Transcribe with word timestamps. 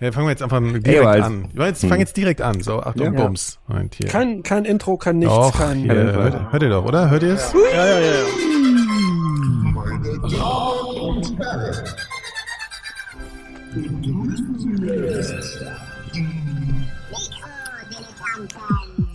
Ja, 0.00 0.12
fangen 0.12 0.26
wir 0.28 0.30
jetzt 0.30 0.42
einfach 0.42 0.60
direkt 0.60 0.86
Ey, 0.86 1.20
an. 1.20 1.48
Ja, 1.54 1.66
Jetzt 1.66 1.84
fang 1.84 1.98
jetzt 1.98 2.16
direkt 2.16 2.40
an. 2.40 2.62
So, 2.62 2.80
Achtung, 2.80 3.12
Ja. 3.14 3.22
Bums. 3.24 3.58
Moment, 3.68 3.94
hier. 3.94 4.08
Kein, 4.08 4.42
kein 4.42 4.64
Intro, 4.64 4.96
kein 4.96 5.18
nichts, 5.18 5.34
Doch, 5.34 5.58
kein. 5.58 5.80
hier, 5.80 5.92
hört, 5.94 6.52
hört 6.52 6.62
ihr 6.62 6.70
doch, 6.70 6.84
oder? 6.86 7.10
Hört 7.10 7.22
ihr 7.22 7.34
es? 7.34 7.52
Ja, 7.52 7.86
ja, 7.86 8.00
ja. 8.00 8.10
ja. 8.10 8.24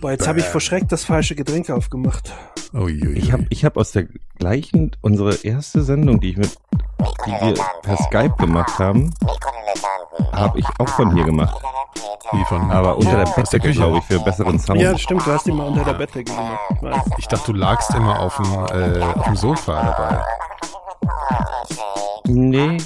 Boah, 0.00 0.12
jetzt 0.12 0.28
habe 0.28 0.38
ich 0.38 0.44
vor 0.44 0.60
Schreck 0.60 0.88
das 0.88 1.04
falsche 1.04 1.34
Getränk 1.34 1.70
aufgemacht. 1.70 2.32
Ich 2.88 3.32
habe 3.32 3.46
ich 3.48 3.64
hab 3.64 3.76
aus 3.76 3.92
der 3.92 4.06
gleichen, 4.38 4.92
unsere 5.00 5.34
erste 5.34 5.82
Sendung, 5.82 6.20
die 6.20 6.30
ich 6.30 6.36
mit, 6.36 6.56
die 7.26 7.30
wir 7.30 7.54
per 7.82 7.96
Skype 7.96 8.34
gemacht 8.38 8.78
haben, 8.78 9.12
habe 10.32 10.58
ich 10.58 10.66
auch 10.78 10.88
von 10.88 11.14
hier 11.14 11.24
gemacht. 11.24 11.54
Wie 12.32 12.44
von, 12.46 12.70
Aber 12.70 12.96
unter 12.96 13.16
der 13.24 13.30
Bettdecke, 13.32 13.68
Küche. 13.68 13.80
glaube 13.80 13.98
ich, 13.98 14.04
für 14.04 14.18
besseren 14.18 14.58
Sound. 14.58 14.80
Ja, 14.80 14.96
stimmt, 14.98 15.24
du 15.26 15.32
hast 15.32 15.46
die 15.46 15.52
mal 15.52 15.66
unter 15.68 15.84
der 15.84 15.92
Bettdecke 15.94 16.32
gemacht. 16.32 16.58
Ich 16.74 16.82
weiß. 16.82 17.02
Ich 17.18 17.28
dachte, 17.28 17.52
du 17.52 17.58
lagst 17.58 17.94
immer 17.94 18.18
auf 18.20 18.36
dem, 18.36 18.52
äh, 18.54 19.00
auf 19.02 19.24
dem 19.24 19.36
Sofa 19.36 19.82
dabei. 19.82 20.24
Nee. 22.26 22.78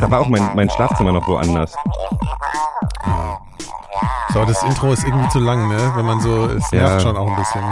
Da 0.00 0.10
war 0.10 0.20
auch 0.20 0.28
mein, 0.28 0.56
mein 0.56 0.70
Schlafzimmer 0.70 1.12
noch 1.12 1.28
woanders. 1.28 1.76
So, 4.32 4.44
das 4.46 4.62
Intro 4.62 4.92
ist 4.92 5.04
irgendwie 5.04 5.28
zu 5.28 5.40
lang, 5.40 5.68
ne? 5.68 5.92
Wenn 5.94 6.06
man 6.06 6.20
so, 6.20 6.46
es 6.46 6.70
Ja. 6.70 6.80
nervt 6.80 7.02
schon 7.02 7.16
auch 7.18 7.28
ein 7.28 7.36
bisschen. 7.36 7.62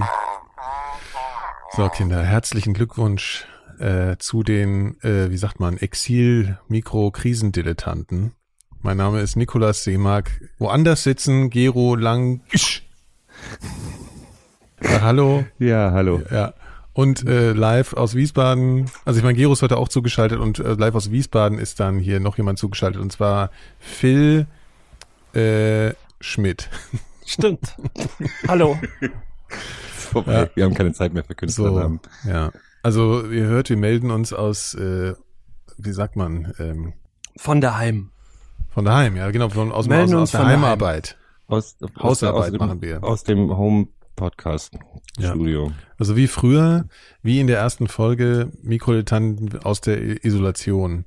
So, 1.72 1.88
Kinder, 1.88 2.22
herzlichen 2.22 2.74
Glückwunsch 2.74 3.46
äh, 3.78 4.16
zu 4.18 4.42
den, 4.42 5.00
äh, 5.02 5.30
wie 5.30 5.38
sagt 5.38 5.58
man, 5.60 5.78
Exil-Mikro-Krisendilettanten. 5.78 8.34
Mein 8.82 8.96
Name 8.96 9.20
ist 9.20 9.36
Nikolas 9.36 9.84
Seemark. 9.84 10.30
Woanders 10.58 11.02
sitzen 11.02 11.50
Gero 11.50 11.94
Lang. 11.96 12.40
Ja, 14.82 15.00
hallo. 15.02 15.44
Ja, 15.58 15.90
hallo. 15.92 16.22
Ja. 16.30 16.54
Und 16.92 17.26
äh, 17.26 17.52
live 17.52 17.92
aus 17.94 18.14
Wiesbaden, 18.14 18.90
also 19.04 19.18
ich 19.18 19.24
meine, 19.24 19.36
Gero 19.36 19.52
ist 19.52 19.62
heute 19.62 19.76
auch 19.76 19.88
zugeschaltet 19.88 20.38
und 20.40 20.58
äh, 20.58 20.72
live 20.74 20.94
aus 20.94 21.10
Wiesbaden 21.10 21.58
ist 21.58 21.78
dann 21.78 21.98
hier 21.98 22.20
noch 22.20 22.36
jemand 22.36 22.58
zugeschaltet 22.58 23.00
und 23.00 23.12
zwar 23.12 23.50
Phil 23.78 24.46
äh, 25.34 25.92
Schmidt. 26.20 26.68
Stimmt. 27.26 27.76
Hallo. 28.48 28.78
Vorbei. 29.48 30.32
Ja. 30.32 30.48
Wir 30.54 30.64
haben 30.64 30.74
keine 30.74 30.92
Zeit 30.92 31.12
mehr 31.14 31.22
für 31.22 31.32
So, 31.34 31.36
Künstlernamen. 31.36 32.00
ja. 32.26 32.50
Also 32.82 33.26
ihr 33.30 33.44
hört, 33.44 33.68
wir 33.68 33.76
melden 33.76 34.10
uns 34.10 34.32
aus, 34.32 34.74
äh, 34.74 35.14
wie 35.78 35.92
sagt 35.92 36.16
man, 36.16 36.52
ähm, 36.58 36.94
Von 37.36 37.60
daheim. 37.60 38.10
Von 38.70 38.84
daheim, 38.84 39.16
ja 39.16 39.30
genau, 39.30 39.48
von, 39.48 39.72
aus, 39.72 39.86
Melden 39.88 40.14
aus, 40.14 40.22
aus 40.22 40.30
der. 40.32 40.46
Heimarbeit. 40.46 41.16
Aus, 41.46 41.76
Hausarbeit 42.00 42.42
aus 42.42 42.50
dem, 42.50 42.58
machen 42.58 42.82
wir. 42.82 43.02
Aus 43.02 43.24
dem 43.24 43.56
Home 43.56 43.88
Podcast 44.16 44.74
Ja. 45.18 45.30
Studio. 45.30 45.72
Also 45.98 46.16
wie 46.16 46.26
früher, 46.28 46.84
wie 47.22 47.40
in 47.40 47.46
der 47.46 47.58
ersten 47.58 47.88
Folge, 47.88 48.52
Mikrodilettanten 48.62 49.62
aus 49.62 49.80
der 49.80 50.24
Isolation. 50.24 51.06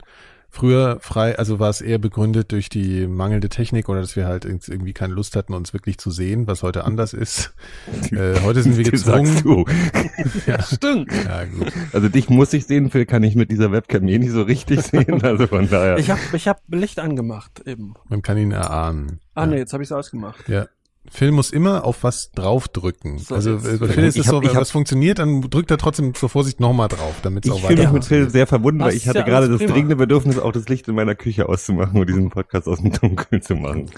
Früher 0.55 0.99
frei, 1.01 1.35
also 1.39 1.57
war 1.57 1.71
es 1.71 1.81
eher 1.81 1.97
begründet 1.97 2.51
durch 2.51 2.69
die 2.69 3.07
mangelnde 3.07 3.49
Technik 3.49 3.89
oder 3.89 4.01
dass 4.01 4.15
wir 4.15 4.27
halt 4.27 4.45
irgendwie 4.45 4.93
keine 4.93 5.15
Lust 5.15 5.35
hatten, 5.35 5.55
uns 5.55 5.73
wirklich 5.73 5.97
zu 5.97 6.11
sehen, 6.11 6.45
was 6.45 6.61
heute 6.61 6.83
anders 6.83 7.13
ist. 7.13 7.55
Äh, 8.11 8.39
heute 8.41 8.61
sind 8.61 8.77
wir 8.77 8.83
gezwungen. 8.83 9.41
du. 9.41 9.65
Ja, 10.45 10.61
Stimmt. 10.61 11.11
ja, 11.11 11.45
gut. 11.45 11.71
Also 11.91 12.07
dich 12.09 12.29
muss 12.29 12.53
ich 12.53 12.67
sehen, 12.67 12.91
Phil 12.91 13.07
kann 13.07 13.23
ich 13.23 13.35
mit 13.35 13.49
dieser 13.49 13.71
Webcam 13.71 14.07
eh 14.07 14.19
nicht 14.19 14.29
so 14.31 14.43
richtig 14.43 14.81
sehen. 14.83 15.23
Also 15.23 15.47
von 15.47 15.67
daher. 15.67 15.97
Ich 15.97 16.11
habe 16.11 16.19
ich 16.33 16.47
hab 16.47 16.61
Licht 16.67 16.99
angemacht 16.99 17.63
eben. 17.65 17.95
Man 18.09 18.21
kann 18.21 18.37
ihn 18.37 18.51
erahnen. 18.51 19.21
Ah 19.33 19.41
ja. 19.41 19.47
nee, 19.47 19.57
jetzt 19.57 19.73
habe 19.73 19.81
ich 19.81 19.87
es 19.87 19.91
ausgemacht. 19.91 20.47
Ja. 20.47 20.67
Phil 21.09 21.31
muss 21.31 21.51
immer 21.51 21.83
auf 21.83 22.03
was 22.03 22.31
draufdrücken. 22.31 23.19
So, 23.19 23.35
also 23.35 23.51
jetzt- 23.55 23.67
äh, 23.67 23.77
bei 23.77 23.87
Phil 23.89 24.03
ist 24.05 24.15
Ich 24.15 24.21
es 24.21 24.27
so, 24.27 24.37
wenn 24.41 24.47
ich 24.49 24.55
hab- 24.55 24.61
was 24.61 24.71
funktioniert, 24.71 25.19
dann 25.19 25.41
drückt 25.41 25.69
er 25.69 25.77
trotzdem 25.77 26.13
zur 26.15 26.29
Vorsicht 26.29 26.59
nochmal 26.59 26.87
drauf, 26.87 27.15
damit 27.21 27.45
es 27.45 27.49
Ich 27.49 27.53
auch 27.53 27.67
fühle 27.67 27.79
weiter 27.79 27.89
mich 27.91 27.93
mit 28.01 28.05
Phil 28.05 28.29
sehr 28.29 28.47
verbunden, 28.47 28.79
weil 28.81 28.93
ich 28.93 29.07
hatte 29.07 29.19
ja 29.19 29.25
gerade 29.25 29.49
das 29.49 29.57
prima. 29.59 29.73
dringende 29.73 29.95
Bedürfnis, 29.97 30.39
auch 30.39 30.51
das 30.51 30.67
Licht 30.69 30.87
in 30.87 30.95
meiner 30.95 31.13
Küche 31.15 31.49
auszumachen 31.49 31.99
und 31.99 32.07
diesen 32.07 32.29
Podcast 32.29 32.67
aus 32.67 32.81
dem 32.81 32.91
Dunkeln 32.93 33.41
zu 33.41 33.55
machen. 33.55 33.91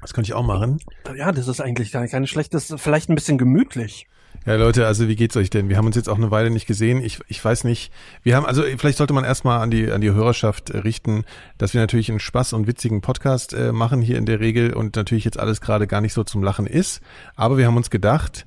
Das 0.00 0.12
könnte 0.12 0.28
ich 0.28 0.34
auch 0.34 0.44
machen. 0.44 0.78
Ja, 1.16 1.32
das 1.32 1.48
ist 1.48 1.60
eigentlich 1.60 1.92
gar 1.92 2.06
keine 2.08 2.26
schlechte, 2.26 2.56
das 2.56 2.68
ist 2.70 2.80
vielleicht 2.80 3.08
ein 3.08 3.14
bisschen 3.14 3.38
gemütlich. 3.38 4.06
Ja, 4.46 4.56
Leute, 4.56 4.86
also 4.86 5.08
wie 5.08 5.16
geht's 5.16 5.38
euch 5.38 5.48
denn? 5.48 5.70
Wir 5.70 5.78
haben 5.78 5.86
uns 5.86 5.96
jetzt 5.96 6.08
auch 6.10 6.18
eine 6.18 6.30
Weile 6.30 6.50
nicht 6.50 6.66
gesehen. 6.66 7.02
Ich, 7.02 7.18
ich 7.28 7.42
weiß 7.42 7.64
nicht. 7.64 7.90
Wir 8.22 8.36
haben, 8.36 8.44
also 8.44 8.62
vielleicht 8.76 8.98
sollte 8.98 9.14
man 9.14 9.24
erstmal 9.24 9.62
an 9.62 9.70
die, 9.70 9.90
an 9.90 10.02
die 10.02 10.10
Hörerschaft 10.10 10.68
äh, 10.68 10.78
richten, 10.78 11.24
dass 11.56 11.72
wir 11.72 11.80
natürlich 11.80 12.10
einen 12.10 12.20
Spaß 12.20 12.52
und 12.52 12.66
witzigen 12.66 13.00
Podcast 13.00 13.54
äh, 13.54 13.72
machen 13.72 14.02
hier 14.02 14.18
in 14.18 14.26
der 14.26 14.40
Regel 14.40 14.74
und 14.74 14.96
natürlich 14.96 15.24
jetzt 15.24 15.38
alles 15.38 15.62
gerade 15.62 15.86
gar 15.86 16.02
nicht 16.02 16.12
so 16.12 16.24
zum 16.24 16.42
Lachen 16.42 16.66
ist. 16.66 17.00
Aber 17.36 17.56
wir 17.56 17.66
haben 17.66 17.78
uns 17.78 17.88
gedacht, 17.88 18.46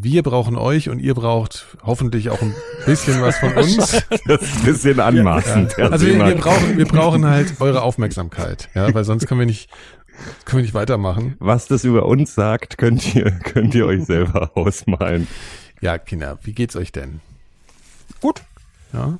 wir 0.00 0.22
brauchen 0.22 0.56
euch 0.56 0.88
und 0.88 1.00
ihr 1.00 1.14
braucht 1.14 1.76
hoffentlich 1.82 2.30
auch 2.30 2.40
ein 2.40 2.54
bisschen 2.86 3.20
was 3.20 3.36
von 3.38 3.52
uns. 3.54 3.76
Das 4.26 4.42
ist 4.42 4.58
ein 4.58 4.64
bisschen 4.64 5.00
anmaßend. 5.00 5.76
Herr 5.76 5.90
Also 5.90 6.06
wir, 6.06 6.24
wir 6.24 6.36
brauchen, 6.36 6.78
wir 6.78 6.86
brauchen 6.86 7.26
halt 7.26 7.60
eure 7.60 7.82
Aufmerksamkeit, 7.82 8.68
ja, 8.74 8.94
weil 8.94 9.02
sonst 9.04 9.26
können 9.26 9.40
wir 9.40 9.46
nicht, 9.46 9.68
können 10.44 10.58
wir 10.58 10.62
nicht 10.62 10.74
weitermachen. 10.74 11.36
Was 11.38 11.66
das 11.66 11.84
über 11.84 12.06
uns 12.06 12.34
sagt, 12.34 12.78
könnt 12.78 13.14
ihr, 13.14 13.30
könnt 13.30 13.74
ihr 13.74 13.86
euch 13.86 14.04
selber 14.04 14.50
ausmalen. 14.56 15.26
Ja, 15.80 15.98
Kinder, 15.98 16.38
wie 16.42 16.52
geht's 16.52 16.76
euch 16.76 16.92
denn? 16.92 17.20
Gut. 18.20 18.42
Ja, 18.92 19.18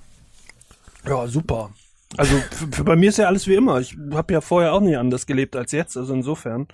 Ja, 1.07 1.27
super. 1.27 1.71
Also 2.17 2.35
für, 2.51 2.67
für 2.69 2.85
bei 2.85 2.97
mir 2.97 3.11
ist 3.11 3.19
ja 3.19 3.27
alles 3.27 3.47
wie 3.47 3.55
immer. 3.55 3.81
Ich 3.81 3.97
habe 4.13 4.33
ja 4.33 4.41
vorher 4.41 4.73
auch 4.73 4.81
nie 4.81 4.97
anders 4.97 5.27
gelebt 5.27 5.55
als 5.57 5.73
jetzt. 5.73 5.97
Also 5.97 6.15
insofern, 6.15 6.67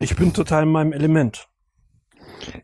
ich 0.00 0.16
bin 0.16 0.32
total 0.34 0.64
in 0.64 0.70
meinem 0.70 0.92
Element. 0.92 1.46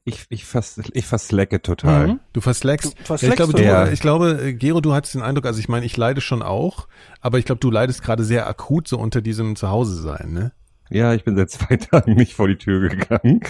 Ich, 0.05 0.27
ich, 0.29 0.45
vers, 0.45 0.81
ich 0.93 1.07
verslacke 1.07 1.63
total. 1.63 2.09
Mhm. 2.09 2.21
du 2.33 2.41
verslackst. 2.41 2.99
Du 2.99 3.05
verslackst 3.05 3.23
ja, 3.23 3.29
ich 3.31 3.37
glaube, 3.37 3.53
du. 3.53 3.59
du, 3.59 3.65
Ja. 3.65 3.89
ich 3.89 4.01
glaube, 4.01 4.41
äh, 4.43 4.53
Gero, 4.53 4.81
du 4.81 4.93
hattest 4.93 5.15
den 5.15 5.23
Eindruck, 5.23 5.47
also 5.47 5.61
ich 5.61 5.69
meine, 5.69 5.87
ich 5.87 5.97
leide 5.97 6.21
schon 6.21 6.43
auch, 6.43 6.89
aber 7.21 7.39
ich 7.39 7.45
glaube, 7.45 7.61
du 7.61 7.71
leidest 7.71 8.03
gerade 8.03 8.25
sehr 8.25 8.47
akut 8.49 8.89
so 8.89 8.99
unter 8.99 9.23
diesem 9.23 9.57
Zuhause 9.57 9.95
sein, 10.03 10.33
ne? 10.33 10.53
Ja, 10.91 11.15
ich 11.15 11.23
bin 11.23 11.37
seit 11.37 11.51
zwei 11.51 11.77
Tagen 11.77 12.15
nicht 12.15 12.35
vor 12.35 12.49
die 12.49 12.57
Tür 12.57 12.89
gegangen. 12.89 13.41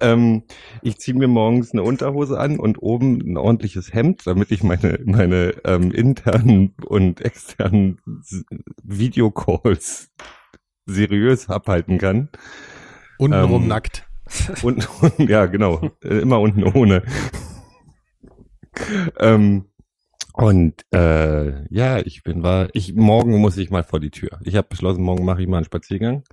Ähm, 0.00 0.44
ich 0.82 0.98
ziehe 0.98 1.16
mir 1.16 1.28
morgens 1.28 1.72
eine 1.72 1.82
Unterhose 1.82 2.38
an 2.40 2.58
und 2.58 2.82
oben 2.82 3.20
ein 3.20 3.36
ordentliches 3.36 3.92
Hemd, 3.92 4.26
damit 4.26 4.50
ich 4.50 4.62
meine, 4.62 4.98
meine 5.04 5.54
ähm, 5.64 5.92
internen 5.92 6.74
und 6.86 7.20
externen 7.20 8.00
Videocalls 8.82 10.10
seriös 10.86 11.50
abhalten 11.50 11.98
kann. 11.98 12.30
Untenrum 13.18 13.62
Ähm, 13.62 13.68
nackt. 13.68 14.04
Und, 14.62 14.88
und 15.02 15.30
ja, 15.30 15.46
genau, 15.46 15.92
äh, 16.02 16.18
immer 16.18 16.40
unten 16.40 16.64
ohne. 16.64 17.04
ähm, 19.20 19.66
und 20.32 20.84
äh, 20.92 21.64
ja, 21.72 21.98
ich 22.00 22.24
bin 22.24 22.42
war, 22.42 22.68
ich 22.72 22.96
morgen 22.96 23.38
muss 23.38 23.56
ich 23.56 23.70
mal 23.70 23.84
vor 23.84 24.00
die 24.00 24.10
Tür. 24.10 24.40
Ich 24.42 24.56
habe 24.56 24.66
beschlossen, 24.68 25.04
morgen 25.04 25.24
mache 25.24 25.42
ich 25.42 25.48
mal 25.48 25.58
einen 25.58 25.64
Spaziergang 25.64 26.24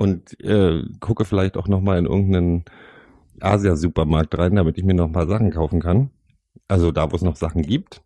und 0.00 0.40
äh, 0.40 0.82
gucke 0.98 1.26
vielleicht 1.26 1.58
auch 1.58 1.68
noch 1.68 1.82
mal 1.82 1.98
in 1.98 2.06
irgendeinen 2.06 2.64
Asia-Supermarkt 3.38 4.38
rein, 4.38 4.54
damit 4.54 4.78
ich 4.78 4.84
mir 4.84 4.94
noch 4.94 5.04
ein 5.04 5.12
paar 5.12 5.26
Sachen 5.26 5.50
kaufen 5.50 5.80
kann. 5.80 6.08
Also 6.68 6.90
da, 6.90 7.12
wo 7.12 7.16
es 7.16 7.22
noch 7.22 7.36
Sachen 7.36 7.60
gibt. 7.60 8.00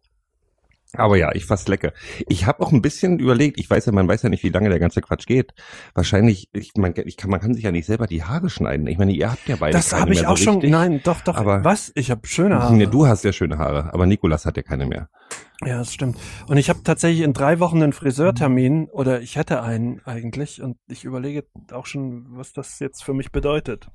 Aber 0.97 1.17
ja, 1.17 1.35
ich 1.35 1.45
fast 1.47 1.69
lecke. 1.69 1.93
Ich 2.29 2.47
habe 2.47 2.63
auch 2.63 2.73
ein 2.73 2.83
bisschen 2.83 3.19
überlegt, 3.19 3.59
ich 3.59 3.69
weiß 3.69 3.87
ja, 3.87 3.93
man 3.93 4.07
weiß 4.09 4.23
ja 4.23 4.29
nicht, 4.29 4.43
wie 4.43 4.49
lange 4.51 4.69
der 4.71 4.79
ganze 4.79 5.01
Quatsch 5.01 5.27
geht. 5.27 5.53
Wahrscheinlich, 5.95 6.49
ich, 6.53 6.73
man, 6.77 6.95
ich 7.05 7.17
kann, 7.17 7.31
man 7.31 7.41
kann 7.41 7.55
sich 7.55 7.65
ja 7.65 7.73
nicht 7.73 7.87
selber 7.87 8.07
die 8.07 8.23
Haare 8.25 8.51
schneiden. 8.51 8.87
Ich 8.87 8.99
meine, 8.99 9.13
ihr 9.13 9.31
habt 9.31 9.49
ja 9.49 9.57
beide 9.59 9.77
Das 9.77 9.93
habe 9.93 10.13
ich 10.13 10.21
mehr 10.23 10.31
auch 10.31 10.37
so 10.37 10.45
schon. 10.45 10.55
richtig. 10.55 10.71
Nein, 10.71 11.01
doch, 11.05 11.21
doch. 11.21 11.37
Aber- 11.37 11.65
Was? 11.65 11.93
Ich 11.95 12.11
habe 12.11 12.27
schöne 12.27 12.59
Haare. 12.59 12.75
Nee, 12.75 12.87
du 12.87 13.07
hast 13.07 13.25
ja 13.25 13.33
schöne 13.33 13.59
Haare, 13.59 13.93
aber 13.93 14.07
Nikolas 14.07 14.47
hat 14.47 14.57
ja 14.57 14.63
keine 14.63 14.87
mehr. 14.87 15.09
Ja, 15.65 15.79
das 15.79 15.93
stimmt. 15.95 16.19
Und 16.49 16.57
ich 16.57 16.69
habe 16.69 16.81
tatsächlich 16.85 17.23
in 17.23 17.33
drei 17.33 17.59
Wochen 17.61 17.83
einen 17.83 17.93
Friseurtermin 17.93 18.89
oder 18.91 19.21
ich 19.21 19.37
hätte 19.37 19.63
einen 19.63 20.01
eigentlich 20.05 20.61
und 20.61 20.77
ich 20.89 21.05
überlege 21.05 21.45
auch 21.73 21.87
schon, 21.87 22.27
was 22.31 22.53
das 22.53 22.79
jetzt 22.81 23.03
für 23.05 23.15
mich 23.15 23.33
bedeutet. 23.33 23.89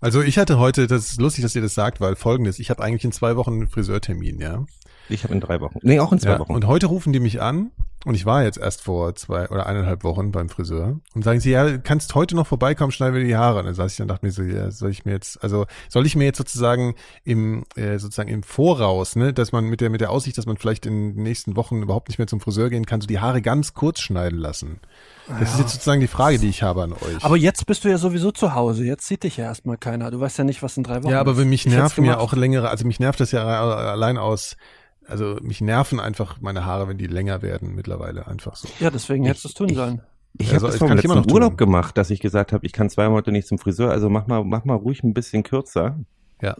Also 0.00 0.22
ich 0.22 0.38
hatte 0.38 0.58
heute, 0.58 0.86
das 0.86 1.10
ist 1.12 1.20
lustig, 1.20 1.42
dass 1.42 1.54
ihr 1.54 1.60
das 1.62 1.74
sagt, 1.74 2.00
weil 2.00 2.16
folgendes, 2.16 2.58
ich 2.58 2.70
habe 2.70 2.82
eigentlich 2.82 3.04
in 3.04 3.12
zwei 3.12 3.36
Wochen 3.36 3.52
einen 3.52 3.68
Friseurtermin, 3.68 4.40
ja. 4.40 4.64
Ich 5.08 5.24
habe 5.24 5.34
in 5.34 5.40
drei 5.40 5.60
Wochen. 5.60 5.78
Nee, 5.82 6.00
auch 6.00 6.12
in 6.12 6.18
zwei 6.18 6.30
ja 6.30 6.38
Wochen. 6.38 6.54
und 6.54 6.66
heute 6.66 6.86
rufen 6.86 7.12
die 7.12 7.20
mich 7.20 7.40
an 7.40 7.70
und 8.04 8.14
ich 8.14 8.26
war 8.26 8.42
jetzt 8.42 8.58
erst 8.58 8.82
vor 8.82 9.14
zwei 9.14 9.48
oder 9.48 9.66
eineinhalb 9.66 10.04
Wochen 10.04 10.30
beim 10.30 10.50
Friseur 10.50 11.00
und 11.14 11.24
sagen 11.24 11.40
sie, 11.40 11.50
ja, 11.50 11.78
kannst 11.78 12.14
heute 12.14 12.36
noch 12.36 12.46
vorbeikommen, 12.46 12.92
schneiden 12.92 13.14
wir 13.14 13.24
die 13.24 13.36
Haare. 13.36 13.60
Und 13.60 13.64
dann 13.64 13.74
saß 13.74 13.92
ich 13.92 13.96
dann 13.96 14.08
dachte 14.08 14.26
mir 14.26 14.32
so, 14.32 14.42
ja, 14.42 14.70
soll 14.70 14.90
ich 14.90 15.06
mir 15.06 15.12
jetzt, 15.12 15.42
also 15.42 15.64
soll 15.88 16.04
ich 16.04 16.14
mir 16.14 16.24
jetzt 16.24 16.36
sozusagen 16.36 16.94
im 17.24 17.64
äh, 17.76 17.98
sozusagen 17.98 18.28
im 18.28 18.42
Voraus, 18.42 19.16
ne, 19.16 19.32
dass 19.32 19.52
man 19.52 19.64
mit 19.64 19.80
der 19.80 19.88
mit 19.88 20.02
der 20.02 20.10
Aussicht, 20.10 20.36
dass 20.36 20.44
man 20.44 20.58
vielleicht 20.58 20.84
in 20.84 21.14
den 21.14 21.22
nächsten 21.22 21.56
Wochen 21.56 21.82
überhaupt 21.82 22.08
nicht 22.08 22.18
mehr 22.18 22.26
zum 22.26 22.40
Friseur 22.40 22.68
gehen 22.68 22.84
kann, 22.84 23.00
so 23.00 23.06
die 23.06 23.20
Haare 23.20 23.40
ganz 23.40 23.72
kurz 23.72 24.00
schneiden 24.00 24.38
lassen. 24.38 24.80
Das 25.26 25.54
ist 25.54 25.58
jetzt 25.58 25.72
sozusagen 25.72 26.02
die 26.02 26.06
Frage, 26.06 26.38
die 26.38 26.48
ich 26.48 26.62
habe 26.62 26.82
an 26.82 26.92
euch. 26.92 27.22
Aber 27.24 27.38
jetzt 27.38 27.64
bist 27.64 27.84
du 27.84 27.88
ja 27.88 27.96
sowieso 27.96 28.30
zu 28.30 28.54
Hause. 28.54 28.84
Jetzt 28.84 29.06
sieht 29.06 29.22
dich 29.22 29.38
ja 29.38 29.44
erstmal 29.44 29.78
keiner. 29.78 30.10
Du 30.10 30.20
weißt 30.20 30.36
ja 30.36 30.44
nicht, 30.44 30.62
was 30.62 30.76
in 30.76 30.82
drei 30.82 31.02
Wochen 31.02 31.12
Ja, 31.12 31.20
aber 31.20 31.38
wenn 31.38 31.48
mich 31.48 31.64
nerven 31.64 32.04
ja 32.04 32.18
auch 32.18 32.34
längere, 32.34 32.68
also 32.68 32.86
mich 32.86 33.00
nervt 33.00 33.20
das 33.20 33.32
ja 33.32 33.46
allein 33.46 34.18
aus, 34.18 34.58
also 35.06 35.36
mich 35.42 35.60
nerven 35.60 36.00
einfach 36.00 36.40
meine 36.40 36.64
Haare, 36.64 36.88
wenn 36.88 36.98
die 36.98 37.06
länger 37.06 37.42
werden 37.42 37.74
mittlerweile 37.74 38.26
einfach 38.26 38.56
so. 38.56 38.68
Ja, 38.80 38.90
deswegen 38.90 39.24
hättest 39.24 39.44
du 39.44 39.48
es 39.48 39.54
tun 39.54 39.68
ich- 39.70 39.76
sollen. 39.76 40.02
Ich 40.36 40.52
Also, 40.52 40.66
habe 40.66 40.72
das 40.72 40.78
vom 40.78 40.92
letzten 40.92 41.08
noch 41.10 41.26
Urlaub 41.32 41.50
tun. 41.52 41.56
gemacht, 41.58 41.96
dass 41.96 42.10
ich 42.10 42.18
gesagt 42.18 42.52
habe, 42.52 42.66
ich 42.66 42.72
kann 42.72 42.90
zweimal 42.90 43.18
heute 43.18 43.30
nicht 43.30 43.46
zum 43.46 43.58
Friseur, 43.58 43.90
also 43.92 44.10
mach 44.10 44.26
mal, 44.26 44.42
mach 44.42 44.64
mal 44.64 44.74
ruhig 44.74 45.04
ein 45.04 45.14
bisschen 45.14 45.44
kürzer. 45.44 45.96
Ja. 46.42 46.56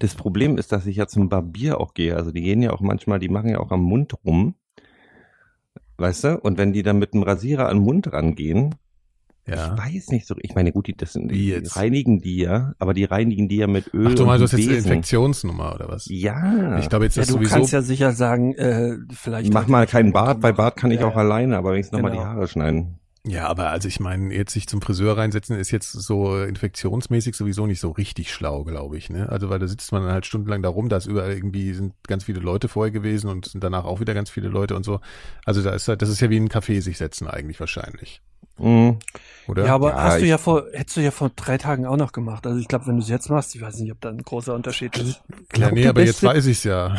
Das 0.00 0.14
Problem 0.14 0.58
ist, 0.58 0.70
dass 0.70 0.84
ich 0.84 0.96
ja 0.96 1.06
zum 1.06 1.30
Barbier 1.30 1.80
auch 1.80 1.94
gehe. 1.94 2.14
Also 2.14 2.30
die 2.30 2.42
gehen 2.42 2.60
ja 2.60 2.72
auch 2.72 2.80
manchmal, 2.80 3.18
die 3.20 3.30
machen 3.30 3.48
ja 3.48 3.58
auch 3.60 3.70
am 3.70 3.80
Mund 3.82 4.12
rum. 4.26 4.54
Weißt 5.96 6.24
du? 6.24 6.38
Und 6.40 6.58
wenn 6.58 6.72
die 6.74 6.82
dann 6.82 6.98
mit 6.98 7.14
dem 7.14 7.22
Rasierer 7.22 7.68
an 7.70 7.78
den 7.78 7.84
Mund 7.84 8.12
rangehen, 8.12 8.74
Ja. 9.46 9.74
ich 9.74 9.78
weiß 9.96 10.08
nicht 10.08 10.26
so, 10.26 10.34
ich 10.40 10.54
meine, 10.54 10.72
gut, 10.72 10.86
die, 10.86 10.96
das 10.96 11.12
sind, 11.12 11.30
die 11.30 11.48
jetzt? 11.48 11.76
reinigen 11.76 12.20
die 12.22 12.38
ja, 12.38 12.72
aber 12.78 12.94
die 12.94 13.04
reinigen 13.04 13.48
die 13.48 13.56
ja 13.56 13.66
mit 13.66 13.92
Öl 13.92 14.08
Ach 14.08 14.14
du 14.14 14.24
meinst, 14.24 14.40
du 14.40 14.44
hast 14.44 14.52
jetzt 14.52 14.68
eine. 14.68 14.76
Infektionsnummer 14.78 15.74
oder 15.74 15.88
was? 15.88 16.06
Ja. 16.08 16.78
Ich 16.78 16.88
glaube 16.88 17.04
jetzt 17.04 17.16
Ja, 17.16 17.22
ist 17.22 17.28
du 17.30 17.34
sowieso. 17.34 17.54
kannst 17.54 17.72
ja 17.72 17.82
sicher 17.82 18.12
sagen, 18.12 18.54
äh, 18.54 18.96
vielleicht. 19.12 19.52
Mach 19.52 19.66
mal 19.68 19.86
keinen 19.86 20.12
Bart, 20.12 20.40
bei 20.40 20.52
Bart 20.52 20.76
kann 20.76 20.90
ich 20.90 21.00
Ja, 21.00 21.06
auch 21.08 21.12
ja. 21.14 21.18
alleine, 21.18 21.58
aber 21.58 21.72
wenigstens 21.72 21.92
nochmal 21.92 22.12
Genau. 22.12 22.22
die 22.22 22.28
Haare 22.28 22.48
schneiden. 22.48 22.98
Ja, 23.26 23.46
aber 23.48 23.70
also 23.70 23.88
ich 23.88 24.00
meine, 24.00 24.34
jetzt 24.34 24.52
sich 24.52 24.66
zum 24.68 24.82
Friseur 24.82 25.16
reinsetzen 25.16 25.58
ist 25.58 25.70
jetzt 25.70 25.92
so 25.92 26.36
infektionsmäßig 26.42 27.34
sowieso 27.34 27.66
nicht 27.66 27.80
so 27.80 27.90
richtig 27.90 28.30
schlau, 28.30 28.64
glaube 28.64 28.98
ich. 28.98 29.08
Ne? 29.08 29.28
Also 29.30 29.48
weil 29.48 29.58
da 29.58 29.66
sitzt 29.66 29.92
man 29.92 30.02
dann 30.02 30.12
halt 30.12 30.26
stundenlang 30.26 30.62
da 30.62 30.68
rum, 30.68 30.90
da 30.90 30.98
ist 30.98 31.06
überall 31.06 31.32
irgendwie 31.32 31.72
sind 31.72 31.94
ganz 32.06 32.24
viele 32.24 32.40
Leute 32.40 32.68
vorher 32.68 32.90
gewesen 32.90 33.30
und 33.30 33.46
sind 33.46 33.64
danach 33.64 33.84
auch 33.86 34.00
wieder 34.00 34.12
ganz 34.12 34.28
viele 34.28 34.48
Leute 34.48 34.76
und 34.76 34.84
so. 34.84 35.00
Also 35.46 35.62
da 35.62 35.70
ist 35.70 35.88
halt, 35.88 36.02
das 36.02 36.10
ist 36.10 36.20
ja 36.20 36.28
wie 36.28 36.36
in 36.36 36.44
ein 36.44 36.48
Café 36.50 36.82
sich 36.82 36.98
setzen 36.98 37.26
eigentlich 37.26 37.58
wahrscheinlich, 37.60 38.20
Mhm. 38.58 38.98
oder? 39.48 39.64
Ja, 39.64 39.74
aber 39.74 39.90
Ja, 39.92 40.02
hast 40.02 40.18
du 40.18 40.24
ich- 40.24 40.28
ja 40.28 40.36
vor, 40.36 40.64
hättest 40.74 40.98
du 40.98 41.00
ja 41.00 41.10
vor 41.10 41.30
drei 41.34 41.56
Tagen 41.56 41.86
auch 41.86 41.96
noch 41.96 42.12
gemacht. 42.12 42.46
Also 42.46 42.58
ich 42.60 42.68
glaube, 42.68 42.86
wenn 42.88 42.96
du 42.96 43.02
es 43.02 43.08
jetzt 43.08 43.30
machst, 43.30 43.54
ich 43.54 43.62
weiß 43.62 43.78
nicht, 43.78 43.90
ob 43.90 44.02
da 44.02 44.10
ein 44.10 44.18
großer 44.22 44.54
Unterschied 44.54 44.98
ist. 44.98 45.22
ja, 45.56 45.70
nee, 45.70 45.86
aber 45.86 46.02
jetzt 46.02 46.20
beste- 46.20 46.26
weiß 46.26 46.44
ich's 46.44 46.64
ja. 46.64 46.94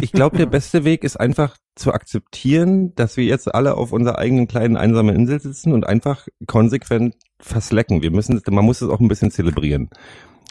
Ich 0.00 0.12
glaube, 0.12 0.38
der 0.38 0.46
beste 0.46 0.84
Weg 0.84 1.04
ist 1.04 1.20
einfach 1.20 1.54
zu 1.78 1.92
akzeptieren, 1.92 2.94
dass 2.94 3.16
wir 3.16 3.24
jetzt 3.24 3.54
alle 3.54 3.76
auf 3.76 3.92
unserer 3.92 4.18
eigenen 4.18 4.48
kleinen 4.48 4.76
einsamen 4.76 5.14
Insel 5.14 5.40
sitzen 5.40 5.72
und 5.72 5.86
einfach 5.86 6.26
konsequent 6.46 7.14
verslecken. 7.40 8.02
Wir 8.02 8.10
müssen, 8.10 8.40
man 8.50 8.64
muss 8.64 8.82
es 8.82 8.88
auch 8.90 9.00
ein 9.00 9.08
bisschen 9.08 9.30
zelebrieren. 9.30 9.88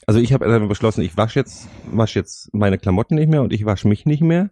Also 0.06 0.20
ich 0.22 0.32
habe 0.34 0.46
einfach 0.46 0.70
beschlossen, 0.70 1.02
ich 1.02 1.18
wasche 1.18 1.40
jetzt, 1.40 1.68
wasche 1.92 2.20
jetzt 2.20 2.54
meine 2.54 2.78
Klamotten 2.78 3.16
nicht 3.16 3.30
mehr 3.30 3.42
und 3.44 3.52
ich 3.52 3.66
wasche 3.66 3.88
mich 3.88 4.06
nicht 4.06 4.22
mehr. 4.22 4.50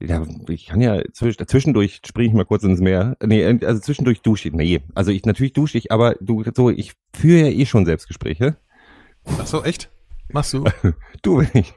Ja, 0.00 0.26
ich 0.48 0.66
kann 0.66 0.80
ja 0.80 1.00
zwisch- 1.12 1.36
zwischendurch 1.46 2.00
springe 2.04 2.28
ich 2.28 2.34
mal 2.34 2.44
kurz 2.46 2.64
ins 2.64 2.80
Meer. 2.80 3.16
Nee, 3.24 3.44
also 3.44 3.80
zwischendurch 3.80 4.20
dusche 4.22 4.48
ich. 4.48 4.54
Nee, 4.54 4.80
also 4.94 5.10
ich 5.12 5.24
natürlich 5.26 5.52
dusche 5.52 5.78
ich, 5.78 5.92
aber 5.92 6.16
du 6.20 6.42
so, 6.56 6.70
ich 6.70 6.94
führe 7.14 7.50
ja 7.50 7.56
eh 7.56 7.66
schon 7.66 7.84
Selbstgespräche. 7.86 8.56
Ach 9.38 9.46
so, 9.46 9.62
echt? 9.62 9.90
Machst 10.32 10.54
du? 10.54 10.64
Du, 11.22 11.38
wenn 11.38 11.48
ich, 11.52 11.72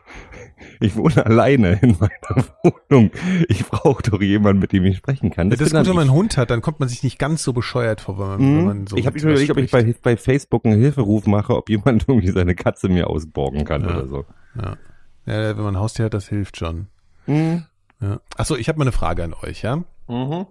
ich 0.80 0.96
wohne 0.96 1.25
alleine 1.25 1.80
in 1.81 1.98
meiner 2.00 2.46
Wohnung. 2.90 3.12
Ich 3.50 3.66
brauche 3.66 4.04
doch 4.04 4.22
jemanden, 4.22 4.60
mit 4.62 4.72
dem 4.72 4.86
ich 4.86 4.98
sprechen 4.98 5.30
kann. 5.31 5.50
Das, 5.50 5.60
das 5.60 5.68
ist 5.69 5.74
gut, 5.74 5.88
wenn 5.88 5.96
man 5.96 6.02
einen 6.10 6.13
Hund 6.13 6.38
hat, 6.38 6.50
dann 6.50 6.62
kommt 6.62 6.80
man 6.80 6.90
sich 6.90 7.04
nicht 7.04 7.19
ganz 7.19 7.44
so 7.44 7.54
bescheuert 7.54 8.02
vor, 8.02 8.18
wenn 8.19 8.28
man, 8.28 8.40
ich. 8.40 8.46
wenn 8.46 8.57
Mhm. 8.60 8.66
man 8.66 8.88
so 8.88 8.98
ich 8.98 9.06
habe 9.07 9.18
überlegt, 9.19 9.52
ob 9.52 9.57
ich 9.57 9.72
bei, 9.72 9.96
bei 10.02 10.18
Facebook 10.18 10.66
einen 10.66 10.80
Hilferuf 10.80 11.25
mache, 11.28 11.56
ob 11.56 11.69
jemand 11.69 12.06
irgendwie 12.07 12.31
seine 12.31 12.56
Katze 12.56 12.90
mir 12.90 13.07
ausborgen 13.10 13.66
kann 13.66 13.81
Ja. 13.84 13.90
oder 13.90 14.07
so. 14.07 14.25
Ja. 14.56 14.78
ja, 15.25 15.57
wenn 15.57 15.63
man 15.63 15.75
ein 15.75 15.80
Haustier 15.81 16.06
hat, 16.06 16.13
das 16.13 16.28
hilft 16.30 16.58
schon. 16.58 16.88
Mhm. 17.28 17.66
Ja. 18.01 18.19
Ach 18.38 18.46
so, 18.46 18.56
ich 18.58 18.68
habe 18.69 18.78
mal 18.80 18.84
eine 18.86 18.92
Frage 18.92 19.24
an 19.24 19.34
euch, 19.42 19.62
ja? 19.62 19.78
Mhm. 20.08 20.46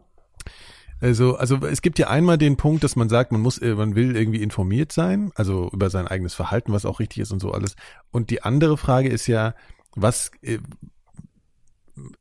Also, 1.00 1.36
also 1.36 1.58
es 1.66 1.82
gibt 1.82 1.98
ja 1.98 2.08
einmal 2.08 2.38
den 2.38 2.56
Punkt, 2.56 2.82
dass 2.82 2.96
man 2.96 3.08
sagt, 3.08 3.30
man 3.32 3.40
muss, 3.42 3.58
äh, 3.58 3.74
man 3.74 3.94
will 3.94 4.16
irgendwie 4.16 4.42
informiert 4.42 4.90
sein, 4.92 5.32
also 5.34 5.68
über 5.72 5.90
sein 5.90 6.06
eigenes 6.06 6.34
Verhalten, 6.34 6.72
was 6.72 6.86
auch 6.86 6.98
richtig 7.00 7.18
ist 7.18 7.32
und 7.32 7.40
so 7.40 7.50
alles. 7.50 7.76
Und 8.10 8.30
die 8.30 8.42
andere 8.42 8.76
Frage 8.78 9.08
ist 9.08 9.26
ja, 9.26 9.54
was 9.94 10.30
äh, 10.42 10.58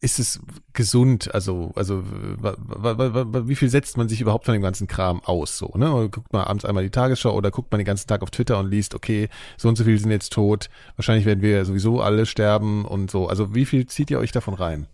ist 0.01 0.19
es 0.19 0.39
gesund? 0.73 1.33
Also, 1.33 1.71
also 1.75 2.03
wie 2.03 3.55
viel 3.55 3.69
setzt 3.69 3.97
man 3.97 4.07
sich 4.07 4.21
überhaupt 4.21 4.45
von 4.45 4.53
dem 4.53 4.61
ganzen 4.61 4.87
Kram 4.87 5.23
aus? 5.23 5.57
So, 5.57 5.71
ne? 5.75 5.91
Oder 5.91 6.09
guckt 6.09 6.31
man 6.31 6.43
abends 6.45 6.65
einmal 6.65 6.83
die 6.83 6.91
Tagesschau 6.91 7.33
oder 7.33 7.51
guckt 7.51 7.71
man 7.71 7.79
den 7.79 7.85
ganzen 7.85 8.07
Tag 8.07 8.21
auf 8.21 8.31
Twitter 8.31 8.59
und 8.59 8.69
liest, 8.69 8.93
okay, 8.93 9.29
so 9.57 9.69
und 9.69 9.75
so 9.75 9.83
viele 9.83 9.97
sind 9.97 10.11
jetzt 10.11 10.33
tot, 10.33 10.69
wahrscheinlich 10.95 11.25
werden 11.25 11.41
wir 11.41 11.65
sowieso 11.65 12.01
alle 12.01 12.25
sterben 12.25 12.85
und 12.85 13.09
so. 13.09 13.27
Also 13.27 13.55
wie 13.55 13.65
viel 13.65 13.87
zieht 13.87 14.11
ihr 14.11 14.19
euch 14.19 14.31
davon 14.31 14.53
rein? 14.53 14.87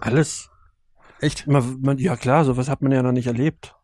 Alles. 0.00 0.50
Echt? 1.20 1.46
Man, 1.46 1.80
man, 1.80 1.98
ja 1.98 2.16
klar, 2.16 2.44
sowas 2.44 2.68
hat 2.68 2.82
man 2.82 2.92
ja 2.92 3.02
noch 3.02 3.12
nicht 3.12 3.28
erlebt. 3.28 3.76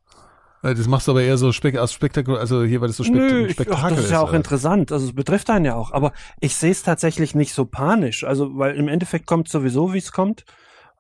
Äh, 0.62 0.74
Das 0.74 0.88
machst 0.88 1.06
du 1.06 1.12
aber 1.12 1.22
eher 1.22 1.38
so 1.38 1.52
spek 1.52 1.76
aus 1.76 1.92
Spektakel, 1.92 2.36
also 2.36 2.64
hier, 2.64 2.80
weil 2.80 2.88
das 2.88 2.96
so 2.96 3.04
spekt 3.04 3.18
Nö, 3.18 3.50
Spektakel 3.50 3.84
ach, 3.84 3.88
das 3.90 4.04
ist 4.04 4.10
ja 4.10 4.20
auch 4.20 4.28
oder? 4.28 4.36
interessant. 4.36 4.92
Also 4.92 5.06
es 5.06 5.14
betrifft 5.14 5.50
einen 5.50 5.64
ja 5.64 5.74
auch. 5.74 5.92
Aber 5.92 6.12
ich 6.40 6.56
sehe 6.56 6.70
es 6.70 6.82
tatsächlich 6.82 7.34
nicht 7.34 7.52
so 7.54 7.64
panisch. 7.64 8.24
Also, 8.24 8.56
weil 8.56 8.76
im 8.76 8.88
Endeffekt 8.88 9.26
kommt 9.26 9.48
sowieso, 9.48 9.92
wie 9.92 9.98
es 9.98 10.12
kommt. 10.12 10.44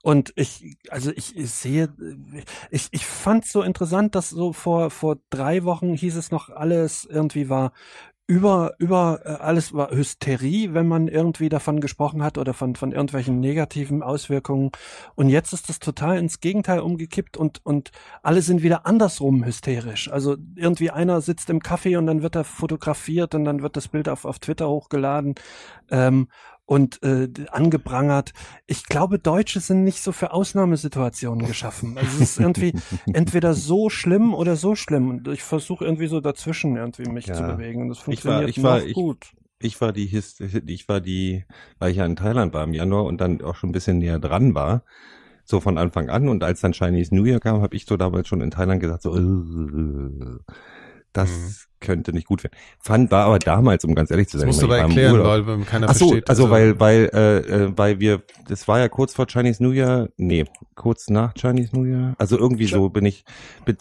Und 0.02 0.32
ich, 0.36 0.76
also 0.90 1.10
ich, 1.14 1.36
ich 1.36 1.50
sehe, 1.50 1.88
ich, 2.70 2.88
ich 2.92 3.04
fand 3.04 3.46
so 3.46 3.62
interessant, 3.62 4.14
dass 4.14 4.30
so 4.30 4.52
vor, 4.52 4.90
vor 4.90 5.16
drei 5.28 5.64
Wochen 5.64 5.92
hieß 5.92 6.16
es 6.16 6.30
noch, 6.30 6.50
alles 6.50 7.04
irgendwie 7.04 7.48
war 7.48 7.72
über, 8.28 8.74
über, 8.78 9.22
äh, 9.24 9.28
alles 9.30 9.72
war 9.72 9.90
Hysterie, 9.90 10.74
wenn 10.74 10.86
man 10.86 11.08
irgendwie 11.08 11.48
davon 11.48 11.80
gesprochen 11.80 12.22
hat 12.22 12.36
oder 12.36 12.52
von, 12.52 12.76
von 12.76 12.92
irgendwelchen 12.92 13.40
negativen 13.40 14.02
Auswirkungen. 14.02 14.70
Und 15.14 15.30
jetzt 15.30 15.54
ist 15.54 15.70
das 15.70 15.78
total 15.78 16.18
ins 16.18 16.40
Gegenteil 16.40 16.80
umgekippt 16.80 17.38
und, 17.38 17.64
und 17.64 17.90
alle 18.22 18.42
sind 18.42 18.62
wieder 18.62 18.84
andersrum 18.84 19.46
hysterisch. 19.46 20.12
Also 20.12 20.36
irgendwie 20.56 20.90
einer 20.90 21.22
sitzt 21.22 21.48
im 21.48 21.60
Café 21.60 21.96
und 21.96 22.06
dann 22.06 22.20
wird 22.22 22.36
er 22.36 22.44
fotografiert 22.44 23.34
und 23.34 23.46
dann 23.46 23.62
wird 23.62 23.76
das 23.76 23.88
Bild 23.88 24.10
auf, 24.10 24.26
auf 24.26 24.38
Twitter 24.38 24.68
hochgeladen. 24.68 25.34
Ähm, 25.90 26.28
und 26.68 27.02
äh, 27.02 27.28
angeprangert. 27.50 28.34
Ich 28.66 28.84
glaube, 28.84 29.18
Deutsche 29.18 29.58
sind 29.60 29.84
nicht 29.84 30.02
so 30.02 30.12
für 30.12 30.32
Ausnahmesituationen 30.34 31.46
geschaffen. 31.46 31.96
Also 31.96 32.10
es 32.16 32.20
ist 32.32 32.40
irgendwie 32.40 32.74
entweder 33.14 33.54
so 33.54 33.88
schlimm 33.88 34.34
oder 34.34 34.54
so 34.54 34.74
schlimm. 34.74 35.08
Und 35.08 35.28
ich 35.28 35.42
versuche 35.42 35.86
irgendwie 35.86 36.08
so 36.08 36.20
dazwischen 36.20 36.76
irgendwie 36.76 37.08
mich 37.10 37.26
Ja. 37.26 37.34
zu 37.34 37.42
bewegen. 37.42 37.82
Und 37.82 37.88
das 37.88 37.98
Ich 37.98 38.06
war- 38.26 38.42
funktioniert 38.42 38.50
ich 38.50 38.62
war- 38.62 38.78
noch 38.80 38.86
ich- 38.86 38.94
gut. 38.94 39.32
Ich 39.60 39.80
war 39.80 39.92
die, 39.92 40.04
His 40.06 40.38
ich 40.66 40.88
war 40.88 41.00
die, 41.00 41.44
weil 41.78 41.90
ich 41.90 41.96
ja 41.96 42.04
in 42.06 42.16
Thailand 42.16 42.52
war 42.52 42.64
im 42.64 42.74
Januar 42.74 43.06
und 43.06 43.18
dann 43.20 43.40
auch 43.42 43.56
schon 43.56 43.70
ein 43.70 43.72
bisschen 43.72 43.98
näher 43.98 44.18
dran 44.18 44.54
war, 44.54 44.84
so 45.44 45.60
von 45.60 45.78
Anfang 45.78 46.10
an. 46.10 46.28
Und 46.28 46.44
als 46.44 46.60
dann 46.60 46.72
Chinese 46.74 47.14
New 47.14 47.24
Year 47.24 47.40
kam, 47.40 47.62
habe 47.62 47.74
ich 47.74 47.86
so 47.86 47.96
damals 47.96 48.28
schon 48.28 48.42
in 48.42 48.50
Thailand 48.52 48.80
gesagt, 48.82 49.02
so, 49.02 49.16
äh, 49.16 49.20
das 51.12 51.30
Mhm. 51.30 51.54
könnte 51.80 52.12
nicht 52.12 52.26
gut 52.26 52.44
werden. 52.44 52.54
Fand 52.80 53.10
war 53.10 53.26
aber 53.26 53.38
damals, 53.38 53.84
um 53.84 53.94
ganz 53.94 54.10
ehrlich 54.10 54.28
zu 54.28 54.36
Das 54.36 54.40
sein, 54.42 54.48
musst 54.48 54.60
du 54.62 54.66
aber 54.66 54.78
erklären, 54.78 55.18
weil 55.22 55.64
keiner 55.64 55.88
Ach 55.88 55.94
so, 55.94 56.08
versteht. 56.08 56.28
also 56.28 56.50
weil, 56.50 56.78
weil, 56.80 57.10
äh, 57.14 57.38
äh, 57.38 57.72
weil 57.76 58.00
wir, 58.00 58.22
das 58.48 58.66
war 58.68 58.78
ja 58.78 58.88
kurz 58.88 59.14
vor 59.14 59.26
Chinese 59.26 59.62
New 59.62 59.70
Year, 59.72 60.08
nee, 60.16 60.44
kurz 60.74 61.08
nach 61.08 61.34
Chinese 61.34 61.74
New 61.74 61.84
Year. 61.84 62.14
Also 62.18 62.38
irgendwie 62.38 62.66
so 62.66 62.88
bin 62.90 63.04
ich, 63.06 63.24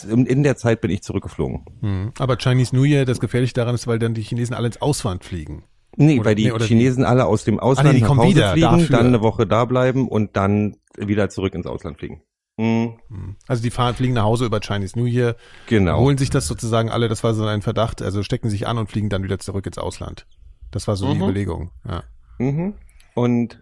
in 0.07 0.43
der 0.43 0.57
Zeit 0.57 0.81
bin 0.81 0.91
ich 0.91 1.01
zurückgeflogen. 1.03 1.65
Hm. 1.81 2.11
Aber 2.19 2.37
Chinese 2.37 2.75
New 2.75 2.83
Year, 2.83 3.05
das 3.05 3.19
gefährliche 3.19 3.53
daran 3.53 3.75
ist, 3.75 3.87
weil 3.87 3.99
dann 3.99 4.13
die 4.13 4.21
Chinesen 4.21 4.55
alle 4.55 4.67
ins 4.67 4.81
Ausland 4.81 5.23
fliegen. 5.23 5.63
Nee, 5.99 6.19
Oder- 6.19 6.25
weil 6.29 6.35
die 6.35 6.51
nee? 6.51 6.59
Chinesen 6.59 7.03
alle 7.03 7.25
aus 7.25 7.43
dem 7.43 7.59
Ausland 7.59 7.89
Ah, 7.89 7.91
nee, 7.93 7.97
die 7.99 8.03
nach 8.03 8.17
Hause 8.17 8.29
wieder 8.35 8.51
fliegen, 8.51 8.67
dafür. 8.69 8.97
dann 8.97 9.07
eine 9.07 9.21
Woche 9.21 9.47
da 9.47 9.65
bleiben 9.65 10.07
und 10.07 10.35
dann 10.37 10.75
wieder 10.95 11.29
zurück 11.29 11.55
ins 11.55 11.65
Ausland 11.65 11.97
fliegen. 11.97 12.21
Mhm, 12.57 12.97
Hm. 13.09 13.35
Also 13.47 13.61
die 13.61 13.69
fahren, 13.69 13.93
fliegen 13.95 14.13
nach 14.15 14.23
Hause 14.23 14.45
über 14.45 14.59
Chinese 14.59 14.97
New 14.97 15.05
Year, 15.05 15.35
genau. 15.67 15.99
holen 15.99 16.17
sich 16.17 16.29
das 16.31 16.47
sozusagen 16.47 16.89
alle, 16.89 17.07
das 17.07 17.23
war 17.23 17.33
so 17.35 17.45
ein 17.45 17.61
Verdacht, 17.61 18.01
also 18.01 18.23
stecken 18.23 18.49
sich 18.49 18.67
an 18.67 18.77
und 18.79 18.89
fliegen 18.89 19.09
dann 19.09 19.23
wieder 19.23 19.37
zurück 19.39 19.65
ins 19.67 19.77
Ausland. 19.77 20.25
Das 20.71 20.87
war 20.87 20.95
so 20.95 21.07
die 21.07 21.15
Mhm. 21.17 21.23
Überlegung. 21.23 21.71
Ja. 21.87 22.03
Mhm. 22.39 22.73
Und 23.13 23.61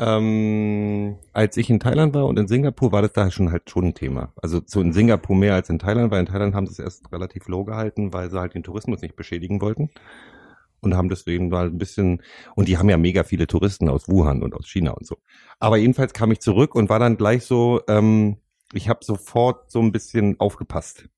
ähm, 0.00 1.16
als 1.32 1.56
ich 1.56 1.70
in 1.70 1.78
Thailand 1.80 2.14
war 2.14 2.26
und 2.26 2.38
in 2.38 2.48
Singapur, 2.48 2.90
war 2.92 3.00
das 3.02 3.12
da 3.12 3.30
schon 3.30 3.50
halt 3.52 3.70
schon 3.70 3.86
ein 3.86 3.94
Thema. 3.94 4.32
Also 4.42 4.60
so 4.66 4.80
in 4.80 4.92
Singapur 4.92 5.36
mehr 5.36 5.54
als 5.54 5.70
in 5.70 5.78
Thailand, 5.78 6.10
weil 6.10 6.20
in 6.20 6.26
Thailand 6.26 6.54
haben 6.54 6.66
sie 6.66 6.72
es 6.72 6.78
erst 6.80 7.12
relativ 7.12 7.46
low 7.48 7.64
gehalten, 7.64 8.12
weil 8.12 8.30
sie 8.30 8.38
halt 8.40 8.54
den 8.54 8.64
Tourismus 8.64 9.02
nicht 9.02 9.16
beschädigen 9.16 9.60
wollten. 9.60 9.90
Und 10.84 10.94
haben 10.94 11.08
deswegen 11.08 11.48
mal 11.48 11.66
ein 11.66 11.78
bisschen, 11.78 12.22
und 12.54 12.68
die 12.68 12.78
haben 12.78 12.88
ja 12.88 12.96
mega 12.96 13.24
viele 13.24 13.46
Touristen 13.46 13.88
aus 13.88 14.08
Wuhan 14.08 14.42
und 14.42 14.54
aus 14.54 14.68
China 14.68 14.92
und 14.92 15.06
so. 15.06 15.16
Aber 15.58 15.76
jedenfalls 15.76 16.12
kam 16.12 16.30
ich 16.30 16.40
zurück 16.40 16.74
und 16.74 16.88
war 16.90 16.98
dann 16.98 17.16
gleich 17.16 17.44
so, 17.44 17.80
ähm, 17.88 18.36
ich 18.72 18.88
habe 18.88 19.04
sofort 19.04 19.70
so 19.70 19.80
ein 19.80 19.92
bisschen 19.92 20.38
aufgepasst. 20.38 21.08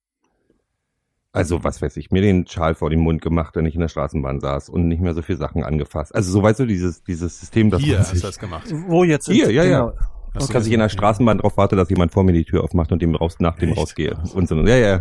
Also, 1.32 1.64
was 1.64 1.82
weiß 1.82 1.98
ich, 1.98 2.10
mir 2.10 2.22
den 2.22 2.46
Schal 2.46 2.74
vor 2.74 2.88
den 2.88 3.00
Mund 3.00 3.20
gemacht, 3.20 3.56
wenn 3.56 3.66
ich 3.66 3.74
in 3.74 3.80
der 3.82 3.88
Straßenbahn 3.88 4.40
saß 4.40 4.70
und 4.70 4.88
nicht 4.88 5.02
mehr 5.02 5.12
so 5.12 5.20
viel 5.20 5.36
Sachen 5.36 5.64
angefasst. 5.64 6.14
Also, 6.14 6.32
so 6.32 6.42
weißt 6.42 6.60
du, 6.60 6.66
dieses, 6.66 7.02
dieses 7.02 7.38
System, 7.38 7.68
das 7.70 7.82
Hier 7.82 7.98
hast 7.98 8.14
du 8.14 8.20
das 8.20 8.38
gemacht. 8.38 8.72
Wo 8.86 9.04
jetzt? 9.04 9.26
Hier, 9.26 9.50
ja, 9.50 9.64
ja. 9.64 9.86
genau. 9.86 9.98
Hast 10.34 10.48
du 10.48 10.52
dass 10.52 10.66
ich 10.66 10.72
in 10.72 10.80
der 10.80 10.88
Straßenbahn 10.88 11.38
drauf 11.38 11.56
warte, 11.56 11.76
dass 11.76 11.90
jemand 11.90 12.12
vor 12.12 12.24
mir 12.24 12.32
die 12.32 12.44
Tür 12.44 12.62
aufmacht 12.62 12.92
und 12.92 13.02
dem 13.02 13.14
raus, 13.14 13.36
nach 13.38 13.56
dem 13.56 13.70
Echt? 13.70 13.78
rausgehe. 13.78 14.16
Und 14.34 14.48
so, 14.48 14.56
ja, 14.56 14.76
ja. 14.76 15.00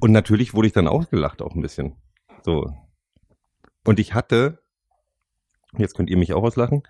Und 0.00 0.12
natürlich 0.12 0.54
wurde 0.54 0.66
ich 0.68 0.72
dann 0.72 0.86
ausgelacht 0.86 1.42
auch 1.42 1.54
ein 1.54 1.62
bisschen. 1.62 1.94
So. 2.42 2.70
Und 3.84 3.98
ich 4.00 4.14
hatte, 4.14 4.62
jetzt 5.78 5.94
könnt 5.94 6.10
ihr 6.10 6.16
mich 6.16 6.32
auch 6.32 6.42
auslachen, 6.42 6.82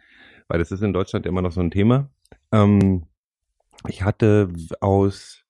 weil 0.48 0.58
das 0.58 0.72
ist 0.72 0.82
in 0.82 0.92
Deutschland 0.92 1.26
immer 1.26 1.42
noch 1.42 1.52
so 1.52 1.60
ein 1.60 1.70
Thema. 1.70 2.10
Ähm, 2.52 3.06
ich 3.88 4.02
hatte 4.02 4.52
aus, 4.80 5.44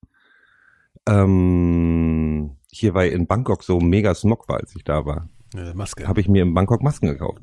ähm, 1.07 2.57
hier 2.71 2.95
weil 2.95 3.11
in 3.11 3.27
Bangkok 3.27 3.65
so 3.65 3.81
mega 3.81 4.15
Smog 4.15 4.49
war, 4.49 4.59
als 4.59 4.75
ich 4.77 4.85
da 4.85 5.05
war, 5.07 5.29
Äh, 5.57 5.75
Maske. 5.75 6.07
habe 6.07 6.21
ich 6.21 6.29
mir 6.29 6.43
in 6.43 6.55
Bangkok 6.55 6.83
Masken 6.83 7.07
gekauft. 7.09 7.43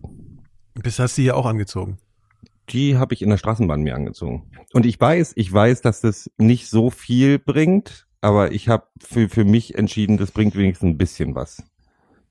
Bis 0.75 0.99
hast 0.99 1.17
du 1.17 1.23
hier 1.23 1.35
auch 1.35 1.45
angezogen. 1.45 1.97
Die 2.69 2.97
habe 2.97 3.13
ich 3.13 3.21
in 3.21 3.29
der 3.29 3.37
Straßenbahn 3.37 3.81
mir 3.81 3.95
angezogen. 3.95 4.51
Und 4.73 4.85
ich 4.85 4.99
weiß, 4.99 5.33
ich 5.35 5.51
weiß, 5.51 5.81
dass 5.81 6.01
das 6.01 6.29
nicht 6.37 6.69
so 6.69 6.89
viel 6.89 7.39
bringt, 7.39 8.07
aber 8.21 8.51
ich 8.51 8.67
habe 8.69 8.87
für, 9.01 9.29
für 9.29 9.45
mich 9.45 9.75
entschieden, 9.75 10.17
das 10.17 10.31
bringt 10.31 10.55
wenigstens 10.55 10.89
ein 10.89 10.97
bisschen 10.97 11.33
was. 11.33 11.63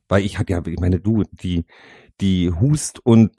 Weil 0.09 0.25
ich 0.25 0.39
hatte 0.39 0.53
ja, 0.53 0.63
ich 0.67 0.79
meine, 0.79 1.01
du, 1.01 1.25
die, 1.33 1.65
die 2.21 2.51
Hust- 2.53 3.01
und 3.05 3.33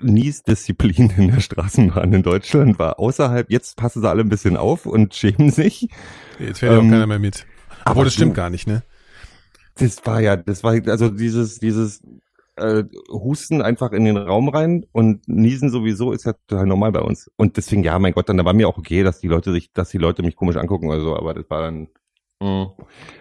Niesdisziplin 0.00 1.10
in 1.16 1.28
der 1.30 1.40
Straßenbahn 1.40 2.12
in 2.12 2.22
Deutschland 2.22 2.78
war 2.78 2.98
außerhalb, 2.98 3.50
jetzt 3.50 3.76
passen 3.76 4.02
sie 4.02 4.08
alle 4.08 4.22
ein 4.22 4.28
bisschen 4.28 4.56
auf 4.56 4.86
und 4.86 5.14
schämen 5.14 5.50
sich. 5.50 5.88
Jetzt 6.38 6.58
fährt 6.60 6.72
ja 6.72 6.78
Ähm, 6.78 6.86
auch 6.86 6.90
keiner 6.90 7.06
mehr 7.06 7.18
mit. 7.18 7.46
aber 7.84 7.90
Obwohl, 7.92 8.04
das 8.04 8.14
stimmt 8.14 8.32
du- 8.32 8.36
gar 8.36 8.50
nicht, 8.50 8.66
ne? 8.66 8.82
Das 9.76 10.04
war 10.06 10.20
ja, 10.20 10.36
das 10.36 10.62
war 10.62 10.72
also 10.86 11.08
dieses, 11.08 11.58
dieses 11.58 12.00
äh, 12.56 12.84
Husten 13.10 13.60
einfach 13.62 13.90
in 13.92 14.04
den 14.04 14.16
Raum 14.16 14.48
rein 14.48 14.86
und 14.92 15.26
Niesen 15.26 15.70
sowieso 15.70 16.12
ist 16.12 16.24
ja 16.26 16.34
total 16.46 16.66
normal 16.66 16.92
bei 16.92 17.00
uns. 17.00 17.28
Und 17.36 17.56
deswegen, 17.56 17.82
ja, 17.82 17.98
mein 17.98 18.12
Gott, 18.12 18.28
dann 18.28 18.36
da 18.36 18.44
war 18.44 18.52
mir 18.52 18.68
auch 18.68 18.78
okay, 18.78 19.02
dass 19.02 19.18
die 19.20 19.26
Leute 19.26 19.52
sich, 19.52 19.72
dass 19.72 19.88
die 19.90 19.98
Leute 19.98 20.22
mich 20.22 20.36
komisch 20.36 20.56
angucken 20.56 20.88
oder 20.88 21.00
so, 21.00 21.16
aber 21.16 21.34
das 21.34 21.50
war 21.50 21.62
dann, 21.62 21.88
mh, 22.40 22.72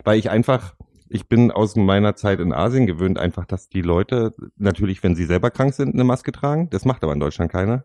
weil 0.04 0.20
ich 0.20 0.30
einfach, 0.30 0.76
ich 1.14 1.28
bin 1.28 1.52
aus 1.52 1.76
meiner 1.76 2.16
Zeit 2.16 2.40
in 2.40 2.54
Asien 2.54 2.88
gewöhnt, 2.88 3.20
einfach, 3.20 3.46
dass 3.46 3.70
die 3.70 3.84
Leute 3.84 4.34
natürlich, 4.58 5.04
wenn 5.04 5.16
sie 5.16 5.26
selber 5.26 5.52
krank 5.52 5.74
sind, 5.76 5.94
eine 5.94 6.04
Maske 6.04 6.32
tragen. 6.32 6.70
Das 6.72 6.86
macht 6.86 7.04
aber 7.04 7.14
in 7.14 7.20
Deutschland 7.20 7.52
keiner. 7.52 7.84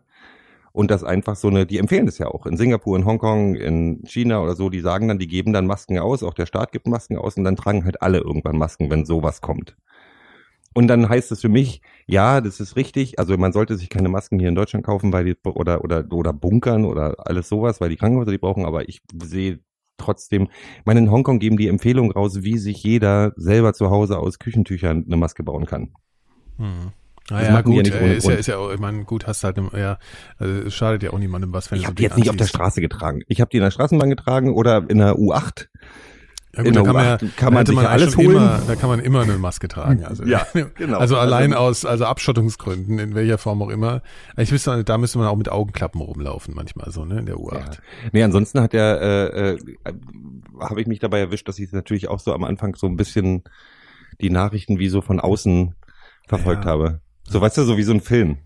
Und 0.71 0.89
das 0.89 1.03
einfach 1.03 1.35
so 1.35 1.47
eine, 1.47 1.67
die 1.67 1.77
empfehlen 1.77 2.07
das 2.07 2.17
ja 2.17 2.27
auch. 2.27 2.47
In 2.47 2.57
Singapur, 2.57 2.97
in 2.97 3.05
Hongkong, 3.05 3.53
in 3.55 4.03
China 4.05 4.41
oder 4.41 4.55
so, 4.55 4.69
die 4.69 4.79
sagen 4.79 5.07
dann, 5.07 5.19
die 5.19 5.27
geben 5.27 5.53
dann 5.53 5.67
Masken 5.67 5.99
aus, 5.99 6.23
auch 6.23 6.33
der 6.33 6.47
Staat 6.47 6.71
gibt 6.71 6.87
Masken 6.87 7.17
aus 7.17 7.37
und 7.37 7.43
dann 7.43 7.55
tragen 7.55 7.85
halt 7.85 8.01
alle 8.01 8.17
irgendwann 8.17 8.57
Masken, 8.57 8.89
wenn 8.89 9.05
sowas 9.05 9.41
kommt. 9.41 9.75
Und 10.73 10.87
dann 10.87 11.07
heißt 11.07 11.31
es 11.31 11.41
für 11.41 11.49
mich, 11.49 11.81
ja, 12.07 12.41
das 12.41 12.59
ist 12.59 12.75
richtig. 12.75 13.19
Also 13.19 13.37
man 13.37 13.53
sollte 13.53 13.77
sich 13.77 13.89
keine 13.89 14.09
Masken 14.09 14.39
hier 14.39 14.49
in 14.49 14.55
Deutschland 14.55 14.85
kaufen, 14.85 15.13
weil 15.13 15.25
die 15.25 15.35
oder 15.43 15.83
oder 15.83 16.05
oder 16.11 16.33
bunkern 16.33 16.85
oder 16.85 17.15
alles 17.27 17.49
sowas, 17.49 17.79
weil 17.81 17.89
die 17.89 17.97
Krankenhäuser 17.97 18.31
die 18.31 18.37
brauchen. 18.39 18.65
Aber 18.65 18.87
ich 18.87 19.01
sehe 19.23 19.59
trotzdem, 19.99 20.43
ich 20.79 20.85
meine, 20.85 20.99
in 20.99 21.11
Hongkong 21.11 21.39
geben 21.39 21.57
die 21.57 21.67
Empfehlung 21.67 22.11
raus, 22.11 22.39
wie 22.41 22.57
sich 22.57 22.83
jeder 22.83 23.33
selber 23.35 23.73
zu 23.73 23.89
Hause 23.89 24.17
aus 24.17 24.39
Küchentüchern 24.39 25.05
eine 25.05 25.17
Maske 25.17 25.43
bauen 25.43 25.65
kann. 25.65 25.93
Hm. 26.57 26.91
Naja, 27.29 27.53
ja 27.53 27.61
gut, 27.61 27.75
nicht 27.75 27.93
äh, 27.93 28.17
ist 28.17 28.27
ja, 28.27 28.33
ist 28.33 28.47
ja 28.47 28.57
auch, 28.57 28.71
ich 28.71 28.79
meine, 28.79 29.03
gut, 29.03 29.27
hast 29.27 29.43
halt, 29.43 29.57
ja, 29.77 29.99
also, 30.37 30.67
es 30.67 30.73
schadet 30.73 31.03
ja 31.03 31.11
auch 31.11 31.19
niemandem 31.19 31.53
was, 31.53 31.69
wenn 31.69 31.79
Ich 31.79 31.85
habe 31.85 31.95
die 31.95 32.03
jetzt 32.03 32.17
nicht 32.17 32.29
auf 32.29 32.35
der. 32.35 32.47
Straße 32.47 32.81
getragen. 32.81 33.21
Ich 33.27 33.39
habe 33.39 33.49
die 33.51 33.57
in 33.57 33.63
der 33.63 33.71
Straßenbahn 33.71 34.09
getragen 34.09 34.53
oder 34.53 34.89
in 34.89 34.97
der 34.97 35.15
U8. 35.15 35.67
Ja, 36.55 36.63
gut, 36.63 36.75
da 36.75 36.81
kann 36.81 36.93
man, 36.93 37.05
ja, 37.05 37.15
U8 37.17 37.35
kann 37.35 37.53
man 37.53 37.67
eigentlich 37.67 37.87
alles 37.87 38.17
holen. 38.17 38.31
Immer, 38.31 38.61
da 38.67 38.75
kann 38.75 38.89
man 38.89 38.99
immer 38.99 39.21
eine 39.21 39.37
Maske 39.37 39.67
tragen. 39.67 40.03
Also, 40.03 40.23
Ja, 40.23 40.47
genau. 40.75 40.97
Also 40.97 41.17
allein 41.17 41.53
Also- 41.53 41.63
aus, 41.63 41.85
also 41.85 42.05
Abschottungsgründen, 42.05 42.97
in 42.97 43.13
welcher 43.13 43.37
Form 43.37 43.61
auch 43.61 43.69
immer. 43.69 44.01
Ich 44.35 44.51
wüsste, 44.51 44.83
da 44.83 44.97
müsste 44.97 45.19
man 45.19 45.27
auch 45.27 45.35
mit 45.35 45.49
Augenklappen 45.49 46.01
rumlaufen 46.01 46.55
manchmal 46.55 46.91
so, 46.91 47.05
ne, 47.05 47.19
in 47.19 47.27
der 47.27 47.35
U8. 47.37 47.53
Ja. 47.53 47.69
Nee, 48.13 48.23
ansonsten 48.23 48.61
hat 48.61 48.73
er, 48.73 48.99
äh, 49.01 49.49
äh, 49.53 49.59
habe 50.59 50.81
ich 50.81 50.87
mich 50.87 50.97
dabei 50.99 51.19
erwischt, 51.19 51.47
dass 51.47 51.59
ich 51.59 51.71
natürlich 51.71 52.07
auch 52.07 52.19
so 52.19 52.33
am 52.33 52.43
Anfang 52.43 52.73
so 52.75 52.87
ein 52.87 52.95
bisschen 52.97 53.43
die 54.19 54.31
Nachrichten 54.31 54.79
wie 54.79 54.89
so 54.89 55.01
von 55.01 55.19
außen 55.19 55.75
verfolgt 56.27 56.65
Ja. 56.65 56.71
habe. 56.71 57.01
So, 57.23 57.39
weißt 57.41 57.57
du, 57.57 57.63
so 57.63 57.77
wie 57.77 57.83
so 57.83 57.93
ein 57.93 58.01
Film. 58.01 58.39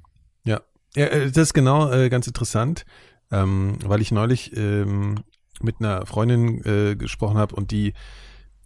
Ja, 0.43 0.59
ja 0.95 1.05
äh, 1.05 1.25
das 1.31 1.37
ist 1.37 1.53
genau 1.53 1.89
äh, 1.89 2.09
ganz 2.09 2.27
interessant, 2.27 2.85
ähm, 3.31 3.77
weil 3.85 4.01
ich 4.01 4.11
neulich 4.11 4.55
ähm, 4.57 5.19
mit 5.61 5.75
einer 5.79 6.05
Freundin 6.05 6.63
äh, 6.65 6.95
gesprochen 6.95 7.37
habe 7.37 7.55
und 7.55 7.71
die 7.71 7.93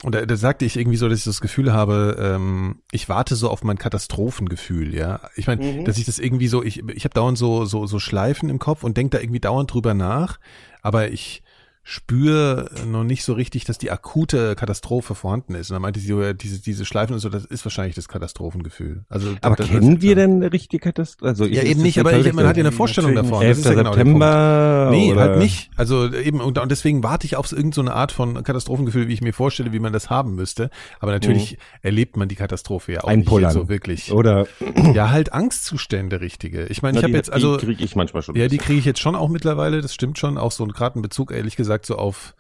und 0.04 0.14
da, 0.14 0.24
da 0.28 0.36
sagte 0.36 0.64
ich 0.64 0.78
irgendwie 0.78 0.98
so, 0.98 1.10
dass 1.10 1.18
ich 1.20 1.26
das 1.26 1.42
Gefühl 1.42 1.74
habe, 1.74 2.18
ähm, 2.20 2.84
ich 2.92 3.10
warte 3.10 3.36
so 3.36 3.50
auf 3.50 3.64
mein 3.64 3.80
Katastrophengefühl, 3.80 4.94
ja. 4.94 5.22
Ich 5.36 5.48
meine, 5.48 5.64
Mhm. 5.64 5.86
dass 5.86 5.98
ich 5.98 6.06
das 6.06 6.20
irgendwie 6.20 6.48
so, 6.48 6.62
ich, 6.64 6.84
ich 6.90 7.04
habe 7.04 7.16
dauernd 7.16 7.36
so, 7.36 7.66
so, 7.66 7.88
so 7.88 7.98
Schleifen 7.98 8.50
im 8.50 8.60
Kopf 8.60 8.84
und 8.84 8.96
denke 8.96 9.18
da 9.18 9.24
irgendwie 9.24 9.40
dauernd 9.40 9.74
drüber 9.74 9.96
nach, 9.96 10.40
aber 10.84 11.10
ich 11.10 11.42
spüre 11.90 12.70
noch 12.86 13.06
nicht 13.06 13.24
so 13.24 13.32
richtig, 13.32 13.64
dass 13.64 13.78
die 13.78 13.92
akute 13.92 14.56
Katastrophe 14.56 15.16
vorhanden 15.16 15.56
ist. 15.56 15.70
Und 15.70 15.76
dann 15.76 15.82
meinte 15.82 16.02
sie, 16.02 16.08
so, 16.08 16.22
ja, 16.22 16.34
diese, 16.34 16.62
diese 16.62 16.84
Schleifen 16.84 17.14
und 17.14 17.22
so, 17.22 17.30
das 17.30 17.46
ist 17.46 17.64
wahrscheinlich 17.64 17.96
das 17.96 18.10
Katastrophengefühl. 18.10 19.06
Also, 19.08 19.36
Aber 19.42 19.56
das, 19.56 19.70
kennen 19.70 20.02
wir 20.02 20.16
denn 20.16 20.34
eine 20.36 20.52
richtige 20.52 20.82
Katastrophe? 20.84 21.30
Also 21.30 21.46
Ja, 21.46 21.64
eben 21.64 21.82
nicht, 21.82 21.96
das 21.96 22.06
aber 22.06 22.18
ich, 22.18 22.34
man 22.34 22.46
hat 22.46 22.58
ja 22.58 22.64
eine? 22.64 22.74
Vorstellung 22.74 23.16
davon. 23.16 23.40
nicht. 23.40 23.52
Das 23.52 23.58
11. 23.58 23.60
ist 23.60 23.66
ja 23.66 23.74
genau. 23.76 23.94
September? 23.94 24.88
Nee, 24.92 25.14
oder? 25.14 25.22
halt 25.22 25.38
nicht. 25.38 25.70
Also 25.78 26.12
eben, 26.12 26.42
und, 26.42 26.58
und 26.58 26.70
deswegen 26.70 27.04
warte 27.04 27.26
ich 27.26 27.38
auf 27.38 27.54
irgendeine 27.54 27.94
Art 27.94 28.12
von 28.12 28.44
Katastrophengefühl, 28.44 29.08
wie 29.08 29.14
ich 29.14 29.22
mir 29.22 29.32
vorstelle, 29.32 29.72
wie 29.72 29.80
man 29.80 29.94
das 29.94 30.10
haben 30.10 30.36
müsste. 30.36 30.70
Aber 31.00 31.14
natürlich 31.14 31.58
erlebt 31.84 32.18
man 32.18 32.28
die 32.28 32.36
Katastrophe 32.36 32.92
ja 32.92 33.00
auch 33.00 33.08
nicht 33.08 33.20
Einpullern. 33.20 33.52
jetzt 33.52 33.54
so 33.54 33.70
wirklich. 33.70 34.12
Oder 34.12 34.46
Ja, 34.94 35.10
halt 35.10 35.32
Angstzustände, 35.32 36.20
richtige. 36.20 36.66
Ich 36.66 36.82
meine, 36.82 36.98
ich 36.98 37.04
habe 37.06 37.14
jetzt, 37.14 37.32
also, 37.32 37.56
die 37.56 37.66
kriege 37.66 37.84
ich 37.86 37.96
manchmal 37.96 38.24
schon. 38.24 38.36
ja, 38.36 38.50
die 38.50 38.58
kriege 38.58 38.78
ich 38.80 38.86
jetzt 38.86 39.00
schon 39.00 39.16
auch 39.16 39.30
mittlerweile, 39.30 39.80
das 39.82 39.94
stimmt 39.94 40.20
schon, 40.20 40.38
auch 40.38 40.52
so 40.52 40.64
einen 40.66 40.74
gerade 40.74 40.96
einen 40.96 41.02
Bezug, 41.02 41.32
ehrlich 41.32 41.56
gesagt, 41.56 41.77
so 41.86 41.96
auf, 41.98 42.36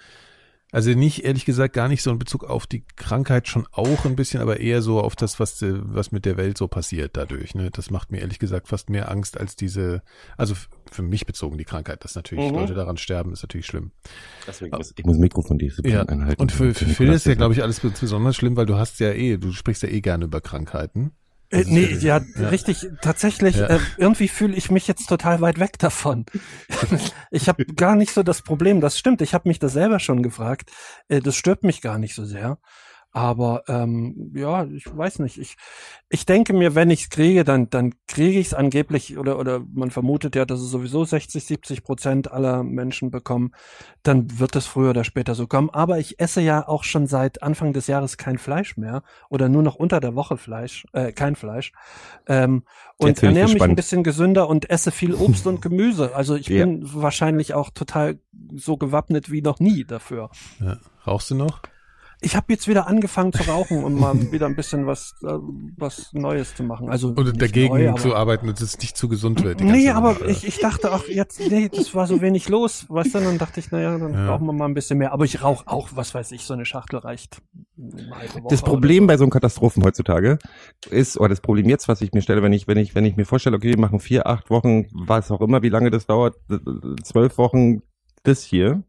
also 0.71 0.91
nicht, 0.91 1.23
ehrlich 1.23 1.45
gesagt, 1.45 1.73
gar 1.73 1.87
nicht 1.87 2.03
so 2.03 2.09
einen 2.09 2.19
Bezug 2.19 2.43
auf 2.43 2.67
die 2.67 2.83
Krankheit 2.97 3.47
schon 3.47 3.65
auch 3.71 4.05
ein 4.05 4.17
bisschen, 4.17 4.41
aber 4.41 4.59
eher 4.59 4.81
so 4.81 4.99
auf 4.99 5.15
das, 5.15 5.39
was, 5.39 5.59
was 5.61 6.11
mit 6.11 6.25
der 6.25 6.35
Welt 6.35 6.57
so 6.57 6.67
passiert 6.67 7.15
dadurch. 7.15 7.55
Ne? 7.55 7.71
Das 7.71 7.89
macht 7.89 8.11
mir 8.11 8.19
ehrlich 8.19 8.37
gesagt 8.37 8.67
fast 8.67 8.89
mehr 8.89 9.09
Angst 9.09 9.39
als 9.39 9.55
diese, 9.55 10.01
also 10.35 10.55
für 10.91 11.03
mich 11.03 11.25
bezogen 11.25 11.57
die 11.57 11.63
Krankheit, 11.63 12.03
dass 12.03 12.15
natürlich 12.15 12.51
Mhm. 12.51 12.57
Leute 12.57 12.73
daran 12.73 12.97
sterben, 12.97 13.31
ist 13.31 13.43
natürlich 13.43 13.65
schlimm. 13.65 13.91
Deswegen 14.45 14.75
muss, 14.75 14.93
ich 14.95 15.05
muss 15.05 15.17
Mikrofon 15.17 15.57
die 15.57 15.71
Ja, 15.85 16.03
einhalten. 16.03 16.41
und 16.41 16.51
für, 16.51 16.73
für 16.73 16.85
Phil 16.85 17.13
ist 17.13 17.25
ja, 17.25 17.35
glaube 17.35 17.53
ich, 17.53 17.63
alles 17.63 17.79
besonders 17.79 18.35
schlimm, 18.35 18.57
weil 18.57 18.65
du 18.65 18.75
hast 18.75 18.99
ja 18.99 19.11
eh, 19.13 19.37
du 19.37 19.53
sprichst 19.53 19.83
ja 19.83 19.89
eh 19.89 20.01
gerne 20.01 20.25
über 20.25 20.41
Krankheiten. 20.41 21.11
Äh, 21.49 21.61
ist 21.61 21.69
nee, 21.69 21.85
ja- 21.93 22.17
ja, 22.19 22.25
ja. 22.41 22.49
richtig, 22.49 22.87
tatsächlich, 23.01 23.55
Ja. 23.57 23.67
äh, 23.67 23.79
irgendwie 23.97 24.27
fühle 24.27 24.55
ich 24.55 24.69
mich 24.69 24.87
jetzt 24.87 25.07
total 25.07 25.39
weit 25.41 25.59
weg 25.59 25.79
davon. 25.79 26.25
ich 27.31 27.47
habe 27.47 27.65
gar 27.65 27.95
nicht 27.95 28.13
so 28.13 28.23
das 28.23 28.41
Problem, 28.41 28.81
das 28.81 28.97
stimmt, 28.99 29.21
ich 29.21 29.33
habe 29.33 29.47
mich 29.47 29.59
das 29.59 29.73
selber 29.73 29.99
schon 29.99 30.23
gefragt, 30.23 30.71
äh, 31.07 31.21
das 31.21 31.35
stört 31.35 31.63
mich 31.63 31.81
gar 31.81 31.97
nicht 31.99 32.15
so 32.15 32.25
sehr. 32.25 32.59
Aber 33.11 33.63
ähm, 33.67 34.31
ja, 34.35 34.65
ich 34.65 34.85
weiß 34.85 35.19
nicht. 35.19 35.37
Ich, 35.39 35.55
ich 36.09 36.25
denke 36.25 36.53
mir, 36.53 36.75
wenn 36.75 36.91
ich 36.91 37.03
es 37.03 37.09
kriege, 37.09 37.43
dann, 37.43 37.69
dann 37.69 37.95
kriege 38.07 38.37
ich 38.39 38.47
es 38.47 38.53
angeblich, 38.53 39.17
oder, 39.17 39.39
oder 39.39 39.61
man 39.73 39.89
vermutet 39.91 40.35
ja, 40.35 40.45
dass 40.45 40.59
es 40.59 40.69
sowieso 40.69 41.03
60, 41.03 41.43
70 41.43 41.83
Prozent 41.83 42.31
aller 42.31 42.63
Menschen 42.63 43.09
bekommen, 43.09 43.53
dann 44.03 44.39
wird 44.39 44.55
es 44.55 44.67
früher 44.67 44.91
oder 44.91 45.03
später 45.03 45.33
so 45.35 45.47
kommen. 45.47 45.69
Aber 45.71 45.97
ich 45.99 46.19
esse 46.19 46.41
ja 46.41 46.67
auch 46.67 46.83
schon 46.83 47.07
seit 47.07 47.41
Anfang 47.41 47.73
des 47.73 47.87
Jahres 47.87 48.17
kein 48.17 48.37
Fleisch 48.37 48.77
mehr 48.77 49.01
oder 49.29 49.49
nur 49.49 49.63
noch 49.63 49.75
unter 49.75 49.99
der 49.99 50.13
Woche 50.13 50.37
Fleisch, 50.37 50.85
äh, 50.93 51.11
kein 51.11 51.35
Fleisch. 51.35 51.71
Ähm, 52.27 52.63
und 52.97 53.07
Jetzt 53.07 53.23
ernähre 53.23 53.51
mich 53.51 53.63
ein 53.63 53.75
bisschen 53.75 54.03
gesünder 54.03 54.47
und 54.47 54.69
esse 54.69 54.91
viel 54.91 55.15
Obst 55.15 55.47
und 55.47 55.61
Gemüse. 55.63 56.15
Also 56.15 56.35
ich 56.35 56.47
Ja. 56.49 56.65
bin 56.65 56.81
wahrscheinlich 56.93 57.53
auch 57.53 57.69
total 57.71 58.19
so 58.53 58.77
gewappnet 58.77 59.31
wie 59.31 59.41
noch 59.41 59.59
nie 59.59 59.85
dafür. 59.85 60.29
Ja. 60.59 60.77
Rauchst 61.05 61.31
du 61.31 61.35
noch? 61.35 61.61
Ich 62.19 62.35
habe 62.35 62.51
jetzt 62.51 62.67
wieder 62.67 62.87
angefangen 62.87 63.31
zu 63.31 63.43
rauchen, 63.43 63.83
um 63.83 63.93
mal 63.93 64.15
wieder 64.31 64.47
ein 64.47 64.55
bisschen 64.55 64.87
was, 64.87 65.13
äh, 65.23 65.27
was 65.77 66.11
Neues 66.13 66.55
zu 66.55 66.63
machen. 66.63 66.89
Also 66.89 67.11
nicht 67.11 67.41
dagegen 67.41 67.75
neu, 67.85 67.93
zu 67.93 68.15
arbeiten, 68.15 68.47
dass 68.47 68.61
es 68.61 68.79
nicht 68.79 68.97
zu 68.97 69.07
gesund 69.07 69.43
wird? 69.43 69.61
Nee, 69.61 69.89
aber 69.91 70.13
Sache? 70.13 70.25
ich, 70.25 70.47
ich 70.47 70.59
dachte 70.59 70.91
auch 70.91 71.07
jetzt, 71.07 71.39
nee, 71.39 71.69
das 71.69 71.93
war 71.93 72.07
so 72.07 72.19
wenig 72.21 72.49
los, 72.49 72.85
weißt 72.89 73.15
du, 73.15 73.19
dann 73.19 73.37
dachte 73.37 73.59
ich, 73.59 73.69
naja, 73.71 73.97
dann 73.97 74.13
Ja. 74.13 74.27
brauchen 74.27 74.47
wir 74.47 74.53
mal 74.53 74.65
ein 74.65 74.73
bisschen 74.73 74.97
mehr. 74.97 75.13
Aber 75.13 75.25
ich 75.25 75.43
rauche 75.43 75.67
auch, 75.67 75.89
was 75.93 76.15
weiß 76.15 76.31
ich, 76.31 76.43
so 76.43 76.53
eine 76.53 76.65
Schachtel 76.65 76.99
reicht. 76.99 77.41
eine 77.77 78.47
Das 78.49 78.63
Problem 78.63 79.05
bei 79.05 79.17
so 79.17 79.23
einem 79.23 79.31
Katastrophen 79.31 79.83
heutzutage 79.83 80.39
ist, 80.89 81.17
oder 81.19 81.29
das 81.29 81.41
Problem 81.41 81.69
jetzt, 81.69 81.87
was 81.87 82.01
ich 82.01 82.13
mir 82.13 82.21
stelle, 82.21 82.41
wenn 82.41 82.53
ich, 82.53 82.67
wenn 82.67 82.77
ich, 82.77 82.95
wenn 82.95 83.05
ich 83.05 83.15
mir 83.15 83.25
vorstelle, 83.25 83.57
okay, 83.57 83.69
wir 83.69 83.79
machen 83.79 83.99
vier, 83.99 84.25
acht 84.25 84.49
Wochen, 84.49 84.87
was 84.91 85.29
auch 85.29 85.41
immer, 85.41 85.61
wie 85.61 85.69
lange 85.69 85.91
das 85.91 86.07
dauert, 86.07 86.35
äh, 86.49 86.57
zwölf 87.03 87.37
Wochen, 87.37 87.81
das 88.23 88.43
hier. 88.43 88.83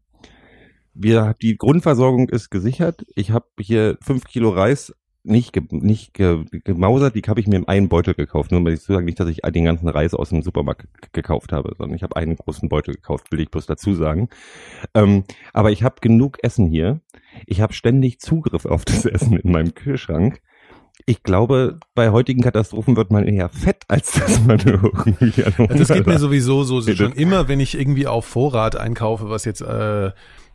Wir, 0.93 1.35
die 1.41 1.57
Grundversorgung 1.57 2.29
ist 2.29 2.49
gesichert. 2.49 3.05
Ich 3.15 3.31
habe 3.31 3.47
hier 3.59 3.97
fünf 4.01 4.25
Kilo 4.25 4.49
Reis 4.49 4.93
nicht, 5.23 5.53
ge, 5.53 5.63
nicht 5.69 6.13
ge, 6.13 6.45
gemausert, 6.63 7.15
die 7.15 7.21
habe 7.21 7.39
ich 7.39 7.47
mir 7.47 7.57
in 7.57 7.67
einen 7.67 7.89
Beutel 7.89 8.13
gekauft. 8.13 8.51
Nur 8.51 8.61
mal 8.61 8.77
zu 8.77 8.93
sagen, 8.93 9.05
nicht, 9.05 9.19
dass 9.19 9.27
ich 9.27 9.41
den 9.41 9.65
ganzen 9.65 9.87
Reis 9.87 10.13
aus 10.13 10.29
dem 10.29 10.41
Supermarkt 10.41 10.87
gekauft 11.13 11.51
habe, 11.51 11.73
sondern 11.77 11.95
ich 11.95 12.03
habe 12.03 12.15
einen 12.15 12.35
großen 12.35 12.69
Beutel 12.69 12.95
gekauft, 12.95 13.31
will 13.31 13.41
ich 13.41 13.51
bloß 13.51 13.65
dazu 13.65 13.93
sagen. 13.93 14.29
Ähm, 14.93 15.23
aber 15.53 15.71
ich 15.71 15.83
habe 15.83 15.95
genug 16.01 16.37
Essen 16.43 16.67
hier. 16.67 17.01
Ich 17.45 17.61
habe 17.61 17.73
ständig 17.73 18.19
Zugriff 18.19 18.65
auf 18.65 18.85
das 18.85 19.05
Essen 19.05 19.37
in 19.37 19.51
meinem 19.51 19.73
Kühlschrank. 19.73 20.41
Ich 21.05 21.23
glaube, 21.23 21.79
bei 21.95 22.09
heutigen 22.09 22.41
Katastrophen 22.41 22.95
wird 22.95 23.11
man 23.11 23.25
eher 23.25 23.49
fett, 23.49 23.83
als 23.87 24.11
dass 24.13 24.43
man 24.43 24.59
irgendwie 24.59 25.41
Ja, 25.41 25.49
das 25.67 25.89
geht 25.89 26.07
mir 26.07 26.19
sowieso 26.19 26.63
so, 26.63 26.81
schon 26.81 27.13
immer, 27.13 27.47
wenn 27.47 27.59
ich 27.59 27.77
irgendwie 27.77 28.05
auf 28.05 28.25
Vorrat 28.25 28.75
einkaufe, 28.75 29.29
was 29.29 29.45
jetzt 29.45 29.61
äh, 29.61 30.11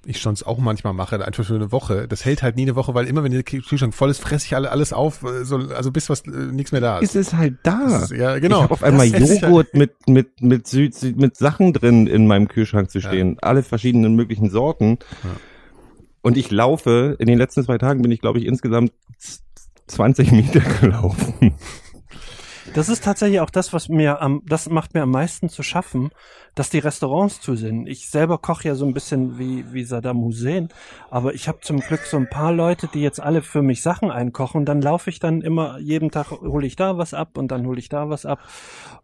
ich 0.07 0.21
schon 0.21 0.35
auch 0.45 0.59
manchmal 0.59 0.93
mache, 0.93 1.25
einfach 1.25 1.45
für 1.45 1.55
eine 1.55 1.73
Woche. 1.73 2.07
Das 2.09 2.25
hält 2.25 2.43
halt 2.43 2.57
nie 2.57 2.63
eine 2.63 2.77
Woche, 2.77 2.95
weil 2.95 3.07
immer 3.07 3.23
wenn 3.25 3.33
der 3.33 3.43
Kühlschrank 3.43 3.95
voll 3.95 4.11
ist, 4.11 4.19
fresse 4.21 4.47
ich 4.47 4.57
alle 4.57 4.71
alles 4.71 4.93
auf, 4.93 5.23
äh, 5.23 5.45
so, 5.45 5.57
also 5.57 5.91
bis 5.93 6.09
was 6.11 6.21
äh, 6.27 6.31
nichts 6.31 6.73
mehr 6.73 6.81
da 6.81 6.99
ist. 6.99 7.15
ist 7.15 7.29
es 7.29 7.35
halt 7.35 7.55
da. 7.63 8.03
Ist- 8.03 8.11
ja, 8.13 8.39
genau. 8.39 8.57
Ich 8.59 8.63
habe 8.65 8.73
auf 8.75 8.83
einmal 8.83 9.11
Das 9.11 9.31
ist 9.31 9.43
Joghurt 9.43 9.75
mit 9.75 9.93
mit 10.09 10.41
mit 10.43 10.67
Süd, 10.67 10.95
mit 11.17 11.37
Sachen 11.37 11.73
drin 11.73 12.07
in 12.07 12.27
meinem 12.27 12.49
Kühlschrank 12.49 12.91
zu 12.91 12.99
Ja. 12.99 13.09
stehen, 13.09 13.37
alle 13.43 13.63
verschiedenen 13.63 14.15
möglichen 14.17 14.51
Sorten. 14.51 14.99
Ja. 15.23 15.31
Und 16.23 16.37
ich 16.37 16.51
laufe 16.51 17.17
in 17.19 17.27
den 17.27 17.39
letzten 17.39 17.65
zwei 17.65 17.79
Tagen 17.79 18.03
bin 18.03 18.11
ich 18.11 18.21
glaube 18.21 18.39
ich 18.39 18.47
insgesamt 18.47 18.93
z- 19.19 19.41
20 19.87 20.33
Meter 20.33 20.61
gelaufen. 20.81 21.55
Das 22.73 22.89
ist 22.89 23.05
tatsächlich 23.05 23.41
auch 23.41 23.51
das, 23.51 23.73
was 23.73 23.89
mir 23.89 24.23
am, 24.23 24.43
das 24.47 24.69
macht 24.71 24.95
mir 24.95 25.03
am 25.03 25.11
meisten 25.11 25.49
zu 25.49 25.63
schaffen, 25.63 26.11
dass 26.55 26.71
die 26.71 26.79
Restaurants 26.79 27.41
zu 27.41 27.57
sind. 27.57 27.87
Ich 27.87 28.09
selber 28.09 28.39
koche 28.39 28.69
ja 28.69 28.75
so 28.75 28.87
ein 28.87 28.95
bisschen 28.95 29.39
wie, 29.39 29.73
wie 29.73 29.85
Saddam 29.85 30.23
Hussein, 30.23 30.69
aber 31.11 31.35
ich 31.35 31.49
habe 31.49 31.59
zum 31.61 31.81
Glück 31.81 32.01
so 32.01 32.17
ein 32.17 32.29
paar 32.31 32.53
Leute, 32.53 32.89
die 32.93 33.01
jetzt 33.01 33.21
alle 33.21 33.43
für 33.43 33.63
mich 33.63 33.83
Sachen 33.83 34.11
einkochen. 34.11 34.65
Dann 34.65 34.81
laufe 34.81 35.11
ich 35.11 35.19
dann 35.19 35.43
immer, 35.43 35.79
jeden 35.79 36.11
Tag 36.11 36.31
hole 36.31 36.67
ich 36.67 36.77
da 36.77 36.97
was 36.97 37.13
ab 37.13 37.37
und 37.37 37.49
dann 37.49 37.67
hole 37.67 37.79
ich 37.79 37.89
da 37.89 38.09
was 38.09 38.25
ab. 38.25 38.41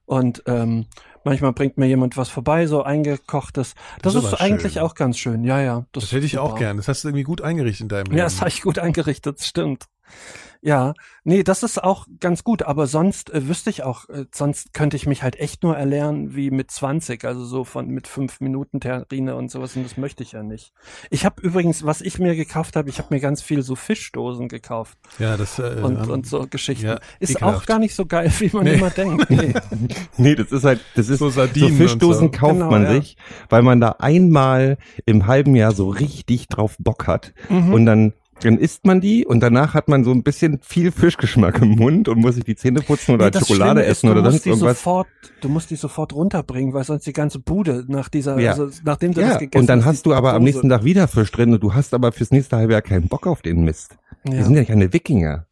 Und 0.06 0.42
ähm, 0.46 0.86
manchmal 1.24 1.52
bringt 1.52 1.76
mir 1.78 1.86
jemand 1.86 2.16
was 2.16 2.28
vorbei, 2.28 2.66
so 2.66 2.82
eingekochtes. 2.82 3.74
Das, 4.02 4.14
Das 4.14 4.24
ist 4.24 4.32
ist, 4.32 4.40
eigentlich 4.40 4.72
schön. 4.74 4.82
auch 4.82 4.94
ganz 4.94 5.18
schön. 5.18 5.44
Ja, 5.44 5.60
ja. 5.60 5.86
Das, 5.92 6.10
hätte 6.12 6.26
ich 6.26 6.38
auch 6.38 6.50
super. 6.50 6.58
gern. 6.60 6.76
Das 6.78 6.88
hast 6.88 7.04
du 7.04 7.08
irgendwie 7.08 7.24
gut 7.24 7.42
eingerichtet 7.42 7.82
in 7.82 7.88
deinem 7.88 8.04
Leben. 8.06 8.16
Ja, 8.16 8.24
das 8.24 8.40
habe 8.40 8.48
ich 8.48 8.62
gut 8.62 8.78
eingerichtet, 8.78 9.38
das 9.38 9.46
stimmt. 9.46 9.84
Ja, 10.62 10.92
nee, 11.24 11.42
das 11.42 11.62
ist 11.62 11.82
auch 11.82 12.06
ganz 12.20 12.44
gut, 12.44 12.64
aber 12.64 12.86
sonst 12.86 13.30
äh, 13.32 13.48
wüsste 13.48 13.70
ich 13.70 13.82
auch, 13.82 14.10
äh, 14.10 14.26
sonst 14.30 14.74
könnte 14.74 14.94
ich 14.94 15.06
mich 15.06 15.22
halt 15.22 15.36
echt 15.40 15.62
nur 15.62 15.74
erlernen 15.74 16.36
wie 16.36 16.50
mit 16.50 16.70
20, 16.70 17.24
also 17.24 17.46
so 17.46 17.64
von 17.64 17.86
mit 17.86 18.06
fünf 18.06 18.40
Minuten 18.40 18.78
Terrine 18.78 19.36
und 19.36 19.50
sowas 19.50 19.74
und 19.76 19.84
das 19.84 19.96
möchte 19.96 20.22
ich 20.22 20.32
ja 20.32 20.42
nicht. 20.42 20.74
Ich 21.08 21.24
habe 21.24 21.40
übrigens, 21.40 21.86
was 21.86 22.02
ich 22.02 22.18
mir 22.18 22.36
gekauft 22.36 22.76
habe, 22.76 22.90
ich 22.90 22.98
habe 22.98 23.08
mir 23.14 23.20
ganz 23.20 23.40
viel 23.40 23.62
so 23.62 23.74
Fischdosen 23.74 24.48
gekauft 24.48 24.98
ja, 25.18 25.38
das 25.38 25.58
äh, 25.58 25.80
und, 25.82 25.96
ähm, 26.04 26.10
und 26.10 26.26
so 26.26 26.46
Geschichten. 26.50 26.84
ja, 26.88 27.00
ist 27.20 27.30
ekelhaft. 27.36 27.62
auch 27.62 27.64
gar 27.66 27.78
nicht 27.78 27.94
so 27.94 28.04
geil, 28.04 28.30
wie 28.40 28.50
man 28.52 28.64
Nee. 28.64 28.74
immer 28.74 28.90
denkt. 28.90 29.30
Nee. 29.30 29.54
Nee, 30.18 30.34
das 30.34 30.52
ist 30.52 30.64
halt, 30.64 30.80
das 30.94 31.08
ist 31.08 31.20
So 31.20 31.30
so, 31.30 31.40
Sardinen 31.40 31.74
Fischdosen 31.74 32.26
und 32.26 32.34
so. 32.34 32.38
kauft 32.40 32.52
Genau, 32.56 32.70
man 32.70 32.82
ja. 32.82 32.92
sich, 33.00 33.16
weil 33.48 33.62
man 33.62 33.80
da 33.80 33.96
einmal 33.98 34.76
im 35.06 35.26
halben 35.26 35.56
Jahr 35.56 35.72
so 35.72 35.88
richtig 35.88 36.48
drauf 36.48 36.76
Bock 36.78 37.06
hat 37.06 37.32
Mhm. 37.48 37.72
und 37.72 37.86
dann 37.86 38.12
dann 38.42 38.58
isst 38.58 38.86
man 38.86 39.00
die 39.00 39.26
und 39.26 39.40
danach 39.40 39.74
hat 39.74 39.88
man 39.88 40.04
so 40.04 40.10
ein 40.12 40.22
bisschen 40.22 40.58
viel 40.62 40.92
Fischgeschmack 40.92 41.60
im 41.62 41.70
Mund 41.70 42.08
und 42.08 42.18
muss 42.18 42.34
sich 42.36 42.44
die 42.44 42.56
Zähne 42.56 42.80
putzen 42.80 43.14
oder 43.14 43.26
Nee, 43.26 43.30
das 43.32 43.46
Schokolade 43.46 43.82
ist, 43.82 43.88
essen 43.98 44.06
du 44.06 44.12
oder 44.12 44.22
musst 44.22 44.32
sonst 44.32 44.44
die 44.44 44.48
irgendwas. 44.50 44.76
Sofort, 44.78 45.08
du 45.40 45.48
musst 45.48 45.70
die 45.70 45.76
sofort 45.76 46.12
runterbringen, 46.14 46.72
weil 46.72 46.84
sonst 46.84 47.06
die 47.06 47.12
ganze 47.12 47.38
Bude 47.38 47.84
nach 47.88 48.08
dieser, 48.08 48.38
Ja. 48.38 48.52
also 48.52 48.68
nachdem 48.84 49.12
du 49.14 49.20
das 49.20 49.32
Ja, 49.34 49.38
gegessen 49.38 49.60
und 49.60 49.66
dann 49.68 49.80
hast, 49.84 49.96
hast 49.96 50.06
du 50.06 50.14
aber 50.14 50.30
am 50.32 50.42
Dose. 50.42 50.44
nächsten 50.44 50.68
Tag 50.68 50.84
wieder 50.84 51.06
Fisch 51.08 51.30
drin 51.32 51.52
und 51.52 51.62
du 51.62 51.74
hast 51.74 51.92
aber 51.94 52.12
fürs 52.12 52.30
nächste 52.30 52.56
halbe 52.56 52.72
Jahr 52.72 52.82
keinen 52.82 53.08
Bock 53.08 53.26
auf 53.26 53.42
den 53.42 53.62
Mist. 53.64 53.96
Die 54.26 54.36
Ja. 54.36 54.44
sind 54.44 54.54
ja 54.54 54.64
keine 54.64 54.92
Wikinger. 54.92 55.46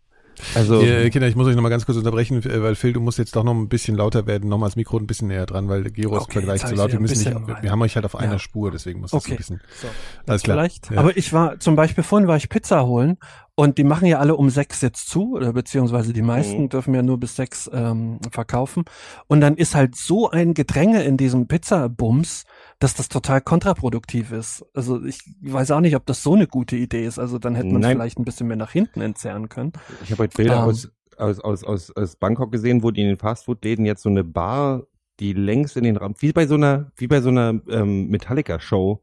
Also, 0.54 0.80
Ihr, 0.80 1.10
Kinder, 1.10 1.28
ich 1.28 1.36
muss 1.36 1.46
euch 1.46 1.54
noch 1.56 1.62
mal 1.62 1.68
ganz 1.68 1.86
kurz 1.86 1.98
unterbrechen, 1.98 2.42
äh, 2.44 2.62
weil 2.62 2.74
Phil, 2.74 2.92
du 2.92 3.00
musst 3.00 3.18
jetzt 3.18 3.34
doch 3.36 3.44
noch 3.44 3.54
ein 3.54 3.68
bisschen 3.68 3.96
lauter 3.96 4.26
werden, 4.26 4.48
noch 4.48 4.58
mal 4.58 4.66
das 4.66 4.76
Mikro 4.76 4.98
ein 4.98 5.06
bisschen 5.06 5.28
näher 5.28 5.46
dran, 5.46 5.68
weil 5.68 5.84
Gero 5.84 6.16
ist 6.16 6.20
im 6.20 6.22
Okay, 6.24 6.32
Vergleich 6.32 6.60
jetzt 6.60 6.70
zu 6.70 6.74
laut. 6.76 6.92
Wir 6.92 7.00
müssen 7.00 7.24
nicht, 7.32 7.62
wir 7.62 7.70
haben 7.70 7.82
euch 7.82 7.94
halt 7.96 8.04
auf 8.04 8.16
einer 8.16 8.32
Ja. 8.32 8.38
Spur, 8.38 8.70
deswegen 8.70 9.00
muss 9.00 9.10
das 9.10 9.22
Okay. 9.24 9.32
ein 9.32 9.36
bisschen. 9.36 9.60
So. 9.80 9.88
Alles 10.26 10.42
klar. 10.42 10.56
Vielleicht. 10.56 10.90
Ja. 10.90 10.98
Aber 10.98 11.16
ich 11.16 11.32
war 11.32 11.58
zum 11.60 11.76
Beispiel 11.76 12.04
vorhin 12.04 12.28
war 12.28 12.36
ich 12.36 12.48
Pizza 12.48 12.86
holen 12.86 13.16
und 13.58 13.76
die 13.76 13.82
machen 13.82 14.06
ja 14.06 14.20
alle 14.20 14.36
um 14.36 14.50
sechs 14.50 14.82
jetzt 14.82 15.08
zu, 15.08 15.34
oder 15.34 15.52
beziehungsweise 15.52 16.12
die 16.12 16.22
meisten 16.22 16.62
Mhm. 16.62 16.68
dürfen 16.68 16.94
ja 16.94 17.02
nur 17.02 17.18
bis 17.18 17.34
sechs 17.34 17.68
ähm, 17.72 18.20
verkaufen. 18.30 18.84
Und 19.26 19.40
dann 19.40 19.56
ist 19.56 19.74
halt 19.74 19.96
so 19.96 20.30
ein 20.30 20.54
Gedränge 20.54 21.02
in 21.02 21.16
diesem 21.16 21.48
Pizzabums, 21.48 22.44
dass 22.78 22.94
das 22.94 23.08
total 23.08 23.40
kontraproduktiv 23.40 24.30
ist. 24.30 24.64
Also 24.74 25.04
ich 25.04 25.22
weiß 25.42 25.72
auch 25.72 25.80
nicht, 25.80 25.96
ob 25.96 26.06
das 26.06 26.22
so 26.22 26.34
eine 26.34 26.46
gute 26.46 26.76
Idee 26.76 27.04
ist. 27.04 27.18
Also 27.18 27.40
dann 27.40 27.56
hätte 27.56 27.72
man 27.72 27.80
Nein. 27.80 27.96
vielleicht 27.96 28.20
ein 28.20 28.24
bisschen 28.24 28.46
mehr 28.46 28.56
nach 28.56 28.70
hinten 28.70 29.00
entzerren 29.00 29.48
können. 29.48 29.72
ich 30.04 30.12
habe 30.12 30.22
heute 30.22 30.36
Bilder 30.36 30.58
Ähm. 30.58 30.62
aus, 30.68 30.92
aus, 31.16 31.40
aus, 31.40 31.64
aus, 31.64 31.96
aus 31.96 32.14
Bangkok 32.14 32.52
gesehen, 32.52 32.84
wo 32.84 32.92
die 32.92 33.00
in 33.02 33.08
den 33.08 33.16
Fastfood-Läden 33.16 33.84
jetzt 33.86 34.04
so 34.04 34.08
eine 34.08 34.22
Bar, 34.22 34.84
die 35.18 35.32
längs 35.32 35.74
in 35.74 35.82
den 35.82 35.96
Raum, 35.96 36.14
wie 36.20 36.32
bei 36.32 36.46
so 36.46 36.54
einer, 36.54 36.92
wie 36.94 37.08
bei 37.08 37.20
so 37.20 37.30
einer 37.30 37.60
ähm, 37.68 38.06
Metallica-Show, 38.06 39.00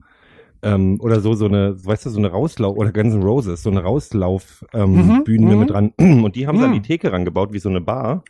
ähm, 0.65 0.99
oder 1.01 1.21
so, 1.21 1.33
so 1.33 1.45
eine, 1.45 1.75
weißt 1.85 2.05
du, 2.07 2.09
so 2.09 2.19
eine 2.19 2.29
Rauslauf, 2.31 2.75
oder 2.77 2.91
Guns 2.91 3.13
N' 3.13 3.23
Roses, 3.23 3.63
so 3.63 3.69
eine 3.69 3.81
Rauslauf, 3.83 4.65
ähm, 4.73 4.91
Mhm, 4.93 5.23
mhm. 5.27 5.59
mit 5.59 5.69
dran. 5.69 5.93
Und 5.99 6.35
die 6.35 6.47
haben 6.47 6.57
sie 6.57 6.65
an 6.65 6.73
die 6.73 6.79
Mhm. 6.79 6.83
Theke 6.83 7.11
rangebaut, 7.11 7.53
wie 7.53 7.59
so 7.59 7.69
eine 7.69 7.81
Bar. 7.81 8.23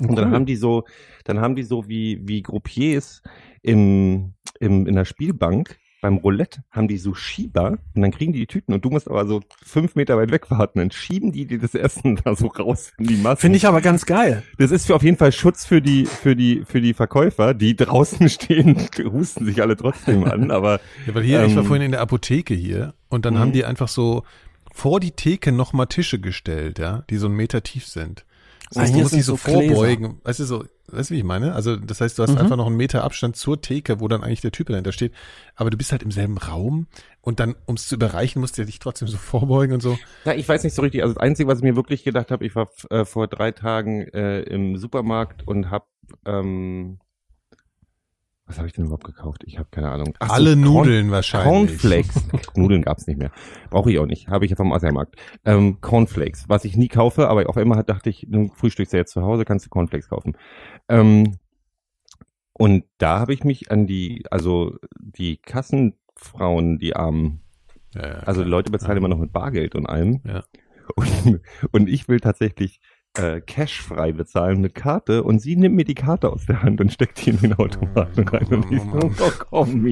Und 0.00 0.16
dann 0.16 0.26
Cool. 0.28 0.34
haben 0.34 0.46
die 0.46 0.56
so, 0.56 0.84
dann 1.24 1.40
haben 1.40 1.56
die 1.56 1.64
so 1.64 1.88
wie, 1.88 2.20
wie 2.28 2.42
Groupiers 2.42 3.22
im, 3.62 4.34
im, 4.60 4.86
in 4.86 4.94
der 4.94 5.04
Spielbank 5.04 5.76
beim 6.00 6.18
Roulette 6.18 6.62
haben 6.70 6.86
die 6.86 6.98
so 6.98 7.14
Schieber 7.14 7.78
und 7.94 8.02
dann 8.02 8.10
kriegen 8.12 8.32
die 8.32 8.38
die 8.40 8.46
Tüten 8.46 8.72
und 8.72 8.84
du 8.84 8.90
musst 8.90 9.08
aber 9.08 9.26
so 9.26 9.40
fünf 9.64 9.96
Meter 9.96 10.16
weit 10.16 10.30
weg 10.30 10.50
warten. 10.50 10.78
Dann 10.78 10.90
schieben 10.90 11.32
die 11.32 11.46
dir 11.46 11.58
das 11.58 11.74
Essen 11.74 12.16
da 12.24 12.36
so 12.36 12.46
raus 12.46 12.92
in 12.98 13.06
die 13.08 13.16
Masse. 13.16 13.40
Finde 13.40 13.56
ich 13.56 13.66
aber 13.66 13.80
ganz 13.80 14.06
geil. 14.06 14.42
Das 14.58 14.70
ist 14.70 14.86
für 14.86 14.94
auf 14.94 15.02
jeden 15.02 15.16
Fall 15.16 15.32
Schutz 15.32 15.64
für 15.64 15.82
die, 15.82 16.06
für 16.06 16.36
die, 16.36 16.64
für 16.64 16.80
die 16.80 16.94
Verkäufer, 16.94 17.52
die 17.54 17.74
draußen 17.74 18.28
stehen, 18.28 18.76
husten 19.10 19.44
sich 19.44 19.60
alle 19.60 19.76
trotzdem 19.76 20.24
an, 20.24 20.50
aber 20.50 20.80
Ja, 21.06 21.14
weil 21.14 21.22
hier, 21.24 21.44
ich 21.44 21.54
war 21.56 21.62
Ähm. 21.62 21.66
vorhin 21.66 21.86
in 21.86 21.92
der 21.92 22.00
Apotheke 22.00 22.54
hier 22.54 22.94
und 23.08 23.24
dann 23.24 23.34
Mhm. 23.34 23.38
haben 23.38 23.52
die 23.52 23.64
einfach 23.64 23.88
so 23.88 24.22
vor 24.72 25.00
die 25.00 25.10
Theke 25.10 25.50
noch 25.50 25.72
mal 25.72 25.86
Tische 25.86 26.20
gestellt, 26.20 26.78
ja, 26.78 27.02
die 27.10 27.16
so 27.16 27.26
einen 27.26 27.34
Meter 27.36 27.62
tief 27.64 27.86
sind. 27.86 28.24
Das 28.68 28.76
Ah, 28.78 28.80
heißt, 28.82 28.94
du 28.94 28.98
musst 29.00 29.14
dich 29.14 29.24
so 29.24 29.36
vorbeugen. 29.36 30.20
Weißt 30.24 30.38
du 30.40 30.44
so, 30.44 30.64
weißt 30.90 31.10
du, 31.10 31.14
wie 31.14 31.18
ich 31.18 31.24
meine? 31.24 31.54
Also, 31.54 31.76
das 31.76 32.00
heißt, 32.00 32.18
du 32.18 32.22
hast 32.22 32.32
Mhm. 32.32 32.38
einfach 32.38 32.56
noch 32.56 32.66
einen 32.66 32.76
Meter 32.76 33.04
Abstand 33.04 33.36
zur 33.36 33.60
Theke, 33.60 34.00
wo 34.00 34.08
dann 34.08 34.22
eigentlich 34.22 34.40
der 34.40 34.52
Typ 34.52 34.68
dahinter 34.68 34.92
steht. 34.92 35.12
Aber 35.54 35.70
du 35.70 35.76
bist 35.76 35.92
halt 35.92 36.02
im 36.02 36.10
selben 36.10 36.38
Raum 36.38 36.86
und 37.20 37.40
dann, 37.40 37.54
um 37.66 37.74
es 37.76 37.88
zu 37.88 37.94
überreichen, 37.96 38.40
musst 38.40 38.58
du 38.58 38.64
dich 38.64 38.78
trotzdem 38.78 39.08
so 39.08 39.16
vorbeugen 39.18 39.74
und 39.74 39.80
so. 39.82 39.98
Ja, 40.24 40.34
ich 40.34 40.48
weiß 40.48 40.64
nicht 40.64 40.74
so 40.74 40.82
richtig. 40.82 41.02
Also 41.02 41.14
das 41.14 41.22
Einzige, 41.22 41.48
was 41.48 41.58
ich 41.58 41.64
mir 41.64 41.76
wirklich 41.76 42.04
gedacht 42.04 42.30
habe, 42.30 42.44
ich 42.46 42.54
war 42.54 42.68
äh, 42.90 43.04
vor 43.04 43.26
drei 43.28 43.52
Tagen 43.52 44.02
äh, 44.08 44.40
im 44.42 44.76
Supermarkt 44.76 45.46
und 45.46 45.70
habe 45.70 45.86
ähm, 46.24 46.98
was 48.48 48.56
habe 48.58 48.66
ich 48.66 48.72
denn 48.72 48.84
überhaupt 48.86 49.04
gekauft? 49.04 49.42
Ich 49.46 49.58
habe 49.58 49.68
keine 49.70 49.90
Ahnung. 49.90 50.14
Ach 50.18 50.28
so, 50.28 50.34
Alle 50.34 50.54
Corn- 50.54 50.60
Nudeln 50.62 51.10
wahrscheinlich. 51.10 51.48
Cornflakes. 51.48 52.24
Nudeln 52.56 52.82
gab's 52.82 53.06
nicht 53.06 53.18
mehr. 53.18 53.30
Brauche 53.70 53.90
ich 53.92 53.98
auch 53.98 54.06
nicht. 54.06 54.28
Habe 54.28 54.44
ich 54.44 54.50
ja 54.50 54.56
vom 54.56 54.72
Asiamarkt. 54.72 55.16
Ähm, 55.44 55.80
Cornflakes, 55.80 56.48
was 56.48 56.64
ich 56.64 56.76
nie 56.76 56.88
kaufe, 56.88 57.28
aber 57.28 57.48
auch 57.48 57.56
immer 57.58 57.76
hat, 57.76 57.88
dachte 57.90 58.10
ich, 58.10 58.26
du 58.28 58.48
frühstückst 58.54 58.92
ja 58.94 58.98
jetzt 59.00 59.12
zu 59.12 59.22
Hause, 59.22 59.44
kannst 59.44 59.66
du 59.66 59.70
Cornflakes 59.70 60.08
kaufen. 60.08 60.36
Ähm, 60.88 61.36
und 62.54 62.84
da 62.98 63.20
habe 63.20 63.32
ich 63.34 63.44
mich 63.44 63.70
an 63.70 63.86
die, 63.86 64.24
also 64.30 64.76
die 64.98 65.36
Kassenfrauen, 65.36 66.78
die 66.78 66.96
armen 66.96 67.42
Ja, 67.94 68.06
ja, 68.06 68.14
also 68.20 68.42
die 68.42 68.50
Leute 68.50 68.70
bezahlen 68.72 68.92
Ja. 68.94 68.98
immer 68.98 69.08
noch 69.08 69.18
mit 69.18 69.32
Bargeld 69.32 69.74
und 69.74 69.86
allem. 69.86 70.20
Ja. 70.24 70.42
Und, 70.96 71.40
und 71.72 71.88
ich 71.88 72.08
will 72.08 72.18
tatsächlich 72.18 72.80
äh, 73.18 73.40
cashfrei 73.40 74.12
bezahlen 74.12 74.60
mit 74.60 74.74
Karte 74.74 75.22
und 75.24 75.40
sie 75.40 75.56
nimmt 75.56 75.74
mir 75.76 75.84
die 75.84 75.94
Karte 75.94 76.30
aus 76.30 76.46
der 76.46 76.62
Hand 76.62 76.80
und 76.80 76.92
steckt 76.92 77.24
die 77.26 77.30
in 77.30 77.38
den 77.40 77.54
Automaten 77.54 78.26
rein. 78.28 78.46
Und 78.46 78.70
ich 78.72 78.80
so, 78.82 79.24
oh 79.24 79.30
komm. 79.50 79.86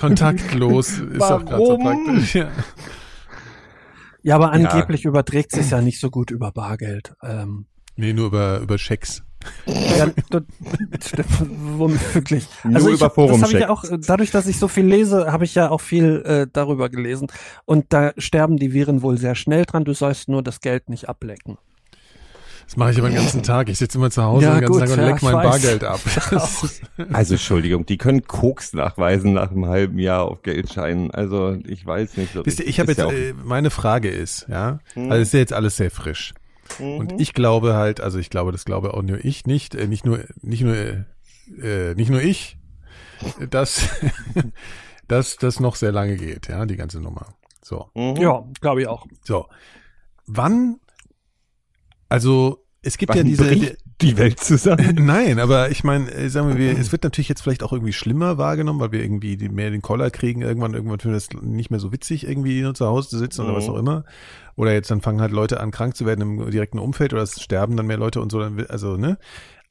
Kontaktlos 0.00 0.98
ist 0.98 1.22
auch 1.22 1.44
gerade 1.44 1.64
so 1.64 1.78
Warum? 1.78 2.04
praktisch. 2.04 2.34
Ja. 2.34 2.48
Ja, 4.24 4.36
aber 4.36 4.52
angeblich 4.52 5.04
überträgt 5.04 5.50
sich 5.52 5.70
ja 5.70 5.80
nicht 5.80 5.98
so 5.98 6.08
gut 6.10 6.30
über 6.30 6.52
Bargeld. 6.52 7.14
Ähm, 7.22 7.66
Nee, 7.94 8.14
nur 8.14 8.28
über, 8.28 8.60
über 8.60 8.78
Schecks. 8.78 9.22
ja, 9.66 10.06
das 10.30 10.42
stimmt 11.08 11.28
womöglich. 11.76 12.46
Nur 12.64 12.76
Also 12.76 12.88
ich, 12.88 12.94
über 12.96 13.06
hab- 13.06 13.16
das 13.16 13.42
habe 13.42 13.52
ich 13.52 13.58
ja 13.60 13.68
auch, 13.68 13.84
dadurch, 14.06 14.30
dass 14.30 14.46
ich 14.46 14.58
so 14.58 14.66
viel 14.66 14.86
lese, 14.86 15.30
habe 15.30 15.44
ich 15.44 15.54
ja 15.54 15.68
auch 15.70 15.80
viel 15.82 16.22
äh, 16.24 16.46
darüber 16.50 16.88
gelesen. 16.88 17.26
Und 17.66 17.86
da 17.92 18.12
sterben 18.16 18.56
die 18.56 18.72
Viren 18.72 19.02
wohl 19.02 19.18
sehr 19.18 19.34
schnell 19.34 19.66
dran. 19.66 19.84
Du 19.84 19.92
sollst 19.92 20.28
nur 20.30 20.42
das 20.42 20.60
Geld 20.62 20.88
nicht 20.88 21.08
ablecken. 21.10 21.58
Das 22.66 22.76
mache 22.76 22.92
ich 22.92 22.98
aber 22.98 23.08
den 23.08 23.16
ganzen 23.16 23.42
Tag. 23.42 23.68
Ich 23.68 23.78
sitze 23.78 23.98
immer 23.98 24.10
zu 24.10 24.22
Hause 24.22 24.46
Ja, 24.46 24.54
den 24.54 24.60
ganzen 24.62 24.72
gut, 24.72 24.80
Tag 24.80 24.90
und 24.90 24.98
ja, 24.98 25.06
leck 25.08 25.16
ich 25.16 25.22
mein 25.22 25.34
weiß. 25.34 25.50
Bargeld 25.50 25.84
ab. 25.84 26.00
Also 27.12 27.34
Entschuldigung, 27.34 27.84
die 27.86 27.98
können 27.98 28.24
Koks 28.26 28.72
nachweisen 28.72 29.32
nach 29.34 29.50
einem 29.50 29.66
halben 29.66 29.98
Jahr 29.98 30.22
auf 30.24 30.42
Geldscheinen. 30.42 31.10
Also 31.10 31.56
ich 31.66 31.84
weiß 31.84 32.16
nicht 32.16 32.32
so. 32.32 32.44
Wisst 32.46 32.60
ihr, 32.60 32.66
ich 32.66 32.78
habe 32.80 32.92
jetzt, 32.92 32.98
ja 32.98 33.10
äh, 33.10 33.32
meine 33.34 33.70
Frage 33.70 34.08
ist, 34.08 34.46
ja, 34.48 34.78
Hm. 34.94 35.10
also 35.10 35.22
ist 35.22 35.32
ja 35.32 35.40
jetzt 35.40 35.52
alles 35.52 35.76
sehr 35.76 35.90
frisch. 35.90 36.32
Mhm. 36.78 36.96
Und 36.96 37.20
ich 37.20 37.34
glaube 37.34 37.74
halt, 37.74 38.00
also 38.00 38.18
ich 38.18 38.30
glaube, 38.30 38.52
das 38.52 38.64
glaube 38.64 38.94
auch 38.94 39.02
nur 39.02 39.22
ich 39.24 39.46
nicht, 39.46 39.74
äh, 39.74 39.86
nicht 39.86 40.06
nur, 40.06 40.20
nicht 40.40 40.62
nur, 40.62 40.76
äh, 40.76 41.94
nicht 41.94 42.10
nur 42.10 42.22
ich, 42.22 42.56
dass, 43.50 43.88
dass 45.08 45.36
das 45.36 45.60
noch 45.60 45.74
sehr 45.76 45.92
lange 45.92 46.16
geht, 46.16 46.48
ja, 46.48 46.64
die 46.66 46.76
ganze 46.76 47.00
Nummer. 47.00 47.34
So, 47.62 47.90
Mhm. 47.94 48.16
Ja, 48.16 48.44
glaube 48.60 48.82
ich 48.82 48.86
auch. 48.88 49.06
so. 49.24 49.46
Wann, 50.26 50.78
also 52.12 52.64
es 52.82 52.98
gibt 52.98 53.10
Wann 53.10 53.18
ja 53.18 53.24
diese, 53.24 53.44
bricht 53.44 53.76
die 54.00 54.16
Welt 54.18 54.40
zusammen. 54.40 54.96
Nein, 55.06 55.38
aber 55.38 55.70
ich 55.70 55.84
meine, 55.84 56.10
äh, 56.10 56.28
sagen 56.28 56.58
wir, 56.58 56.76
es 56.76 56.90
wird 56.90 57.04
natürlich 57.04 57.28
jetzt 57.28 57.40
vielleicht 57.42 57.62
auch 57.62 57.72
irgendwie 57.72 57.92
schlimmer 57.92 58.38
wahrgenommen, 58.38 58.80
weil 58.80 58.90
wir 58.92 59.02
irgendwie 59.02 59.36
mehr 59.48 59.70
den 59.70 59.82
Koller 59.82 60.10
kriegen, 60.10 60.42
irgendwann, 60.42 60.74
irgendwann 60.74 60.98
finden 60.98 61.14
wir 61.14 61.18
es 61.18 61.28
nicht 61.42 61.70
mehr 61.70 61.78
so 61.78 61.92
witzig, 61.92 62.26
irgendwie 62.26 62.72
zu 62.74 62.86
Hause 62.86 63.08
zu 63.08 63.18
sitzen 63.18 63.42
oder 63.42 63.54
was 63.54 63.66
Mhm. 63.66 63.70
auch 63.74 63.78
immer. 63.78 64.04
Oder 64.56 64.72
jetzt 64.72 64.90
dann 64.90 65.00
fangen 65.00 65.20
halt 65.20 65.32
Leute 65.32 65.60
an, 65.60 65.70
krank 65.70 65.96
zu 65.96 66.04
werden 66.06 66.20
im 66.20 66.50
direkten 66.50 66.80
Umfeld 66.80 67.12
oder 67.12 67.22
es 67.22 67.40
sterben 67.40 67.76
dann 67.76 67.86
mehr 67.86 67.96
Leute 67.98 68.20
und 68.20 68.32
so, 68.32 68.40
dann, 68.40 68.66
also, 68.68 68.96
ne? 68.96 69.16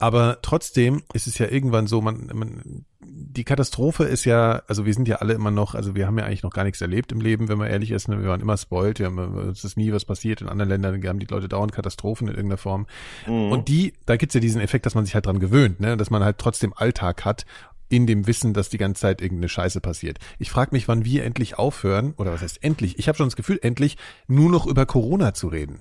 Aber 0.02 0.40
trotzdem 0.42 1.04
ist 1.14 1.28
es 1.28 1.38
ja 1.38 1.48
irgendwann 1.48 1.86
so, 1.86 2.02
man, 2.02 2.32
man, 2.34 2.86
die 3.02 3.44
Katastrophe 3.44 4.06
ist 4.06 4.26
ja, 4.26 4.64
also 4.68 4.88
wir 4.88 4.96
sind 4.96 5.08
ja 5.08 5.18
alle 5.18 5.34
immer 5.34 5.52
noch, 5.52 5.76
also 5.76 5.94
wir 5.94 6.08
haben 6.08 6.18
ja 6.18 6.26
eigentlich 6.26 6.42
noch 6.42 6.54
gar 6.54 6.64
nichts 6.64 6.82
erlebt 6.82 7.12
im 7.12 7.22
Leben, 7.22 7.50
wenn 7.50 7.60
man 7.60 7.68
ehrlich 7.68 7.92
ist, 7.92 8.08
ne? 8.08 8.20
wir 8.20 8.30
waren 8.30 8.42
immer 8.42 8.58
spoiled, 8.58 8.98
wir 8.98 9.06
haben, 9.06 9.50
es 9.52 9.64
ist 9.64 9.78
nie 9.78 9.94
was 9.94 10.04
passiert, 10.06 10.42
in 10.42 10.50
anderen 10.50 10.70
Ländern 10.70 11.08
haben 11.08 11.20
die 11.20 11.28
Leute 11.28 11.48
dauernd 11.48 11.72
Katastrophen 11.72 12.28
in 12.28 12.34
irgendeiner 12.34 12.58
Form. 12.58 12.88
Mhm. 13.28 13.52
Und 13.52 13.68
die, 13.68 13.94
da 14.08 14.18
gibt's 14.18 14.34
ja 14.34 14.42
diesen 14.42 14.60
Effekt, 14.60 14.88
dass 14.88 14.96
man 14.96 15.06
sich 15.06 15.14
halt 15.14 15.28
dran 15.28 15.38
gewöhnt, 15.38 15.80
ne? 15.80 15.98
dass 15.98 16.10
man 16.10 16.24
halt 16.24 16.40
trotzdem 16.40 16.74
Alltag 16.76 17.24
hat, 17.24 17.46
in 17.88 18.08
dem 18.08 18.26
Wissen, 18.26 18.54
dass 18.54 18.70
die 18.70 18.78
ganze 18.80 19.02
Zeit 19.02 19.22
irgendeine 19.22 19.50
Scheiße 19.50 19.82
passiert. 19.82 20.18
Ich 20.40 20.50
frage 20.50 20.70
mich, 20.72 20.88
wann 20.88 21.06
wir 21.06 21.26
endlich 21.26 21.60
aufhören, 21.60 22.14
oder 22.18 22.34
was 22.34 22.42
heißt 22.42 22.64
endlich? 22.64 22.98
Ich 22.98 23.08
habe 23.08 23.18
schon 23.18 23.28
das 23.28 23.36
Gefühl, 23.36 23.60
endlich 23.62 23.98
nur 24.28 24.50
noch 24.50 24.66
über 24.66 24.86
Corona 24.86 25.34
zu 25.34 25.50
reden. 25.50 25.80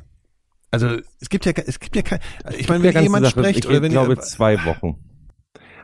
Also 0.70 0.98
es 1.20 1.28
gibt 1.28 1.46
ja, 1.46 1.52
es 1.66 1.80
gibt 1.80 1.96
ja 1.96 2.02
kein, 2.02 2.20
ich 2.56 2.68
meine, 2.68 2.84
wenn 2.84 3.02
jemand 3.02 3.24
Sache, 3.26 3.40
spricht 3.40 3.64
ich 3.64 3.68
oder 3.68 3.82
wenn 3.82 3.90
glaube 3.90 4.12
ihr, 4.12 4.20
zwei 4.20 4.64
Wochen. 4.64 4.96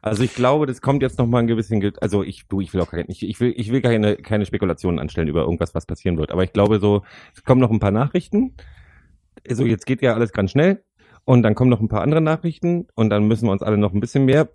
Also 0.01 0.22
ich 0.22 0.35
glaube, 0.35 0.66
das 0.66 0.81
kommt 0.81 1.03
jetzt 1.03 1.18
noch 1.18 1.27
mal 1.27 1.40
ein 1.40 1.49
gewissen, 1.49 1.81
Ge- 1.81 1.94
also 2.01 2.22
ich, 2.22 2.46
du, 2.46 2.61
ich 2.61 2.72
will 2.72 2.81
auch 2.81 2.90
keine, 2.90 3.07
ich, 3.09 3.25
ich 3.25 3.40
will, 3.40 3.53
ich 3.57 3.72
will 3.72 3.83
keine, 3.83 4.16
keine 4.16 4.46
Spekulationen 4.46 5.01
anstellen 5.01 5.27
über 5.27 5.40
irgendwas, 5.40 5.75
was 5.75 5.87
passieren 5.87 6.16
wird. 6.18 6.31
Aber 6.31 6.44
ich 6.44 6.53
glaube 6.53 6.79
so, 6.79 7.03
es 7.35 7.42
kommen 7.42 7.61
noch 7.61 7.70
ein 7.72 7.81
paar 7.81 7.90
Nachrichten. 7.90 8.55
Also 9.49 9.64
jetzt 9.64 9.87
geht 9.87 10.03
ja 10.03 10.14
alles 10.14 10.33
ganz 10.33 10.53
schnell 10.53 10.85
und 11.25 11.42
dann 11.42 11.57
kommen 11.57 11.70
noch 11.70 11.81
ein 11.81 11.88
paar 11.88 12.03
andere 12.03 12.20
Nachrichten 12.20 12.87
und 12.94 13.11
dann 13.11 13.27
müssen 13.27 13.46
wir 13.46 13.53
uns 13.53 13.62
alle 13.62 13.79
noch 13.79 13.92
ein 13.92 14.01
bisschen 14.01 14.25
mehr 14.25 14.49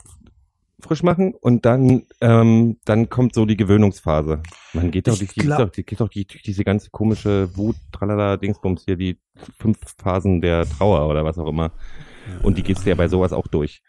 frisch 0.84 1.04
machen 1.04 1.34
und 1.34 1.66
dann, 1.66 2.04
ähm, 2.22 2.78
dann 2.86 3.10
kommt 3.10 3.34
so 3.36 3.46
die 3.46 3.58
Gewöhnungsphase. 3.58 4.42
Man 4.74 4.92
geht 4.92 5.08
doch, 5.08 5.18
durch, 5.18 5.34
die, 5.34 5.40
glaub- 5.42 5.60
doch, 5.60 5.70
die 5.70 5.84
geht 5.84 6.00
doch 6.00 6.10
die, 6.10 6.26
diese 6.26 6.64
ganze 6.64 6.90
komische 6.90 7.56
Wut, 7.56 7.76
tralala, 7.92 8.38
Dingsbums 8.38 8.84
hier, 8.86 8.96
die 8.98 9.18
fünf 9.60 9.78
Phasen 9.98 10.42
der 10.42 10.68
Trauer 10.68 11.08
oder 11.10 11.24
was 11.26 11.38
auch 11.38 11.48
immer. 11.48 11.72
Und 12.44 12.58
die 12.58 12.64
geht's 12.64 12.86
ja 12.86 12.96
bei 12.96 13.08
sowas 13.08 13.34
auch 13.34 13.48
durch. 13.48 13.82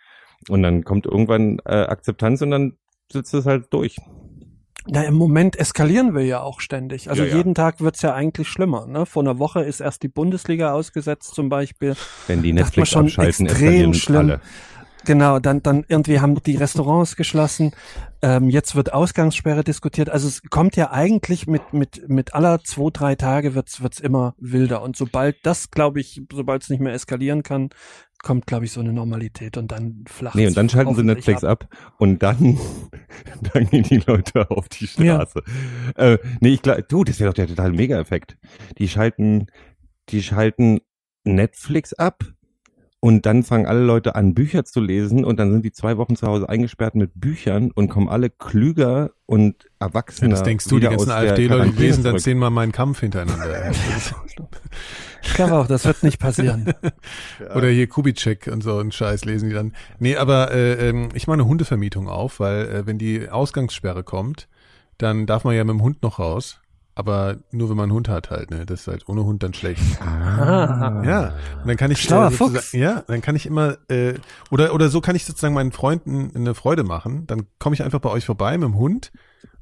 Und 0.48 0.62
dann 0.62 0.84
kommt 0.84 1.06
irgendwann 1.06 1.58
äh, 1.64 1.74
Akzeptanz 1.84 2.42
und 2.42 2.50
dann 2.50 2.76
sitzt 3.10 3.34
es 3.34 3.46
halt 3.46 3.66
durch. 3.70 3.96
Na, 4.88 5.04
im 5.04 5.14
Moment 5.14 5.54
eskalieren 5.56 6.12
wir 6.14 6.24
ja 6.24 6.40
auch 6.40 6.60
ständig. 6.60 7.08
Also 7.08 7.22
Ja, 7.22 7.28
ja. 7.30 7.36
jeden 7.36 7.54
Tag 7.54 7.80
wird's 7.80 8.02
ja 8.02 8.14
eigentlich 8.14 8.48
schlimmer. 8.48 8.86
Ne? 8.86 9.06
Vor 9.06 9.22
einer 9.22 9.38
Woche 9.38 9.62
ist 9.62 9.80
erst 9.80 10.02
die 10.02 10.08
Bundesliga 10.08 10.72
ausgesetzt 10.72 11.34
zum 11.36 11.48
Beispiel. 11.48 11.94
Wenn 12.26 12.42
die 12.42 12.52
Netflix 12.52 12.88
schon 12.90 13.04
abschalten, 13.04 13.46
extrem 13.46 13.66
eskalieren 13.66 13.94
schlimm. 13.94 14.16
alle. 14.18 14.40
Genau, 15.04 15.38
dann, 15.38 15.62
dann 15.62 15.84
irgendwie 15.88 16.20
haben 16.20 16.40
die 16.42 16.56
Restaurants 16.56 17.16
geschlossen. 17.16 17.72
Ähm, 18.22 18.48
jetzt 18.48 18.76
wird 18.76 18.92
Ausgangssperre 18.92 19.64
diskutiert. 19.64 20.10
Also 20.10 20.28
es 20.28 20.42
kommt 20.48 20.76
ja 20.76 20.92
eigentlich 20.92 21.46
mit, 21.46 21.72
mit, 21.72 22.08
mit 22.08 22.34
aller 22.34 22.62
zwei, 22.62 22.90
drei 22.92 23.14
Tage 23.16 23.54
wird's, 23.54 23.82
wird's 23.82 23.98
immer 23.98 24.34
wilder. 24.38 24.82
Und 24.82 24.96
sobald 24.96 25.36
das, 25.44 25.70
glaube 25.70 26.00
ich, 26.00 26.22
sobald 26.32 26.62
es 26.62 26.70
nicht 26.70 26.80
mehr 26.80 26.92
eskalieren 26.92 27.42
kann, 27.42 27.70
kommt, 28.22 28.46
glaube 28.46 28.64
ich, 28.64 28.72
so 28.72 28.80
eine 28.80 28.92
Normalität 28.92 29.56
und 29.56 29.72
dann 29.72 30.04
flacht 30.06 30.36
Nee, 30.36 30.46
und 30.46 30.56
dann 30.56 30.68
schalten 30.68 30.94
sie 30.94 31.02
Netflix 31.02 31.42
ab. 31.42 31.68
und 31.98 32.22
dann, 32.22 32.58
dann 33.52 33.68
gehen 33.68 33.82
die 33.82 34.02
Leute 34.06 34.50
auf 34.50 34.68
die 34.68 34.86
Straße. 34.86 35.42
Äh, 35.96 36.18
nee, 36.40 36.50
ich 36.50 36.62
glaube, 36.62 36.84
du, 36.84 37.02
das 37.02 37.18
wäre 37.18 37.30
doch 37.30 37.34
der 37.34 37.48
total 37.48 37.72
Mega-Effekt. 37.72 38.36
Die 38.78 38.88
schalten, 38.88 39.48
die 40.10 40.22
schalten 40.22 40.80
Netflix 41.24 41.92
ab 41.94 42.24
und 43.04 43.26
dann 43.26 43.42
fangen 43.42 43.66
alle 43.66 43.82
Leute 43.82 44.14
an, 44.14 44.32
Bücher 44.32 44.64
zu 44.64 44.80
lesen 44.80 45.24
und 45.24 45.40
dann 45.40 45.50
sind 45.50 45.64
die 45.64 45.72
zwei 45.72 45.96
Wochen 45.96 46.14
zu 46.14 46.28
Hause 46.28 46.48
eingesperrt 46.48 46.94
mit 46.94 47.10
Büchern 47.16 47.72
und 47.72 47.88
kommen 47.88 48.08
alle 48.08 48.30
klüger 48.30 49.10
und 49.26 49.64
ja, 49.64 49.88
erwachsener. 49.88 50.30
das 50.30 50.44
denkst 50.44 50.66
du, 50.68 50.78
die 50.78 50.86
ganzen 50.86 51.10
AfD-Leute 51.10 51.70
lesen 51.70 52.04
dann 52.04 52.20
zehnmal 52.20 52.50
meinen 52.50 52.70
Kampf 52.70 53.00
hintereinander. 53.00 53.72
Ich 55.24 55.34
glaube 55.34 55.54
auch, 55.54 55.68
das 55.68 55.84
wird 55.84 56.02
nicht 56.02 56.18
passieren. 56.18 56.74
Oder 57.54 57.68
hier 57.68 57.86
Kubitschek 57.86 58.48
und 58.48 58.60
so 58.60 58.78
ein 58.78 58.90
Scheiß 58.90 59.24
lesen 59.24 59.50
die 59.50 59.54
dann. 59.54 59.72
Nee, 60.00 60.16
aber 60.16 60.50
äh, 60.50 60.88
ähm, 60.88 61.10
ich 61.14 61.28
mache 61.28 61.34
eine 61.34 61.46
Hundevermietung 61.46 62.08
auf, 62.08 62.40
weil 62.40 62.68
äh, 62.68 62.86
wenn 62.86 62.98
die 62.98 63.30
Ausgangssperre 63.30 64.02
kommt, 64.02 64.48
dann 64.98 65.26
darf 65.26 65.44
man 65.44 65.54
ja 65.54 65.62
mit 65.62 65.74
dem 65.74 65.82
Hund 65.82 66.02
noch 66.02 66.18
raus. 66.18 66.61
Aber 66.94 67.36
nur 67.52 67.70
wenn 67.70 67.76
man 67.76 67.84
einen 67.84 67.92
Hund 67.94 68.08
hat 68.10 68.30
halt, 68.30 68.50
ne? 68.50 68.66
Das 68.66 68.82
ist 68.82 68.86
halt 68.86 69.08
ohne 69.08 69.24
Hund 69.24 69.42
dann 69.42 69.54
schlecht. 69.54 69.82
Ah. 70.02 71.02
Ja, 71.04 71.32
und 71.62 71.68
dann 71.68 71.76
kann 71.78 71.90
ich 71.90 72.02
Schlauer 72.02 72.30
sozusagen- 72.30 72.54
Fuchs. 72.56 72.72
ja, 72.72 73.02
dann 73.06 73.22
kann 73.22 73.34
ich 73.34 73.46
immer 73.46 73.78
äh, 73.88 74.14
oder 74.50 74.74
oder 74.74 74.88
so 74.90 75.00
kann 75.00 75.16
ich 75.16 75.24
sozusagen 75.24 75.54
meinen 75.54 75.72
Freunden 75.72 76.32
eine 76.34 76.54
Freude 76.54 76.84
machen. 76.84 77.26
Dann 77.26 77.46
komme 77.58 77.74
ich 77.74 77.82
einfach 77.82 78.00
bei 78.00 78.10
euch 78.10 78.26
vorbei 78.26 78.58
mit 78.58 78.68
dem 78.68 78.76
Hund. 78.76 79.10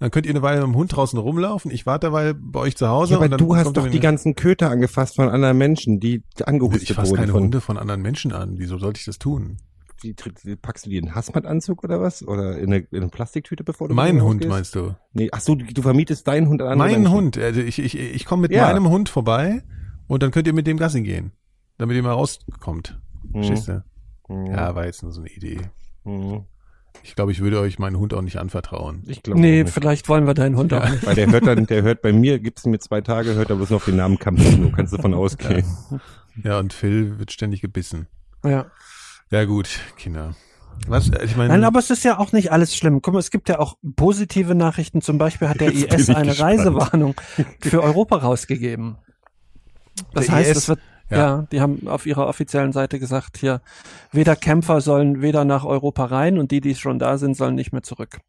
Dann 0.00 0.10
könnt 0.10 0.26
ihr 0.26 0.30
eine 0.30 0.42
Weile 0.42 0.56
mit 0.60 0.68
dem 0.68 0.74
Hund 0.74 0.96
draußen 0.96 1.18
rumlaufen. 1.18 1.70
Ich 1.70 1.86
warte 1.86 2.08
dabei 2.08 2.32
bei 2.34 2.60
euch 2.60 2.76
zu 2.76 2.88
Hause. 2.88 3.12
Ja, 3.12 3.18
aber 3.18 3.28
du 3.28 3.54
hast 3.54 3.74
doch 3.76 3.86
die 3.86 4.00
ganzen 4.00 4.34
Köter 4.34 4.70
angefasst 4.70 5.16
von 5.16 5.28
anderen 5.28 5.56
Menschen, 5.58 6.00
die 6.00 6.24
angehustet 6.44 6.82
Ich 6.90 6.92
fasse 6.94 7.10
wurden 7.10 7.20
keine 7.20 7.32
von 7.32 7.42
Hunde 7.44 7.60
von 7.60 7.78
anderen 7.78 8.02
Menschen 8.02 8.32
an. 8.32 8.54
Wieso 8.56 8.78
sollte 8.78 8.98
ich 8.98 9.04
das 9.04 9.18
tun? 9.18 9.58
Die, 10.02 10.14
die, 10.44 10.56
packst 10.56 10.86
du 10.86 10.90
die 10.90 10.96
in 10.98 11.06
einen 11.06 11.14
Hazmat-Anzug 11.14 11.84
oder 11.84 12.00
was? 12.00 12.26
Oder 12.26 12.58
in 12.58 12.72
eine, 12.72 12.84
in 12.90 12.98
eine 13.02 13.08
Plastiktüte, 13.08 13.64
bevor 13.64 13.88
du 13.88 13.94
Mein 13.94 14.20
Hund 14.22 14.42
rausgehst? 14.44 14.48
meinst 14.48 14.74
du? 14.74 14.94
Nee, 15.12 15.28
ach 15.32 15.40
so, 15.40 15.54
du, 15.54 15.64
du 15.64 15.82
vermietest 15.82 16.26
deinen 16.26 16.48
Hund 16.48 16.62
an 16.62 16.68
andere 16.68 16.88
Mein 16.88 17.02
Menschen. 17.02 17.16
Hund. 17.16 17.38
Also 17.38 17.60
ich, 17.60 17.78
ich, 17.78 17.98
ich 17.98 18.24
komme 18.24 18.42
mit 18.42 18.52
Ja. 18.52 18.66
meinem 18.66 18.88
Hund 18.88 19.08
vorbei 19.08 19.62
und 20.06 20.22
dann 20.22 20.30
könnt 20.30 20.46
ihr 20.46 20.52
mit 20.54 20.66
dem 20.66 20.76
Gassi 20.78 21.02
gehen. 21.02 21.32
Damit 21.78 21.96
ihr 21.96 22.02
mal 22.02 22.12
rauskommt. 22.12 23.00
Mhm. 23.24 23.32
Verstehst 23.44 23.68
du? 23.68 23.84
Mhm. 24.28 24.46
Ja, 24.46 24.74
war 24.74 24.86
jetzt 24.86 25.02
nur 25.02 25.12
so 25.12 25.20
eine 25.20 25.30
Idee. 25.30 25.60
Mhm. 26.04 26.44
Ich 27.02 27.14
glaube, 27.14 27.32
ich 27.32 27.40
würde 27.40 27.60
euch 27.60 27.78
meinen 27.78 27.96
Hund 27.98 28.12
auch 28.14 28.20
nicht 28.20 28.36
anvertrauen. 28.38 29.04
Ich 29.06 29.22
glaube 29.22 29.40
Nee, 29.40 29.64
vielleicht 29.64 30.08
wollen 30.08 30.26
wir 30.26 30.34
deinen 30.34 30.56
Hund 30.56 30.74
auch 30.74 30.86
nicht. 30.88 31.06
Weil 31.06 31.14
der 31.14 31.30
hört 31.30 31.46
dann, 31.46 31.66
der 31.66 31.82
hört 31.82 32.02
bei 32.02 32.12
mir, 32.12 32.38
gibt's 32.40 32.66
mir 32.66 32.78
zwei 32.80 33.00
Tage, 33.00 33.34
hört 33.34 33.48
er 33.48 33.56
bloß 33.56 33.70
noch 33.70 33.84
den 33.84 33.96
Namen 33.96 34.18
Campino, 34.18 34.70
kannst 34.74 34.92
du 34.92 34.96
davon 34.96 35.14
ausgehen. 35.14 35.64
Ja, 36.42 36.58
und 36.58 36.72
Phil 36.72 37.18
wird 37.18 37.32
ständig 37.32 37.60
gebissen. 37.62 38.06
Ja. 38.44 38.66
Ja 39.30 39.44
gut, 39.44 39.68
Kinder. 39.96 40.34
Was? 40.86 41.10
äh, 41.10 41.24
Ich 41.24 41.36
meine, 41.36 41.50
Nein, 41.50 41.64
aber 41.64 41.78
es 41.78 41.90
ist 41.90 42.04
ja 42.04 42.18
auch 42.18 42.32
nicht 42.32 42.52
alles 42.52 42.74
schlimm. 42.74 43.02
Guck 43.02 43.14
mal, 43.14 43.20
es 43.20 43.30
gibt 43.30 43.48
ja 43.48 43.58
auch 43.58 43.76
positive 43.96 44.54
Nachrichten. 44.54 45.02
Zum 45.02 45.18
Beispiel 45.18 45.48
hat 45.48 45.60
der 45.60 45.70
Jetzt 45.72 45.94
IS 45.94 46.08
eine 46.10 46.28
gespannt. 46.30 46.40
Reisewarnung 46.40 47.14
für 47.60 47.82
Europa 47.82 48.16
rausgegeben. 48.16 48.96
Das 50.14 50.26
Der 50.26 50.34
heißt, 50.36 50.50
IS? 50.52 50.56
es 50.58 50.68
wird, 50.68 50.80
Ja. 51.10 51.16
ja. 51.18 51.46
die 51.52 51.60
haben 51.60 51.86
auf 51.86 52.06
ihrer 52.06 52.26
offiziellen 52.26 52.72
Seite 52.72 52.98
gesagt, 52.98 53.36
hier, 53.38 53.60
weder 54.12 54.36
Kämpfer 54.36 54.80
sollen 54.80 55.20
weder 55.22 55.44
nach 55.44 55.64
Europa 55.64 56.06
rein 56.06 56.38
und 56.38 56.50
die, 56.50 56.60
die 56.60 56.74
schon 56.74 56.98
da 56.98 57.18
sind, 57.18 57.36
sollen 57.36 57.54
nicht 57.54 57.72
mehr 57.72 57.82
zurück. 57.82 58.20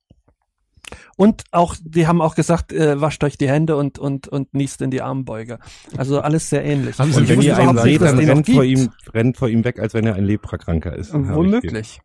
Und 1.15 1.43
auch, 1.51 1.75
die 1.83 2.07
haben 2.07 2.21
auch 2.21 2.35
gesagt, 2.35 2.71
äh, 2.73 2.99
wascht 2.99 3.23
euch 3.23 3.37
die 3.37 3.49
Hände 3.49 3.75
und, 3.75 3.99
und, 3.99 4.27
und 4.27 4.53
niest 4.53 4.81
in 4.81 4.91
die 4.91 5.01
Armbeuge. 5.01 5.59
Also 5.97 6.21
alles 6.21 6.49
sehr 6.49 6.63
ähnlich. 6.63 6.97
Haben 6.99 7.11
sie 7.11 7.27
wenn 7.27 7.41
ihr 7.41 7.57
einen 7.57 7.77
seht, 7.77 8.01
dass 8.01 8.15
dann 8.15 8.25
rennt 8.25 8.49
vor, 8.49 8.63
ihm, 8.63 8.89
rennt 9.13 9.37
vor 9.37 9.49
ihm 9.49 9.63
weg, 9.63 9.79
als 9.79 9.93
wenn 9.93 10.05
er 10.05 10.15
ein 10.15 10.25
Leprakranker 10.25 10.95
ist. 10.95 11.13
Womöglich. 11.13 12.01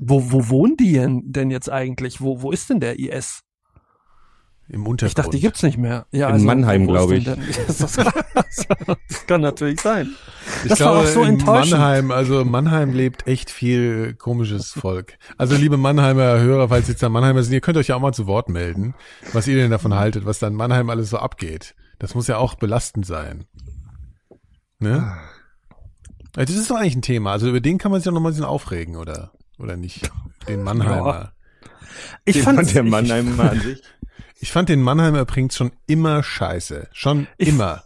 Wo, 0.00 0.30
wo 0.30 0.48
wohnen 0.48 0.76
die 0.76 0.92
denn, 0.92 1.22
denn 1.24 1.50
jetzt 1.50 1.70
eigentlich? 1.70 2.20
Wo, 2.20 2.42
wo 2.42 2.52
ist 2.52 2.70
denn 2.70 2.80
der 2.80 2.98
IS? 2.98 3.42
Im 4.68 4.86
Untergrund. 4.86 5.10
Ich 5.10 5.14
dachte, 5.14 5.30
die 5.30 5.40
gibt's 5.40 5.62
nicht 5.62 5.78
mehr. 5.78 6.06
Ja, 6.10 6.30
In 6.30 6.44
Mannheim, 6.44 6.86
wo 6.86 6.94
ist 6.94 7.24
glaub 7.24 7.36
denn 7.36 7.48
ich. 7.48 7.56
Das, 7.66 7.78
das 7.78 9.26
kann 9.26 9.40
natürlich 9.40 9.80
sein. 9.80 10.10
Ich 10.64 10.70
Das 10.70 10.80
war 10.80 10.92
glaube, 10.92 11.06
auch 11.08 11.12
so 11.12 11.22
in 11.22 11.28
enttäuschend. 11.34 11.72
Mannheim, 11.72 12.10
also 12.10 12.44
Mannheim 12.44 12.92
lebt 12.92 13.26
echt 13.26 13.50
viel 13.50 14.14
komisches 14.14 14.72
Volk. 14.72 15.18
Also 15.36 15.56
liebe 15.56 15.76
Mannheimer 15.76 16.38
Hörer, 16.40 16.68
falls 16.68 16.88
jetzt 16.88 17.02
da 17.02 17.08
Mannheimer 17.08 17.42
sind, 17.42 17.52
ihr 17.52 17.60
könnt 17.60 17.76
euch 17.78 17.88
ja 17.88 17.96
auch 17.96 18.00
mal 18.00 18.12
zu 18.12 18.26
Wort 18.26 18.48
melden, 18.48 18.94
was 19.32 19.46
ihr 19.46 19.56
denn 19.56 19.70
davon 19.70 19.94
haltet, 19.94 20.26
was 20.26 20.38
da 20.38 20.46
in 20.48 20.54
Mannheim 20.54 20.90
alles 20.90 21.10
so 21.10 21.18
abgeht. 21.18 21.74
Das 21.98 22.14
muss 22.14 22.26
ja 22.26 22.36
auch 22.38 22.54
belastend 22.54 23.06
sein. 23.06 23.44
Ne? 24.78 25.16
Also 26.36 26.52
Das 26.52 26.60
ist 26.62 26.70
doch 26.70 26.76
eigentlich 26.76 26.96
ein 26.96 27.02
Thema. 27.02 27.32
Also 27.32 27.48
über 27.48 27.60
den 27.60 27.78
kann 27.78 27.90
man 27.90 28.00
sich 28.00 28.06
doch 28.06 28.12
noch 28.12 28.20
mal 28.20 28.28
ein 28.28 28.32
bisschen 28.32 28.44
aufregen, 28.44 28.96
oder? 28.96 29.32
Oder 29.58 29.76
nicht? 29.76 30.10
Den 30.46 30.62
Mannheimer. 30.62 31.32
Ich 32.24 32.34
Den 32.36 32.44
fand 32.44 32.58
fand 32.58 32.74
der 32.74 32.82
Mannheim 32.84 33.36
mal 33.36 33.50
an 33.50 33.60
sich. 33.60 33.82
Ich 34.40 34.52
fand 34.52 34.68
den 34.68 34.82
Mannheimer 34.82 35.24
bringt's 35.24 35.56
schon 35.56 35.72
immer 35.86 36.22
scheiße. 36.22 36.88
Schon 36.92 37.26
Ich- 37.38 37.48
immer. 37.48 37.82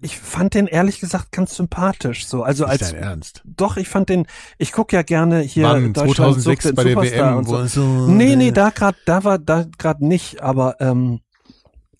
ich 0.00 0.16
fand 0.16 0.54
den 0.54 0.66
ehrlich 0.68 1.00
gesagt 1.00 1.32
ganz 1.32 1.56
sympathisch 1.56 2.26
so. 2.28 2.42
Also 2.44 2.64
Nicht 2.64 2.82
als 2.82 2.92
dein 2.92 3.02
Ernst. 3.02 3.42
doch, 3.44 3.76
ich 3.76 3.88
fand 3.88 4.08
den. 4.08 4.26
Ich 4.58 4.70
guck 4.72 4.92
ja 4.92 5.02
gerne 5.02 5.40
hier? 5.40 5.64
Deutschland 5.68 5.96
2006 5.96 6.62
sucht 6.64 6.70
den 6.70 6.76
bei 6.76 6.84
der 6.84 6.92
Superstar 6.94 7.30
WM. 7.32 7.36
und 7.38 7.48
so. 7.48 7.66
so 7.66 8.06
Nee, 8.08 8.36
nee, 8.36 8.52
da 8.52 8.70
grad, 8.70 8.94
da 9.06 9.24
war 9.24 9.38
da 9.38 9.64
grad 9.76 10.00
nicht, 10.00 10.40
aber 10.40 10.76
ähm, 10.80 11.20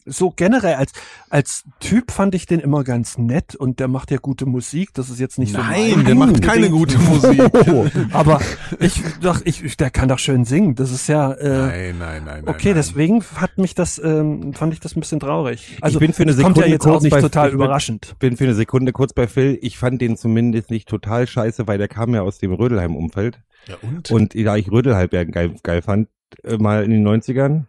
so 0.09 0.31
generell 0.35 0.75
als 0.75 0.93
als 1.31 1.65
Typ 1.81 2.11
fand 2.11 2.35
ich 2.35 2.47
den 2.47 2.61
immer 2.61 2.85
ganz 2.85 3.19
nett 3.19 3.55
und 3.55 3.81
der 3.81 3.89
macht 3.89 4.11
ja 4.11 4.19
gute 4.19 4.47
Musik. 4.47 4.95
Das 4.95 5.11
ist 5.11 5.21
jetzt 5.21 5.39
nicht 5.39 5.53
so 5.53 5.59
Nein, 5.59 6.05
der 6.05 6.15
macht 6.15 6.43
keine 6.43 6.71
gute 6.71 6.99
Musik. 6.99 7.43
Aber 8.13 8.41
ich 8.81 9.03
doch, 9.21 9.41
ich, 9.45 9.77
der 9.77 9.91
kann 9.91 10.09
doch 10.09 10.19
schön 10.19 10.45
singen. 10.45 10.75
Das 10.75 10.91
ist 10.91 11.07
ja 11.09 11.33
äh, 11.33 11.49
Nein, 11.49 11.99
nein, 11.99 12.23
nein. 12.25 12.43
okay. 12.47 12.69
nein, 12.69 12.75
Deswegen 12.77 13.23
hat 13.37 13.59
mich 13.59 13.75
das, 13.75 13.99
ähm, 14.03 14.55
fand 14.55 14.73
ich 14.73 14.81
das 14.81 14.97
ein 14.97 15.01
bisschen 15.01 15.21
traurig. 15.21 15.77
Also 15.81 15.99
bin 15.99 16.13
für 16.13 16.23
eine 16.23 16.33
es 16.33 16.39
kommt 16.41 16.57
ja 16.57 16.63
Sekunde 16.65 16.73
jetzt 16.75 16.87
auch 16.87 17.03
nicht 17.03 17.11
bei- 17.13 17.21
total 17.21 17.47
ich 17.49 17.53
bin- 17.53 17.61
überraschend. 17.61 18.15
bin 18.19 18.37
für 18.37 18.45
eine 18.45 18.55
Sekunde 18.55 18.93
kurz 18.93 19.13
bei 19.13 19.27
Phil. 19.27 19.59
Ich 19.63 19.79
fand 19.79 20.01
den 20.01 20.17
zumindest 20.17 20.71
nicht 20.71 20.89
total 20.89 21.27
scheiße, 21.27 21.67
weil 21.67 21.79
der 21.79 21.89
kam 21.89 22.15
ja 22.15 22.23
aus 22.23 22.39
dem 22.39 22.53
Rödelheim-Umfeld. 22.53 23.41
Ja, 23.67 23.77
und? 23.83 24.11
Und 24.11 24.35
da 24.35 24.57
ich 24.57 24.71
Rödelheim 24.71 25.09
ja 25.13 25.25
geil, 25.25 25.55
geil 25.63 25.83
fand, 25.83 26.09
äh, 26.45 26.57
mal 26.57 26.85
in 26.85 26.91
den 26.91 27.03
90ern. 27.07 27.65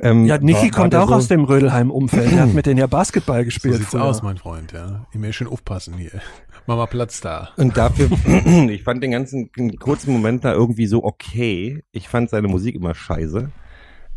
Ähm, 0.00 0.24
Ja, 0.26 0.38
Niki 0.38 0.54
war- 0.54 0.62
war 0.62 0.70
kommt 0.70 0.94
auch 0.94 1.08
so, 1.08 1.14
aus 1.14 1.28
dem 1.28 1.44
Rödelheim-Umfeld. 1.44 2.32
Der 2.32 2.40
hat 2.42 2.52
mit 2.54 2.66
denen 2.66 2.78
ja 2.78 2.86
Basketball 2.86 3.40
so 3.40 3.44
gespielt. 3.46 3.74
sieht's 3.76 3.90
früher. 3.90 4.04
aus, 4.04 4.22
mein 4.22 4.36
Freund, 4.36 4.72
ja. 4.72 5.06
Immer 5.12 5.32
schön 5.32 5.46
aufpassen 5.48 5.94
hier. 5.94 6.10
Mach 6.66 6.76
mal 6.76 6.86
Platz 6.86 7.20
da. 7.20 7.48
Und 7.56 7.76
dafür, 7.76 8.08
ich 8.70 8.82
fand 8.82 9.02
den 9.02 9.10
ganzen 9.12 9.50
kurzen 9.78 10.12
Moment 10.12 10.44
da 10.44 10.52
irgendwie 10.52 10.86
so 10.86 11.02
okay. 11.02 11.82
Ich 11.92 12.08
fand 12.08 12.28
seine 12.30 12.48
Musik 12.48 12.74
immer 12.74 12.94
scheiße. 12.94 13.50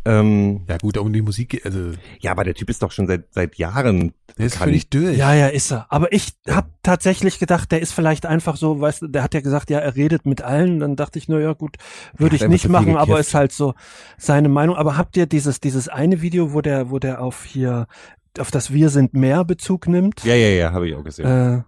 Ähm, 0.05 0.61
Ja 0.67 0.77
gut, 0.77 0.97
um 0.97 1.11
die 1.13 1.21
Musik, 1.21 1.61
also 1.63 1.91
ja, 2.19 2.31
aber 2.31 2.43
der 2.43 2.53
Typ 2.53 2.69
ist 2.69 2.81
doch 2.81 2.91
schon 2.91 3.07
seit 3.07 3.25
seit 3.31 3.55
Jahren. 3.57 4.13
der 4.37 4.47
ist 4.47 4.57
völlig 4.57 4.89
durch. 4.89 5.17
Ja, 5.17 5.33
ja, 5.33 5.47
ist 5.47 5.71
er. 5.71 5.85
Aber 5.89 6.11
ich 6.11 6.33
habe 6.49 6.69
tatsächlich 6.83 7.39
gedacht, 7.39 7.71
der 7.71 7.81
ist 7.81 7.91
vielleicht 7.93 8.25
einfach 8.25 8.55
so, 8.55 8.81
weißt 8.81 9.03
du, 9.03 9.07
der 9.07 9.23
hat 9.23 9.33
ja 9.33 9.41
gesagt, 9.41 9.69
ja, 9.69 9.79
er 9.79 9.95
redet 9.95 10.25
mit 10.25 10.41
allen. 10.41 10.79
Dann 10.79 10.95
dachte 10.95 11.19
ich, 11.19 11.27
na 11.27 11.39
ja, 11.39 11.53
gut, 11.53 11.77
würde 12.17 12.35
ich 12.35 12.47
nicht 12.47 12.67
machen, 12.67 12.97
aber 12.97 13.19
ist 13.19 13.33
halt 13.33 13.51
so 13.51 13.73
seine 14.17 14.49
Meinung. 14.49 14.75
Aber 14.75 14.97
habt 14.97 15.17
ihr 15.17 15.25
dieses 15.27 15.59
dieses 15.59 15.87
eine 15.87 16.21
Video, 16.21 16.53
wo 16.53 16.61
der 16.61 16.89
wo 16.89 16.99
der 16.99 17.21
auf 17.21 17.43
hier 17.43 17.87
auf 18.39 18.49
das 18.49 18.71
Wir 18.71 18.89
sind 18.89 19.13
mehr 19.13 19.43
Bezug 19.43 19.87
nimmt? 19.87 20.23
Ja, 20.23 20.35
ja, 20.35 20.47
ja, 20.49 20.71
habe 20.71 20.87
ich 20.87 20.95
auch 20.95 21.03
gesehen. 21.03 21.25
Äh, 21.25 21.63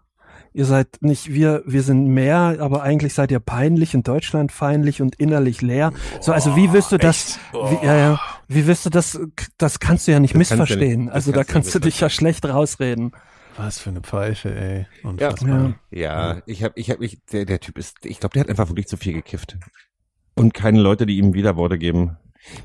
ihr 0.54 0.66
seid 0.66 0.88
nicht 1.02 1.34
wir, 1.34 1.63
wir 1.66 1.84
sind 1.84 2.08
mehr, 2.08 2.58
aber 2.60 2.84
eigentlich 2.84 3.13
seid 3.13 3.32
ihr 3.32 3.39
peinlich 3.39 3.96
und 3.96 4.08
deutschlandfeindlich 4.08 5.02
und 5.02 5.16
innerlich 5.16 5.62
leer. 5.62 5.92
so, 6.22 6.32
also 6.32 6.56
wie 6.56 6.72
willst 6.74 6.92
du 6.92 6.98
das, 6.98 7.39
wie, 7.52 7.86
ja, 7.86 7.96
ja, 7.98 8.22
wie 8.48 8.68
willst 8.68 8.86
du 8.86 8.89
das, 8.89 9.20
das 9.58 9.80
kannst 9.80 10.08
du 10.08 10.12
ja 10.12 10.20
nicht 10.20 10.36
Das 10.36 10.50
kannst 10.50 10.52
missverstehen. 10.62 11.00
nicht- 11.02 11.10
das 11.10 11.16
also 11.16 11.32
da 11.32 11.38
kannst 11.44 11.50
du 11.50 11.54
kannst 11.54 11.76
du 11.76 11.80
dich 11.80 12.00
ja 12.00 12.10
schlecht 12.10 12.46
rausreden. 12.46 13.12
Was 13.58 13.78
für 13.80 13.92
eine 13.92 14.02
Pfeife, 14.02 14.54
ey. 14.56 14.88
Unfassbar. 15.04 15.76
Ja. 15.92 16.34
Ja, 16.36 16.42
ich 16.48 16.63
habe, 16.63 16.74
ich 16.76 16.89
habe, 16.89 17.06
ich, 17.06 17.24
der, 17.32 17.46
der 17.46 17.60
Typ 17.60 17.78
ist, 17.78 18.04
ich 18.04 18.20
glaube, 18.20 18.34
der 18.34 18.42
hat 18.42 18.50
einfach 18.50 18.68
wirklich 18.70 18.88
zu 18.88 18.98
viel 18.98 19.13
gekifft. 19.13 19.58
Und 20.36 20.56
keine 20.56 20.82
Leute, 20.82 21.06
die 21.06 21.18
ihm 21.18 21.36
Widerworte 21.36 21.78
geben. 21.78 22.18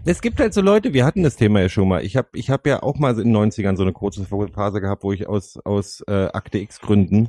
Es 0.06 0.22
gibt 0.22 0.40
halt 0.40 0.54
so 0.54 0.62
Leute, 0.62 0.94
wir 0.94 1.04
hatten 1.04 1.22
das 1.22 1.36
Thema 1.36 1.60
ja 1.60 1.68
schon 1.68 1.88
mal. 1.88 2.02
Ich 2.04 2.16
habe 2.16 2.28
ich 2.32 2.48
hab 2.50 2.66
ja 2.66 2.82
auch 2.82 2.98
mal 2.98 3.10
in 3.20 3.32
den 3.32 3.36
90ern 3.36 3.76
so 3.76 3.82
eine 3.82 3.92
kurze 3.92 4.24
Phase 4.24 4.80
gehabt, 4.80 5.04
wo 5.04 5.12
ich 5.12 5.28
aus, 5.28 5.58
aus 5.64 6.02
äh, 6.08 6.28
Akte 6.32 6.58
X 6.58 6.80
Gründen 6.80 7.28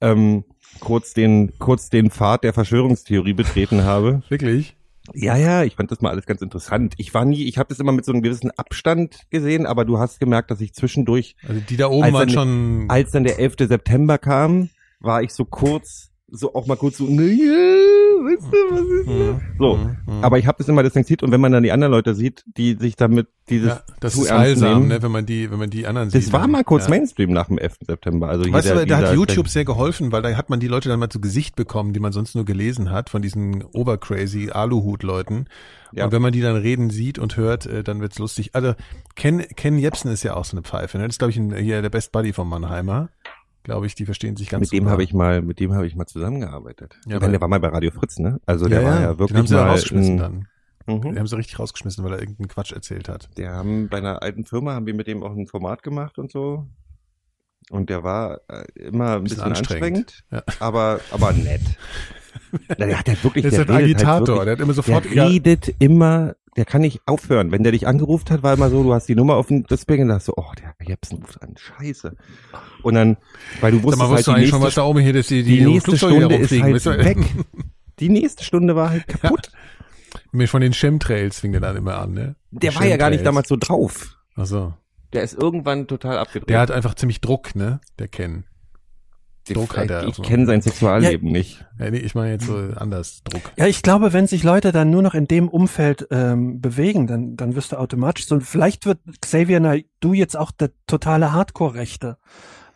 ähm, 0.00 0.44
kurz 0.80 1.14
den, 1.14 1.58
kurz 1.58 1.90
den 1.90 2.10
Pfad 2.10 2.44
der 2.44 2.52
Verschwörungstheorie 2.52 3.32
betreten 3.32 3.84
habe. 3.84 4.22
Wirklich? 4.28 4.74
Ja, 5.14 5.36
ja, 5.38 5.64
ich 5.64 5.74
fand 5.76 5.90
das 5.90 6.02
mal 6.02 6.10
alles 6.10 6.26
ganz 6.26 6.42
interessant. 6.42 6.92
Ich 6.98 7.14
war 7.14 7.24
nie, 7.24 7.44
ich 7.44 7.56
habe 7.56 7.70
das 7.70 7.78
immer 7.80 7.92
mit 7.92 8.04
so 8.04 8.12
einem 8.12 8.20
gewissen 8.22 8.50
Abstand 8.50 9.20
gesehen, 9.30 9.64
aber 9.64 9.86
du 9.86 9.98
hast 9.98 10.20
gemerkt, 10.20 10.50
dass 10.50 10.60
ich 10.60 10.74
zwischendurch 10.74 11.34
Also 11.48 11.62
die 11.66 11.78
da 11.78 11.88
oben 11.88 12.02
Als 12.04 12.12
waren 12.12 12.28
dann- 12.28 12.34
schon. 12.34 12.84
als 12.90 13.10
dann 13.12 13.24
der 13.24 13.38
11. 13.38 13.54
September 13.68 14.18
kam, 14.18 14.68
war 15.00 15.22
ich 15.22 15.32
so 15.32 15.46
kurz, 15.46 16.10
so 16.30 16.54
auch 16.54 16.66
mal 16.66 16.76
kurz 16.76 16.98
so, 16.98 17.04
naja, 17.06 17.78
weißt 18.24 18.46
du, 18.46 18.74
was 18.74 18.80
ist 18.80 19.06
das? 19.08 19.14
Mhm. 19.14 19.40
So, 19.58 19.76
Mhm. 19.76 19.96
Mhm. 20.06 20.24
aber 20.24 20.38
ich 20.38 20.46
habe 20.46 20.58
das 20.58 20.68
immer 20.68 20.82
distanziert 20.82 21.22
und 21.22 21.30
wenn 21.32 21.40
man 21.40 21.52
dann 21.52 21.62
die 21.62 21.72
anderen 21.72 21.92
Leute 21.92 22.14
sieht, 22.14 22.44
die 22.46 22.74
sich 22.78 22.96
damit 22.96 23.28
dieses 23.48 23.68
ja, 23.68 23.80
das 24.00 24.14
zu 24.14 24.22
ist 24.22 24.28
ernst 24.28 24.42
heilsam, 24.44 24.74
nehmen. 24.74 24.88
ne, 24.88 25.02
wenn 25.02 25.10
man 25.10 25.24
die, 25.24 25.50
wenn 25.50 25.58
man 25.58 25.70
die 25.70 25.86
anderen 25.86 26.10
sieht. 26.10 26.24
Das 26.26 26.32
war 26.32 26.40
dann- 26.42 26.50
mal 26.50 26.64
kurz 26.64 26.84
ja. 26.84 26.90
Mainstream 26.90 27.32
nach 27.32 27.46
dem 27.46 27.56
11. 27.58 27.78
September. 27.86 28.28
Also 28.28 28.50
Weißt 28.52 28.68
jeder, 28.68 28.80
du, 28.80 28.86
da 28.86 28.96
hat 28.98 29.14
YouTube 29.14 29.48
sehr 29.48 29.64
geholfen, 29.64 30.12
weil 30.12 30.20
da 30.22 30.36
hat 30.36 30.50
man 30.50 30.60
die 30.60 30.68
Leute 30.68 30.88
dann 30.90 31.00
mal 31.00 31.08
zu 31.08 31.20
Gesicht 31.20 31.56
bekommen, 31.56 31.92
die 31.94 32.00
man 32.00 32.12
sonst 32.12 32.34
nur 32.34 32.44
gelesen 32.44 32.90
hat, 32.90 33.08
von 33.08 33.22
diesen 33.22 33.62
obercrazy 33.64 34.50
Aluhut-Leuten. 34.50 35.46
Ja. 35.92 36.04
Und 36.04 36.12
wenn 36.12 36.20
man 36.20 36.32
die 36.32 36.42
dann 36.42 36.56
reden 36.56 36.90
sieht 36.90 37.18
und 37.18 37.36
hört, 37.38 37.64
äh, 37.64 37.82
dann 37.82 38.00
wird's 38.02 38.18
lustig. 38.18 38.50
Also 38.54 38.74
Ken, 39.16 39.40
Ken 39.56 39.78
Jebsen 39.78 40.10
ist 40.10 40.22
ja 40.22 40.34
auch 40.36 40.44
so 40.44 40.54
eine 40.56 40.62
Pfeife. 40.62 40.98
Ne? 40.98 41.04
Das 41.04 41.14
ist, 41.14 41.18
glaube 41.18 41.30
ich, 41.30 41.38
ein, 41.38 41.54
hier 41.54 41.80
der 41.80 41.88
Best 41.90 42.12
Buddy 42.12 42.34
von 42.34 42.48
Mannheimer. 42.48 43.08
Glaube 43.64 43.86
ich, 43.86 43.94
die 43.94 44.06
verstehen 44.06 44.36
sich 44.36 44.48
ganz 44.48 44.70
mit 44.70 44.72
dem 44.80 44.88
habe 44.88 45.02
ich 45.02 45.12
mal, 45.12 45.42
mit 45.42 45.60
dem 45.60 45.74
habe 45.74 45.86
ich 45.86 45.94
mal 45.94 46.06
zusammengearbeitet. 46.06 46.96
Ja, 47.06 47.14
Ja, 47.16 47.20
weil- 47.22 47.30
der 47.32 47.40
war 47.40 47.48
mal 47.48 47.60
bei 47.60 47.68
Radio 47.68 47.90
Fritz, 47.90 48.18
ne? 48.18 48.40
Also 48.46 48.66
der 48.68 48.84
war 48.84 49.00
ja 49.00 49.08
den 49.12 49.18
wirklich 49.18 49.38
haben 49.38 49.46
sie 49.46 49.54
mal 49.54 49.68
rausgeschmissen 49.68 50.16
dann. 50.16 50.48
Den 50.86 51.00
Mhm. 51.00 51.18
haben 51.18 51.26
sie 51.26 51.36
richtig 51.36 51.58
rausgeschmissen, 51.58 52.02
weil 52.02 52.12
er 52.14 52.20
irgendeinen 52.20 52.48
Quatsch 52.48 52.72
erzählt 52.72 53.08
hat. 53.10 53.28
Der 53.36 53.52
haben 53.52 53.88
bei 53.90 53.98
einer 53.98 54.22
alten 54.22 54.44
Firma 54.46 54.72
haben 54.72 54.86
wir 54.86 54.94
mit 54.94 55.06
dem 55.06 55.22
auch 55.22 55.36
ein 55.36 55.46
Format 55.46 55.82
gemacht 55.82 56.18
und 56.18 56.30
so. 56.32 56.66
Und 57.70 57.90
der 57.90 58.02
war 58.02 58.40
äh, 58.48 58.64
immer 58.80 59.16
ein 59.16 59.24
Bisschen 59.24 59.38
bisschen, 59.38 59.42
anstrengend. 59.52 59.98
anstrengend, 59.98 60.24
Ja. 60.30 60.42
aber 60.60 61.00
aber 61.10 61.32
nett. 61.34 61.60
Na, 62.68 62.86
der 62.86 62.98
hat 63.00 63.08
ja 63.08 63.22
wirklich, 63.22 63.42
Der 63.42 63.52
ist 63.52 63.58
der 63.68 63.68
ein 63.76 63.84
Agitator, 63.84 64.16
halt 64.16 64.28
wirklich, 64.28 64.44
der 64.44 64.52
hat 64.52 64.60
immer 64.60 64.72
sofort 64.72 65.04
der 65.14 65.28
redet 65.28 65.74
immer, 65.78 66.34
der 66.58 66.64
kann 66.64 66.80
nicht 66.80 67.02
aufhören. 67.06 67.52
Wenn 67.52 67.62
der 67.62 67.70
dich 67.70 67.86
angerufen 67.86 68.28
hat, 68.30 68.42
war 68.42 68.52
immer 68.52 68.68
so, 68.68 68.82
du 68.82 68.92
hast 68.92 69.08
die 69.08 69.14
Nummer 69.14 69.36
auf 69.36 69.46
dem 69.46 69.64
Display 69.64 70.02
und 70.02 70.08
dachtest 70.08 70.26
so, 70.26 70.34
oh, 70.36 70.50
der 70.60 70.74
Jepsen 70.84 71.18
ruft 71.18 71.40
an, 71.40 71.54
scheiße. 71.56 72.16
Und 72.82 72.94
dann, 72.94 73.16
weil 73.60 73.70
du 73.70 73.82
wusstest 73.84 74.10
halt, 74.10 74.26
du 74.26 74.30
die 74.32 74.36
eigentlich 74.36 74.50
schon, 74.50 74.58
was 74.58 74.64
nächste, 74.64 74.80
da 74.80 74.86
oben 74.86 74.98
hier 74.98 75.12
das, 75.12 75.28
die, 75.28 75.44
die 75.44 75.64
nächste 75.64 75.96
Flugzeuge 75.96 76.26
hier 76.36 76.46
Stunde 76.46 76.76
ist 76.76 76.86
halt 76.86 77.04
weg. 77.04 77.18
Die 78.00 78.08
nächste 78.08 78.42
Stunde 78.42 78.74
war 78.74 78.90
halt 78.90 79.06
kaputt. 79.06 79.52
Mir 80.32 80.48
von 80.48 80.60
den 80.60 80.72
Chemtrails 80.72 81.38
fing 81.38 81.52
der 81.52 81.60
dann 81.60 81.76
immer 81.76 81.96
an, 81.98 82.12
ne? 82.12 82.34
Der 82.50 82.74
war 82.74 82.84
ja 82.84 82.96
gar 82.96 83.10
nicht 83.10 83.24
damals 83.24 83.46
so 83.46 83.54
drauf. 83.56 84.18
Ach 84.34 84.46
so. 84.46 84.74
Der 85.12 85.22
ist 85.22 85.34
irgendwann 85.34 85.86
total 85.86 86.18
abgedreht. 86.18 86.50
Der 86.50 86.58
hat 86.58 86.72
einfach 86.72 86.94
ziemlich 86.96 87.20
Druck, 87.20 87.54
ne? 87.54 87.80
Der 88.00 88.08
Ken. 88.08 88.44
Druck 89.54 89.76
hat 89.76 89.90
er 89.90 90.02
ich 90.02 90.08
also. 90.08 90.22
kenne 90.22 90.46
sein 90.46 90.62
Sexualleben 90.62 91.30
nicht. 91.30 91.64
Ja, 91.78 91.90
nee, 91.90 91.98
ich 91.98 92.14
meine 92.14 92.32
jetzt 92.32 92.46
so 92.46 92.56
anders 92.76 93.22
Druck. 93.24 93.52
Ja, 93.56 93.66
ich 93.66 93.82
glaube, 93.82 94.12
wenn 94.12 94.26
sich 94.26 94.42
Leute 94.42 94.72
dann 94.72 94.90
nur 94.90 95.02
noch 95.02 95.14
in 95.14 95.26
dem 95.26 95.48
Umfeld 95.48 96.06
ähm, 96.10 96.60
bewegen, 96.60 97.06
dann, 97.06 97.36
dann 97.36 97.54
wirst 97.54 97.72
du 97.72 97.76
automatisch 97.76 98.26
so. 98.26 98.34
Und 98.34 98.42
vielleicht 98.42 98.86
wird 98.86 98.98
Xavier 99.20 99.60
Naidoo 99.60 100.12
jetzt 100.12 100.36
auch 100.36 100.50
der 100.50 100.70
totale 100.86 101.32
Hardcore-Rechte, 101.32 102.18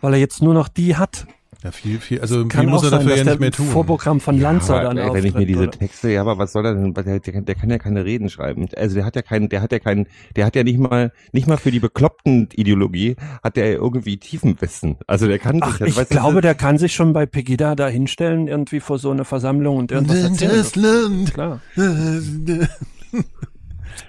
weil 0.01 0.15
er 0.15 0.21
jetzt 0.21 0.43
nur 0.43 0.55
noch 0.55 0.69
die 0.69 0.97
hat. 0.97 1.27
Ja, 1.63 1.71
viel, 1.71 2.01
viel, 2.01 2.21
also 2.21 2.47
Kann 2.49 2.63
viel 2.63 2.71
muss 2.71 2.81
auch 2.81 2.85
er 2.85 2.91
sein, 2.91 2.99
dafür 3.01 3.11
dass 3.11 3.19
ja 3.19 3.25
der 3.25 3.33
nicht 3.35 3.41
mehr 3.41 3.53
tun. 3.53 3.67
Vorprogramm 3.69 4.21
von 4.21 4.41
Lanza 4.41 4.81
Aber, 4.81 4.95
dann 4.95 4.99
ey, 4.99 5.15
wenn 5.15 5.25
ich 5.25 5.35
mir 5.35 5.47
diese 5.47 5.63
oder? 5.63 5.71
Texte, 5.71 6.11
ja, 6.11 6.21
aber 6.21 6.37
was 6.37 6.53
soll 6.53 6.67
er 6.67 6.75
denn? 6.75 6.93
Der, 6.93 7.21
der, 7.21 7.41
der 7.43 7.55
kann 7.55 7.71
ja 7.71 7.79
keine 7.79 8.05
Reden 8.05 8.31
schreiben. 8.31 8.69
Also 8.77 8.97
der 8.97 9.05
hat 9.05 9.15
ja 9.15 9.23
keinen, 9.23 9.49
der 9.49 9.63
hat 9.63 9.71
ja 9.71 9.79
keinen, 9.79 10.09
der 10.35 10.47
hat 10.47 10.57
ja 10.57 10.65
nicht 10.65 10.79
mal, 10.79 11.13
nicht 11.31 11.47
mal 11.47 11.59
für 11.59 11.71
die 11.71 11.79
bekloppten 11.79 12.49
Ideologie 12.53 13.15
hat 13.45 13.57
der 13.57 13.73
irgendwie 13.75 14.17
Tiefenwissen. 14.17 14.97
Also 15.07 15.29
der 15.29 15.39
kann 15.39 15.61
Ach, 15.63 15.79
sich, 15.79 15.89
ich 15.89 15.97
weißt 15.97 16.11
du, 16.11 16.17
glaube, 16.17 16.41
der 16.41 16.57
kann 16.57 16.79
sich 16.79 16.95
schon 16.95 17.13
bei 17.13 17.27
Pegida 17.27 17.77
da 17.77 17.87
hinstellen, 17.87 18.49
irgendwie 18.49 18.81
vor 18.81 18.99
so 18.99 19.13
eine 19.13 19.25
Versammlung 19.25 19.77
und 19.77 19.93
irgendwas 19.93 20.23
erzählen. 20.23 20.53
Das 20.57 20.75
Land. 20.75 21.35
Klar. 21.35 21.61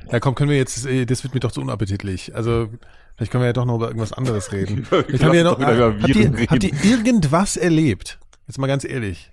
Da 0.09 0.19
komm, 0.19 0.35
können 0.35 0.49
wir 0.49 0.57
jetzt, 0.57 0.85
äh, 0.85 1.05
das 1.05 1.23
wird 1.23 1.33
mir 1.33 1.39
doch 1.39 1.51
zu 1.51 1.61
unappetitlich. 1.61 2.35
Also, 2.35 2.69
vielleicht 3.15 3.31
können 3.31 3.43
wir 3.43 3.47
ja 3.47 3.53
doch 3.53 3.65
noch 3.65 3.75
über 3.75 3.87
irgendwas 3.87 4.13
anderes 4.13 4.51
reden. 4.51 4.85
Haben 4.91 5.07
wir 5.09 5.33
ja 5.35 5.43
noch, 5.43 5.57
über 5.59 5.95
habt, 6.01 6.15
ihr, 6.15 6.31
habt 6.47 6.63
ihr 6.63 6.83
irgendwas 6.83 7.57
erlebt? 7.57 8.19
Jetzt 8.47 8.57
mal 8.57 8.67
ganz 8.67 8.83
ehrlich. 8.85 9.31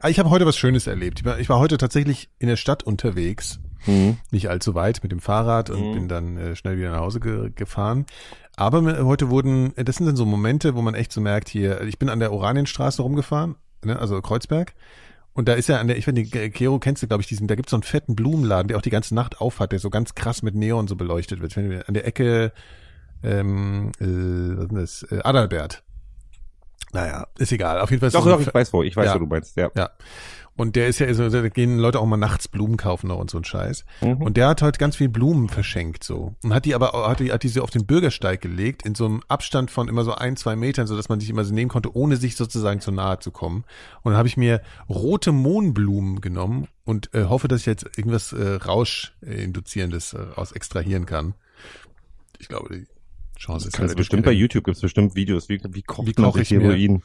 Ah, 0.00 0.08
Ich 0.08 0.18
habe 0.18 0.30
heute 0.30 0.46
was 0.46 0.56
Schönes 0.56 0.86
erlebt. 0.86 1.20
Ich 1.20 1.24
war, 1.24 1.38
ich 1.38 1.48
war 1.48 1.58
heute 1.58 1.78
tatsächlich 1.78 2.28
in 2.38 2.48
der 2.48 2.56
Stadt 2.56 2.82
unterwegs. 2.82 3.58
Hm. 3.84 4.16
nicht 4.32 4.48
allzu 4.50 4.74
weit 4.74 5.00
mit 5.04 5.12
dem 5.12 5.20
Fahrrad 5.20 5.70
und 5.70 5.80
Mhm. 5.90 5.94
bin 5.94 6.08
dann 6.08 6.36
äh, 6.38 6.56
schnell 6.56 6.76
wieder 6.76 6.90
nach 6.90 7.00
Hause 7.00 7.20
ge 7.20 7.50
gefahren. 7.54 8.04
Aber 8.56 8.82
mir- 8.82 9.04
heute 9.04 9.30
wurden, 9.30 9.76
äh, 9.76 9.84
das 9.84 9.96
sind 9.96 10.06
dann 10.06 10.16
so 10.16 10.26
Momente, 10.26 10.74
wo 10.74 10.82
man 10.82 10.94
echt 10.96 11.12
so 11.12 11.20
merkt, 11.20 11.48
hier, 11.48 11.82
ich 11.82 11.96
bin 11.98 12.08
an 12.08 12.18
der 12.18 12.32
Oranienstraße 12.32 13.00
rumgefahren, 13.02 13.54
ne, 13.84 13.96
also 13.96 14.20
Kreuzberg. 14.20 14.74
Und 15.34 15.46
da 15.46 15.52
ist 15.52 15.68
ja 15.68 15.78
an 15.78 15.86
der, 15.86 15.98
ich 15.98 16.06
weiß 16.08 16.14
nicht, 16.14 16.32
Kero 16.54 16.80
kennst 16.80 17.02
du, 17.04 17.06
glaube 17.06 17.20
ich, 17.20 17.28
diesen, 17.28 17.46
da 17.46 17.54
gibt's 17.54 17.70
so 17.70 17.76
einen 17.76 17.84
fetten 17.84 18.16
Blumenladen, 18.16 18.66
der 18.68 18.76
auch 18.78 18.82
die 18.82 18.90
ganze 18.90 19.14
Nacht 19.14 19.40
aufhat, 19.40 19.70
der 19.70 19.78
so 19.78 19.90
ganz 19.90 20.16
krass 20.16 20.42
mit 20.42 20.56
Neon 20.56 20.88
so 20.88 20.96
beleuchtet 20.96 21.40
wird. 21.40 21.54
Wenn 21.56 21.70
wir 21.70 21.86
An 21.88 21.94
der 21.94 22.06
Ecke, 22.06 22.52
ähm, 23.26 23.92
äh, 24.00 24.04
was 24.04 24.62
ist 24.64 24.70
denn 24.70 24.78
das? 24.78 25.02
Äh, 25.10 25.20
Adalbert. 25.22 25.82
Naja, 26.92 27.26
ist 27.38 27.52
egal. 27.52 27.80
Auf 27.80 27.90
jeden 27.90 28.00
Fall 28.00 28.08
ist 28.08 28.14
Doch, 28.14 28.24
so 28.24 28.30
doch, 28.30 28.40
ich 28.40 28.54
weiß 28.54 28.72
wo, 28.72 28.82
ich 28.82 28.96
weiß, 28.96 29.06
Ja. 29.06 29.14
wo 29.14 29.18
du 29.18 29.26
meinst, 29.26 29.56
ja. 29.56 29.70
ja. 29.76 29.90
Und 30.56 30.74
der 30.74 30.86
ist 30.88 31.00
ja, 31.00 31.06
also, 31.06 31.28
da 31.28 31.46
gehen 31.50 31.76
Leute 31.78 32.00
auch 32.00 32.06
mal 32.06 32.16
nachts 32.16 32.48
Blumen 32.48 32.78
kaufen 32.78 33.08
noch 33.08 33.18
und 33.18 33.28
so 33.30 33.36
ein 33.36 33.44
Scheiß. 33.44 33.84
Mhm. 34.00 34.22
Und 34.22 34.38
der 34.38 34.48
hat 34.48 34.62
heute 34.62 34.78
ganz 34.78 34.96
viel 34.96 35.10
Blumen 35.10 35.50
verschenkt 35.50 36.02
so. 36.02 36.34
Und 36.42 36.54
hat 36.54 36.64
die 36.64 36.74
aber, 36.74 37.06
hat 37.06 37.20
die, 37.20 37.30
hat 37.30 37.42
die 37.42 37.48
so 37.48 37.62
auf 37.62 37.68
den 37.68 37.84
Bürgersteig 37.84 38.40
gelegt, 38.40 38.86
in 38.86 38.94
so 38.94 39.04
einem 39.04 39.22
Abstand 39.28 39.70
von 39.70 39.88
immer 39.88 40.02
so 40.02 40.14
ein, 40.14 40.36
zwei 40.36 40.56
Metern, 40.56 40.86
so 40.86 40.96
dass 40.96 41.10
man 41.10 41.20
sich 41.20 41.28
immer 41.28 41.44
so 41.44 41.52
nehmen 41.52 41.68
konnte, 41.68 41.94
ohne 41.94 42.16
sich 42.16 42.36
sozusagen 42.36 42.80
zu 42.80 42.90
nahe 42.90 43.18
zu 43.18 43.32
kommen. 43.32 43.64
Und 44.02 44.12
dann 44.12 44.16
habe 44.18 44.28
ich 44.28 44.38
mir 44.38 44.62
rote 44.88 45.32
Mohnblumen 45.32 46.22
genommen 46.22 46.68
und 46.84 47.12
äh, 47.12 47.24
hoffe, 47.24 47.48
dass 47.48 47.60
ich 47.60 47.66
jetzt 47.66 47.84
irgendwas 47.98 48.32
äh, 48.32 48.54
Rausch-induzierendes 48.54 50.14
äh, 50.14 50.26
aus 50.36 50.52
extrahieren 50.52 51.04
kann. 51.04 51.34
Ich 52.38 52.48
glaube, 52.48 52.74
die 52.74 52.86
Chance 53.36 53.68
ist 53.68 53.78
relativ 53.78 53.96
bestimmt 53.96 54.24
bei. 54.24 54.32
YouTube 54.32 54.64
gibt's 54.64 54.80
bestimmt 54.80 55.14
Videos, 55.14 55.48
wie, 55.48 55.60
wie 55.68 55.82
kocht 55.82 56.06
Wie 56.06 56.14
man 56.20 56.30
koche 56.30 56.38
sich 56.40 56.52
ich 56.52 56.58
mir- 56.58 56.64
Heroin? 56.64 57.02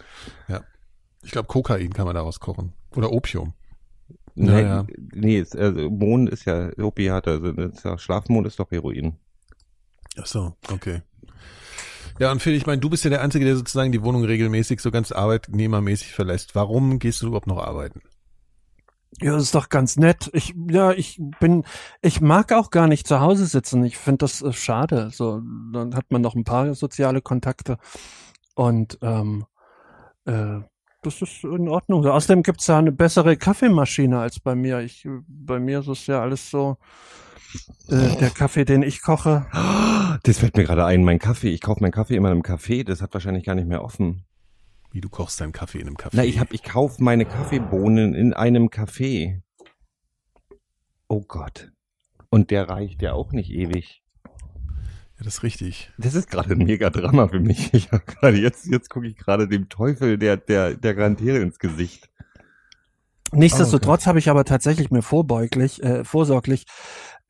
Ich 1.23 1.31
glaube, 1.31 1.47
Kokain 1.47 1.93
kann 1.93 2.05
man 2.05 2.15
daraus 2.15 2.39
kochen. 2.39 2.73
Oder 2.95 3.11
Opium. 3.11 3.53
Nee, 4.33 4.61
ja. 4.61 4.87
nee 5.13 5.39
ist, 5.39 5.55
also 5.55 5.89
Mohn 5.89 6.27
ist 6.27 6.45
ja 6.45 6.71
Opiate, 6.79 7.31
also 7.31 7.47
ist 7.47 7.83
ja, 7.83 7.97
Schlafmond 7.97 8.47
ist 8.47 8.59
doch 8.59 8.71
Heroin. 8.71 9.17
Ach 10.17 10.25
so, 10.25 10.55
okay. 10.71 11.01
Ja, 12.19 12.31
und 12.31 12.41
Phil, 12.41 12.53
ich 12.53 12.65
meine, 12.65 12.79
du 12.79 12.89
bist 12.89 13.03
ja 13.03 13.09
der 13.09 13.21
Einzige, 13.21 13.45
der 13.45 13.55
sozusagen 13.55 13.91
die 13.91 14.03
Wohnung 14.03 14.23
regelmäßig 14.23 14.79
so 14.79 14.91
ganz 14.91 15.11
arbeitnehmermäßig 15.11 16.13
verlässt. 16.13 16.55
Warum 16.55 16.99
gehst 16.99 17.21
du 17.21 17.27
überhaupt 17.27 17.47
noch 17.47 17.57
arbeiten? 17.57 18.01
Ja, 19.19 19.33
das 19.33 19.43
ist 19.43 19.55
doch 19.55 19.69
ganz 19.69 19.97
nett. 19.97 20.29
Ich, 20.33 20.55
ja, 20.69 20.91
ich 20.91 21.19
bin, 21.39 21.63
ich 22.01 22.21
mag 22.21 22.53
auch 22.53 22.69
gar 22.69 22.87
nicht 22.87 23.07
zu 23.07 23.19
Hause 23.19 23.45
sitzen. 23.45 23.83
Ich 23.83 23.97
finde 23.97 24.19
das 24.19 24.41
äh, 24.41 24.53
schade. 24.53 25.09
So, 25.11 25.41
dann 25.73 25.95
hat 25.95 26.11
man 26.11 26.21
noch 26.21 26.35
ein 26.35 26.43
paar 26.43 26.73
soziale 26.73 27.21
Kontakte 27.21 27.77
und 28.55 28.97
ähm, 29.01 29.45
äh, 30.25 30.61
das 31.03 31.21
ist 31.21 31.43
in 31.43 31.67
Ordnung. 31.67 32.05
Außerdem 32.05 32.43
gibt's 32.43 32.65
da 32.67 32.77
eine 32.77 32.91
bessere 32.91 33.35
Kaffeemaschine 33.35 34.19
als 34.19 34.39
bei 34.39 34.55
mir. 34.55 34.79
Ich, 34.81 35.07
bei 35.27 35.59
mir 35.59 35.79
ist 35.79 35.87
es 35.87 36.07
ja 36.07 36.21
alles 36.21 36.49
so. 36.49 36.77
Äh, 37.89 38.15
der 38.17 38.29
Kaffee, 38.29 38.65
den 38.65 38.83
ich 38.83 39.01
koche, 39.01 39.47
Das 40.23 40.37
fällt 40.37 40.55
mir 40.55 40.63
gerade 40.63 40.85
ein, 40.85 41.03
mein 41.03 41.19
Kaffee. 41.19 41.49
Ich 41.49 41.61
kaufe 41.61 41.81
meinen 41.81 41.91
Kaffee 41.91 42.15
immer 42.15 42.29
einem 42.29 42.43
Café, 42.43 42.83
das 42.83 43.01
hat 43.01 43.13
wahrscheinlich 43.13 43.43
gar 43.43 43.55
nicht 43.55 43.67
mehr 43.67 43.83
offen. 43.83 44.23
Wie 44.91 45.01
du 45.01 45.09
kochst 45.09 45.39
deinen 45.39 45.53
Kaffee 45.53 45.79
in 45.79 45.87
einem 45.87 45.97
Kaffee? 45.97 46.17
Na, 46.17 46.25
ich 46.25 46.39
hab, 46.39 46.53
ich 46.53 46.63
kaufe 46.63 47.01
meine 47.01 47.25
Kaffeebohnen 47.25 48.13
in 48.13 48.33
einem 48.33 48.67
Café. 48.67 49.41
Oh 51.07 51.21
Gott. 51.21 51.71
Und 52.29 52.51
der 52.51 52.69
reicht 52.69 53.01
ja 53.01 53.13
auch 53.13 53.31
nicht 53.31 53.51
ewig. 53.51 54.03
ja, 54.25 55.23
das 55.23 55.35
ist 55.35 55.43
richtig. 55.43 55.91
Das 55.97 56.13
ist 56.13 56.29
gerade 56.29 56.53
ein 56.53 56.57
mega 56.57 56.89
Drama 56.89 57.29
für 57.29 57.39
mich. 57.39 57.73
Ich 57.73 57.91
hab 57.91 58.05
gerade 58.05 58.37
jetzt, 58.37 58.67
jetzt 58.67 58.89
gucke 58.89 59.07
ich 59.07 59.15
gerade 59.15 59.47
dem 59.47 59.69
Teufel 59.69 60.17
der, 60.17 60.37
der, 60.37 60.75
der 60.75 60.93
Garantiere 60.93 61.39
ins 61.39 61.59
Gesicht. 61.59 62.09
Nichtsdestotrotz 63.33 64.07
habe 64.07 64.19
ich 64.19 64.29
aber 64.29 64.43
tatsächlich 64.43 64.91
mir 64.91 65.01
vorbeuglich, 65.01 65.81
äh, 65.81 66.03
vorsorglich 66.03 66.65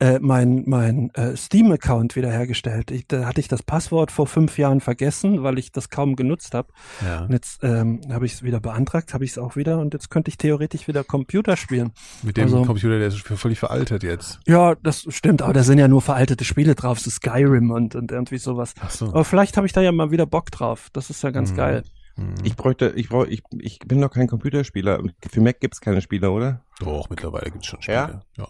äh, 0.02 0.18
mein, 0.20 0.64
mein 0.66 1.10
äh, 1.14 1.36
Steam-Account 1.36 2.16
wiederhergestellt. 2.16 2.90
Ich, 2.90 3.06
da 3.06 3.24
hatte 3.26 3.40
ich 3.40 3.46
das 3.46 3.62
Passwort 3.62 4.10
vor 4.10 4.26
fünf 4.26 4.58
Jahren 4.58 4.80
vergessen, 4.80 5.42
weil 5.44 5.58
ich 5.58 5.70
das 5.70 5.90
kaum 5.90 6.16
genutzt 6.16 6.54
habe. 6.54 6.68
Ja. 7.04 7.20
Und 7.24 7.30
jetzt 7.32 7.62
ähm, 7.62 8.00
habe 8.10 8.26
ich 8.26 8.32
es 8.32 8.42
wieder 8.42 8.58
beantragt, 8.58 9.14
habe 9.14 9.24
ich 9.24 9.30
es 9.32 9.38
auch 9.38 9.54
wieder 9.54 9.78
und 9.78 9.94
jetzt 9.94 10.10
könnte 10.10 10.28
ich 10.28 10.38
theoretisch 10.38 10.88
wieder 10.88 11.04
Computer 11.04 11.56
spielen. 11.56 11.92
Mit 12.22 12.36
dem 12.36 12.44
Also- 12.44 12.64
Computer, 12.64 12.98
der 12.98 13.08
ist 13.08 13.20
völlig 13.20 13.58
veraltet 13.60 14.02
jetzt. 14.02 14.40
Ja, 14.46 14.74
das 14.74 15.06
stimmt, 15.10 15.40
aber 15.42 15.52
da 15.52 15.62
sind 15.62 15.78
ja 15.78 15.86
nur 15.86 16.02
veraltete 16.02 16.44
Spiele 16.44 16.74
drauf, 16.74 16.98
so 16.98 17.08
Skyrim 17.10 17.70
und, 17.70 17.94
und 17.94 18.10
irgendwie 18.10 18.38
sowas. 18.38 18.74
Ach 18.80 18.90
so. 18.90 19.06
Aber 19.06 19.24
vielleicht 19.24 19.56
habe 19.56 19.66
ich 19.66 19.72
da 19.72 19.80
ja 19.82 19.92
mal 19.92 20.10
wieder 20.10 20.26
Bock 20.26 20.50
drauf. 20.50 20.88
Das 20.92 21.10
ist 21.10 21.22
ja 21.22 21.30
ganz 21.30 21.52
Mhm. 21.52 21.56
geil. 21.56 21.82
Hm. 22.16 22.34
Ich 22.44 22.56
bräuchte, 22.56 22.92
ich 22.96 23.08
brauche, 23.08 23.28
ich, 23.28 23.42
ich 23.60 23.78
bin 23.78 23.98
noch 24.00 24.10
kein 24.10 24.26
Computerspieler. 24.26 25.00
Für 25.30 25.40
Mac 25.40 25.60
gibt's 25.60 25.80
keine 25.80 26.00
Spieler, 26.02 26.32
oder? 26.32 26.62
Doch, 26.80 27.08
mittlerweile 27.08 27.50
gibt's 27.50 27.68
schon 27.68 27.78
Ja? 27.86 28.04
Spiele. 28.08 28.22
Ja. 28.36 28.48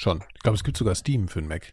Schon. 0.00 0.22
Ich 0.36 0.42
glaube, 0.42 0.54
es 0.54 0.62
gibt 0.62 0.76
sogar 0.76 0.94
Steam 0.94 1.26
für 1.26 1.40
den 1.40 1.48
Mac. 1.48 1.72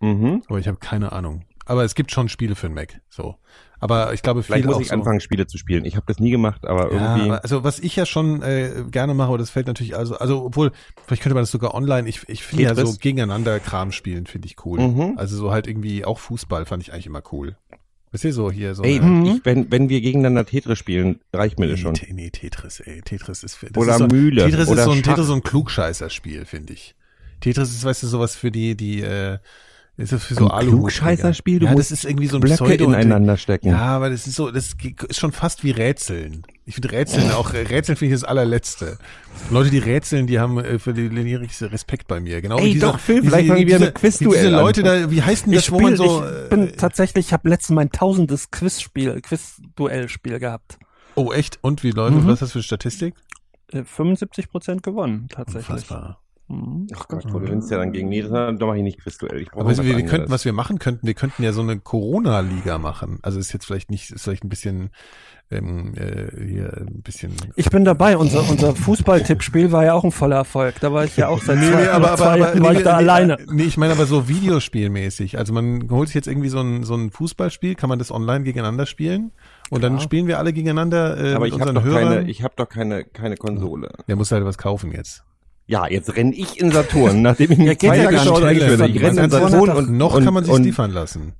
Mhm. 0.00 0.42
Aber 0.48 0.58
ich 0.58 0.66
habe 0.66 0.78
keine 0.78 1.12
Ahnung. 1.12 1.44
Aber 1.64 1.84
es 1.84 1.94
gibt 1.94 2.10
schon 2.10 2.28
Spiele 2.28 2.56
für 2.56 2.66
den 2.68 2.74
Mac. 2.74 3.00
So. 3.08 3.36
Aber 3.78 4.12
ich 4.12 4.22
glaube, 4.22 4.42
Vielleicht 4.42 4.62
viele 4.62 4.66
muss 4.68 4.76
auch 4.76 4.80
ich 4.80 4.88
so, 4.88 4.94
anfangen, 4.94 5.20
Spiele 5.20 5.46
zu 5.46 5.56
spielen. 5.56 5.84
Ich 5.84 5.94
habe 5.94 6.04
das 6.08 6.18
nie 6.18 6.30
gemacht, 6.30 6.66
aber 6.66 6.92
Ja, 6.92 7.00
irgendwie. 7.14 7.30
aber 7.30 7.42
also 7.44 7.62
was 7.64 7.78
ich 7.78 7.94
ja 7.94 8.04
schon 8.04 8.42
äh, 8.42 8.84
gerne 8.90 9.14
mache, 9.14 9.28
aber 9.28 9.38
das 9.38 9.50
fällt 9.50 9.66
natürlich 9.68 9.96
also, 9.96 10.16
also 10.16 10.44
obwohl, 10.44 10.72
vielleicht 11.06 11.22
könnte 11.22 11.34
man 11.34 11.42
das 11.42 11.50
sogar 11.52 11.72
online, 11.74 12.08
ich, 12.08 12.28
ich 12.28 12.42
finde 12.42 12.64
ja 12.64 12.74
so 12.74 12.94
gegeneinander 12.98 13.60
Kram 13.60 13.92
spielen, 13.92 14.26
finde 14.26 14.46
ich 14.48 14.56
cool. 14.64 14.80
Mhm. 14.80 15.14
Also 15.18 15.36
so 15.36 15.52
halt 15.52 15.66
irgendwie 15.68 16.04
auch 16.04 16.18
Fußball 16.18 16.64
fand 16.66 16.82
ich 16.82 16.92
eigentlich 16.92 17.06
immer 17.06 17.22
cool. 17.32 17.56
Wisst 18.10 18.24
ihr 18.24 18.32
so 18.32 18.50
hier 18.50 18.74
so 18.74 18.82
Ey, 18.82 18.98
eine- 19.00 19.06
Mhm. 19.06 19.24
ich, 19.26 19.44
wenn, 19.44 19.70
wenn 19.70 19.88
wir 19.88 20.00
gegeneinander 20.00 20.44
Tetris 20.46 20.78
spielen, 20.78 21.20
reicht 21.32 21.58
mir 21.58 21.68
das 21.68 21.78
schon. 21.80 21.94
Nee, 21.94 22.12
nee, 22.12 22.30
Tetris, 22.30 22.80
ey. 22.80 23.00
Tetris 23.02 23.42
ist 23.42 23.54
für, 23.54 23.66
das 23.70 23.82
Oder 23.82 23.92
ist 23.92 23.98
so, 23.98 24.06
Mühle. 24.06 24.44
Tetris 24.44 24.68
oder 24.68 24.80
ist 24.80 24.84
so 24.84 24.90
ein 24.92 24.96
Schach. 24.98 25.04
Tetris 25.04 25.20
ist 25.22 25.26
so 25.28 25.34
ein 25.34 25.42
Klugscheißer-Spiel, 25.42 26.44
finde 26.46 26.72
ich. 26.74 26.94
Tetris 27.40 27.70
ist, 27.70 27.84
weißt 27.84 28.02
du, 28.02 28.06
sowas 28.06 28.36
für 28.36 28.50
die, 28.50 28.76
die, 28.76 29.00
äh, 29.02 29.38
ist 29.96 30.12
das 30.12 30.24
für 30.24 30.34
so 30.34 30.46
Ein 30.46 30.50
Aluhut. 30.50 30.78
Klugscheißerspiel? 30.80 31.60
Du 31.60 31.66
ja, 31.66 31.72
musst 31.72 31.92
das 31.92 31.98
ist 31.98 32.04
irgendwie 32.10 32.26
so 32.26 32.38
ein 32.38 32.40
Blöcke 32.40 32.64
Pseudo 32.64 32.86
ineinander 32.86 33.36
stecken. 33.36 33.68
Ja, 33.68 33.78
aber 33.78 34.10
das 34.10 34.26
ist 34.26 34.34
so, 34.34 34.50
das 34.50 34.74
ist 35.08 35.16
schon 35.20 35.30
fast 35.30 35.62
wie 35.62 35.70
Rätseln. 35.70 36.42
Ich 36.66 36.74
finde 36.74 36.90
Rätseln 36.90 37.30
auch, 37.30 37.52
Rätseln 37.52 37.94
finde 37.96 38.14
ich 38.14 38.20
das 38.20 38.28
allerletzte. 38.28 38.98
Leute, 39.50 39.70
die 39.70 39.78
rätseln, 39.78 40.26
die 40.26 40.40
haben 40.40 40.58
äh, 40.58 40.78
für 40.80 40.94
die 40.94 41.06
linearigste 41.08 41.70
Respekt 41.70 42.08
bei 42.08 42.18
mir. 42.18 42.40
Genau 42.42 42.58
Ey, 42.58 42.72
diese, 42.72 42.86
doch, 42.86 42.98
Phil, 42.98 43.22
vielleicht 43.22 43.46
fangen 43.46 43.66
wir 43.68 43.78
diese, 43.78 43.92
Quizduell 43.92 44.30
wie 44.32 44.36
diese 44.46 44.56
an. 44.56 44.62
Leute 44.64 44.82
da, 44.82 45.10
wie 45.12 45.22
heißt 45.22 45.46
denn 45.46 45.52
das, 45.52 45.64
Ich, 45.64 45.70
wo 45.70 45.78
man 45.78 45.94
so, 45.96 46.24
ich 46.26 46.48
bin 46.48 46.68
äh, 46.68 46.72
tatsächlich, 46.72 47.26
ich 47.26 47.32
habe 47.32 47.48
letztens 47.48 47.76
mein 47.76 47.90
tausendes 47.90 48.50
Quizspiel, 48.50 49.20
Quiz-Duell-Spiel 49.20 50.38
gehabt. 50.40 50.78
oh 51.14 51.32
echt? 51.32 51.58
Und 51.62 51.82
wie 51.84 51.90
läuft, 51.92 52.16
Mhm. 52.16 52.26
was 52.26 52.34
ist 52.34 52.42
das 52.42 52.52
für 52.52 52.58
eine 52.58 52.62
Statistik? 52.64 53.14
Äh, 53.72 53.84
75 53.84 54.50
Prozent 54.50 54.82
gewonnen, 54.82 55.28
tatsächlich. 55.30 55.68
Unfassbar. 55.68 56.20
Mhm. 56.48 56.86
Ach 56.94 57.08
Gott, 57.08 57.24
du 57.24 57.40
gewinnst 57.40 57.70
ja 57.70 57.78
dann 57.78 57.92
gegen 57.92 58.08
nee, 58.10 58.20
das 58.20 58.30
da 58.30 58.52
mache 58.66 58.76
ich 58.76 58.82
nicht 58.82 59.00
Quizduell. 59.00 59.40
Ich 59.40 59.52
Aber 59.52 59.64
was 59.64 59.82
wir, 59.82 59.96
wir 59.96 60.04
könnten, 60.04 60.30
was 60.30 60.44
wir 60.44 60.52
machen 60.52 60.78
könnten, 60.78 61.06
wir 61.06 61.14
könnten 61.14 61.42
ja 61.42 61.52
so 61.52 61.62
eine 61.62 61.80
Corona-Liga 61.80 62.78
machen. 62.78 63.18
Also 63.22 63.38
ist 63.38 63.52
jetzt 63.52 63.64
vielleicht 63.64 63.90
nicht, 63.90 64.10
ist 64.10 64.24
vielleicht 64.24 64.44
ein 64.44 64.50
bisschen, 64.50 64.90
ähm, 65.50 65.94
äh, 65.96 66.30
hier 66.46 66.72
ein 66.76 67.02
bisschen. 67.02 67.32
Ich 67.56 67.70
bin 67.70 67.86
dabei. 67.86 68.18
Unser, 68.18 68.48
unser 68.48 68.74
Fußball-Tippspiel 68.74 69.72
war 69.72 69.84
ja 69.84 69.94
auch 69.94 70.04
ein 70.04 70.10
voller 70.10 70.36
Erfolg. 70.36 70.80
Da 70.80 70.92
war 70.92 71.04
ich 71.04 71.16
ja 71.16 71.28
auch 71.28 71.40
seit 71.40 71.58
zwei, 71.64 71.98
nach 71.98 72.16
zwei 72.16 72.38
Jahren 72.38 72.62
war 72.62 72.72
ich 72.74 72.82
da 72.82 72.96
alleine. 72.96 73.38
Nee, 73.50 73.64
ich 73.64 73.78
meine 73.78 73.94
aber 73.94 74.04
so 74.04 74.28
Videospielmäßig. 74.28 75.38
Also 75.38 75.54
man 75.54 75.88
holt 75.90 76.08
sich 76.08 76.14
jetzt 76.14 76.26
irgendwie 76.26 76.50
so 76.50 76.60
ein, 76.60 76.82
so 76.82 76.94
ein 76.94 77.10
Fußballspiel, 77.10 77.74
kann 77.74 77.88
man 77.88 77.98
das 77.98 78.10
online 78.10 78.44
gegeneinander 78.44 78.84
spielen? 78.84 79.32
Und 79.70 79.82
dann 79.82 79.94
Klar. 79.94 80.02
spielen 80.02 80.26
wir 80.26 80.38
alle 80.38 80.52
gegeneinander 80.52 81.16
äh, 81.16 81.34
aber 81.34 81.46
mit 81.46 81.54
ich 81.54 81.60
habe 81.60 81.70
unseren 81.70 81.74
doch 81.76 81.84
Hörern. 81.84 82.08
keine, 82.16 82.30
ich 82.30 82.42
habe 82.42 82.54
doch 82.56 82.68
keine, 82.68 83.04
keine 83.04 83.36
Konsole. 83.36 83.92
Der 84.08 84.16
muss 84.16 84.30
halt 84.30 84.44
was 84.44 84.58
kaufen 84.58 84.92
jetzt. 84.92 85.24
Ja, 85.66 85.86
jetzt 85.88 86.14
renn 86.16 86.32
ich 86.32 86.60
in 86.60 86.70
Saturn, 86.72 87.22
nachdem 87.22 87.52
ich 87.52 87.58
mir 87.58 87.76
Ja, 87.80 87.94
ja 87.94 88.10
nicht. 88.10 88.20
geschaut 88.20 88.42
habe. 88.42 88.52
Ich 88.52 88.58
Schnell, 88.62 88.76
bin- 88.76 88.96
ich 88.96 89.02
renn 89.02 89.18
in 89.18 89.30
Saturn 89.30 89.70
und 89.76 89.90
noch 89.96 90.14
und, 90.14 90.24
kann 90.24 90.34
man 90.34 90.44
sich 90.44 90.52
und, 90.52 90.64
liefern 90.64 90.90
lassen. 90.90 91.34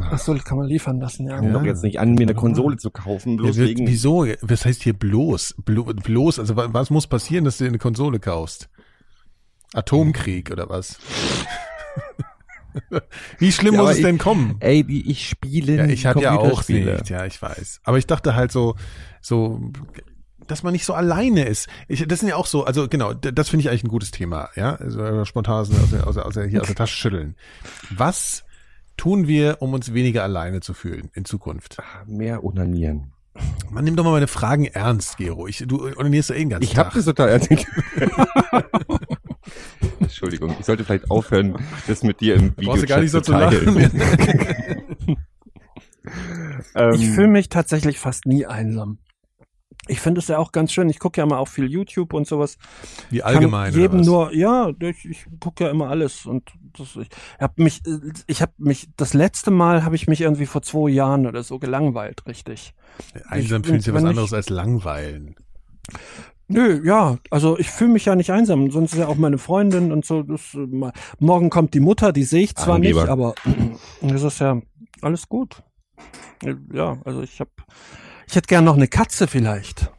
Ach 0.00 0.18
so, 0.18 0.34
kann 0.34 0.58
man 0.58 0.66
liefern 0.66 1.00
lassen, 1.00 1.26
ja. 1.26 1.40
Doch 1.40 1.64
jetzt 1.64 1.82
nicht 1.82 1.98
an, 1.98 2.12
mir 2.12 2.24
eine 2.24 2.34
Konsole 2.34 2.76
zu 2.76 2.90
kaufen, 2.90 3.36
bloß 3.38 3.56
Ja, 3.56 3.64
wegen. 3.64 3.86
wieso? 3.86 4.26
Was 4.42 4.66
heißt 4.66 4.82
hier 4.82 4.92
bloß? 4.92 5.54
Blo- 5.64 5.94
Bloß, 5.94 6.38
also 6.38 6.56
wa- 6.56 6.68
was 6.72 6.90
muss 6.90 7.06
passieren, 7.06 7.44
dass 7.46 7.56
du 7.56 7.64
dir 7.64 7.68
eine 7.68 7.78
Konsole 7.78 8.20
kaufst? 8.20 8.68
Atomkrieg 9.72 10.50
oder 10.50 10.68
was? 10.68 10.98
Wie 13.38 13.50
schlimm 13.50 13.74
Ja, 13.74 13.80
muss 13.82 13.92
es 13.92 13.96
ich- 13.98 14.04
denn 14.04 14.18
kommen? 14.18 14.56
Ey, 14.60 14.84
ich 14.88 15.28
spiele 15.28 15.76
Ja, 15.76 15.84
ich 15.86 16.06
habe 16.06 16.22
ja 16.22 16.36
auch 16.36 16.66
nicht, 16.68 17.08
ja, 17.10 17.24
ich 17.24 17.40
weiß. 17.40 17.80
Aber 17.82 17.98
ich 17.98 18.06
dachte 18.06 18.34
halt 18.34 18.52
so, 18.52 18.74
so, 19.20 19.60
dass 20.48 20.62
man 20.62 20.72
nicht 20.72 20.84
so 20.84 20.94
alleine 20.94 21.44
ist. 21.44 21.68
Ich, 21.86 22.06
das 22.08 22.20
sind 22.20 22.28
ja 22.28 22.36
auch 22.36 22.46
so, 22.46 22.64
also 22.64 22.88
genau, 22.88 23.14
das 23.14 23.48
finde 23.48 23.62
ich 23.62 23.68
eigentlich 23.70 23.84
ein 23.84 23.88
gutes 23.88 24.10
Thema, 24.10 24.48
ja, 24.56 24.74
also 24.76 25.00
äh, 25.02 25.24
spontan 25.26 25.54
aus, 25.60 25.70
der- 25.70 26.06
aus, 26.06 26.14
der- 26.16 26.26
aus, 26.26 26.34
der- 26.34 26.46
hier 26.46 26.60
aus 26.62 26.66
der 26.66 26.76
Tasche 26.76 26.96
schütteln. 26.96 27.36
Was 27.90 28.44
tun 28.96 29.28
wir, 29.28 29.58
um 29.60 29.72
uns 29.74 29.94
weniger 29.94 30.22
alleine 30.24 30.60
zu 30.60 30.74
fühlen 30.74 31.10
in 31.14 31.24
Zukunft? 31.24 31.76
Mehr 32.06 32.42
onanieren. 32.44 33.12
Man 33.70 33.84
nimm 33.84 33.94
doch 33.94 34.02
mal 34.02 34.10
meine 34.10 34.26
Fragen 34.26 34.64
ernst, 34.64 35.16
Gero. 35.18 35.46
Ich, 35.46 35.62
du 35.64 35.86
onanierst 35.96 36.30
ja 36.30 36.34
eh 36.34 36.38
den 36.40 36.48
ganzen 36.50 36.64
Ich 36.64 36.76
habe 36.76 36.90
das 36.92 37.04
total 37.04 37.28
ernst. 37.28 37.48
Entschuldigung, 40.00 40.56
ich 40.58 40.66
sollte 40.66 40.84
vielleicht 40.84 41.10
aufhören, 41.10 41.56
das 41.86 42.02
mit 42.02 42.20
dir 42.20 42.34
im 42.34 42.56
Video 42.56 42.70
Brauchst 42.72 42.82
du 42.82 42.86
gar 42.88 43.00
nicht 43.00 43.10
so 43.12 43.20
zu 43.20 43.30
teilen. 43.32 43.74
lachen. 43.74 45.16
ähm, 46.74 46.92
Ich 46.94 47.08
fühle 47.10 47.28
mich 47.28 47.48
tatsächlich 47.48 47.98
fast 48.00 48.26
nie 48.26 48.46
einsam. 48.46 48.98
Ich 49.88 50.00
finde 50.00 50.20
es 50.20 50.28
ja 50.28 50.38
auch 50.38 50.52
ganz 50.52 50.72
schön. 50.72 50.88
Ich 50.90 50.98
gucke 50.98 51.18
ja 51.20 51.24
immer 51.24 51.38
auch 51.38 51.48
viel 51.48 51.70
YouTube 51.70 52.12
und 52.14 52.26
sowas. 52.26 52.56
Wie 53.10 53.18
Kann 53.18 53.34
allgemein. 53.36 53.72
oder 53.72 53.80
jedem 53.80 54.00
nur, 54.02 54.34
ja, 54.34 54.70
ich, 54.80 55.04
ich 55.04 55.26
gucke 55.40 55.64
ja 55.64 55.70
immer 55.70 55.88
alles 55.88 56.26
und 56.26 56.50
das, 56.78 56.96
ich 56.96 57.08
habe 57.40 57.62
mich, 57.62 57.82
ich 58.26 58.42
habe 58.42 58.52
mich, 58.58 58.88
das 58.96 59.14
letzte 59.14 59.50
Mal 59.50 59.84
habe 59.84 59.96
ich 59.96 60.06
mich 60.06 60.20
irgendwie 60.20 60.46
vor 60.46 60.62
zwei 60.62 60.90
Jahren 60.90 61.26
oder 61.26 61.42
so 61.42 61.58
gelangweilt, 61.58 62.26
richtig. 62.26 62.74
Einsam 63.28 63.64
fühlt 63.64 63.82
sich 63.82 63.92
was 63.94 64.02
wenn 64.02 64.06
ich- 64.06 64.10
anderes 64.10 64.32
als 64.32 64.48
langweilen. 64.50 65.34
Nö, 66.50 66.80
ja, 66.82 67.18
also 67.30 67.58
ich 67.58 67.68
fühle 67.68 67.92
mich 67.92 68.06
ja 68.06 68.14
nicht 68.14 68.30
einsam, 68.32 68.70
sonst 68.70 68.94
ist 68.94 68.98
ja 68.98 69.06
auch 69.08 69.16
meine 69.16 69.36
Freundin 69.36 69.92
und 69.92 70.06
so. 70.06 70.22
Das, 70.22 70.56
morgen 71.18 71.50
kommt 71.50 71.74
die 71.74 71.80
Mutter, 71.80 72.10
die 72.12 72.24
sehe 72.24 72.42
ich 72.44 72.54
zwar 72.56 72.76
Angeber. 72.76 73.02
nicht, 73.02 73.10
aber 73.10 73.34
das 74.00 74.22
ist 74.22 74.38
ja 74.38 74.58
alles 75.02 75.28
gut. 75.28 75.62
Ja, 76.72 76.98
also 77.04 77.20
ich 77.22 77.40
habe, 77.40 77.50
ich 78.28 78.36
hätte 78.36 78.46
gern 78.46 78.64
noch 78.64 78.76
eine 78.76 78.88
Katze 78.88 79.26
vielleicht. 79.26 79.90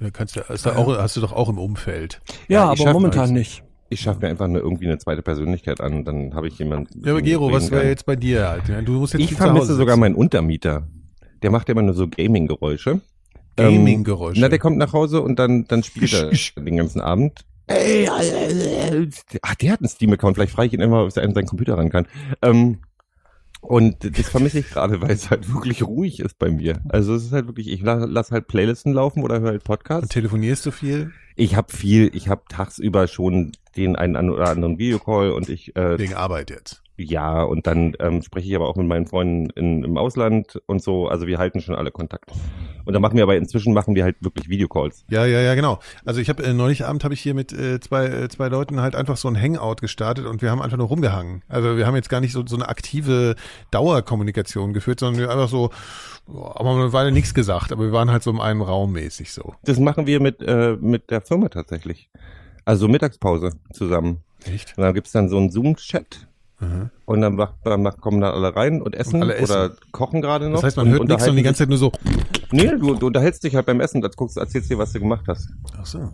Da 0.00 0.10
kannst 0.10 0.36
du, 0.36 0.40
hast, 0.48 0.66
du 0.66 0.70
auch, 0.70 0.96
hast 0.98 1.16
du 1.16 1.20
doch 1.20 1.32
auch 1.32 1.48
im 1.48 1.58
Umfeld. 1.58 2.20
Ja, 2.48 2.64
Ja, 2.64 2.70
aber 2.70 2.92
momentan 2.92 3.20
alles. 3.20 3.32
nicht. 3.32 3.62
ich 3.90 4.00
schaffe 4.00 4.20
mir 4.20 4.28
einfach 4.28 4.46
eine, 4.46 4.58
irgendwie 4.58 4.86
eine 4.86 4.98
zweite 4.98 5.22
Persönlichkeit 5.22 5.80
an 5.80 5.94
und 5.94 6.04
dann 6.06 6.34
habe 6.34 6.48
ich 6.48 6.58
jemanden. 6.58 7.02
Ja, 7.04 7.12
aber 7.12 7.22
Gero, 7.22 7.52
was 7.52 7.70
wäre 7.70 7.86
jetzt 7.86 8.06
bei 8.06 8.16
dir 8.16 8.48
halt? 8.48 8.68
Ja, 8.68 8.82
Du 8.82 8.92
musst 8.92 9.12
jetzt 9.14 9.22
Ich 9.22 9.34
vermisse 9.34 9.74
sogar 9.76 9.96
meinen 9.96 10.14
Untermieter. 10.14 10.88
Der 11.42 11.50
macht 11.50 11.68
immer 11.68 11.82
nur 11.82 11.94
so 11.94 12.08
Gaming-Geräusche. 12.08 13.00
Ähm, 13.56 13.76
Gaming-Geräusche. 13.76 14.40
Na, 14.40 14.48
der 14.48 14.58
kommt 14.58 14.78
nach 14.78 14.92
Hause 14.92 15.20
und 15.20 15.38
dann, 15.38 15.66
dann 15.68 15.82
spielt 15.82 16.12
er 16.14 16.30
den 16.62 16.76
ganzen 16.76 17.00
Abend. 17.00 17.44
Ey, 17.68 18.08
Ach, 19.42 19.54
der 19.56 19.72
hat 19.72 19.80
einen 19.80 19.88
Steam-Account. 19.88 20.36
Vielleicht 20.36 20.52
frage 20.52 20.68
ich 20.68 20.72
ihn 20.72 20.80
immer, 20.80 21.04
ob 21.04 21.16
er 21.16 21.22
an 21.22 21.34
seinen 21.34 21.46
Computer 21.46 21.76
ran 21.78 21.90
kann. 21.90 22.06
Ähm, 22.42 22.78
und 23.62 24.18
das 24.18 24.28
vermisse 24.28 24.58
ich 24.58 24.68
gerade, 24.70 25.00
weil 25.00 25.12
es 25.12 25.30
halt 25.30 25.52
wirklich 25.54 25.82
ruhig 25.86 26.20
ist 26.20 26.38
bei 26.38 26.50
mir. 26.50 26.80
Also 26.88 27.14
es 27.14 27.24
ist 27.24 27.32
halt 27.32 27.46
wirklich, 27.46 27.68
ich 27.70 27.80
la- 27.80 28.04
lass 28.04 28.30
halt 28.30 28.48
Playlisten 28.48 28.92
laufen 28.92 29.22
oder 29.22 29.40
höre 29.40 29.52
halt 29.52 29.62
Und 29.62 29.64
Podcasts. 29.64 30.08
telefonierst 30.08 30.66
du 30.66 30.70
viel? 30.72 31.12
Ich 31.36 31.56
habe 31.56 31.72
viel, 31.72 32.10
ich 32.14 32.28
habe 32.28 32.42
tagsüber 32.48 33.06
schon 33.08 33.52
den 33.76 33.96
einen 33.96 34.28
oder 34.30 34.48
anderen 34.50 34.78
Videocall 34.78 35.30
und 35.32 35.48
ich 35.48 35.74
äh, 35.76 35.98
Wegen 35.98 36.14
Arbeit 36.14 36.50
jetzt. 36.50 36.81
Ja, 36.96 37.42
und 37.42 37.66
dann 37.66 37.94
ähm, 38.00 38.22
spreche 38.22 38.48
ich 38.48 38.54
aber 38.54 38.68
auch 38.68 38.76
mit 38.76 38.86
meinen 38.86 39.06
Freunden 39.06 39.50
in, 39.50 39.82
im 39.82 39.96
Ausland 39.96 40.60
und 40.66 40.82
so. 40.82 41.08
Also 41.08 41.26
wir 41.26 41.38
halten 41.38 41.60
schon 41.60 41.74
alle 41.74 41.90
Kontakt. 41.90 42.30
Und 42.84 42.92
dann 42.92 43.00
machen 43.00 43.16
wir 43.16 43.22
aber 43.22 43.36
inzwischen 43.36 43.72
machen 43.72 43.94
wir 43.94 44.04
halt 44.04 44.16
wirklich 44.20 44.48
Videocalls. 44.48 45.04
Ja, 45.08 45.24
ja, 45.24 45.40
ja, 45.40 45.54
genau. 45.54 45.78
Also 46.04 46.20
ich 46.20 46.28
habe 46.28 46.42
äh, 46.42 46.52
neulich 46.52 46.84
Abend 46.84 47.04
habe 47.04 47.14
ich 47.14 47.20
hier 47.20 47.34
mit 47.34 47.52
äh, 47.52 47.80
zwei 47.80 48.06
äh, 48.06 48.28
zwei 48.28 48.48
Leuten 48.48 48.80
halt 48.80 48.94
einfach 48.94 49.16
so 49.16 49.28
ein 49.28 49.40
Hangout 49.40 49.76
gestartet 49.80 50.26
und 50.26 50.42
wir 50.42 50.50
haben 50.50 50.60
einfach 50.60 50.76
nur 50.76 50.88
rumgehangen. 50.88 51.42
Also 51.48 51.76
wir 51.76 51.86
haben 51.86 51.96
jetzt 51.96 52.10
gar 52.10 52.20
nicht 52.20 52.32
so 52.32 52.44
so 52.46 52.56
eine 52.56 52.68
aktive 52.68 53.36
Dauerkommunikation 53.70 54.74
geführt, 54.74 55.00
sondern 55.00 55.20
wir 55.20 55.30
einfach 55.30 55.48
so, 55.48 55.70
aber 56.26 56.74
man 56.74 56.92
war 56.92 57.10
nichts 57.10 57.32
gesagt, 57.32 57.72
aber 57.72 57.84
wir 57.84 57.92
waren 57.92 58.10
halt 58.10 58.22
so 58.22 58.30
in 58.30 58.40
einem 58.40 58.62
Raum 58.62 58.92
mäßig 58.92 59.32
so. 59.32 59.54
Das 59.64 59.78
machen 59.78 60.06
wir 60.06 60.20
mit 60.20 60.42
äh, 60.42 60.76
mit 60.78 61.10
der 61.10 61.22
Firma 61.22 61.48
tatsächlich. 61.48 62.10
Also 62.64 62.86
Mittagspause 62.86 63.52
zusammen. 63.72 64.20
Echt? 64.44 64.76
Und 64.76 64.84
dann 64.84 64.94
gibt's 64.94 65.12
dann 65.12 65.28
so 65.28 65.36
einen 65.36 65.50
Zoom-Chat 65.50 66.28
Mhm. 66.62 66.90
und 67.06 67.20
dann, 67.20 67.34
macht, 67.34 67.54
dann 67.64 67.82
macht, 67.82 68.00
kommen 68.00 68.20
dann 68.20 68.32
alle 68.32 68.54
rein 68.56 68.80
und 68.80 68.94
essen, 68.94 69.20
Und 69.22 69.30
essen. 69.30 69.44
oder 69.44 69.72
kochen 69.90 70.22
gerade 70.22 70.46
noch. 70.48 70.56
Das 70.60 70.64
heißt, 70.64 70.76
man 70.76 70.88
hört 70.88 71.08
nichts 71.08 71.26
und 71.28 71.36
die 71.36 71.42
ganze 71.42 71.58
Zeit 71.58 71.68
nur 71.68 71.78
so. 71.78 71.90
Nee, 72.52 72.68
du, 72.78 72.94
du 72.94 73.06
unterhältst 73.08 73.42
dich 73.44 73.54
halt 73.56 73.66
beim 73.66 73.80
Essen, 73.80 74.00
das 74.00 74.14
guckst, 74.16 74.36
erzählst 74.36 74.70
dir, 74.70 74.78
was 74.78 74.92
du 74.92 75.00
gemacht 75.00 75.24
hast. 75.26 75.48
Ach 75.76 75.84
so. 75.84 76.12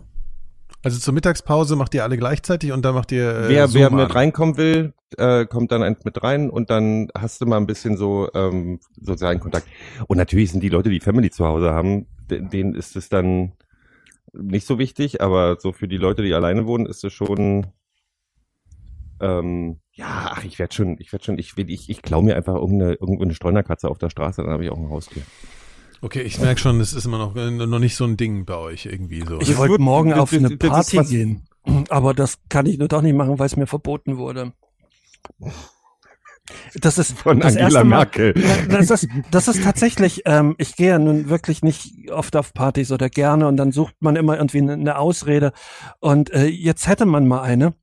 Also 0.81 0.97
zur 0.97 1.13
Mittagspause 1.13 1.75
macht 1.75 1.93
ihr 1.93 2.03
alle 2.03 2.17
gleichzeitig 2.17 2.71
und 2.71 2.83
dann 2.85 2.95
macht 2.95 3.11
ihr 3.11 3.29
äh, 3.29 3.49
wer 3.49 3.67
Zoom 3.67 3.81
wer 3.81 3.89
mit 3.91 4.05
an. 4.05 4.11
reinkommen 4.11 4.55
will, 4.57 4.93
äh, 5.17 5.45
kommt 5.45 5.71
dann 5.73 5.83
eins 5.83 6.03
mit 6.05 6.23
rein 6.23 6.49
und 6.49 6.69
dann 6.69 7.09
hast 7.17 7.41
du 7.41 7.45
mal 7.45 7.57
ein 7.57 7.67
bisschen 7.67 7.97
so 7.97 8.29
ähm, 8.33 8.79
sozialen 8.99 9.39
Kontakt. 9.41 9.67
Und 10.07 10.17
natürlich 10.17 10.51
sind 10.51 10.63
die 10.63 10.69
Leute, 10.69 10.89
die 10.89 11.01
Family 11.01 11.29
zu 11.31 11.45
Hause 11.45 11.71
haben, 11.71 12.07
de- 12.29 12.41
denen 12.47 12.75
ist 12.75 12.95
es 12.95 13.09
dann 13.09 13.51
nicht 14.31 14.65
so 14.65 14.79
wichtig, 14.79 15.21
aber 15.21 15.57
so 15.59 15.73
für 15.73 15.87
die 15.89 15.97
Leute, 15.97 16.23
die 16.23 16.33
alleine 16.33 16.65
wohnen, 16.65 16.85
ist 16.85 17.03
es 17.03 17.11
schon. 17.13 17.67
Ähm, 19.21 19.79
ja, 19.99 20.31
ach, 20.33 20.43
ich 20.45 20.57
werde 20.59 20.73
schon, 20.73 20.95
ich 20.99 21.11
werde 21.11 21.25
schon, 21.25 21.37
ich 21.37 21.57
will, 21.57 21.69
ich, 21.69 21.89
ich 21.89 22.01
klau 22.01 22.21
mir 22.21 22.35
einfach 22.37 22.55
irgendeine, 22.55 22.93
irgendeine 22.93 23.33
Streunerkatze 23.33 23.89
auf 23.89 23.97
der 23.97 24.09
Straße, 24.09 24.41
dann 24.41 24.51
habe 24.51 24.63
ich 24.63 24.71
auch 24.71 24.77
ein 24.77 24.89
Haustier. 24.89 25.23
Okay, 26.01 26.21
ich 26.21 26.39
merke 26.39 26.61
schon, 26.61 26.79
das 26.79 26.93
ist 26.93 27.03
immer 27.05 27.17
noch, 27.17 27.35
äh, 27.35 27.51
noch 27.51 27.79
nicht 27.79 27.95
so 27.97 28.05
ein 28.05 28.15
Ding 28.15 28.45
bei 28.45 28.55
euch 28.55 28.85
irgendwie 28.85 29.21
so. 29.27 29.41
Ich 29.41 29.57
wollte 29.57 29.81
morgen 29.81 30.13
auf 30.13 30.29
das- 30.31 30.39
eine 30.39 30.55
Party 30.55 30.97
was- 30.97 31.09
gehen. 31.09 31.45
Aber 31.89 32.13
das 32.13 32.37
kann 32.47 32.65
ich 32.65 32.77
nur 32.77 32.87
doch 32.87 33.01
nicht 33.01 33.15
machen, 33.15 33.37
weil 33.37 33.45
es 33.47 33.57
mir 33.57 33.67
verboten 33.67 34.17
wurde. 34.17 34.53
Das 36.81 36.97
ist 36.97 37.11
Von 37.19 37.41
das 37.41 37.57
Angela 37.57 37.65
erste 37.65 37.83
Mal, 37.83 37.97
Merkel. 37.97 38.33
Das 38.69 38.89
ist, 38.89 39.07
das 39.29 39.47
ist 39.47 39.63
tatsächlich, 39.63 40.21
ähm, 40.25 40.55
ich 40.57 40.75
gehe 40.75 40.89
ja 40.89 40.99
nun 40.99 41.29
wirklich 41.29 41.61
nicht 41.61 42.09
oft 42.11 42.35
auf 42.35 42.53
Partys 42.53 42.91
oder 42.91 43.09
gerne 43.09 43.47
und 43.47 43.57
dann 43.57 43.71
sucht 43.71 43.95
man 43.99 44.15
immer 44.15 44.37
irgendwie 44.37 44.59
eine, 44.59 44.73
eine 44.73 44.97
Ausrede. 44.97 45.51
Und 45.99 46.31
äh, 46.31 46.45
jetzt 46.47 46.87
hätte 46.87 47.05
man 47.05 47.27
mal 47.27 47.41
eine. 47.41 47.73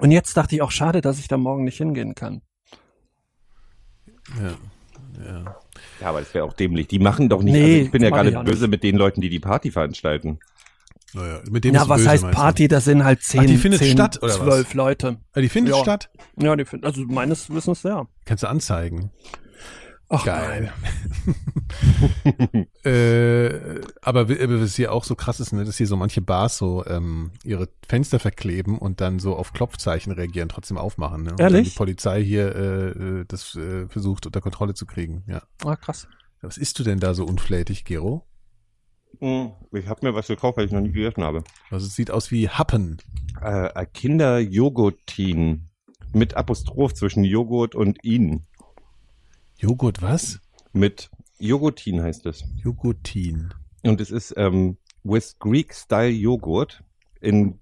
Und 0.00 0.10
jetzt 0.10 0.36
dachte 0.36 0.54
ich 0.54 0.62
auch, 0.62 0.70
schade, 0.70 1.00
dass 1.00 1.18
ich 1.18 1.28
da 1.28 1.36
morgen 1.36 1.64
nicht 1.64 1.76
hingehen 1.76 2.14
kann. 2.14 2.42
ja, 4.38 4.54
ja. 5.24 5.56
Ja, 6.00 6.06
aber 6.08 6.20
das 6.20 6.32
wäre 6.34 6.44
auch 6.44 6.52
dämlich. 6.54 6.88
Die 6.88 6.98
machen 6.98 7.28
doch 7.28 7.42
nicht. 7.42 7.52
Nee, 7.52 7.72
also 7.74 7.84
ich 7.86 7.90
bin 7.90 8.02
ja 8.02 8.22
ich 8.24 8.36
auch 8.36 8.44
böse 8.44 8.62
nicht. 8.62 8.70
mit 8.70 8.82
den 8.82 8.96
Leuten, 8.96 9.20
die 9.20 9.28
die 9.28 9.38
Party 9.40 9.70
veranstalten. 9.70 10.38
Naja, 11.12 11.40
mit 11.50 11.64
dem 11.64 11.74
du 11.74 11.80
was 11.88 11.98
böse, 11.98 12.10
heißt? 12.10 12.30
Party? 12.30 12.68
Da 12.68 12.80
sind 12.80 13.04
halt 13.04 13.22
zehn, 13.22 13.46
die 13.46 13.56
findet 13.56 13.80
zehn 13.80 13.92
statt, 13.92 14.18
oder 14.22 14.28
was? 14.32 14.36
zwölf 14.38 14.74
Leute. 14.74 15.18
Ah, 15.32 15.40
die 15.40 15.48
findet 15.48 15.74
Ja. 15.74 15.82
statt? 15.82 16.10
Ja, 16.36 16.54
die 16.56 16.64
finden, 16.64 16.86
also 16.86 17.02
meines 17.06 17.50
Wissens 17.50 17.82
ja. 17.82 18.06
Kannst 18.24 18.44
du 18.44 18.48
anzeigen. 18.48 19.10
Ach, 20.12 20.24
Geil. 20.24 20.72
äh, 22.84 23.80
aber 24.02 24.28
was 24.28 24.74
hier 24.74 24.92
auch 24.92 25.04
so 25.04 25.14
krass 25.14 25.38
ist, 25.38 25.52
ne, 25.52 25.64
dass 25.64 25.76
hier 25.76 25.86
so 25.86 25.96
manche 25.96 26.20
Bars 26.20 26.58
so 26.58 26.84
ähm, 26.86 27.30
ihre 27.44 27.68
Fenster 27.86 28.18
verkleben 28.18 28.76
und 28.76 29.00
dann 29.00 29.20
so 29.20 29.36
auf 29.36 29.52
Klopfzeichen 29.52 30.10
reagieren, 30.10 30.48
trotzdem 30.48 30.78
aufmachen. 30.78 31.22
Ne? 31.22 31.30
Und 31.30 31.40
dann 31.40 31.54
Ehrlich? 31.54 31.74
die 31.74 31.78
Polizei 31.78 32.24
hier 32.24 32.56
äh, 32.56 32.88
äh, 32.88 33.24
das 33.28 33.54
äh, 33.54 33.86
versucht 33.86 34.26
unter 34.26 34.40
Kontrolle 34.40 34.74
zu 34.74 34.84
kriegen. 34.84 35.22
Ja. 35.28 35.42
Ah, 35.64 35.76
krass. 35.76 36.08
Was 36.42 36.58
isst 36.58 36.80
du 36.80 36.82
denn 36.82 36.98
da 36.98 37.14
so 37.14 37.24
unflätig, 37.24 37.84
Gero? 37.84 38.26
Ich 39.20 39.86
habe 39.86 40.06
mir 40.06 40.14
was 40.14 40.26
gekauft, 40.26 40.58
weil 40.58 40.66
ich 40.66 40.72
noch 40.72 40.80
nie 40.80 40.90
gegessen 40.90 41.22
habe. 41.22 41.44
Also 41.70 41.86
es 41.86 41.94
sieht 41.94 42.10
aus 42.10 42.32
wie 42.32 42.48
Happen. 42.48 42.98
Äh, 43.40 43.68
ein 43.74 43.92
Kinderjoghurtin 43.92 45.68
mit 46.12 46.34
Apostroph 46.34 46.94
zwischen 46.94 47.22
Joghurt 47.22 47.76
und 47.76 48.02
ihn. 48.02 48.46
Joghurt 49.60 50.00
was? 50.00 50.40
Mit 50.72 51.10
Joghurtin 51.38 52.02
heißt 52.02 52.24
es. 52.26 52.44
Joghurtin. 52.56 53.52
Und 53.84 54.00
es 54.00 54.10
ist 54.10 54.32
ähm, 54.38 54.78
with 55.04 55.38
Greek 55.38 55.74
Style 55.74 56.08
Joghurt 56.08 56.82
in 57.20 57.58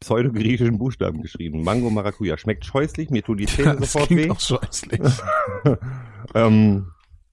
pseudo-griechischen 0.00 0.78
Buchstaben 0.78 1.22
geschrieben. 1.22 1.62
Mango 1.62 1.90
Maracuja. 1.90 2.36
Schmeckt 2.38 2.64
scheußlich, 2.64 3.10
mir 3.10 3.22
tun 3.22 3.38
die 3.38 3.46
Zähne 3.54 3.76
das 3.76 3.92
sofort 3.92 4.08
klingt 4.08 4.24
weh. 4.24 4.30
auch 4.30 4.40
scheußlich. 4.40 5.00
ähm, 6.34 6.86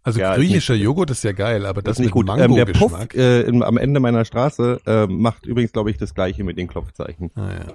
Also 0.04 0.20
Ja, 0.20 0.36
griechischer 0.36 0.76
Joghurt 0.76 1.10
ist 1.10 1.24
ja 1.24 1.32
geil, 1.32 1.66
aber 1.66 1.82
das 1.82 1.94
ist 1.94 2.06
nicht 2.06 2.14
mit 2.16 2.28
gut. 2.28 2.40
Ähm, 2.40 2.54
der 2.56 2.66
Puff 2.66 2.94
äh, 3.16 3.42
im, 3.42 3.64
am 3.64 3.78
Ende 3.78 4.00
meiner 4.00 4.24
Straße 4.24 4.82
äh, 4.86 5.08
macht 5.08 5.48
übrigens, 5.48 5.72
glaube 5.72 5.90
ich, 5.90 5.98
das 5.98 6.14
gleiche 6.14 6.44
mit 6.44 6.60
den 6.60 6.68
Klopfzeichen. 6.68 7.32
ah, 7.36 7.54
ja. 7.54 7.74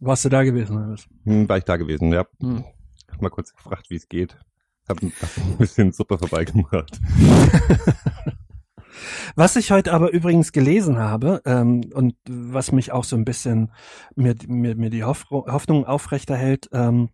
Warst 0.00 0.24
du 0.24 0.28
da 0.28 0.42
gewesen? 0.42 0.76
oder 0.76 0.90
was? 0.90 1.06
Hm, 1.24 1.48
war 1.48 1.58
ich 1.58 1.64
da 1.64 1.76
gewesen, 1.76 2.12
ja. 2.12 2.26
Hm. 2.40 2.64
Mal 3.20 3.30
kurz 3.30 3.54
gefragt, 3.54 3.90
wie 3.90 3.96
es 3.96 4.08
geht. 4.08 4.36
Hab, 4.88 5.00
hab 5.00 5.02
ein 5.02 5.56
bisschen 5.58 5.92
Suppe 5.92 6.18
vorbeigemacht. 6.18 7.00
Was 9.36 9.56
ich 9.56 9.70
heute 9.70 9.92
aber 9.92 10.12
übrigens 10.12 10.52
gelesen 10.52 10.98
habe 10.98 11.42
ähm, 11.44 11.82
und 11.94 12.14
was 12.28 12.72
mich 12.72 12.92
auch 12.92 13.04
so 13.04 13.16
ein 13.16 13.24
bisschen 13.24 13.72
mir, 14.14 14.34
mir, 14.46 14.76
mir 14.76 14.90
die 14.90 15.04
Hoff 15.04 15.24
Hoffnung 15.30 15.86
aufrechterhält, 15.86 16.68
ähm, 16.72 17.08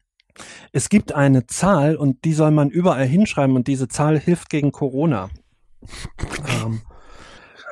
es 0.73 0.89
gibt 0.89 1.13
eine 1.13 1.47
Zahl 1.47 1.95
und 1.97 2.25
die 2.25 2.33
soll 2.33 2.51
man 2.51 2.71
überall 2.71 3.07
hinschreiben 3.07 3.55
und 3.57 3.69
diese 3.69 3.89
Zahl 3.89 4.19
hilft 4.19 4.49
gegen 4.51 4.73
Corona. 4.73 5.31
ähm, 6.65 6.83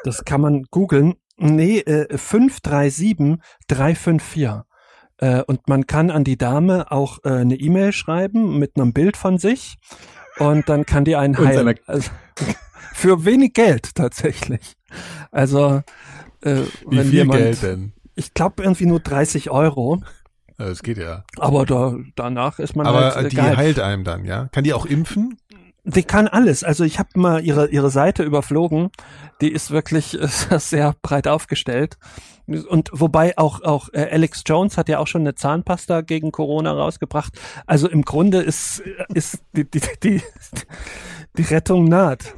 das 0.05 0.25
kann 0.25 0.41
man 0.41 0.63
googeln. 0.71 1.15
Nee, 1.37 1.81
äh, 1.81 2.17
537354. 2.17 4.66
Äh, 5.19 5.43
und 5.43 5.69
man 5.69 5.87
kann 5.87 6.11
an 6.11 6.25
die 6.25 6.37
Dame 6.37 6.91
auch 6.91 7.19
äh, 7.25 7.31
eine 7.31 7.57
E-Mail 7.57 7.93
schreiben 7.93 8.59
mit 8.59 8.73
einem 8.77 8.93
Bild 8.93 9.17
von 9.17 9.39
sich 9.39 9.79
und 10.39 10.69
dann 10.69 10.85
kann 10.85 11.05
die 11.05 11.17
einen 11.17 11.39
heilen. 11.39 11.75
Also, 11.87 12.11
für 12.93 13.25
wenig 13.25 13.55
Geld 13.55 13.95
tatsächlich. 13.95 14.77
Also 15.31 15.83
äh, 16.43 16.63
Wie 16.89 16.97
wenn 16.99 17.05
viel 17.07 17.15
jemand, 17.15 17.41
Geld 17.41 17.63
denn? 17.63 17.93
Ich 18.15 18.35
glaube 18.35 18.63
irgendwie 18.63 18.87
nur 18.87 19.01
30 19.01 19.51
Euro, 19.51 20.03
Das 20.59 20.83
geht 20.83 20.99
ja. 20.99 21.25
aber 21.39 21.67
da, 21.67 21.97
danach 22.15 22.59
ist 22.59 22.77
man 22.77 22.87
Aber 22.87 23.15
halt 23.15 23.27
äh, 23.27 23.29
die 23.29 23.37
geil. 23.37 23.57
heilt 23.57 23.81
einem 23.81 24.05
dann, 24.05 24.25
ja? 24.25 24.49
Kann 24.53 24.65
die 24.65 24.73
auch 24.73 24.87
impfen? 24.87 25.39
Die 25.89 26.03
kann 26.03 26.27
alles. 26.27 26.65
Also 26.65 26.83
ich 26.83 26.99
habe 26.99 27.11
mal 27.15 27.45
ihre 27.45 27.69
ihre 27.69 27.91
Seite 27.91 28.25
überflogen. 28.25 28.91
Die 29.41 29.53
ist 29.53 29.71
wirklich 29.71 30.21
äh, 30.21 30.27
sehr 30.59 30.95
breit 31.01 31.29
aufgestellt. 31.29 31.97
Und 32.69 32.91
wobei 32.93 33.39
auch 33.39 33.63
auch 33.63 33.89
äh, 33.93 34.09
Alex 34.11 34.43
Jones 34.47 34.77
hat 34.79 34.89
ja 34.89 34.99
auch 34.99 35.07
schon 35.07 35.21
eine 35.23 35.37
Zahnpasta 35.37 36.01
gegen 36.01 36.33
Corona 36.33 36.73
rausgebracht. 36.73 37.39
Also 37.67 37.89
im 37.89 38.03
Grunde 38.03 38.39
ist 38.43 38.83
ist 39.15 39.39
die 39.53 39.65
die 39.65 39.81
die, 40.03 40.23
die 41.39 41.43
Rettung 41.43 41.85
naht. 41.85 42.35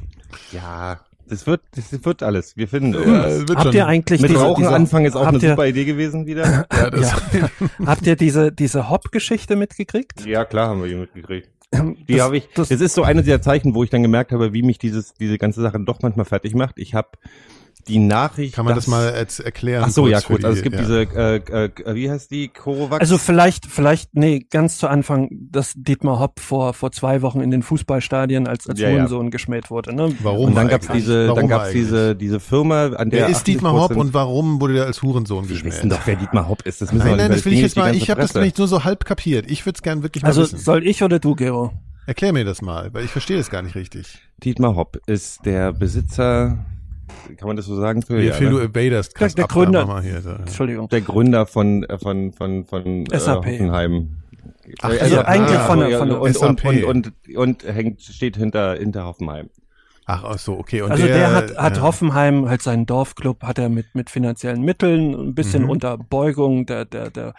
Ja, 0.51 0.99
das 1.27 1.45
wird, 1.47 1.61
das 1.75 2.03
wird 2.05 2.23
alles. 2.23 2.55
Wir 2.57 2.67
finden 2.67 2.93
Ja, 2.93 2.99
irgendwas. 2.99 3.39
wird 3.47 3.49
Habt 3.51 3.63
schon. 3.63 3.73
ihr 3.75 3.87
eigentlich 3.87 4.21
Mit 4.21 4.31
diese, 4.31 4.41
Rauchen 4.41 4.63
diese, 4.63 4.73
anfangen 4.75 5.05
ist 5.05 5.15
auch 5.15 5.25
habt 5.25 5.35
eine 5.35 5.43
ihr, 5.43 5.49
super 5.51 5.65
Idee 5.67 5.85
gewesen 5.85 6.25
wieder. 6.27 6.65
Ja, 6.71 6.89
das, 6.89 7.15
Habt 7.85 8.05
ihr 8.07 8.15
diese 8.15 8.51
diese 8.51 8.89
Hop-Geschichte 8.89 9.55
mitgekriegt? 9.55 10.25
Ja, 10.25 10.45
klar 10.45 10.69
haben 10.69 10.81
wir 10.81 10.89
die 10.89 10.95
mitgekriegt. 10.95 11.49
Die 12.07 12.21
habe 12.21 12.37
ich. 12.37 12.49
das- 12.55 12.69
Das 12.69 12.81
ist 12.81 12.93
so 12.95 13.03
eines 13.03 13.25
der 13.25 13.41
Zeichen, 13.41 13.75
wo 13.75 13.83
ich 13.83 13.89
dann 13.89 14.01
gemerkt 14.01 14.31
habe, 14.31 14.53
wie 14.53 14.61
mich 14.63 14.79
dieses, 14.79 15.13
diese 15.13 15.37
ganze 15.37 15.61
Sache 15.61 15.79
doch 15.79 16.01
manchmal 16.01 16.25
fertig 16.25 16.55
macht. 16.55 16.77
Ich 16.79 16.93
habe 16.93 17.09
die 17.87 17.99
Nachricht. 17.99 18.53
kann 18.55 18.65
man 18.65 18.75
dass- 18.75 18.85
das 18.85 18.91
mal 18.91 19.13
jetzt 19.15 19.39
erklären? 19.39 19.83
Ach 19.87 19.89
so, 19.91 20.07
ja, 20.07 20.19
für 20.21 20.33
gut. 20.33 20.45
Also 20.45 20.57
es 20.57 20.63
gibt 20.63 20.75
ja. 20.75 20.81
diese, 20.81 21.01
äh, 21.01 21.35
äh, 21.65 21.95
wie 21.95 22.09
heißt 22.11 22.29
die, 22.31 22.49
Corovax? 22.49 22.99
Also 23.01 23.17
vielleicht, 23.17 23.65
vielleicht, 23.65 24.15
nee, 24.15 24.45
ganz 24.49 24.77
zu 24.77 24.87
Anfang, 24.87 25.29
dass 25.31 25.73
Dietmar 25.75 26.19
Hopp 26.19 26.39
vor, 26.39 26.73
vor 26.73 26.91
zwei 26.91 27.21
Wochen 27.21 27.41
in 27.41 27.51
den 27.51 27.63
Fußballstadien 27.63 28.47
als, 28.47 28.67
als 28.67 28.79
Ja, 28.79 28.89
ja. 28.89 28.95
Hurensohn 28.95 29.31
geschmäht 29.31 29.69
wurde, 29.71 29.95
ne? 29.95 30.13
Warum 30.21 30.47
und 30.49 30.55
dann 30.55 30.67
gab's 30.67 30.89
eigentlich? 30.89 31.03
diese, 31.05 31.27
Warum 31.27 31.39
dann 31.41 31.47
gab's 31.49 31.71
diese, 31.71 32.15
diese 32.15 32.39
Firma, 32.39 32.87
an 32.87 33.09
der 33.09 33.21
Wer 33.21 33.29
ist 33.29 33.47
Dietmar 33.47 33.73
Hopp 33.73 33.91
80% 33.91 33.95
und 33.95 34.13
warum 34.13 34.61
wurde 34.61 34.73
der 34.75 34.85
als 34.85 35.01
Hurensohn 35.01 35.45
wir 35.47 35.53
geschmäht? 35.55 35.73
wissen 35.73 35.89
doch, 35.89 36.01
wer 36.05 36.15
Dietmar 36.15 36.47
Hopp 36.47 36.61
ist. 36.63 36.81
Das 36.81 36.91
müssen 36.91 37.05
Nein, 37.07 37.17
wir 37.17 37.23
nein, 37.23 37.31
das 37.31 37.45
will 37.45 37.53
ich 37.53 37.57
nicht 37.61 37.75
jetzt 37.75 37.77
mal, 37.77 37.95
ich 37.95 38.09
habe 38.09 38.21
das 38.21 38.33
nämlich 38.33 38.57
nur 38.57 38.67
so 38.67 38.83
halb 38.83 39.05
kapiert. 39.05 39.49
Ich 39.49 39.65
würde 39.65 39.77
es 39.77 39.81
gern 39.81 40.03
wirklich 40.03 40.21
mal 40.23 40.29
Also 40.29 40.41
wissen. 40.43 40.59
soll 40.59 40.85
ich 40.85 41.01
oder 41.03 41.19
du, 41.19 41.35
Gero? 41.35 41.71
Erklär 42.05 42.33
mir 42.33 42.43
das 42.43 42.61
mal, 42.61 42.93
weil 42.93 43.05
ich 43.05 43.11
verstehe 43.11 43.37
das 43.37 43.49
gar 43.51 43.61
nicht 43.61 43.75
richtig. 43.75 44.17
Dietmar 44.43 44.75
Hopp 44.75 44.97
ist 45.05 45.45
der 45.45 45.73
Besitzer, 45.73 46.65
kann 47.37 47.47
man 47.47 47.55
das 47.57 47.65
so 47.65 47.75
sagen? 47.75 48.01
Für, 48.01 48.17
Wie 48.19 48.27
ja, 48.27 48.33
viel 48.33 48.47
ne? 48.51 48.53
du 48.53 48.59
evadest, 48.59 49.19
Der- 49.19 49.29
der 49.29 49.47
Gründer. 49.47 50.01
Hier, 50.01 50.21
so. 50.21 50.31
Entschuldigung. 50.31 50.89
der 50.89 51.01
Gründer 51.01 51.45
von 51.45 51.83
äh, 51.83 51.97
von 51.97 52.31
von 52.33 52.65
von 52.65 53.05
äh, 53.11 53.19
SAP. 53.19 53.45
Hoffenheim. 53.45 54.17
Ach, 54.81 54.89
Äh, 54.91 54.99
also 54.99 55.15
ja, 55.15 55.21
eigentlich 55.25 55.53
ja, 55.57 55.65
von 55.65 55.79
der- 55.79 55.97
von 55.99 56.09
der 56.09 56.21
und, 56.21 56.27
und, 56.37 56.57
SAP. 56.59 56.65
und, 56.65 56.83
und, 56.85 57.35
und 57.37 57.63
hängt 57.63 58.01
steht 58.01 58.37
hinter 58.37 58.75
hinter 58.75 59.05
Hoffenheim. 59.05 59.49
Ach, 60.11 60.23
ach 60.23 60.39
so, 60.39 60.57
okay. 60.57 60.81
Und 60.81 60.91
also 60.91 61.05
der, 61.05 61.31
hat, 61.35 61.55
hat 61.55 61.77
ja. 61.77 61.83
Hoffenheim, 61.83 62.49
halt 62.49 62.63
seinen 62.63 62.87
Dorfclub, 62.87 63.43
hat 63.43 63.59
er 63.59 63.69
mit, 63.69 63.93
mit 63.93 64.09
finanziellen 64.09 64.63
Mitteln, 64.63 65.13
ein 65.13 65.35
bisschen 65.35 65.63
Mhm. 65.65 65.69
unter 65.69 65.97
Beugung 65.99 66.65
der, 66.65 66.85
der, 66.85 67.11
der 67.11 67.35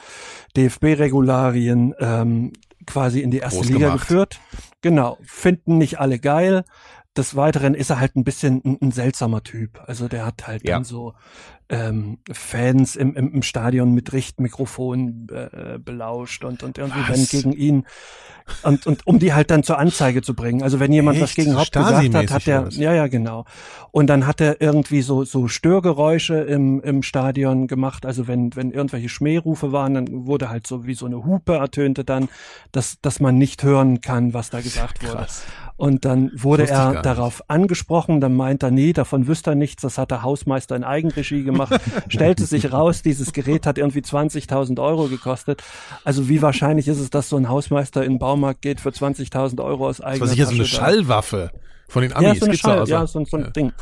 DFB-Regularien 0.57 1.95
ähm, 1.99 2.53
quasi 2.87 3.21
in 3.21 3.31
die 3.31 3.39
erste 3.39 3.59
Groß 3.61 3.69
Liga 3.69 3.87
gemacht. 3.89 4.01
geführt. 4.01 4.41
Genau, 4.83 5.19
finden 5.23 5.79
nicht 5.79 5.99
alle 6.01 6.19
geil. 6.19 6.65
Des 7.17 7.35
Weiteren 7.35 7.75
ist 7.75 7.91
er 7.91 7.99
halt 7.99 8.15
ein 8.17 8.23
bisschen 8.25 8.63
ein, 8.65 8.79
ein 8.81 8.93
seltsamer 8.93 9.43
Typ. 9.43 9.81
Also 9.87 10.07
der 10.07 10.25
hat 10.25 10.47
halt 10.47 10.67
Ja. 10.67 10.77
dann 10.77 10.85
so 10.85 11.15
ähm, 11.69 12.19
Fans 12.31 12.95
im, 12.97 13.15
im, 13.17 13.33
im 13.35 13.43
Stadion 13.43 13.93
mit 13.95 14.13
Richtmikrofon 14.13 15.27
äh, 15.31 15.79
belauscht 15.79 16.45
und, 16.45 16.63
und 16.63 16.79
irgendwie 16.79 17.09
wenn 17.09 17.21
Was? 17.21 17.31
gegen 17.31 17.53
ihn 17.53 17.85
und, 18.63 18.87
und 18.87 19.07
um 19.07 19.19
die 19.19 19.33
halt 19.33 19.51
dann 19.51 19.63
zur 19.63 19.79
Anzeige 19.79 20.23
zu 20.23 20.35
bringen. 20.35 20.63
Also 20.63 20.81
wenn 20.81 20.93
jemand 20.93 21.21
was 21.21 21.31
Echt? 21.31 21.37
gegen 21.37 21.53
So 21.53 21.59
Haupt 21.61 21.73
gesagt 21.73 22.15
hat, 22.15 22.31
hat 22.31 22.49
er, 22.49 22.67
was? 22.67 22.77
ja, 22.77 22.93
ja, 22.95 23.07
genau. 23.07 23.45
Und 23.93 24.09
dann 24.09 24.27
hat 24.27 24.41
er 24.41 24.61
irgendwie 24.61 25.03
so, 25.03 25.25
so 25.25 25.47
Störgeräusche 25.49 26.35
im, 26.39 26.81
im 26.83 27.03
Stadion 27.03 27.67
gemacht. 27.69 28.07
Also 28.07 28.27
wenn, 28.27 28.55
wenn 28.57 28.73
irgendwelche 28.73 29.09
Schmährufe 29.09 29.73
waren, 29.73 29.95
dann 29.95 30.27
wurde 30.27 30.49
halt 30.49 30.67
so 30.67 30.87
wie 30.87 30.95
so 30.95 31.07
eine 31.07 31.25
Hupe 31.25 31.55
ertönte 31.55 32.05
dann, 32.05 32.29
dass, 32.73 33.01
dass 33.01 33.21
man 33.21 33.39
nicht 33.39 33.63
hören 33.63 34.01
kann, 34.01 34.35
was 34.35 34.51
da 34.51 34.61
gesagt 34.61 35.03
wurde. 35.03 35.19
Krass. 35.19 35.45
Und 35.81 36.05
dann 36.05 36.31
wurde 36.35 36.69
er 36.69 37.01
darauf 37.01 37.43
angesprochen, 37.49 38.21
dann 38.21 38.37
meint 38.37 38.63
er, 38.63 38.71
nee, 38.71 38.93
davon 38.93 39.27
wüsste 39.27 39.53
er 39.53 39.55
nichts, 39.55 39.81
das 39.81 39.97
hat 39.97 40.11
der 40.11 40.23
Hausmeister 40.23 40.77
in 40.77 40.85
Eigenregie 40.85 41.43
gemacht. 41.43 41.81
Stellte 42.09 42.45
sich 42.45 42.71
raus, 42.71 43.01
dieses 43.01 43.33
Gerät 43.33 43.65
hat 43.65 43.79
irgendwie 43.79 44.01
20.000 44.01 44.79
Euro 44.79 45.09
gekostet. 45.09 45.63
Also 46.05 46.29
wie 46.29 46.43
wahrscheinlich 46.43 46.87
ist 46.87 47.01
es, 47.01 47.09
dass 47.09 47.31
so 47.31 47.39
ein 47.39 47.49
Hausmeister 47.49 48.05
in 48.05 48.13
den 48.13 48.19
Baumarkt 48.19 48.61
geht 48.61 48.79
für 48.79 48.91
20.000 48.91 49.65
Euro 49.65 49.89
aus 49.89 49.97
Das 49.97 50.07
eigener 50.07 50.21
war 50.21 50.29
sicher 50.29 50.47
so 50.47 50.55
eine? 50.55 50.67
Schallwaffe. 50.67 51.51
Von 51.89 52.03
den 52.03 52.11
Ja, 52.11 52.19
Amis 52.19 52.41
so 52.41 52.45
eine 52.45 52.57
Schall, 52.59 52.81
also. 52.81 52.93
ja, 52.93 53.07
so, 53.07 53.25
so 53.25 53.39
ein 53.39 53.45
Ja. 53.45 53.51
Ding. 53.51 53.73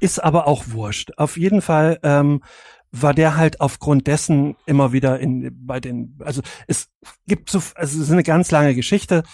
Ist 0.00 0.24
aber 0.24 0.46
auch 0.46 0.64
wurscht. 0.68 1.10
Auf 1.18 1.36
jeden 1.36 1.60
Fall 1.60 1.98
ähm, 2.02 2.42
war 2.90 3.12
der 3.12 3.36
halt 3.36 3.60
aufgrund 3.60 4.06
dessen 4.06 4.56
immer 4.64 4.92
wieder 4.94 5.20
in 5.20 5.50
bei 5.66 5.78
den, 5.78 6.16
also 6.24 6.40
es 6.68 6.88
gibt 7.26 7.50
so, 7.50 7.58
also 7.74 7.98
es 8.00 8.06
ist 8.06 8.10
eine 8.12 8.22
ganz 8.22 8.50
lange 8.50 8.74
Geschichte, 8.74 9.24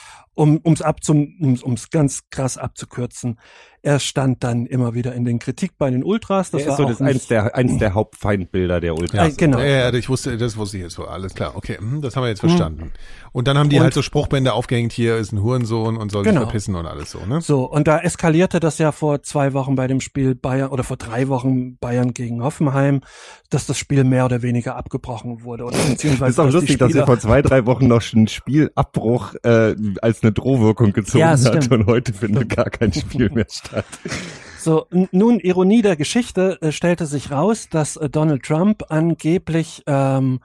um 0.40 0.58
ums 0.64 0.80
abzum, 0.80 1.34
ums, 1.42 1.62
ums 1.62 1.90
ganz 1.90 2.22
krass 2.30 2.56
abzukürzen. 2.56 3.38
Er 3.82 3.98
stand 3.98 4.44
dann 4.44 4.66
immer 4.66 4.92
wieder 4.94 5.14
in 5.14 5.24
den 5.24 5.38
Kritik 5.38 5.72
bei 5.78 5.90
den 5.90 6.04
Ultras. 6.04 6.50
Das 6.50 6.64
Das 6.64 6.68
war 6.68 6.72
ist 6.72 6.76
so 6.76 6.84
auch 6.84 6.88
das 6.90 7.00
eins 7.00 7.26
der, 7.28 7.54
eins 7.56 7.78
der 7.78 7.94
Hauptfeindbilder 7.94 8.78
der 8.78 8.94
Ultras. 8.94 9.32
Äh, 9.32 9.36
genau. 9.38 9.58
Ja, 9.58 9.64
ja, 9.90 9.94
ich 9.94 10.08
wusste, 10.10 10.36
das 10.36 10.58
wusste 10.58 10.76
ich 10.76 10.82
jetzt 10.82 10.94
so. 10.96 11.04
Alles 11.06 11.34
klar. 11.34 11.52
Okay, 11.56 11.78
hm, 11.78 12.02
das 12.02 12.14
haben 12.14 12.24
wir 12.24 12.28
jetzt 12.28 12.40
verstanden. 12.40 12.92
Und 13.32 13.48
dann 13.48 13.56
haben 13.56 13.70
die 13.70 13.76
Und- 13.76 13.82
halt 13.84 13.94
so 13.94 14.02
Spruchbände 14.02 14.52
aufgehängt, 14.52 14.92
hier 14.92 15.16
ist 15.16 15.32
ein 15.32 15.42
Hurensohn 15.42 15.96
und 15.96 16.10
soll 16.12 16.24
Genau. 16.24 16.40
sich 16.40 16.48
verpissen 16.48 16.74
und 16.74 16.84
alles 16.84 17.10
so, 17.10 17.20
ne? 17.26 17.40
So, 17.40 17.64
und 17.70 17.88
da 17.88 17.98
eskalierte 18.00 18.60
das 18.60 18.76
ja 18.76 18.92
vor 18.92 19.22
zwei 19.22 19.54
Wochen 19.54 19.76
bei 19.76 19.86
dem 19.86 20.00
Spiel 20.02 20.34
Bayern 20.34 20.68
oder 20.70 20.84
vor 20.84 20.98
drei 20.98 21.28
Wochen 21.28 21.78
Bayern 21.78 22.12
gegen 22.12 22.42
Hoffenheim, 22.42 23.00
dass 23.48 23.66
das 23.66 23.78
Spiel 23.78 24.04
mehr 24.04 24.26
oder 24.26 24.42
weniger 24.42 24.76
abgebrochen 24.76 25.42
wurde. 25.42 25.64
Oder 25.64 25.78
beziehungsweise 25.88 26.36
Das 26.36 26.44
ist 26.46 26.50
auch 26.50 26.52
lustig, 26.52 26.76
dass 26.76 26.88
wir 26.88 26.92
Spieler- 27.02 27.06
vor 27.06 27.18
zwei, 27.18 27.40
drei 27.40 27.64
Wochen 27.64 27.86
noch 27.88 28.02
schon 28.02 28.18
einen 28.20 28.28
Spielabbruch 28.28 29.34
äh, 29.42 29.74
als 30.02 30.22
eine 30.22 30.29
Drohwirkung 30.32 30.92
gezogen 30.92 31.20
Ja, 31.20 31.32
das 31.32 31.44
hat 31.46 31.70
und 31.70 31.86
heute 31.86 32.12
findet 32.12 32.54
gar 32.54 32.70
kein 32.70 32.92
Spiel 32.92 33.30
mehr 33.30 33.46
statt. 33.48 33.86
So, 34.60 34.86
nun, 34.90 35.40
Ironie 35.40 35.80
der 35.80 35.96
Geschichte, 35.96 36.58
äh, 36.60 36.70
stellte 36.70 37.06
sich 37.06 37.30
raus, 37.30 37.68
dass 37.70 37.96
äh, 37.96 38.10
Donald 38.10 38.42
Trump 38.42 38.82
angeblich 38.90 39.82
ähm, 39.86 40.40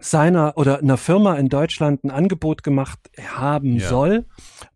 seiner 0.00 0.56
oder 0.56 0.78
einer 0.78 0.96
Firma 0.96 1.34
in 1.34 1.50
Deutschland 1.50 2.02
ein 2.02 2.10
Angebot 2.10 2.62
gemacht 2.62 2.98
haben 3.26 3.76
Ja. 3.76 3.88
soll, 3.88 4.24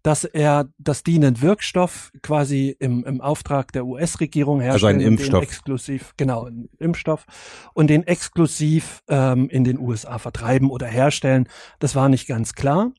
dass 0.02 0.24
er, 0.24 0.68
dass 0.78 1.04
die 1.04 1.14
einen 1.16 1.40
Wirkstoff 1.40 2.10
quasi 2.22 2.76
im, 2.78 3.04
im 3.04 3.22
Auftrag 3.22 3.72
der 3.72 3.86
US-Regierung 3.86 4.60
Also 4.60 4.86
einen 4.86 5.00
herstellen 5.00 5.18
Impfstoff. 5.18 5.42
Exklusiv, 5.42 6.12
genau, 6.18 6.44
einen 6.44 6.68
Impfstoff 6.78 7.24
und 7.72 7.88
den 7.88 8.06
exklusiv 8.06 9.02
ähm, 9.08 9.48
in 9.48 9.64
den 9.64 9.78
USA 9.78 10.18
vertreiben 10.18 10.70
oder 10.70 10.86
herstellen. 10.86 11.48
Das 11.78 11.94
war 11.94 12.10
nicht 12.10 12.26
ganz 12.26 12.54
klar. 12.54 12.92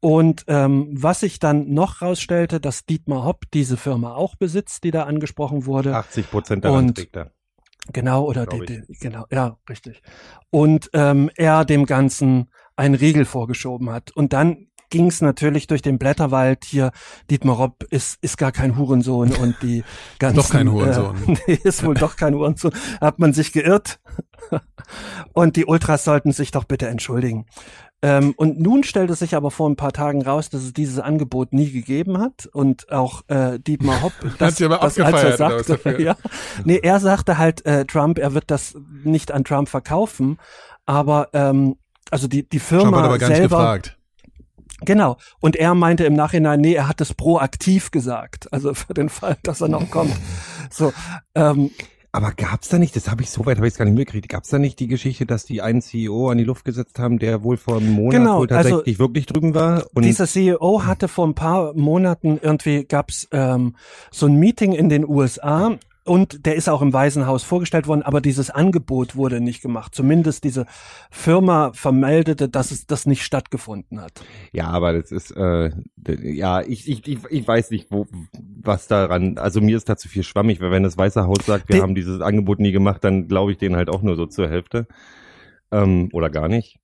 Und 0.00 0.44
ähm, 0.46 0.88
was 0.92 1.20
sich 1.20 1.38
dann 1.38 1.72
noch 1.72 2.02
rausstellte, 2.02 2.60
dass 2.60 2.84
Dietmar 2.84 3.24
Hopp 3.24 3.44
diese 3.52 3.76
Firma 3.76 4.14
auch 4.14 4.36
besitzt, 4.36 4.84
die 4.84 4.90
da 4.90 5.04
angesprochen 5.04 5.66
wurde. 5.66 5.94
80 5.94 6.30
Prozent 6.30 6.64
der 6.64 6.72
Und-. 6.72 7.08
Genau, 7.92 8.24
oder 8.24 8.46
die, 8.46 8.66
die, 8.66 8.82
genau, 8.98 9.26
ja, 9.30 9.58
richtig. 9.70 10.02
Und 10.50 10.90
ähm, 10.92 11.30
er 11.36 11.64
dem 11.64 11.86
Ganzen 11.86 12.50
einen 12.74 12.94
Riegel 12.94 13.24
vorgeschoben 13.24 13.90
hat. 13.90 14.10
Und 14.10 14.32
dann 14.32 14.68
ging 14.90 15.06
es 15.06 15.20
natürlich 15.20 15.66
durch 15.66 15.82
den 15.82 15.98
Blätterwald 15.98 16.64
hier, 16.64 16.92
Dietmar 17.30 17.58
Hopp 17.58 17.84
ist, 17.90 18.18
ist 18.22 18.38
gar 18.38 18.52
kein 18.52 18.76
Hurensohn 18.76 19.32
und 19.32 19.56
die 19.62 19.84
ganzen... 20.18 20.36
Doch 20.36 20.50
kein 20.50 20.70
Hurensohn. 20.70 21.16
Äh, 21.28 21.36
nee, 21.46 21.58
ist 21.62 21.84
wohl 21.84 21.94
doch 21.94 22.16
kein 22.16 22.34
Hurensohn. 22.34 22.72
Hat 23.00 23.18
man 23.18 23.32
sich 23.32 23.52
geirrt. 23.52 24.00
und 25.32 25.56
die 25.56 25.66
Ultras 25.66 26.04
sollten 26.04 26.32
sich 26.32 26.50
doch 26.50 26.64
bitte 26.64 26.88
entschuldigen. 26.88 27.46
Ähm, 28.02 28.34
und 28.36 28.60
nun 28.60 28.84
stellte 28.84 29.14
sich 29.14 29.34
aber 29.34 29.50
vor 29.50 29.68
ein 29.70 29.76
paar 29.76 29.92
Tagen 29.92 30.22
raus, 30.22 30.50
dass 30.50 30.62
es 30.62 30.74
dieses 30.74 30.98
Angebot 30.98 31.54
nie 31.54 31.70
gegeben 31.70 32.18
hat 32.18 32.46
und 32.52 32.92
auch 32.92 33.22
äh, 33.28 33.58
Dietmar 33.58 34.02
Hopp 34.02 34.12
Hat 34.38 34.54
sie 34.54 34.66
aber 34.66 34.78
das, 34.78 34.98
als 35.00 35.22
er 35.22 35.36
sagte, 35.36 35.72
dafür? 35.72 36.00
ja, 36.00 36.16
nee, 36.64 36.78
er 36.82 37.00
sagte 37.00 37.38
halt 37.38 37.64
äh, 37.64 37.86
Trump, 37.86 38.18
er 38.18 38.34
wird 38.34 38.50
das 38.50 38.76
nicht 39.02 39.32
an 39.32 39.44
Trump 39.44 39.70
verkaufen, 39.70 40.38
aber 40.84 41.30
ähm, 41.32 41.76
also 42.10 42.28
die 42.28 42.46
die 42.46 42.58
Trump 42.58 42.82
Firma 42.82 42.98
hat 42.98 43.04
aber 43.06 43.18
gar 43.18 43.28
nicht 43.28 43.38
selber 43.38 43.56
gefragt. 43.56 43.95
Genau. 44.82 45.16
Und 45.40 45.56
er 45.56 45.74
meinte 45.74 46.04
im 46.04 46.14
Nachhinein, 46.14 46.60
nee, 46.60 46.74
er 46.74 46.88
hat 46.88 47.00
es 47.00 47.14
proaktiv 47.14 47.90
gesagt. 47.90 48.52
Also 48.52 48.74
für 48.74 48.94
den 48.94 49.08
Fall, 49.08 49.36
dass 49.42 49.60
er 49.60 49.68
noch 49.68 49.90
kommt. 49.90 50.14
So, 50.70 50.92
ähm, 51.34 51.70
Aber 52.12 52.32
gab's 52.32 52.68
da 52.68 52.78
nicht, 52.78 52.96
das 52.96 53.10
habe 53.10 53.22
ich 53.22 53.30
so 53.30 53.46
weit 53.46 53.56
habe 53.56 53.66
ich 53.66 53.74
es 53.74 53.78
gar 53.78 53.84
nicht 53.84 53.94
mitgekriegt, 53.96 54.28
gab's 54.28 54.48
da 54.48 54.58
nicht 54.58 54.78
die 54.80 54.88
Geschichte, 54.88 55.26
dass 55.26 55.44
die 55.44 55.62
einen 55.62 55.80
CEO 55.80 56.30
an 56.30 56.38
die 56.38 56.44
Luft 56.44 56.64
gesetzt 56.64 56.98
haben, 56.98 57.18
der 57.18 57.42
wohl 57.42 57.56
vor 57.56 57.76
einem 57.76 57.92
Monat 57.92 58.20
Genau, 58.20 58.38
wohl 58.40 58.52
also 58.52 58.70
tatsächlich 58.70 58.98
wirklich 58.98 59.26
drüben 59.26 59.54
war? 59.54 59.86
Und 59.94 60.04
dieser 60.04 60.26
CEO 60.26 60.84
hatte 60.84 61.08
vor 61.08 61.26
ein 61.26 61.34
paar 61.34 61.72
Monaten 61.74 62.38
irgendwie 62.40 62.84
gab's 62.84 63.28
ähm, 63.32 63.76
so 64.10 64.26
ein 64.26 64.36
Meeting 64.36 64.72
in 64.72 64.88
den 64.88 65.08
USA 65.08 65.78
und 66.06 66.46
der 66.46 66.54
ist 66.54 66.68
auch 66.68 66.82
im 66.82 66.92
Weißen 66.92 67.26
Haus 67.26 67.42
vorgestellt 67.42 67.86
worden, 67.88 68.02
aber 68.02 68.20
dieses 68.20 68.50
Angebot 68.50 69.16
wurde 69.16 69.40
nicht 69.40 69.60
gemacht. 69.62 69.94
Zumindest 69.94 70.44
diese 70.44 70.66
Firma 71.10 71.72
vermeldete, 71.74 72.48
dass 72.48 72.70
es 72.70 72.86
das 72.86 73.06
nicht 73.06 73.22
stattgefunden 73.24 74.00
hat. 74.00 74.24
ja, 74.52 74.68
aber 74.68 74.92
das 74.92 75.10
ist 75.12 75.30
äh, 75.32 75.70
ja, 76.22 76.62
ich, 76.62 76.88
ich, 76.88 77.06
ich, 77.06 77.18
ich 77.28 77.46
weiß 77.48 77.70
nicht, 77.70 77.90
wo 77.90 78.06
was 78.62 78.86
daran, 78.88 79.38
also 79.38 79.60
mir 79.60 79.76
ist 79.76 79.88
da 79.88 79.96
zu 79.96 80.08
viel 80.08 80.22
schwammig, 80.22 80.60
weil 80.60 80.70
wenn 80.70 80.82
das 80.82 80.96
Weiße 80.96 81.26
Haus 81.26 81.44
sagt, 81.44 81.68
wir 81.68 81.76
Die- 81.76 81.82
haben 81.82 81.94
dieses 81.94 82.20
Angebot 82.20 82.60
nie 82.60 82.72
gemacht, 82.72 83.02
dann 83.04 83.28
glaube 83.28 83.52
ich 83.52 83.58
denen 83.58 83.76
halt 83.76 83.90
auch 83.90 84.02
nur 84.02 84.16
so 84.16 84.26
zur 84.26 84.48
Hälfte. 84.48 84.86
Ähm, 85.72 86.08
oder 86.12 86.30
gar 86.30 86.48
nicht. 86.48 86.78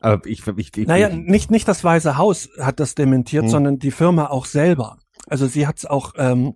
Aber 0.00 0.26
ich, 0.26 0.46
ich, 0.46 0.76
ich 0.76 0.86
Naja, 0.86 1.08
ich, 1.08 1.14
nicht, 1.16 1.50
nicht 1.50 1.66
das 1.66 1.82
Weiße 1.82 2.18
Haus 2.18 2.50
hat 2.60 2.80
das 2.80 2.94
dementiert, 2.94 3.44
Hm. 3.44 3.50
sondern 3.50 3.78
die 3.78 3.90
Firma 3.90 4.26
auch 4.26 4.44
selber. 4.44 4.98
Also 5.28 5.46
sie 5.46 5.66
hat 5.66 5.78
es 5.78 5.86
auch 5.86 6.12
ähm, 6.18 6.54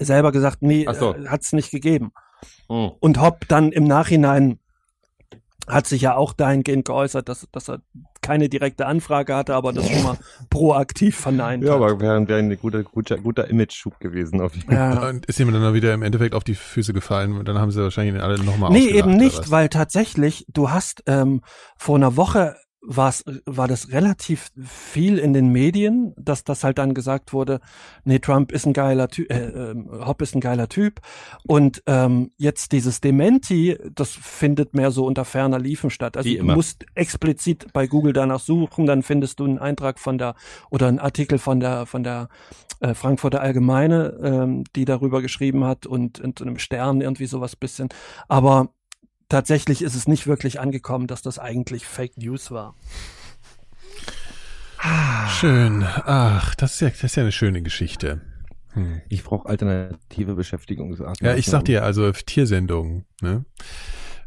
selber 0.00 0.32
gesagt, 0.32 0.62
nee, 0.62 0.86
so. 0.98 1.14
äh, 1.14 1.28
hat 1.28 1.42
es 1.42 1.52
nicht 1.52 1.70
gegeben. 1.70 2.12
Hm. 2.68 2.92
Und 3.00 3.20
Hopp 3.20 3.46
dann 3.48 3.72
im 3.72 3.84
Nachhinein 3.84 4.58
hat 5.66 5.86
sich 5.86 6.02
ja 6.02 6.14
auch 6.14 6.34
dahingehend 6.34 6.84
geäußert, 6.84 7.28
dass, 7.28 7.48
dass 7.50 7.68
er 7.70 7.80
keine 8.20 8.48
direkte 8.48 8.86
Anfrage 8.86 9.34
hatte, 9.34 9.54
aber 9.54 9.72
das 9.72 9.88
schon 9.90 10.02
mal 10.02 10.18
proaktiv 10.50 11.16
verneint 11.16 11.64
Ja, 11.64 11.70
hat. 11.70 11.76
aber 11.76 12.00
wäre 12.00 12.28
wär 12.28 12.36
ein 12.36 12.56
guter, 12.58 12.82
guter, 12.82 13.16
guter 13.16 13.48
Image-Schub 13.48 13.98
gewesen 13.98 14.40
auf 14.40 14.54
jeden 14.54 14.66
Fall. 14.68 14.76
Ja. 14.76 15.08
Und 15.08 15.26
ist 15.26 15.40
ihm 15.40 15.50
dann 15.52 15.74
wieder 15.74 15.94
im 15.94 16.02
Endeffekt 16.02 16.34
auf 16.34 16.44
die 16.44 16.54
Füße 16.54 16.92
gefallen 16.92 17.38
und 17.38 17.48
dann 17.48 17.58
haben 17.58 17.70
sie 17.70 17.82
wahrscheinlich 17.82 18.22
alle 18.22 18.42
nochmal 18.44 18.72
Nee, 18.72 18.88
eben 18.88 19.16
nicht, 19.16 19.50
weil 19.50 19.68
tatsächlich, 19.68 20.44
du 20.52 20.70
hast 20.70 21.02
ähm, 21.06 21.40
vor 21.78 21.96
einer 21.96 22.16
Woche 22.16 22.56
war's, 22.86 23.24
war 23.46 23.68
das 23.68 23.92
relativ 23.92 24.50
viel 24.64 25.18
in 25.18 25.32
den 25.32 25.48
Medien, 25.48 26.14
dass 26.16 26.44
das 26.44 26.64
halt 26.64 26.78
dann 26.78 26.94
gesagt 26.94 27.32
wurde, 27.32 27.60
nee, 28.04 28.18
Trump 28.18 28.52
ist 28.52 28.66
ein 28.66 28.72
geiler 28.72 29.08
Typ, 29.08 29.30
äh, 29.30 29.70
ähm, 29.70 29.88
Hopp 29.90 30.22
ist 30.22 30.34
ein 30.34 30.40
geiler 30.40 30.68
Typ. 30.68 31.00
Und 31.46 31.82
ähm, 31.86 32.30
jetzt 32.36 32.72
dieses 32.72 33.00
Dementi, 33.00 33.78
das 33.94 34.10
findet 34.10 34.74
mehr 34.74 34.90
so 34.90 35.06
unter 35.06 35.24
ferner 35.24 35.58
Liefen 35.58 35.90
statt. 35.90 36.16
Also 36.16 36.34
du 36.34 36.44
musst 36.44 36.86
explizit 36.94 37.72
bei 37.72 37.86
Google 37.86 38.12
danach 38.12 38.40
suchen, 38.40 38.86
dann 38.86 39.02
findest 39.02 39.40
du 39.40 39.44
einen 39.44 39.58
Eintrag 39.58 39.98
von 39.98 40.18
der 40.18 40.34
oder 40.70 40.88
einen 40.88 40.98
Artikel 40.98 41.38
von 41.38 41.60
der 41.60 41.86
von 41.86 42.04
der 42.04 42.28
äh, 42.80 42.94
Frankfurter 42.94 43.40
Allgemeine, 43.40 44.18
ähm, 44.22 44.64
die 44.76 44.84
darüber 44.84 45.22
geschrieben 45.22 45.64
hat 45.64 45.86
und 45.86 46.18
in 46.18 46.34
so 46.38 46.44
einem 46.44 46.58
Stern 46.58 47.00
irgendwie 47.00 47.26
sowas 47.26 47.56
bisschen. 47.56 47.88
Aber 48.28 48.70
tatsächlich 49.28 49.82
ist 49.82 49.94
es 49.94 50.06
nicht 50.08 50.26
wirklich 50.26 50.60
angekommen, 50.60 51.06
dass 51.06 51.22
das 51.22 51.38
eigentlich 51.38 51.86
Fake 51.86 52.16
News 52.18 52.50
war. 52.50 52.74
Schön. 55.28 55.82
Ach, 55.84 56.54
das 56.56 56.74
ist 56.74 56.80
ja, 56.80 56.88
das 56.90 57.04
ist 57.04 57.16
ja 57.16 57.22
eine 57.22 57.32
schöne 57.32 57.62
Geschichte. 57.62 58.20
Hm. 58.72 59.00
Ich 59.08 59.24
brauche 59.24 59.48
alternative 59.48 60.34
Beschäftigungsarten. 60.34 61.26
Ja, 61.26 61.34
ich 61.36 61.46
sag 61.46 61.64
dir, 61.64 61.84
also 61.84 62.10
Tiersendungen, 62.12 63.06
ne? 63.22 63.44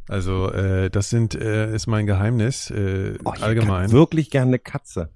Also, 0.08 0.50
äh, 0.54 0.90
das 0.90 1.10
sind, 1.10 1.36
äh, 1.36 1.76
ist 1.76 1.86
mein 1.88 2.06
Geheimnis, 2.08 2.72
äh, 2.72 3.18
oh, 3.26 3.34
ich 3.36 3.44
allgemein. 3.44 3.84
hätte 3.84 3.94
wirklich 3.94 4.30
gerne 4.30 4.52
eine 4.52 4.60
Katze. 4.60 5.12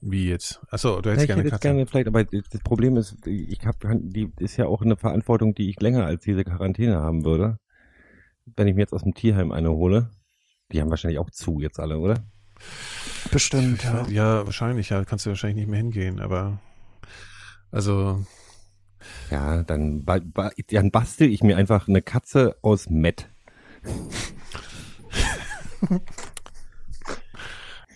Wie 0.00 0.28
jetzt? 0.28 0.60
Achso, 0.68 1.00
du 1.00 1.10
Ja, 1.10 1.12
hättest 1.12 1.22
ich 1.22 1.26
gerne 1.28 1.42
hätte 1.42 1.50
Katze. 1.50 1.68
gerne 1.68 1.86
vielleicht, 1.86 2.08
aber 2.08 2.24
das 2.24 2.60
Problem 2.64 2.96
ist, 2.96 3.24
ich 3.24 3.64
habe, 3.64 3.78
die 4.02 4.32
ist 4.40 4.56
ja 4.56 4.66
auch 4.66 4.82
eine 4.82 4.96
Verantwortung, 4.96 5.54
die 5.54 5.70
ich 5.70 5.80
länger 5.80 6.04
als 6.04 6.24
diese 6.24 6.42
Quarantäne 6.42 6.96
haben 7.00 7.24
würde. 7.24 7.58
Wenn 8.56 8.66
ich 8.68 8.74
mir 8.74 8.80
jetzt 8.82 8.92
aus 8.92 9.02
dem 9.02 9.14
Tierheim 9.14 9.52
eine 9.52 9.70
hole, 9.70 10.10
die 10.72 10.80
haben 10.80 10.90
wahrscheinlich 10.90 11.18
auch 11.18 11.30
zu 11.30 11.60
jetzt 11.60 11.78
alle, 11.80 11.98
oder? 11.98 12.24
Bestimmt, 13.30 13.82
ja. 13.84 14.06
Ja, 14.08 14.46
wahrscheinlich, 14.46 14.88
ja, 14.90 15.04
kannst 15.04 15.26
du 15.26 15.30
wahrscheinlich 15.30 15.56
nicht 15.56 15.68
mehr 15.68 15.78
hingehen, 15.80 16.20
aber 16.20 16.58
also, 17.70 18.24
Ja, 19.30 19.62
dann, 19.62 20.04
ba 20.04 20.18
ba 20.22 20.50
dann 20.68 20.90
bastel 20.90 21.28
ich 21.30 21.42
mir 21.42 21.56
einfach 21.56 21.88
eine 21.88 22.02
Katze 22.02 22.56
aus 22.62 22.88
Met. 22.90 23.28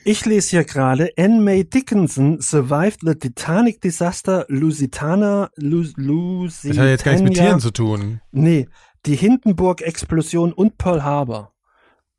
Ich 0.05 0.24
lese 0.24 0.51
hier 0.51 0.64
gerade, 0.64 1.11
Anne 1.18 1.40
May 1.40 1.64
Dickinson 1.64 2.40
survived 2.40 3.01
the 3.03 3.16
Titanic 3.16 3.80
disaster 3.80 4.47
Lusitana, 4.49 5.51
Lu 5.57 5.84
Lusitania. 5.97 6.74
das 6.74 6.78
hat 6.78 6.88
jetzt 6.90 7.05
gar 7.05 7.12
nichts 7.12 7.24
mit 7.24 7.34
Tieren 7.34 7.61
zu 7.61 7.72
tun. 7.72 8.20
Nee, 8.30 8.68
die 9.07 9.16
Hindenburg-Explosion 9.16 10.52
und 10.52 10.78
Pearl 10.78 11.04
Harbor. 11.04 11.52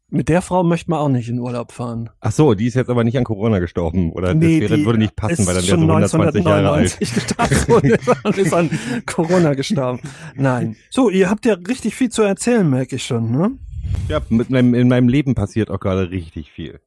Mit 0.09 0.29
der 0.29 0.41
Frau 0.41 0.63
möchte 0.63 0.89
man 0.89 0.99
auch 0.99 1.09
nicht 1.09 1.27
in 1.27 1.38
Urlaub 1.38 1.73
fahren. 1.73 2.09
Ach 2.21 2.31
so, 2.31 2.53
die 2.53 2.65
ist 2.65 2.75
jetzt 2.75 2.89
aber 2.89 3.03
nicht 3.03 3.17
an 3.17 3.25
Corona 3.25 3.59
gestorben, 3.59 4.13
oder? 4.13 4.33
Nee, 4.33 4.61
das 4.61 4.69
wäre, 4.69 4.79
die 4.79 4.85
würde 4.85 4.99
nicht 4.99 5.17
passen, 5.17 5.45
weil 5.45 5.55
dann 5.55 5.67
wäre 5.67 5.77
schon 5.77 5.81
sie 5.81 5.89
120 5.89 6.45
Jahre 6.45 6.69
alt. 6.69 6.97
1999 7.01 7.13
gestorben 7.49 8.19
und 8.23 8.38
ist 8.38 8.53
an 8.53 8.69
Corona 9.05 9.53
gestorben. 9.53 9.99
Nein. 10.35 10.77
So, 10.89 11.09
ihr 11.09 11.29
habt 11.29 11.45
ja 11.45 11.55
richtig 11.55 11.95
viel 11.95 12.09
zu 12.09 12.21
erzählen, 12.21 12.69
merke 12.69 12.95
ich 12.95 13.03
schon, 13.03 13.31
ne? 13.31 13.51
Ja, 14.07 14.21
mit 14.29 14.49
meinem, 14.49 14.73
in 14.73 14.88
meinem 14.88 15.09
Leben 15.09 15.35
passiert 15.35 15.69
auch 15.69 15.81
gerade 15.81 16.09
richtig 16.09 16.51
viel. 16.53 16.79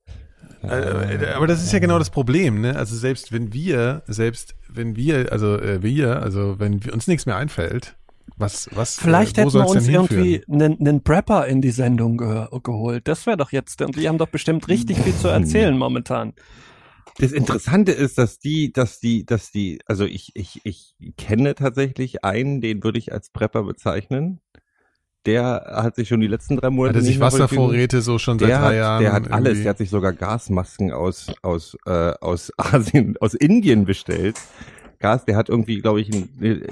Äh, 0.63 1.33
aber 1.35 1.47
das 1.47 1.63
ist 1.63 1.73
ja 1.73 1.79
genau 1.79 1.99
das 1.99 2.11
Problem, 2.11 2.61
ne? 2.61 2.77
Also 2.77 2.95
selbst 2.97 3.33
wenn 3.33 3.53
wir, 3.53 4.03
selbst 4.07 4.57
wenn 4.69 4.95
wir, 4.97 5.33
also 5.33 5.59
äh, 5.59 5.83
wir, 5.83 6.23
also 6.23 6.59
wenn 6.59 6.85
wir, 6.85 6.93
uns 6.93 7.07
nichts 7.07 7.27
mehr 7.27 7.37
einfällt, 7.37 7.97
was, 8.37 8.69
was, 8.75 8.97
Vielleicht 8.99 9.39
äh, 9.39 9.43
hätten 9.43 9.53
wir 9.55 9.67
uns 9.69 9.89
irgendwie 9.89 10.43
einen, 10.51 10.79
einen 10.81 11.03
Prepper 11.03 11.47
in 11.47 11.61
die 11.61 11.71
Sendung 11.71 12.19
ge 12.19 12.47
geholt. 12.63 13.07
Das 13.09 13.27
wäre 13.27 13.37
doch 13.37 13.53
jetzt, 13.53 13.81
und 13.83 13.97
die 13.97 14.09
haben 14.09 14.19
doch 14.19 14.29
bestimmt 14.29 14.69
richtig 14.69 14.99
viel 14.99 15.15
zu 15.15 15.29
erzählen 15.29 15.77
momentan. 15.77 16.33
Das 17.19 17.33
Interessante 17.33 17.93
ist, 17.93 18.17
dass 18.19 18.39
die, 18.39 18.73
dass 18.73 19.01
die, 19.01 19.27
dass 19.27 19.51
die, 19.51 19.81
also 19.87 20.05
ich, 20.05 20.31
ich, 20.35 20.61
ich 20.65 20.95
kenne 21.17 21.55
tatsächlich 21.55 22.25
einen, 22.25 22.61
den 22.61 22.83
würde 22.83 22.99
ich 22.99 23.13
als 23.13 23.31
Prepper 23.31 23.65
bezeichnen. 23.65 24.41
Der 25.27 25.71
hat 25.75 25.97
sich 25.97 26.09
schon 26.09 26.21
die 26.21 26.29
letzten 26.29 26.57
drei 26.57 26.71
Monate 26.71 26.97
Hat 26.99 27.03
er 27.05 27.07
sich 27.07 27.21
Wasservorräte 27.21 28.01
so 28.01 28.19
schon 28.19 28.39
seit 28.39 28.49
der 28.49 28.59
drei 28.59 28.67
hat, 28.69 28.75
Jahren? 28.77 29.03
Der 29.03 29.13
hat 29.13 29.31
alles. 29.31 29.49
irgendwie- 29.49 29.63
Der 29.65 29.71
hat 29.71 29.79
sich 29.79 29.91
sogar 29.91 30.15
Gasmasken 30.15 30.93
aus 30.93 31.31
aus 31.43 31.77
äh, 31.85 32.13
aus 32.23 32.51
Asien, 32.57 33.17
aus 33.21 33.35
Indien 33.35 33.85
bestellt. 33.85 34.39
Gas. 35.01 35.25
Der 35.25 35.37
hat 35.37 35.49
irgendwie, 35.49 35.81
glaube 35.81 36.01
ich, 36.01 36.11
ein, 36.15 36.43
äh, 36.43 36.67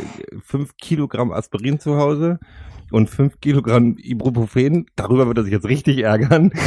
fünf 0.44 0.76
Kilogramm 0.76 1.32
Aspirin 1.32 1.80
zu 1.80 1.96
Hause 1.96 2.38
und 2.90 3.10
fünf 3.10 3.40
Kilogramm 3.40 3.96
Ibuprofen. 3.98 4.86
Darüber 4.94 5.26
wird 5.26 5.38
er 5.38 5.44
sich 5.44 5.52
jetzt 5.52 5.66
richtig 5.66 5.98
ärgern. 5.98 6.52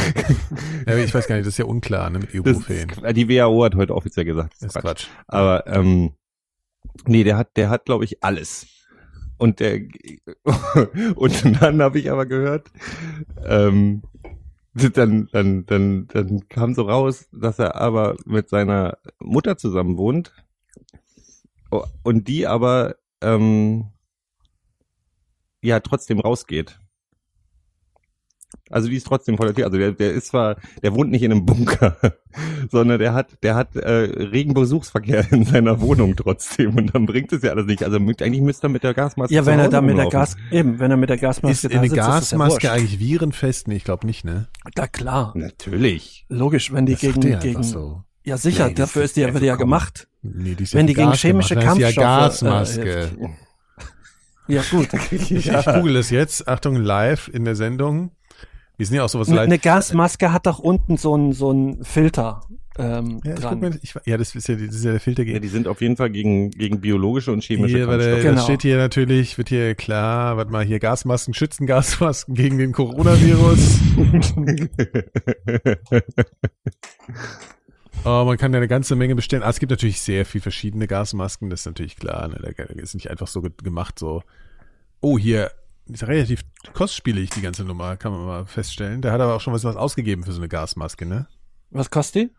Ja, 0.84 0.96
ich 0.96 1.14
weiß 1.14 1.28
gar 1.28 1.36
nicht, 1.36 1.46
das 1.46 1.54
ist 1.54 1.58
ja 1.58 1.64
unklar, 1.64 2.10
ne, 2.10 2.18
mit 2.18 2.34
Ibuprofen. 2.34 2.90
ist, 2.90 3.16
die 3.16 3.28
WHO 3.28 3.64
hat 3.64 3.76
heute 3.76 3.94
offiziell 3.94 4.24
gesagt, 4.24 4.54
Das 4.58 4.74
ist 4.74 4.82
Quatsch. 4.82 5.06
Aber 5.28 5.64
ähm, 5.68 6.14
nee, 7.06 7.22
der 7.22 7.36
hat, 7.36 7.56
der 7.56 7.70
hat, 7.70 7.84
glaube 7.84 8.04
ich, 8.04 8.24
alles. 8.24 8.66
Und 9.38 9.60
der 9.60 9.82
und 11.14 11.62
dann 11.62 11.80
habe 11.80 12.00
ich 12.00 12.10
aber 12.10 12.26
gehört, 12.26 12.68
ähm, 13.44 14.02
dann, 14.74 15.28
dann, 15.30 15.66
dann, 15.66 16.08
dann 16.08 16.48
kam 16.48 16.74
so 16.74 16.82
raus, 16.82 17.28
dass 17.32 17.60
er 17.60 17.76
aber 17.76 18.16
mit 18.24 18.48
seiner 18.48 18.98
Mutter 19.20 19.56
zusammen 19.56 19.98
wohnt 19.98 20.32
Oh, 20.32 20.51
und 22.02 22.28
die 22.28 22.46
aber 22.46 22.96
ähm, 23.22 23.86
ja 25.62 25.80
trotzdem 25.80 26.20
rausgeht. 26.20 26.78
Also 28.70 28.88
die 28.88 28.96
ist 28.96 29.06
trotzdem 29.06 29.36
vor 29.36 29.46
der 29.46 29.54
Tür. 29.54 29.66
Also 29.66 29.78
der, 29.78 29.92
der 29.92 30.12
ist 30.12 30.28
zwar, 30.28 30.56
der 30.82 30.94
wohnt 30.94 31.10
nicht 31.10 31.22
in 31.22 31.30
einem 31.30 31.44
Bunker, 31.44 31.96
sondern 32.70 32.98
der 32.98 33.12
hat, 33.12 33.42
der 33.42 33.54
hat 33.54 33.76
äh, 33.76 33.90
regen 33.90 34.54
Besuchsverkehr 34.54 35.30
in 35.30 35.44
seiner 35.44 35.80
Wohnung 35.80 36.16
trotzdem 36.16 36.76
und 36.76 36.94
dann 36.94 37.06
bringt 37.06 37.32
es 37.32 37.42
ja 37.42 37.50
alles 37.50 37.66
nicht. 37.66 37.82
Also 37.82 38.00
mit, 38.00 38.22
eigentlich 38.22 38.40
müsste 38.42 38.66
er 38.68 38.70
mit 38.70 38.82
der 38.82 38.94
Gasmaske 38.94 39.34
Ja, 39.34 39.44
wenn 39.46 39.58
er 39.58 39.68
da 39.68 39.80
mit 39.82 39.96
der. 39.98 40.08
Gas, 40.08 40.36
eben, 40.50 40.78
wenn 40.78 40.90
er 40.90 40.96
mit 40.96 41.10
der 41.10 41.18
Gasmaske 41.18 41.52
Ist 41.52 41.64
da 41.64 41.68
eine 41.78 41.88
sitzt, 41.88 41.92
ist 41.92 41.96
ja 41.96 42.06
Gasmaske 42.06 42.52
wurscht. 42.54 42.66
eigentlich 42.66 42.98
virenfest? 42.98 43.68
Nee, 43.68 43.76
ich 43.76 43.84
glaube 43.84 44.06
nicht, 44.06 44.24
ne? 44.24 44.48
Na 44.76 44.86
klar, 44.86 45.32
Natürlich. 45.36 46.24
logisch, 46.28 46.72
wenn 46.72 46.86
die 46.86 46.92
Das 46.92 47.00
gegen, 47.00 47.38
gegen, 47.40 47.62
so. 47.62 48.02
ja 48.24 48.36
sicher, 48.38 48.68
das 48.68 48.74
dafür 48.74 49.02
ist 49.02 49.10
ist 49.10 49.16
die, 49.16 49.32
wird 49.32 49.42
die 49.42 49.46
ja 49.46 49.56
gemacht. 49.56 50.08
Nee, 50.22 50.54
die 50.54 50.64
ist 50.64 50.74
Wenn 50.74 50.86
ja 50.86 50.88
die 50.88 50.94
gegen 50.94 51.10
Gas 51.10 51.20
chemische 51.20 51.54
gemacht. 51.56 51.78
Ist 51.78 51.80
ja 51.80 51.92
Kampfstoffe, 52.02 52.76
äh, 52.76 52.84
Gasmaske. 52.84 53.10
Ja 54.48 54.62
gut, 54.70 54.88
ich, 55.10 55.30
ich 55.30 55.50
google 55.50 55.94
das 55.94 56.10
jetzt. 56.10 56.48
Achtung, 56.48 56.76
live 56.76 57.28
in 57.32 57.44
der 57.44 57.56
Sendung. 57.56 58.12
Wir 58.76 58.86
sind 58.86 58.96
ja 58.96 59.04
auch 59.04 59.08
sowas 59.08 59.28
eine 59.28 59.36
live. 59.36 59.46
eine 59.46 59.58
Gasmaske 59.58 60.32
hat 60.32 60.46
doch 60.46 60.58
unten 60.58 60.96
so 60.96 61.16
ein 61.16 61.32
so 61.32 61.52
ein 61.52 61.84
Filter 61.84 62.42
ähm, 62.78 63.20
ja, 63.24 63.34
dran. 63.34 63.60
mir, 63.60 63.78
ich, 63.82 63.94
ja, 64.06 64.16
das 64.16 64.34
ist 64.34 64.48
ja, 64.48 64.54
das 64.54 64.74
ist 64.74 64.84
ja 64.84 64.92
der 64.92 65.00
Filter 65.00 65.22
Ja, 65.22 65.32
gegen. 65.32 65.42
die 65.42 65.48
sind 65.48 65.68
auf 65.68 65.82
jeden 65.82 65.96
Fall 65.96 66.10
gegen, 66.10 66.50
gegen 66.50 66.80
biologische 66.80 67.30
und 67.30 67.42
chemische 67.42 67.76
Hier, 67.76 67.86
warte, 67.86 68.04
Kampfstoffe. 68.04 68.22
Genau. 68.22 68.34
das 68.36 68.44
steht 68.44 68.62
hier 68.62 68.78
natürlich, 68.78 69.36
wird 69.36 69.50
hier 69.50 69.74
klar, 69.74 70.38
warte 70.38 70.50
mal, 70.50 70.64
hier 70.64 70.78
Gasmasken 70.78 71.34
schützen 71.34 71.66
Gasmasken 71.66 72.34
gegen 72.34 72.58
den 72.58 72.72
Coronavirus. 72.72 73.78
Oh, 78.04 78.24
man 78.24 78.36
kann 78.36 78.52
ja 78.52 78.56
eine 78.58 78.66
ganze 78.68 78.96
Menge 78.96 79.14
bestellen. 79.14 79.42
Ah, 79.44 79.50
es 79.50 79.60
gibt 79.60 79.70
natürlich 79.70 80.00
sehr 80.00 80.26
viel 80.26 80.40
verschiedene 80.40 80.88
Gasmasken, 80.88 81.50
das 81.50 81.60
ist 81.60 81.66
natürlich 81.66 81.96
klar. 81.96 82.28
Ne? 82.28 82.52
Da 82.56 82.64
ist 82.64 82.94
nicht 82.94 83.10
einfach 83.10 83.28
so 83.28 83.42
ge- 83.42 83.52
gemacht 83.62 83.98
so. 83.98 84.22
Oh, 85.00 85.18
hier 85.18 85.52
ist 85.86 86.06
relativ 86.06 86.42
kostspielig 86.74 87.30
die 87.30 87.42
ganze 87.42 87.64
Nummer, 87.64 87.96
kann 87.96 88.12
man 88.12 88.24
mal 88.26 88.46
feststellen. 88.46 89.02
Der 89.02 89.12
hat 89.12 89.20
aber 89.20 89.36
auch 89.36 89.40
schon 89.40 89.52
was, 89.52 89.62
was 89.64 89.76
ausgegeben 89.76 90.24
für 90.24 90.32
so 90.32 90.40
eine 90.40 90.48
Gasmaske, 90.48 91.06
ne? 91.06 91.28
Was 91.70 91.90
kostet 91.90 92.30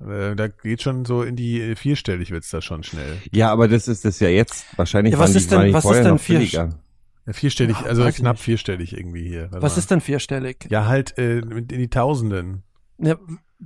die? 0.00 0.04
Äh, 0.04 0.36
Da 0.36 0.48
geht 0.48 0.82
schon 0.82 1.06
so 1.06 1.22
in 1.22 1.34
die 1.34 1.60
äh, 1.62 1.76
vierstellig 1.76 2.30
wird's 2.30 2.50
da 2.50 2.60
schon 2.60 2.82
schnell. 2.82 3.16
Ja, 3.32 3.50
aber 3.50 3.68
das 3.68 3.88
ist 3.88 4.04
das 4.04 4.20
ja 4.20 4.28
jetzt. 4.28 4.66
Wahrscheinlich 4.76 5.12
Ja, 5.14 5.18
was 5.18 5.30
waren 5.30 5.36
ist 5.38 5.50
die, 5.50 5.56
denn- 5.56 5.72
was 5.72 5.84
ist 5.86 6.04
denn 6.04 6.18
vier-. 6.18 6.42
Ja, 6.42 7.32
vierstellig, 7.32 7.76
Ja, 7.80 7.86
also 7.86 8.04
knapp 8.10 8.36
nicht. 8.36 8.44
vierstellig 8.44 8.92
irgendwie 8.96 9.26
hier. 9.26 9.50
Warte 9.50 9.62
Was 9.62 9.72
mal. 9.76 9.78
ist 9.78 9.90
denn 9.90 10.00
vierstellig? 10.02 10.66
Ja, 10.70 10.86
halt 10.86 11.16
äh, 11.18 11.38
in 11.38 11.66
die 11.68 11.88
Tausenden. 11.88 12.62
Ja, 12.98 13.16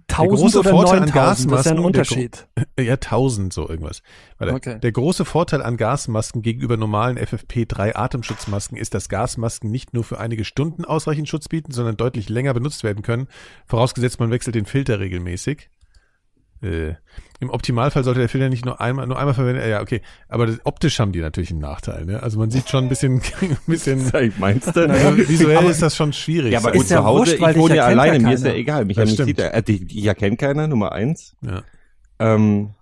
tausend 0.07 0.39
große 0.39 0.59
oder 0.61 0.71
Vorteil 0.71 0.99
an 0.99 1.05
neuntausend, 1.05 1.53
das 1.53 1.61
ist 1.61 1.67
ja 1.67 1.73
ein 1.73 1.79
und 1.79 1.97
der 1.97 2.03
Unterschied. 2.03 2.47
Ja, 2.79 2.97
tausend 2.97 3.53
so 3.53 3.69
irgendwas. 3.69 4.03
Warte. 4.39 4.55
Okay. 4.55 4.79
Der 4.81 4.93
große 4.93 5.25
Vorteil 5.25 5.63
an 5.63 5.77
Gasmasken 5.77 6.43
gegenüber 6.43 6.77
normalen 6.77 7.19
FFP3 7.19 7.95
Atemschutzmasken 7.95 8.79
ist, 8.79 8.95
dass 8.95 9.09
Gasmasken 9.09 9.71
nicht 9.71 9.93
nur 9.93 10.05
für 10.05 10.19
einige 10.19 10.45
Stunden 10.45 10.85
ausreichend 10.85 11.29
Schutz 11.29 11.49
bieten, 11.49 11.73
sondern 11.73 11.97
deutlich 11.97 12.29
länger 12.29 12.55
benutzt 12.55 12.85
werden 12.85 13.03
können, 13.03 13.29
vorausgesetzt 13.67 14.21
man 14.21 14.31
wechselt 14.31 14.55
den 14.55 14.67
Filter 14.67 15.01
regelmäßig. 15.01 15.69
Äh, 16.63 16.95
Im 17.41 17.49
Optimalfall 17.49 18.05
sollte 18.05 18.21
der 18.21 18.29
Filter 18.29 18.51
nicht 18.51 18.67
nur 18.67 18.81
einmal, 18.83 19.07
nur 19.07 19.19
einmal 19.19 19.33
verwendet. 19.35 19.67
Ja, 19.67 19.81
okay. 19.81 20.03
Aber 20.29 20.47
das, 20.47 20.59
optisch 20.65 20.99
haben 21.01 21.13
die 21.13 21.21
natürlich 21.21 21.51
einen 21.51 21.61
Nachteil. 21.61 22.05
Ne? 22.05 22.23
Also 22.23 22.39
man 22.39 22.51
sieht 22.51 22.69
schon 22.69 22.85
ein 22.85 22.89
bisschen, 22.91 23.23
ein 23.41 23.57
bisschen. 23.67 24.11
Meinst 24.39 24.77
du? 24.77 24.89
Also 24.89 25.17
visuell 25.17 25.65
ist 25.67 25.81
das 25.81 25.97
schon 25.97 26.13
schwierig. 26.13 26.53
Ja, 26.53 26.59
aber 26.59 26.73
gut, 26.73 26.83
Ist 26.83 26.91
ja 26.91 26.99
zu 26.99 27.05
Hause, 27.05 27.19
wurscht, 27.31 27.41
weil 27.41 27.55
ich 27.55 27.61
wohne 27.63 27.77
ja 27.77 27.85
erkennt 27.85 27.97
ja 27.97 28.03
alleine, 28.03 28.25
mir 28.29 28.35
ist 28.35 28.45
ja 28.45 28.53
egal. 28.53 28.85
Mich, 28.85 28.97
Das 28.97 29.11
stimmt. 29.13 29.29
sieht 29.29 29.39
er, 29.39 29.55
äh, 29.55 29.63
die, 29.63 29.87
die 29.87 30.03
ja 30.03 30.13
kennt 30.15 30.39
keiner, 30.39 30.69
Nummer 30.69 30.93
eins. 30.93 31.35
Ja. 31.41 31.63
Ähm, 32.19 32.75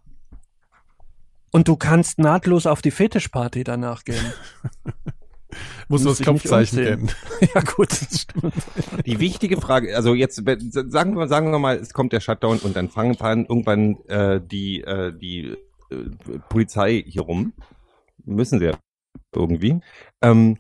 Und 1.53 1.69
du 1.69 1.77
kannst 1.77 2.19
nahtlos 2.19 2.67
auf 2.67 2.83
die 2.83 2.91
Fetischparty 2.91 3.63
danach 3.63 4.05
gehen. 4.05 4.33
Muss 5.89 6.05
das 6.05 6.23
Kopfzeichen 6.23 6.79
kennen. 6.85 7.11
ja 7.55 7.63
gut, 7.63 7.91
das 7.91 8.23
stimmt. 8.23 8.55
die 9.07 9.19
wichtige 9.21 9.59
Frage, 9.59 9.97
also 9.97 10.15
jetzt 10.15 10.37
sagen 10.37 11.17
wir, 11.17 11.29
sagen 11.29 11.51
wir 11.51 11.59
mal, 11.59 11.77
es 11.77 11.95
kommt 11.95 12.13
der 12.13 12.21
Shutdown 12.21 12.59
und 12.59 12.77
dann 12.77 12.91
fangen 12.91 13.17
irgendwann 13.49 13.97
äh, 14.07 14.41
die 14.41 14.83
äh, 14.83 15.13
die 15.13 15.57
äh, 15.91 15.97
Polizei 16.49 17.03
hier 17.07 17.23
rum. 17.23 17.55
Müssen 18.25 18.59
sie 18.59 18.67
ja 18.67 18.79
irgendwie. 19.35 19.81
Ähm, 20.21 20.59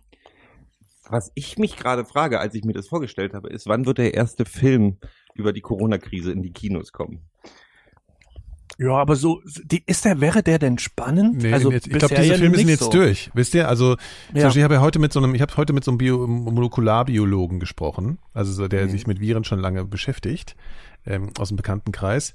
was 1.11 1.33
ich 1.35 1.59
mich 1.59 1.76
gerade 1.76 2.05
frage, 2.05 2.41
als 2.41 2.55
ich 2.55 2.64
mir 2.64 2.74
das 2.74 2.89
vorgestellt 2.89 3.35
habe, 3.35 3.49
ist, 3.49 3.66
wann 3.66 3.87
wird 3.87 3.99
der 3.99 4.14
erste 4.14 4.45
Film 4.45 4.99
über 5.35 5.53
die 5.53 5.61
Corona-Krise 5.61 6.33
in 6.33 6.43
die 6.43 6.53
Kinos 6.53 6.93
kommen? 6.93 7.22
Ja, 8.81 8.93
aber 8.93 9.16
so, 9.16 9.43
die, 9.64 9.83
ist 9.87 10.05
der, 10.05 10.20
wäre 10.20 10.43
der 10.43 10.61
denn 10.61 10.79
spannend? 10.79 11.43
Nee, 11.43 11.53
also 11.53 11.72
jetzt, 11.72 11.89
ich 11.89 11.99
glaube, 11.99 12.14
diese 12.14 12.29
ja 12.29 12.35
Filme 12.39 12.57
sind 12.57 12.68
jetzt 12.68 12.85
so. 12.85 12.91
durch. 12.91 13.29
Wisst 13.35 13.53
ihr? 13.55 13.68
Also 13.68 13.97
zum 13.97 14.37
Ja. 14.37 14.45
Beispiel, 14.45 14.61
ich 14.61 14.64
habe 14.64 14.74
ja 14.74 14.81
heute 14.81 15.01
mit 15.01 15.12
so 15.12 15.18
einem, 15.18 15.35
ich 15.35 15.43
habe 15.43 15.57
heute 15.57 15.72
mit 15.72 15.83
so 15.83 15.91
einem 15.91 15.99
Bio, 15.99 16.26
Molekularbiologen 16.26 17.59
gesprochen, 17.61 18.18
also 18.35 18.53
so, 18.53 18.68
der 18.68 18.87
Mhm. 18.87 18.91
sich 18.91 19.07
mit 19.07 19.20
Viren 19.20 19.43
schon 19.45 19.59
lange 19.59 19.85
beschäftigt, 19.85 20.55
ähm, 21.07 21.31
aus 21.39 21.49
dem 21.49 21.57
Bekanntenkreis. 21.57 22.35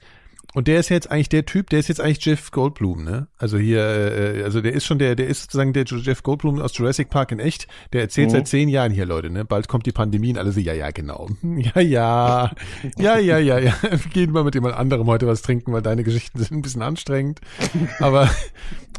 Und 0.55 0.67
der 0.67 0.79
ist 0.79 0.89
jetzt 0.89 1.09
eigentlich 1.09 1.29
der 1.29 1.45
Typ, 1.47 1.71
der 1.71 1.79
ist 1.79 1.87
jetzt 1.87 1.99
eigentlich 1.99 2.23
Jeff 2.23 2.51
Goldblum, 2.51 3.03
ne? 3.03 3.27
Also 3.39 3.57
hier, 3.57 3.79
äh, 3.81 4.43
also 4.43 4.61
der 4.61 4.73
ist 4.73 4.85
schon 4.85 4.99
der, 4.99 5.15
der 5.15 5.27
ist 5.27 5.41
sozusagen 5.43 5.73
der 5.73 5.85
Jeff 5.85 6.21
Goldblum 6.21 6.59
aus 6.61 6.77
Jurassic 6.77 7.09
Park 7.09 7.31
in 7.31 7.39
echt. 7.39 7.67
Der 7.91 8.01
erzählt 8.01 8.27
Mhm. 8.29 8.31
seit 8.33 8.47
zehn 8.47 8.69
Jahren 8.69 8.91
hier, 8.91 9.05
Leute, 9.07 9.31
ne? 9.31 9.45
Bald 9.45 9.67
kommt 9.67 9.87
die 9.87 9.91
Pandemie 9.91 10.29
und 10.31 10.37
alle 10.37 10.51
so, 10.51 10.59
ja, 10.59 10.73
ja, 10.73 10.91
genau. 10.91 11.29
Ja, 11.43 11.81
ja, 11.81 12.51
ja, 12.97 13.17
ja, 13.17 13.37
ja, 13.39 13.57
ja. 13.59 13.73
Gehen 14.13 14.33
wir 14.33 14.43
mit 14.43 14.53
jemand 14.53 14.75
anderem 14.75 15.07
heute 15.07 15.25
was 15.25 15.41
trinken, 15.41 15.73
weil 15.73 15.81
deine 15.81 16.03
Geschichten 16.03 16.37
sind 16.37 16.51
ein 16.51 16.61
bisschen 16.61 16.83
anstrengend. 16.83 17.41
Aber 17.99 18.29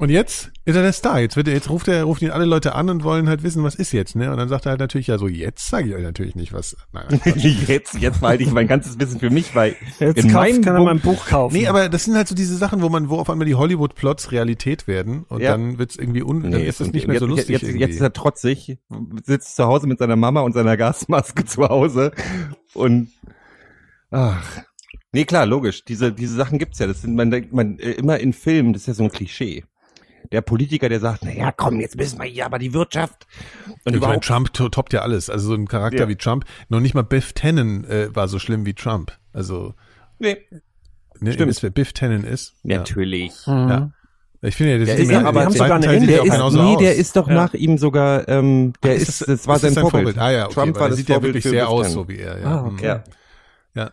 und 0.00 0.08
jetzt 0.10 0.50
ist 0.66 0.76
er 0.76 0.82
der 0.82 0.92
Star. 0.92 1.20
Jetzt 1.20 1.36
wird 1.36 1.46
er, 1.48 1.54
jetzt 1.54 1.68
ruft 1.68 1.88
er, 1.88 2.04
ruft 2.04 2.22
ihn 2.22 2.30
alle 2.30 2.46
Leute 2.46 2.74
an 2.74 2.88
und 2.88 3.04
wollen 3.04 3.28
halt 3.28 3.42
wissen, 3.42 3.62
was 3.64 3.74
ist 3.74 3.92
jetzt, 3.92 4.16
ne? 4.16 4.30
Und 4.30 4.38
dann 4.38 4.48
sagt 4.48 4.66
er 4.66 4.70
halt 4.70 4.80
natürlich, 4.80 5.08
ja, 5.08 5.18
so 5.18 5.28
jetzt 5.28 5.68
sage 5.68 5.88
ich 5.90 5.94
euch 5.94 6.02
natürlich 6.02 6.34
nicht 6.34 6.52
was. 6.52 6.76
Nein, 6.92 7.20
jetzt, 7.66 7.94
jetzt 7.94 8.20
behalte 8.20 8.42
ich 8.44 8.50
mein 8.50 8.66
ganzes 8.66 8.98
Wissen 8.98 9.20
für 9.20 9.30
mich, 9.30 9.54
weil 9.54 9.76
Jetzt 10.00 10.16
in 10.18 10.32
kauft, 10.32 10.34
meinem 10.34 10.62
kann 10.62 10.74
er 10.74 10.78
Buch- 10.78 10.84
mal 10.86 10.90
ein 10.92 11.00
Buch 11.00 11.26
kaufen. 11.26 11.54
Nee, 11.56 11.66
aber 11.68 11.88
das 11.88 12.04
sind 12.04 12.14
halt 12.16 12.28
so 12.28 12.34
diese 12.34 12.56
Sachen, 12.56 12.80
wo 12.82 12.88
man, 12.88 13.10
wo 13.10 13.18
auf 13.18 13.28
einmal 13.28 13.46
die 13.46 13.54
Hollywood-Plots 13.56 14.32
Realität 14.32 14.86
werden 14.88 15.24
und 15.28 15.42
Ja. 15.42 15.50
dann 15.52 15.78
wird's 15.78 15.96
irgendwie 15.96 16.22
un, 16.22 16.42
dann 16.42 16.52
ist 16.60 16.80
das 16.80 16.86
und 16.88 16.94
nicht 16.94 17.06
mehr 17.08 17.18
so 17.18 17.26
jetzt, 17.26 17.30
lustig 17.36 17.48
Jetzt, 17.50 17.62
irgendwie. 17.64 17.80
jetzt 17.80 17.94
ist 17.96 18.00
er 18.00 18.12
trotzig, 18.12 18.78
sitzt 19.24 19.56
zu 19.56 19.64
Hause 19.66 19.86
mit 19.86 19.98
seiner 19.98 20.16
Mama 20.16 20.40
und 20.40 20.52
seiner 20.54 20.76
Gasmaske 20.76 21.44
zu 21.46 21.68
Hause 21.68 22.12
und 22.72 23.08
ach. 24.10 24.62
Nee, 25.12 25.24
klar, 25.26 25.46
logisch. 25.46 25.84
Diese, 25.84 26.12
diese 26.12 26.34
Sachen 26.34 26.58
gibt's 26.58 26.80
ja. 26.80 26.86
Das 26.88 27.02
sind 27.02 27.14
man, 27.14 27.30
man 27.52 27.78
äh, 27.78 27.92
immer 27.92 28.18
in 28.18 28.32
Filmen, 28.32 28.72
das 28.72 28.82
ist 28.82 28.86
ja 28.88 28.94
so 28.94 29.04
ein 29.04 29.12
Klischee. 29.12 29.62
Der 30.32 30.40
Politiker, 30.40 30.88
der 30.88 31.00
sagt, 31.00 31.20
na 31.24 31.32
ja, 31.32 31.52
komm, 31.52 31.80
jetzt 31.80 31.96
müssen 31.96 32.18
wir 32.18 32.26
hier 32.26 32.46
aber 32.46 32.58
die 32.58 32.72
Wirtschaft 32.74 33.26
und 33.66 33.72
ich 33.76 33.84
meine, 33.84 33.96
überhaupt. 33.98 34.24
Trump 34.24 34.52
to- 34.52 34.68
toppt 34.68 34.92
ja 34.92 35.00
alles. 35.02 35.30
Also 35.30 35.48
so 35.48 35.54
ein 35.54 35.68
Charakter 35.68 36.00
Ja. 36.04 36.08
wie 36.08 36.16
Trump. 36.16 36.44
Noch 36.68 36.80
nicht 36.80 36.94
mal 36.94 37.02
Biff 37.02 37.32
Tannen 37.34 37.84
äh, 37.84 38.14
war 38.14 38.26
so 38.28 38.38
schlimm 38.38 38.66
wie 38.66 38.74
Trump. 38.74 39.12
Also 39.32 39.74
Nee, 40.18 40.38
ne, 41.20 41.32
Stimmt. 41.32 41.50
wisst, 41.50 41.62
wer 41.62 41.70
Biff 41.70 41.92
Tannen 41.92 42.24
ist? 42.24 42.54
natürlich. 42.62 43.32
Mhm. 43.46 43.68
Ja. 43.68 43.90
Ich 44.42 44.56
finde 44.56 44.72
ja, 44.72 44.78
das 44.78 44.86
Der 44.88 44.98
ist 44.98 45.10
ja 45.10 45.24
aber- 45.24 45.50
sogar 45.50 45.76
eine 45.76 45.86
er 45.86 45.92
auch 46.00 46.06
Der 46.06 46.24
ist, 46.24 46.30
genauso 46.32 46.62
nee, 46.62 46.74
aus. 46.74 46.78
der 46.82 46.94
ist 46.96 47.16
doch 47.16 47.28
Ja. 47.28 47.34
nach 47.34 47.54
ihm 47.54 47.78
sogar, 47.78 48.28
ähm, 48.28 48.72
der 48.82 48.94
Ist 48.96 49.08
ist, 49.08 49.20
das- 49.22 49.26
das 49.28 49.46
war 49.46 49.56
ist 49.56 49.64
das 49.64 49.74
sein 49.74 49.88
Vorbild. 49.88 50.18
Ah 50.18 50.30
ja, 50.32 50.44
okay, 50.46 50.54
Trump 50.54 50.78
war 50.78 50.88
das 50.88 50.98
sieht 50.98 51.08
ja 51.08 51.14
Vorbild 51.14 51.34
wirklich 51.34 51.50
sehr 51.50 51.62
Biff 51.62 51.70
aus, 51.70 51.82
Tannen. 51.82 51.94
so 51.94 52.08
wie 52.08 52.18
er. 52.18 52.40
Ja. 52.40 52.46
Ah, 52.46 52.66
okay. 52.66 52.86
Ja. 52.86 53.04
Ja. 53.74 53.90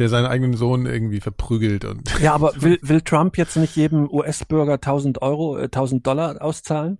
Der 0.00 0.08
seinen 0.08 0.26
eigenen 0.26 0.56
Sohn 0.56 0.86
irgendwie 0.86 1.20
verprügelt 1.20 1.84
und. 1.84 2.18
Ja, 2.20 2.34
aber 2.34 2.54
will, 2.60 2.78
will 2.82 3.02
Trump 3.02 3.38
jetzt 3.38 3.56
nicht 3.56 3.76
jedem 3.76 4.10
US-Bürger 4.10 4.74
1000 4.74 5.22
Euro, 5.22 5.58
äh, 5.58 5.64
1000 5.64 6.06
Dollar 6.06 6.42
auszahlen? 6.42 6.98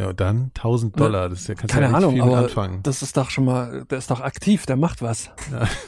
Ja, 0.00 0.08
und 0.08 0.18
dann 0.20 0.50
1000 0.56 0.98
Dollar, 0.98 1.28
das 1.28 1.40
ist 1.42 1.48
ja, 1.48 1.54
kannst 1.54 1.74
Keine 1.74 1.86
ja 1.86 1.90
nicht 1.90 1.96
Ahnung, 1.98 2.12
viel 2.14 2.22
aber 2.22 2.38
anfangen. 2.38 2.82
das 2.82 3.02
ist 3.02 3.16
doch 3.18 3.28
schon 3.28 3.44
mal, 3.44 3.84
der 3.90 3.98
ist 3.98 4.10
doch 4.10 4.20
aktiv, 4.20 4.64
der 4.64 4.76
macht 4.76 5.02
was. 5.02 5.30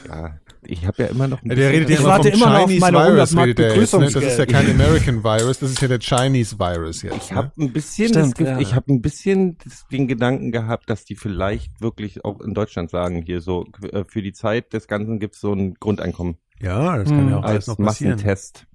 Ja, 0.07 0.37
ich 0.61 0.85
habe 0.85 1.01
ja 1.03 1.09
immer 1.09 1.27
noch 1.27 1.39
der 1.43 1.71
redet 1.71 1.89
Ich 1.89 1.95
ja 1.95 2.01
immer 2.01 2.09
warte 2.09 2.31
vom 2.31 2.41
immer 2.41 2.51
noch 2.51 2.59
auf 2.59 2.67
Chinese 2.69 2.91
meine 2.91 2.97
Virus, 2.97 3.31
100 3.31 3.33
Mark 3.33 3.47
redet 3.47 3.59
er 3.65 3.75
jetzt, 3.75 3.93
ne? 3.97 4.11
Das 4.11 4.23
ist 4.23 4.37
ja 4.37 4.45
kein 4.45 4.69
American 4.69 5.23
Virus, 5.23 5.59
das 5.59 5.71
ist 5.71 5.81
ja 5.81 5.87
der 5.87 5.99
Chinese 5.99 6.59
Virus 6.59 7.01
jetzt. 7.01 7.17
Ich 7.17 7.31
Ne? 7.31 7.37
habe 7.37 7.51
ein 7.59 7.73
bisschen, 7.73 8.09
Stimmt, 8.09 8.39
das, 8.39 8.47
ja. 8.47 8.59
ich 8.59 8.75
habe 8.75 8.93
ein 8.93 9.01
bisschen 9.01 9.57
den 9.91 10.07
Gedanken 10.07 10.51
gehabt, 10.51 10.89
dass 10.91 11.05
die 11.05 11.15
vielleicht 11.15 11.81
wirklich 11.81 12.23
auch 12.23 12.39
in 12.41 12.53
Deutschland 12.53 12.91
sagen, 12.91 13.23
hier 13.23 13.41
so 13.41 13.65
äh, 13.91 14.03
für 14.07 14.21
die 14.21 14.33
Zeit 14.33 14.73
des 14.73 14.87
Ganzen 14.87 15.19
gibt's 15.19 15.39
so 15.41 15.53
ein 15.53 15.73
Grundeinkommen 15.75 16.37
Ja, 16.61 16.97
das 16.97 17.09
kann 17.09 17.19
Hm. 17.21 17.29
ja 17.29 17.37
auch 17.39 17.43
alles 17.43 17.67
als 17.67 17.79
noch 17.79 17.83
passieren. 17.83 18.13
Massentest. 18.13 18.67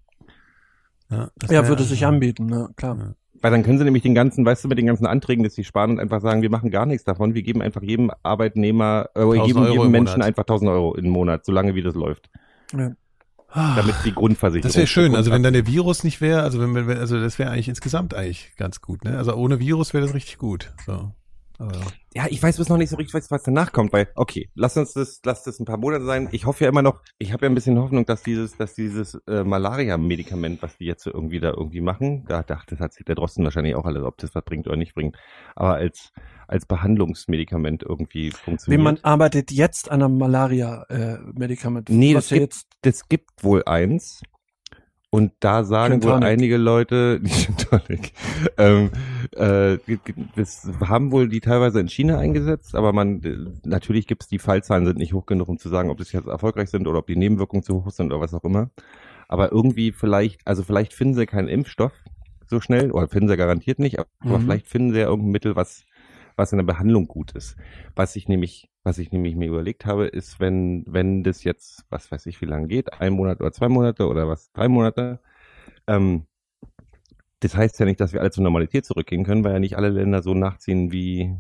Ja, 1.11 1.31
das 1.37 1.51
Ja, 1.51 1.67
würde 1.69 1.85
sich 1.85 2.05
anbieten, 2.05 2.47
ne, 2.47 2.69
klar. 2.77 3.15
Weil 3.41 3.51
dann 3.51 3.63
können 3.63 3.79
sie 3.79 3.85
nämlich 3.85 4.03
den 4.03 4.15
ganzen, 4.15 4.45
weißt 4.45 4.65
du, 4.65 4.69
mit 4.69 4.79
den 4.79 4.87
ganzen 4.87 5.07
Anträgen, 5.07 5.45
dass 5.45 5.55
sie 5.55 5.65
sparen 5.65 5.93
und 5.93 6.01
einfach 6.01 6.21
sagen, 6.21 6.43
wir 6.43 6.51
machen 6.51 6.71
gar 6.71 6.87
nichts 6.87 7.05
davon, 7.05 7.35
wir 7.35 7.43
geben 7.43 7.63
einfach 7.63 7.83
jedem 7.83 8.11
Arbeitnehmer, 8.23 9.11
äh, 9.15 9.21
1000 9.21 9.47
jedem, 9.47 9.63
Euro 9.63 9.75
jedem 9.75 9.91
Menschen 9.91 10.23
einfach 10.23 10.45
1000 10.45 10.71
Euro 10.71 10.95
im 10.95 11.09
Monat, 11.09 11.45
solange 11.45 11.75
wie 11.75 11.83
das 11.83 11.95
läuft, 11.95 12.31
Ja. 12.73 12.93
Damit 13.55 13.95
die 14.05 14.13
Grundversicherung. 14.13 14.69
Das 14.69 14.77
wäre 14.77 14.87
schön, 14.87 15.15
also 15.15 15.31
wenn 15.31 15.43
dann 15.43 15.55
der 15.55 15.67
Virus 15.67 16.05
nicht 16.05 16.21
wäre, 16.21 16.43
also 16.43 16.61
wenn, 16.61 16.75
wenn 16.87 16.99
also 16.99 17.19
das 17.19 17.39
wäre 17.39 17.51
eigentlich 17.51 17.71
insgesamt 17.71 18.13
eigentlich 18.13 18.53
ganz 18.59 18.83
gut, 18.83 19.05
ne? 19.05 19.17
Also 19.17 19.35
ohne 19.35 19.59
Virus 19.59 19.95
wäre 19.95 20.05
das 20.05 20.15
richtig 20.15 20.37
gut. 20.37 20.71
So. 20.85 21.13
Aber, 21.59 21.81
Ja, 22.15 22.27
ich 22.29 22.41
weiß 22.43 22.57
bis 22.57 22.69
noch 22.69 22.77
nicht 22.77 22.89
so 22.91 22.97
richtig, 22.97 23.15
was, 23.15 23.31
was 23.33 23.43
danach 23.43 23.73
kommt, 23.73 23.93
weil, 23.93 24.09
okay, 24.15 24.49
lass 24.55 24.77
uns 24.77 24.93
das, 24.93 25.21
lass 25.25 25.43
das 25.43 25.59
ein 25.59 25.65
paar 25.65 25.77
Monate 25.77 26.05
sein. 26.05 26.29
Ich 26.33 26.47
hoffe 26.47 26.65
ja 26.65 26.71
immer 26.71 26.83
noch, 26.83 27.01
ich 27.19 27.33
habe 27.33 27.45
ja 27.47 27.51
ein 27.51 27.55
bisschen 27.55 27.79
Hoffnung, 27.79 28.07
dass 28.07 28.23
dieses, 28.23 28.57
dass 28.57 28.75
dieses 28.75 29.15
äh, 29.27 29.43
Malaria-Medikament, 29.45 30.63
was 30.63 30.77
die 30.79 30.85
jetzt 30.87 31.03
so 31.03 31.13
irgendwie 31.13 31.41
da 31.41 31.51
irgendwie 31.51 31.81
machen, 31.81 32.25
da 32.29 32.43
dachte, 32.43 32.77
das 32.77 32.81
hat 32.81 32.93
sich 32.93 33.05
der 33.05 33.17
Drosten 33.17 33.45
wahrscheinlich 33.45 33.75
auch 33.75 33.87
alles, 33.87 34.03
ob 34.05 34.17
das 34.19 34.35
was 34.35 34.45
bringt 34.45 34.67
oder 34.69 34.77
nicht 34.77 34.95
bringt, 34.95 35.17
aber 35.57 35.75
als 35.75 36.13
als 36.47 36.65
Behandlungsmedikament 36.65 37.83
irgendwie 37.83 38.29
Wie 38.29 38.31
funktioniert. 38.31 38.83
man 38.83 38.99
arbeitet 39.03 39.51
jetzt 39.51 39.91
an 39.91 40.03
einem 40.03 40.17
Malaria-Medikament. 40.17 41.89
Nee, 41.91 42.15
was 42.15 42.25
das 42.25 42.31
ja 42.31 42.39
gibt- 42.39 42.55
jetzt, 42.55 42.67
das 42.83 43.09
gibt 43.09 43.45
wohl 43.45 43.63
eins. 43.65 44.23
Und 45.11 45.33
da 45.41 45.65
sagen 45.65 46.03
wohl 46.03 46.23
einige 46.23 46.59
Leute, 46.59 47.19
nicht 47.23 47.47
Gin 47.47 47.57
Tonic, 47.57 48.13
ähm, 48.59 48.91
äh, 49.37 49.79
das 50.37 50.69
haben 50.81 51.13
wohl 51.13 51.29
die 51.31 51.41
teilweise 51.41 51.81
in 51.81 51.89
China 51.89 52.19
eingesetzt, 52.19 52.75
aber 52.75 52.93
man 52.93 53.23
natürlich 53.65 54.07
gibt's 54.07 54.29
die 54.29 54.39
Fallzahlen 54.39 54.85
sind 54.85 54.99
nicht 54.99 55.15
hoch 55.15 55.25
genug, 55.25 55.49
um 55.49 55.59
zu 55.59 55.71
sagen, 55.71 55.89
ob 55.89 55.97
das 55.97 56.13
jetzt 56.13 56.29
erfolgreich 56.29 56.69
sind 56.69 56.87
oder 56.87 56.99
ob 56.99 57.07
die 57.07 57.17
Nebenwirkungen 57.17 57.63
zu 57.63 57.85
hoch 57.85 57.91
sind 57.91 58.13
oder 58.13 58.21
was 58.21 58.35
auch 58.35 58.45
immer. 58.45 58.71
Aber 59.29 59.51
irgendwie 59.51 59.93
vielleicht, 59.93 60.47
also 60.47 60.63
vielleicht 60.63 60.93
finden 60.93 61.15
sie 61.15 61.27
keinen 61.27 61.49
Impfstoff 61.49 61.93
so 62.47 62.61
schnell, 62.61 62.91
oder 62.93 63.09
finden 63.09 63.29
sie 63.29 63.37
garantiert 63.37 63.79
nicht, 63.79 63.99
aber 63.99 64.09
Mhm. 64.39 64.41
vielleicht 64.43 64.69
finden 64.69 64.93
sie 64.93 65.01
ja 65.01 65.07
irgendein 65.07 65.33
Mittel, 65.33 65.57
was 65.57 65.85
was 66.39 66.53
in 66.53 66.59
der 66.59 66.65
Behandlung 66.65 67.09
gut 67.09 67.33
ist. 67.33 67.57
Was 67.97 68.17
ich 68.17 68.29
nämlich, 68.29 68.71
was 68.85 68.99
ich 68.99 69.13
nämlich 69.13 69.35
mir 69.35 69.49
überlegt 69.49 69.85
habe, 69.85 70.07
ist, 70.07 70.41
wenn, 70.41 70.85
wenn 70.87 71.25
das 71.25 71.45
jetzt, 71.45 71.85
was 71.91 72.11
weiß 72.11 72.27
ich, 72.27 72.41
wie 72.41 72.47
lange 72.47 72.69
geht, 72.69 73.01
ein 73.01 73.13
Monat 73.13 73.41
oder 73.41 73.53
zwei 73.53 73.69
Monate 73.69 74.07
oder 74.07 74.29
was, 74.29 74.53
drei 74.53 74.69
Monate, 74.69 75.21
ähm, 75.87 76.27
das 77.41 77.57
heißt 77.57 77.79
ja 77.81 77.87
nicht, 77.87 78.01
dass 78.01 78.13
wir 78.13 78.21
alle 78.21 78.31
zur 78.31 78.45
Normalität 78.45 78.85
zurückgehen 78.85 79.25
können, 79.25 79.45
weil 79.45 79.53
ja 79.53 79.59
nicht 79.61 79.77
alle 79.77 79.91
Länder 79.91 80.23
so 80.23 80.35
nachziehen 80.35 80.93
wie, 80.93 81.37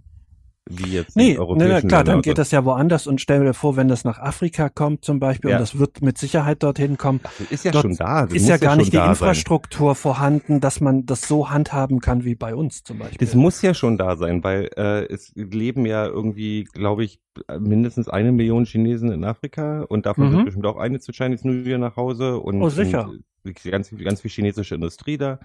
wie 0.70 0.92
jetzt 0.92 1.16
nee, 1.16 1.32
die 1.32 1.38
europäischen 1.38 1.72
nee, 1.74 1.80
klar, 1.88 2.00
Länder 2.00 2.12
dann 2.12 2.22
geht 2.22 2.32
so. 2.36 2.42
das 2.42 2.50
ja 2.50 2.64
woanders 2.64 3.06
und 3.06 3.20
stell 3.20 3.44
dir 3.44 3.54
vor, 3.54 3.76
wenn 3.76 3.88
das 3.88 4.04
nach 4.04 4.18
Afrika 4.18 4.68
kommt 4.68 5.04
zum 5.04 5.18
Beispiel, 5.20 5.50
Ja. 5.50 5.56
und 5.56 5.60
das 5.62 5.78
wird 5.78 6.02
mit 6.02 6.18
Sicherheit 6.18 6.62
dorthin 6.62 6.96
kommen, 6.98 7.20
Das 7.38 7.50
ist 7.50 7.64
ja 7.64 7.72
schon 7.72 7.96
da. 7.96 8.26
Das 8.26 8.34
ist 8.34 8.48
ja 8.48 8.56
gar 8.58 8.72
schon 8.72 8.78
nicht 8.78 8.92
die 8.92 8.96
da 8.96 9.02
sein. 9.06 9.10
Infrastruktur 9.10 9.94
vorhanden, 9.94 10.60
dass 10.60 10.80
man 10.80 11.06
das 11.06 11.22
so 11.22 11.50
handhaben 11.50 12.00
kann 12.00 12.24
wie 12.24 12.34
bei 12.34 12.54
uns 12.54 12.82
zum 12.84 12.98
Beispiel. 12.98 13.18
Das 13.26 13.34
muss 13.34 13.62
ja 13.62 13.72
schon 13.74 13.96
da 13.98 14.16
sein, 14.16 14.44
weil 14.44 14.68
äh, 14.76 15.04
es 15.12 15.32
leben 15.34 15.86
ja 15.86 16.06
irgendwie, 16.06 16.64
glaube 16.64 17.04
ich, 17.04 17.18
mindestens 17.58 18.08
eine 18.08 18.32
Million 18.32 18.64
Chinesen 18.64 19.12
in 19.12 19.24
Afrika 19.24 19.82
und 19.88 20.06
davon 20.06 20.28
Mhm. 20.28 20.32
wird 20.32 20.44
bestimmt 20.46 20.66
auch 20.66 20.76
eine 20.76 20.98
zu 21.00 21.12
Chinese 21.12 21.46
New 21.46 21.62
Year 21.68 21.78
nach 21.78 21.96
Hause 21.96 22.38
und, 22.38 22.60
Oh, 22.60 22.68
sicher. 22.68 23.08
und 23.08 23.22
ganz, 23.64 23.90
ganz 24.04 24.20
viel 24.20 24.30
chinesische 24.30 24.74
Industrie 24.74 25.16
da. 25.16 25.38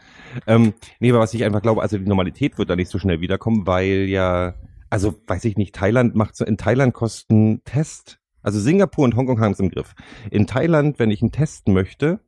Ähm, 0.47 0.73
nee, 0.99 1.11
aber 1.11 1.19
was 1.19 1.33
ich 1.33 1.43
einfach 1.45 1.61
glaube, 1.61 1.81
also 1.81 1.97
die 1.97 2.05
Normalität 2.05 2.57
wird 2.57 2.69
da 2.69 2.75
nicht 2.75 2.89
so 2.89 2.97
schnell 2.99 3.21
wiederkommen, 3.21 3.65
weil 3.67 4.05
ja, 4.09 4.55
also 4.93 5.15
weiß 5.25 5.43
ich 5.45 5.57
nicht, 5.57 5.73
Thailand 5.73 6.13
macht 6.13 6.35
so, 6.35 6.45
in 6.45 6.55
Thailand 6.55 6.93
kosten 6.93 7.63
Test, 7.65 8.19
also 8.43 8.59
Singapur 8.59 9.03
und 9.05 9.15
Hongkong 9.15 9.39
haben 9.41 9.53
es 9.53 9.59
im 9.59 9.69
Griff. 9.71 9.95
In 10.29 10.45
Thailand, 10.45 10.99
wenn 10.99 11.09
ich 11.09 11.23
einen 11.23 11.31
Test 11.31 11.67
möchte, 11.67 12.19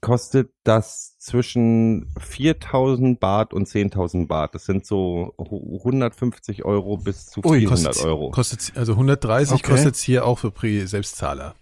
kostet 0.00 0.50
das 0.64 1.16
zwischen 1.18 2.08
4000 2.18 3.20
Baht 3.20 3.54
und 3.54 3.68
10.000 3.68 4.26
Baht. 4.26 4.54
Das 4.56 4.66
sind 4.66 4.84
so 4.84 5.32
hu- 5.38 5.78
150 5.78 6.64
Euro 6.64 6.96
bis 6.96 7.26
zu 7.26 7.40
Ui, 7.44 7.60
400 7.60 7.86
kostet, 7.86 8.04
Euro. 8.06 8.30
kostet, 8.32 8.72
also 8.76 8.92
130 8.94 9.54
Okay. 9.54 9.70
kostet's 9.70 10.02
hier 10.02 10.26
auch 10.26 10.40
für 10.40 10.50
Pri 10.50 10.86
Selbstzahler. 10.88 11.54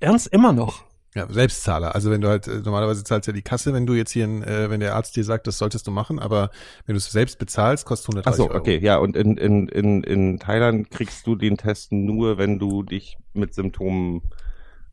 Ernst 0.00 0.26
immer 0.26 0.52
noch. 0.52 0.82
Ja, 1.14 1.26
Selbstzahler. 1.28 1.94
Also 1.96 2.10
wenn 2.10 2.20
du 2.20 2.28
halt, 2.28 2.46
äh, 2.46 2.60
normalerweise 2.64 3.02
zahlst 3.02 3.26
ja 3.26 3.32
die 3.32 3.42
Kasse, 3.42 3.72
wenn 3.74 3.84
du 3.84 3.94
jetzt 3.94 4.12
hier, 4.12 4.24
ein, 4.26 4.44
äh, 4.44 4.70
wenn 4.70 4.78
der 4.78 4.94
Arzt 4.94 5.16
dir 5.16 5.24
sagt, 5.24 5.46
das 5.48 5.58
solltest 5.58 5.86
du 5.88 5.90
machen, 5.90 6.20
aber 6.20 6.50
wenn 6.86 6.94
du 6.94 6.98
es 6.98 7.10
selbst 7.10 7.38
bezahlst, 7.40 7.84
kostet 7.84 8.14
130 8.14 8.32
Ach 8.32 8.36
so, 8.36 8.48
Euro. 8.50 8.58
okay, 8.60 8.78
ja, 8.80 8.96
und 8.98 9.16
in, 9.16 9.36
in, 9.36 9.66
in, 9.68 10.04
in 10.04 10.38
Thailand 10.38 10.90
kriegst 10.90 11.26
du 11.26 11.34
den 11.34 11.56
Test 11.56 11.90
nur, 11.90 12.38
wenn 12.38 12.58
du 12.60 12.84
dich 12.84 13.18
mit 13.32 13.54
Symptomen 13.54 14.22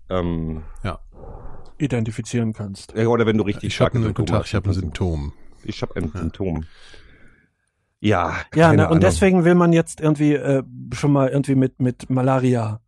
ähm, 0.09 0.63
Identifizieren 1.79 2.53
kannst. 2.53 2.93
ja, 2.95 3.05
oder 3.07 3.27
wenn 3.27 3.37
du 3.37 3.43
richtig 3.43 3.65
Ich 3.73 3.79
habe 3.79 3.91
starke 3.91 4.03
Symptome 4.05 4.25
Tag, 4.27 4.39
hast. 4.39 4.47
ich 4.47 4.55
habe 4.55 4.69
ein 4.69 4.73
Symptom. 4.73 5.33
Ich 5.63 5.81
habe 5.83 5.95
ein 5.97 6.11
Symptom. 6.11 6.65
Ja, 7.99 8.37
Ja, 8.55 8.69
keine 8.69 8.77
ne, 8.77 8.83
und 8.85 8.87
Ahnung. 8.87 8.99
deswegen 9.01 9.43
will 9.45 9.53
man 9.55 9.73
jetzt 9.73 10.01
irgendwie 10.01 10.33
äh, 10.33 10.63
schon 10.93 11.11
mal 11.11 11.29
irgendwie 11.29 11.55
mit 11.55 11.79
mit 11.79 12.09
Malaria 12.09 12.79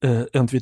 äh, 0.00 0.26
irgendwie 0.32 0.60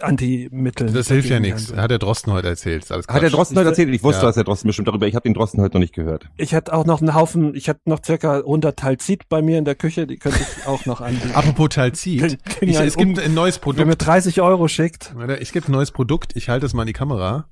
Antimittel. 0.00 0.92
Das 0.92 1.08
hilft 1.08 1.30
ja 1.30 1.40
nichts. 1.40 1.72
Hat 1.74 1.90
der 1.90 1.98
Drosten 1.98 2.32
heute 2.32 2.48
erzählt. 2.48 2.88
Hat 2.90 3.22
der. 3.22 3.30
Drosten 3.30 3.56
heute 3.56 3.70
erzählt? 3.70 3.88
Ich 3.94 4.02
wusste, 4.02 4.20
Ja. 4.22 4.26
dass 4.26 4.34
der 4.34 4.44
Drosten 4.44 4.68
bestimmt 4.68 4.88
darüber. 4.88 5.06
Ich 5.06 5.14
habe 5.14 5.22
den 5.22 5.32
Drosten 5.34 5.60
heute 5.62 5.76
noch 5.76 5.80
nicht 5.80 5.94
gehört. 5.94 6.28
Ich 6.36 6.54
hatte 6.54 6.74
auch 6.74 6.84
noch 6.84 7.00
einen 7.00 7.14
Haufen, 7.14 7.54
ich 7.54 7.68
hatte 7.70 7.80
noch 7.86 8.04
circa 8.04 8.38
100 8.40 8.78
Talzit 8.78 9.28
bei 9.30 9.40
mir 9.40 9.58
in 9.58 9.64
der 9.64 9.74
Küche, 9.74 10.06
die 10.06 10.18
könnte 10.18 10.38
ich 10.40 10.66
auch 10.66 10.84
noch 10.84 11.00
anbieten. 11.00 11.30
Apropos 11.34 11.70
kriegen 11.70 12.70
Ich, 12.70 12.76
es 12.78 12.96
gibt 12.96 13.18
um- 13.18 13.24
ein 13.24 13.32
neues 13.34 13.58
Wer 13.64 13.72
mir 13.72 13.74
Produkt. 13.84 14.06
30 14.06 14.40
Euro 14.42 14.68
schickt. 14.68 15.14
Es 15.40 15.52
gibt 15.52 15.68
ein 15.68 15.72
neues 15.72 15.90
Produkt. 15.90 16.36
Ich 16.36 16.48
halte 16.50 16.66
es 16.66 16.74
mal 16.74 16.82
in 16.82 16.88
die 16.88 16.92
Kamera. 16.92 17.48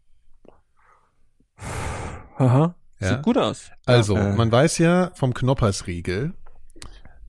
Aha. 2.37 2.75
Ja. 3.01 3.09
Sieht 3.09 3.23
gut 3.23 3.39
aus. 3.39 3.71
Also, 3.87 4.17
Ja. 4.17 4.31
Äh. 4.31 4.37
man 4.37 4.51
weiß 4.53 4.79
ja 4.79 5.11
vom 5.15 5.35
Knoppersriegel, 5.35 6.35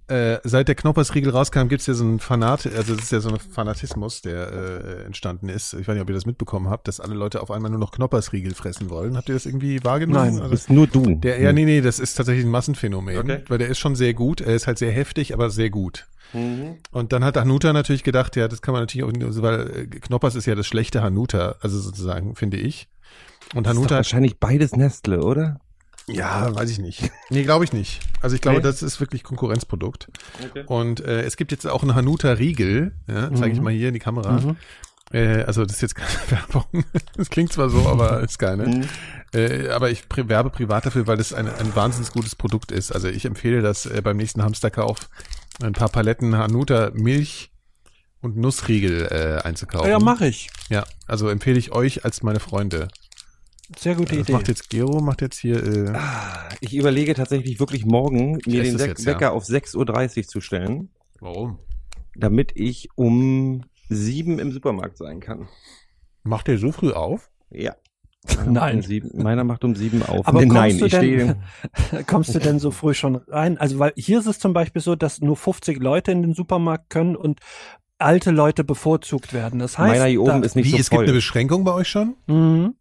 äh, 0.08 0.40
seit 0.44 0.68
der 0.68 0.76
Knoppersriegel 0.76 1.32
rauskam, 1.32 1.68
gibt's 1.68 1.86
ja 1.88 1.94
so 1.94 2.04
einen 2.04 2.20
Fanat, 2.20 2.66
also 2.68 2.94
das 2.96 3.06
ist 3.06 3.12
ja 3.12 3.20
so 3.20 3.30
ein 3.30 3.40
Fanatismus, 3.40 4.22
der 4.22 4.52
äh, 4.52 5.04
entstanden 5.06 5.50
ist. 5.50 5.74
Ich 5.74 5.88
weiß 5.88 5.94
nicht, 5.96 6.02
ob 6.02 6.10
ihr 6.10 6.16
das 6.16 6.26
mitbekommen 6.26 6.70
habt, 6.70 6.88
dass 6.88 7.00
alle 7.00 7.16
Leute 7.16 7.42
auf 7.42 7.52
einmal 7.52 7.72
nur 7.72 7.80
noch 7.80 7.92
Knoppersriegel 7.92 8.54
fressen 8.54 8.90
wollen. 8.90 9.16
Habt 9.18 9.30
ihr 9.30 9.36
das 9.36 9.46
irgendwie 9.46 9.84
wahrgenommen? 9.84 10.18
Nein. 10.26 10.34
Das 10.34 10.42
Also, 10.42 10.52
bist 10.52 10.70
nur 10.70 10.88
du. 10.88 11.16
der, 11.16 11.40
ja, 11.40 11.54
nee, 11.54 11.66
nee, 11.66 11.82
das 11.82 12.00
ist 12.00 12.16
tatsächlich 12.16 12.46
ein 12.46 12.52
Massenphänomen, 12.52 13.18
Okay. 13.18 13.44
weil 13.48 13.58
der 13.58 13.70
ist 13.70 13.80
schon 13.80 13.96
sehr 13.96 14.14
gut. 14.14 14.42
Er 14.42 14.56
ist 14.56 14.68
halt 14.68 14.78
sehr 14.78 14.92
heftig, 14.92 15.34
aber 15.34 15.50
sehr 15.50 15.70
gut. 15.70 16.06
Mhm. 16.34 16.78
Und 16.92 17.14
dann 17.14 17.24
hat 17.24 17.38
Hanuta 17.38 17.72
natürlich 17.74 18.04
gedacht, 18.04 18.36
ja, 18.36 18.48
das 18.48 18.62
kann 18.62 18.74
man 18.74 18.82
natürlich 18.82 19.04
auch, 19.06 19.42
weil 19.42 19.70
äh, 19.70 19.86
Knoppers 19.88 20.36
ist 20.36 20.46
ja 20.48 20.56
das 20.56 20.68
schlechte 20.68 21.02
Hanuta, 21.02 21.56
also 21.62 21.80
sozusagen, 21.80 22.36
finde 22.36 22.58
ich. 22.58 22.88
Und 23.56 23.66
Das 23.68 23.72
ist 23.74 23.76
doch 23.76 23.82
Hanuta 23.82 23.96
wahrscheinlich 23.98 24.40
beides 24.40 24.76
Nestle, 24.76 25.22
oder? 25.24 25.60
Ja, 26.08 26.54
weiß 26.54 26.70
ich 26.70 26.80
nicht. 26.80 27.10
Nee, 27.30 27.44
glaube 27.44 27.64
ich 27.66 27.74
nicht. 27.74 28.02
Also 28.22 28.36
ich 28.36 28.42
glaube, 28.42 28.58
Nee? 28.58 28.64
das 28.64 28.84
ist 28.84 29.00
wirklich 29.00 29.24
Konkurrenzprodukt. 29.24 30.08
Okay. 30.50 30.64
Und 30.68 31.00
äh, 31.00 31.22
es 31.24 31.36
gibt 31.38 31.52
jetzt 31.52 31.66
auch 31.68 31.82
einen 31.82 31.96
Hanuta 31.96 32.32
Riegel, 32.34 32.94
ja, 33.08 33.34
zeige 33.34 33.54
ich 33.54 33.58
Mhm. 33.60 33.64
mal 33.64 33.74
hier 33.74 33.88
in 33.88 33.94
die 33.94 34.00
Kamera. 34.00 34.34
Mhm. 34.40 34.58
Äh, 35.12 35.44
also 35.44 35.66
das 35.66 35.78
ist 35.78 35.82
jetzt 35.82 35.96
keine 35.96 36.10
Werbung. 36.30 36.86
Das 37.16 37.30
klingt 37.30 37.52
zwar 37.54 37.70
so, 37.70 37.88
aber 37.88 38.20
ist 38.24 38.38
keine. 38.40 38.68
Mhm. 38.68 38.88
Äh, 39.34 39.70
aber 39.70 39.90
ich 39.90 40.04
werbe 40.16 40.50
privat 40.52 40.86
dafür, 40.86 41.08
weil 41.08 41.18
das 41.18 41.34
ein, 41.34 41.48
ein 41.48 41.76
wahnsinnig 41.76 42.12
gutes 42.12 42.36
Produkt 42.36 42.72
ist. 42.72 42.92
Also 42.92 43.08
ich 43.08 43.26
empfehle 43.26 43.62
das 43.62 43.86
äh, 43.88 44.02
beim 44.04 44.18
nächsten 44.18 44.44
Hamsterkauf 44.44 45.10
ein 45.64 45.74
paar 45.74 45.90
Paletten 45.90 46.36
Hanuta 46.38 46.92
Milch 46.94 47.50
und 48.22 48.38
Nussriegel 48.38 49.08
äh, 49.12 49.46
einzukaufen. 49.48 49.90
Ja, 49.90 50.00
mache 50.00 50.28
ich. 50.28 50.50
Ja, 50.70 50.84
also 51.08 51.30
empfehle 51.30 51.58
ich 51.60 51.72
euch 51.72 52.06
als 52.06 52.24
meine 52.24 52.40
Freunde. 52.40 52.88
Sehr 53.78 53.96
gute 53.96 54.16
Das 54.16 54.24
Idee. 54.24 54.34
macht 54.34 54.48
jetzt 54.48 54.70
Gero, 54.70 55.00
macht 55.02 55.22
jetzt 55.22 55.38
hier 55.40 55.64
äh, 55.64 55.94
Ich 56.62 56.76
überlege 56.76 57.14
tatsächlich 57.16 57.60
wirklich 57.60 57.86
morgen, 57.86 58.40
mir 58.46 58.64
den 58.64 58.78
Sek 58.78 58.90
jetzt, 58.90 59.06
ja. 59.06 59.14
Wecker 59.14 59.34
auf 59.34 59.44
6.30 59.46 60.18
Uhr 60.18 60.24
zu 60.28 60.42
stellen, 60.42 60.90
Warum? 61.20 61.60
damit 62.16 62.52
ich 62.56 62.90
um 62.96 63.64
sieben 63.90 64.40
im 64.40 64.52
Supermarkt 64.52 64.98
sein 64.98 65.20
kann. 65.20 65.48
Macht 66.24 66.48
ihr 66.48 66.58
so 66.58 66.72
früh 66.72 66.92
auf? 66.92 67.32
Ja. 67.50 67.76
Nein. 68.46 68.78
Um 68.78 68.82
sieben, 68.84 69.22
meiner 69.22 69.44
macht 69.44 69.64
um 69.66 69.76
sieben 69.76 70.02
auf. 70.02 70.26
Aber 70.28 70.46
nein, 70.46 70.78
du 70.78 70.86
ich 70.86 70.92
denn, 70.94 71.02
stehe. 71.02 72.04
kommst 72.08 72.34
du 72.34 72.40
denn 72.40 72.58
so 72.58 72.72
früh 72.72 72.94
schon 72.94 73.18
rein? 73.28 73.58
Also, 73.58 73.80
weil 73.80 73.92
hier 73.98 74.20
ist 74.20 74.28
es 74.28 74.40
zum 74.40 74.54
Beispiel 74.54 74.82
so, 74.82 74.96
dass 74.96 75.20
nur 75.20 75.36
50 75.36 75.80
Leute 75.80 76.12
in 76.14 76.22
den 76.22 76.34
Supermarkt 76.34 76.90
können 76.90 77.18
und 77.18 77.42
alte 77.98 78.32
Leute 78.32 78.64
bevorzugt 78.64 79.34
werden. 79.34 79.60
Das 79.60 79.78
heißt, 79.78 79.94
Meiner 80.00 80.06
hier 80.10 80.22
oben 80.22 80.42
da, 80.42 80.46
ist 80.46 80.56
nicht 80.56 80.68
Wie, 80.68 80.72
so 80.72 80.78
es 80.78 80.88
voll. 80.88 81.00
gibt 81.00 81.10
eine 81.10 81.18
Beschränkung 81.18 81.66
bei 81.66 81.74
euch 81.74 81.90
schon? 81.90 82.16
Mhm. 82.28 82.76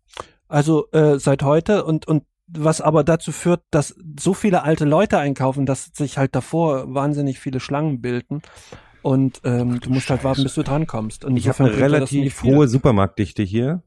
Also 0.53 0.90
äh, 0.92 1.18
seit 1.18 1.42
heute 1.42 1.84
und 1.84 2.07
und 2.07 2.24
was 2.46 2.80
aber 2.80 3.05
dazu 3.05 3.32
führt, 3.32 3.62
dass 3.70 3.94
so 4.20 4.34
viele 4.34 4.62
alte 4.64 4.84
Leute 4.84 5.18
einkaufen, 5.18 5.64
dass 5.64 5.86
sich 5.94 6.18
halt 6.18 6.34
davor 6.34 6.92
wahnsinnig 6.94 7.38
viele 7.40 7.61
Schlangen 7.61 8.03
bilden 8.03 8.42
und 9.00 9.40
ähm, 9.44 9.80
du 9.80 9.88
musst 9.90 10.11
halt 10.11 10.24
warten, 10.24 10.42
bis 10.42 10.55
du 10.55 10.62
drankommst. 10.62 11.24
Und 11.24 11.36
ich 11.38 11.48
habe 11.48 11.64
eine 11.64 11.76
relativ 11.76 12.42
hohe 12.42 12.68
Supermarktdichte 12.68 13.42
hier, 13.42 13.82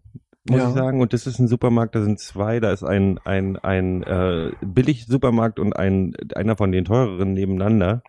muss 0.50 0.60
Ja. 0.62 0.70
ich 0.70 0.74
sagen. 0.74 1.02
Und 1.02 1.14
das 1.14 1.28
ist 1.28 1.38
ein 1.38 1.48
Supermarkt, 1.48 1.94
da 1.94 2.02
sind 2.02 2.20
zwei, 2.20 2.60
da 2.60 2.72
ist 2.72 2.84
ein, 2.84 3.20
ein, 3.24 3.58
ein 3.58 4.02
äh, 4.04 4.52
Billig-Supermarkt 4.66 5.60
und 5.60 5.74
ein, 5.74 6.16
einer 6.36 6.58
von 6.58 6.72
den 6.72 6.86
teureren 6.86 7.34
nebeneinander. 7.34 8.02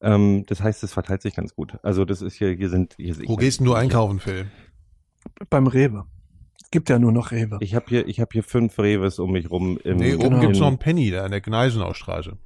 Ähm, 0.00 0.44
das 0.46 0.62
heißt, 0.62 0.82
es 0.84 0.92
verteilt 0.94 1.20
sich 1.22 1.34
ganz 1.36 1.54
gut. 1.54 1.76
Also 1.82 2.04
das 2.06 2.22
ist 2.22 2.34
hier, 2.34 2.50
hier 2.52 2.70
sind 2.70 2.94
hier 2.96 3.16
Wo 3.26 3.36
gehst 3.36 3.60
denn 3.60 3.66
du 3.66 3.74
einkaufen, 3.74 4.18
Phil? 4.20 4.46
beim 5.50 5.66
Rewe. 5.66 6.06
Es 6.68 6.72
gibt 6.72 6.90
ja 6.90 6.98
nur 6.98 7.12
noch 7.12 7.30
Rewe. 7.30 7.56
Ich 7.62 7.74
habe 7.74 7.86
hier, 7.88 8.06
ich 8.06 8.20
habe 8.20 8.28
hier 8.30 8.42
fünf 8.42 8.78
Reves 8.78 9.18
um 9.18 9.32
mich 9.32 9.50
rum. 9.50 9.78
Im, 9.84 9.96
Nee, 9.96 10.12
oben 10.16 10.24
Genau. 10.24 10.40
gibt's 10.40 10.58
in- 10.58 10.60
noch 10.60 10.68
einen 10.68 10.76
Penny, 10.78 11.10
da 11.10 11.24
an 11.24 11.30
der 11.30 11.40
Gneisenaustraße. 11.40 12.36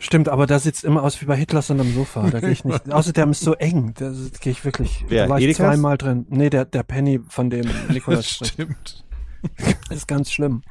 Stimmt, 0.00 0.28
aber 0.28 0.48
da 0.48 0.58
sieht's 0.58 0.82
immer 0.82 1.04
aus 1.04 1.20
wie 1.22 1.24
bei 1.26 1.36
Hitlers 1.36 1.70
unterm 1.70 1.94
Sofa. 1.94 2.28
Da 2.30 2.40
gehe 2.40 2.50
ich 2.50 2.64
nicht. 2.64 2.90
Außerdem 2.92 3.30
ist 3.30 3.42
so 3.42 3.54
eng. 3.54 3.94
Da 3.96 4.10
gehe 4.40 4.50
ich 4.50 4.64
wirklich. 4.64 5.04
Wer, 5.06 5.22
da 5.24 5.30
war 5.30 5.38
ich 5.38 5.44
Edekas? 5.44 5.58
zweimal 5.68 5.96
drin. 5.96 6.26
Nee, 6.30 6.50
der, 6.50 6.64
der 6.64 6.82
Penny, 6.82 7.20
von 7.28 7.48
dem 7.48 7.70
Nikolaus 7.90 8.28
spricht. 8.28 8.54
Stimmt. 8.54 9.04
ist 9.90 10.08
ganz 10.08 10.32
schlimm. 10.32 10.62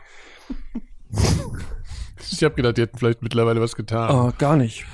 Ich 2.31 2.43
habe 2.43 2.55
gedacht, 2.55 2.75
die 2.75 2.81
hätten 2.81 2.97
vielleicht 2.97 3.21
mittlerweile 3.21 3.61
was 3.61 3.75
getan. 3.77 4.11
Oh, 4.13 4.33
gar 4.37 4.57
nicht. 4.57 4.85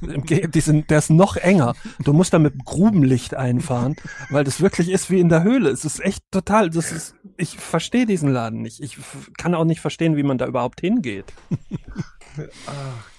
Die 0.00 0.60
sind, 0.60 0.90
der 0.90 0.98
ist 0.98 1.10
noch 1.10 1.36
enger. 1.36 1.74
Du 2.04 2.12
musst 2.12 2.32
da 2.32 2.38
mit 2.38 2.64
Grubenlicht 2.64 3.34
einfahren, 3.34 3.96
weil 4.30 4.44
das 4.44 4.60
wirklich 4.60 4.88
ist 4.90 5.10
wie 5.10 5.20
in 5.20 5.28
der 5.28 5.42
Höhle. 5.42 5.70
Es 5.70 5.84
ist 5.84 6.00
echt 6.04 6.22
total, 6.30 6.70
das 6.70 6.92
ist, 6.92 7.14
ich 7.36 7.58
verstehe 7.58 8.06
diesen 8.06 8.30
Laden 8.30 8.62
nicht. 8.62 8.80
Ich 8.80 8.96
kann 9.36 9.54
auch 9.54 9.64
nicht 9.64 9.80
verstehen, 9.80 10.16
wie 10.16 10.22
man 10.22 10.38
da 10.38 10.46
überhaupt 10.46 10.80
hingeht. 10.80 11.26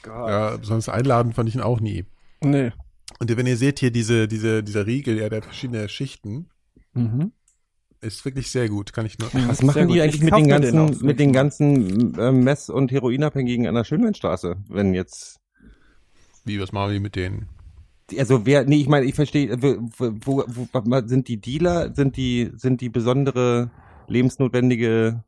Ja, 0.06 0.58
sonst 0.62 0.88
einladen 0.90 1.34
fand 1.34 1.50
ich 1.50 1.56
ihn 1.56 1.62
auch 1.62 1.82
nie. 1.82 2.06
Nee. 2.42 2.72
Und 3.20 3.36
wenn 3.36 3.48
ihr 3.48 3.58
seht 3.58 3.80
hier 3.80 3.92
diese, 3.92 4.28
diese, 4.30 4.64
dieser 4.64 4.86
Riegel, 4.88 5.18
ja, 5.18 5.28
der 5.30 5.38
hat 5.40 5.46
verschiedene 5.46 5.90
Schichten, 5.90 6.50
Mhm. 6.94 7.34
ist 8.02 8.24
wirklich 8.26 8.50
sehr 8.50 8.70
gut, 8.70 8.94
kann 8.94 9.06
ich 9.06 9.20
nur. 9.20 9.30
Was 9.48 9.62
machen 9.62 9.90
die 9.90 9.96
Ich 9.98 10.02
eigentlich 10.02 10.22
mit 10.22 10.32
den 10.34 10.44
den 10.44 10.50
ganzen, 10.50 10.80
auch. 10.80 11.02
mit 11.02 11.20
den 11.20 11.34
ganzen 11.34 12.18
äh, 12.18 12.32
Mess- 12.32 12.70
und 12.70 12.92
Heroinabhängigen 12.92 13.68
an 13.68 13.76
der 13.76 13.84
Schönweinstraße, 13.84 14.56
wenn 14.70 14.94
jetzt 14.94 15.40
Wie, 16.50 16.60
was 16.60 16.72
machen 16.72 16.92
wir 16.92 17.00
mit 17.00 17.16
denen? 17.16 17.48
also 18.18 18.46
wer 18.46 18.64
nee 18.66 18.78
ich 18.78 18.88
meine 18.88 19.06
ich 19.06 19.14
verstehe 19.14 19.62
wo, 19.62 19.76
wo, 19.98 20.44
wo, 20.48 20.68
wo 20.74 21.08
sind 21.08 21.28
die 21.28 21.40
Dealer 21.40 21.94
sind 21.94 22.18
die 22.18 22.50
sind 22.56 22.82
die 22.82 22.90
besondere 22.90 23.70
lebensnotwendige 24.08 25.24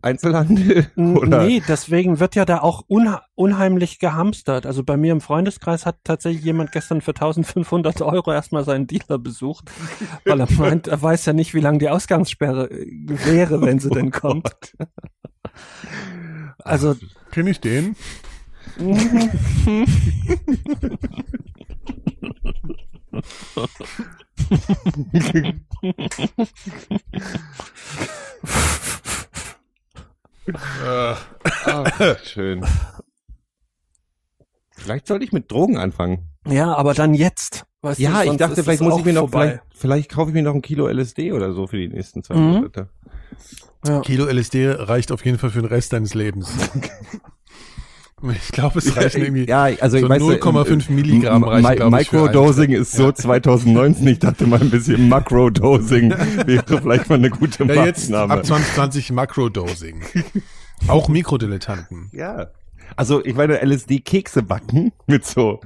Einzelhandel 0.00 0.86
oder 0.96 1.44
Nee, 1.44 1.62
deswegen 1.66 2.18
wird 2.18 2.34
ja 2.34 2.46
da 2.46 2.60
auch 2.60 2.84
unha 2.88 3.22
unheimlich 3.34 3.98
gehamstert. 3.98 4.64
Also 4.64 4.82
bei 4.82 4.96
mir 4.96 5.12
im 5.12 5.20
Freundeskreis 5.20 5.84
hat 5.84 5.98
tatsächlich 6.02 6.44
jemand 6.44 6.72
gestern 6.72 7.02
für 7.02 7.10
1500 7.10 8.00
Euro 8.00 8.32
erstmal 8.32 8.64
seinen 8.64 8.86
Dealer 8.86 9.18
besucht, 9.18 9.70
weil 10.24 10.40
er 10.40 10.50
meint, 10.52 10.86
er 10.86 11.02
weiß 11.02 11.26
ja 11.26 11.34
nicht, 11.34 11.52
wie 11.52 11.60
lange 11.60 11.76
die 11.76 11.90
Ausgangssperre 11.90 12.70
äh, 12.70 13.06
wäre, 13.26 13.60
wenn 13.60 13.78
sie 13.78 13.90
denn 13.90 14.10
kommt. 14.12 14.74
Also, 16.58 16.96
Kenn 17.30 17.46
ich 17.46 17.60
den? 17.60 17.96
Ah, 30.54 31.16
schön 32.24 32.64
vielleicht 34.76 35.06
sollte 35.08 35.24
ich 35.24 35.32
mit 35.32 35.50
Drogen 35.50 35.76
anfangen 35.78 36.30
ja, 36.48 36.72
aber 36.76 36.94
dann 36.94 37.12
jetzt. 37.12 37.64
Weißt 37.82 37.98
du, 37.98 38.04
ja 38.04 38.20
ich 38.22 38.28
sonst 38.28 38.40
dachte 38.40 38.62
vielleicht 38.62 38.80
muss 38.80 38.98
ich 39.00 39.04
mir 39.04 39.12
noch 39.14 39.22
vorbei. 39.22 39.46
vielleicht, 39.48 39.62
vielleicht 39.74 40.10
kaufe 40.12 40.30
ich 40.30 40.34
mir 40.34 40.44
noch 40.44 40.54
ein 40.54 40.62
Kilo 40.62 40.86
LSD 40.88 41.32
oder 41.32 41.52
so 41.52 41.66
für 41.66 41.76
die 41.76 41.88
nächsten 41.88 42.22
zwei 42.22 42.36
Mhm. 42.36 42.52
Monate 42.52 42.88
Ja. 43.84 44.00
Kilo 44.02 44.26
LSD 44.26 44.70
reicht 44.70 45.10
auf 45.10 45.24
jeden 45.24 45.38
Fall 45.38 45.50
für 45.50 45.60
den 45.62 45.66
Rest 45.68 45.92
deines 45.92 46.14
Lebens. 46.14 46.48
Ich 48.32 48.48
glaube, 48.52 48.78
es 48.78 48.96
reichen 48.96 49.22
irgendwie 49.22 49.46
ja 49.46 49.62
also 49.64 49.98
so 49.98 50.04
ich 50.04 50.08
weiß 50.08 50.22
0,5 50.22 50.90
Milligramm 50.90 51.44
Mi- 51.44 51.48
reichen, 51.62 51.76
glaube 51.76 52.00
ich, 52.02 52.08
für 52.08 52.16
Microdosing 52.22 52.70
ist 52.72 52.92
so 52.92 53.12
2019 53.12 54.06
ich 54.08 54.18
dachte 54.20 54.46
mal 54.46 54.60
ein 54.60 54.70
bisschen 54.70 55.08
Makrodosing 55.08 56.10
wäre 56.46 56.64
vielleicht 56.80 57.08
mal 57.10 57.16
eine 57.16 57.28
gute 57.30 57.64
Ja, 57.64 57.84
jetzt 57.84 58.08
Maßnahme 58.10 58.34
ab 58.34 58.46
2020 58.46 59.12
Makrodosing. 59.12 60.02
Auch 60.88 61.08
Mikrodilettanten. 61.08 62.10
Ja. 62.12 62.48
Also 62.96 63.24
ich 63.24 63.34
meine, 63.34 63.62
LSD-Kekse 63.64 64.42
backen 64.42 64.92
mit 65.06 65.24
so 65.26 65.60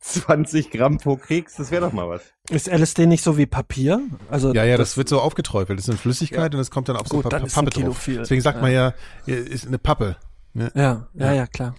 20 0.00 0.70
Gramm 0.70 0.98
pro 0.98 1.16
Keks, 1.16 1.56
das 1.56 1.70
wäre 1.70 1.82
doch 1.86 1.92
mal 1.92 2.08
was. 2.08 2.22
Ist 2.50 2.68
LSD 2.68 3.06
nicht 3.06 3.22
so 3.22 3.36
wie 3.36 3.46
Papier? 3.46 4.00
Also 4.30 4.54
Ja, 4.54 4.64
ja, 4.64 4.76
das, 4.76 4.96
wird 4.96 5.08
so 5.08 5.20
aufgeträufelt. 5.20 5.78
Das 5.78 5.84
ist 5.86 5.90
eine 5.90 5.98
Flüssigkeit 5.98 6.54
und 6.54 6.60
es 6.60 6.70
kommt 6.70 6.88
dann 6.88 6.96
auf 6.96 7.08
so 7.08 7.16
Gut, 7.16 7.24
Pa- 7.24 7.28
dann 7.30 7.44
ist 7.44 7.56
ein 7.58 7.64
Pappe 7.64 7.74
Kilo 7.74 7.88
drauf. 7.88 7.98
viel. 7.98 8.18
Deswegen 8.18 8.40
sagt 8.40 8.56
Ja. 8.58 8.62
man 8.62 8.72
ja, 8.72 8.92
ist 9.26 9.66
eine 9.66 9.78
Pappe. 9.78 10.16
Ne? 10.58 10.70
Ja, 10.74 11.06
ja, 11.14 11.32
ja, 11.32 11.46
klar. 11.46 11.74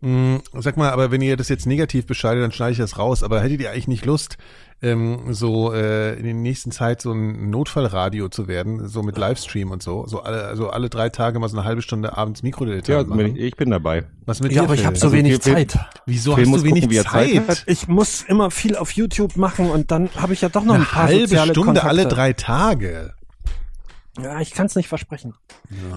Mm, 0.00 0.36
Sag 0.54 0.76
mal, 0.76 0.90
aber 0.90 1.10
wenn 1.12 1.20
ihr 1.22 1.36
das 1.36 1.48
jetzt 1.48 1.64
negativ 1.66 2.06
bescheidet, 2.06 2.42
dann 2.42 2.50
schneide 2.52 2.72
ich 2.72 2.78
das 2.78 2.98
raus. 2.98 3.22
Aber 3.22 3.40
hättet 3.40 3.60
ihr 3.60 3.70
eigentlich 3.70 3.86
nicht 3.86 4.04
Lust, 4.04 4.36
ähm, 4.82 5.32
so 5.32 5.72
äh, 5.72 6.14
in 6.18 6.24
der 6.24 6.34
nächsten 6.34 6.72
Zeit 6.72 7.00
so 7.02 7.12
ein 7.12 7.50
Notfallradio 7.50 8.28
zu 8.28 8.48
werden, 8.48 8.88
so 8.88 9.04
mit 9.04 9.16
Livestream 9.16 9.70
und 9.70 9.80
so, 9.80 10.04
so 10.08 10.20
alle, 10.22 10.44
also 10.46 10.70
alle 10.70 10.88
drei 10.90 11.08
Tage 11.08 11.38
mal 11.38 11.48
so 11.48 11.56
eine 11.56 11.64
halbe 11.64 11.82
Stunde 11.82 12.16
abends 12.16 12.40
Ja, 12.40 12.46
Mikrodilettanten 12.46 13.16
bin 13.16 13.26
machen? 13.28 13.36
ich, 13.36 13.42
ich 13.44 13.56
bin 13.56 13.70
dabei. 13.70 14.04
Was 14.26 14.40
mit 14.40 14.50
Ja, 14.50 14.62
dir? 14.62 14.64
aber 14.64 14.74
ich 14.74 14.80
Phil? 14.80 14.86
habe 14.88 14.96
so 14.98 15.06
Also 15.06 15.16
wenig 15.16 15.32
viel- 15.34 15.40
Zeit. 15.54 15.78
Wieso 16.06 16.34
Phil 16.34 16.46
hast 16.46 16.56
du 16.56 16.64
wenig 16.64 16.82
gucken, 16.88 17.04
Zeit 17.04 17.46
Zeit? 17.46 17.62
Ich 17.66 17.86
muss 17.86 18.22
immer 18.22 18.50
viel 18.50 18.74
auf 18.76 18.90
YouTube 18.92 19.36
machen 19.36 19.70
und 19.70 19.92
dann 19.92 20.10
habe 20.16 20.32
ich 20.32 20.40
ja 20.40 20.48
doch 20.48 20.64
noch 20.64 20.74
ein 20.74 20.80
Eine 20.80 20.84
paar 20.90 21.04
halbe 21.04 21.20
soziale 21.28 21.50
Stunde 21.52 21.66
Kontakte. 21.80 21.88
alle 21.88 22.06
drei 22.06 22.32
Tage. 22.32 23.14
Ja, 24.20 24.40
ich 24.40 24.50
kann 24.50 24.66
es 24.66 24.76
nicht 24.76 24.88
versprechen. 24.88 25.32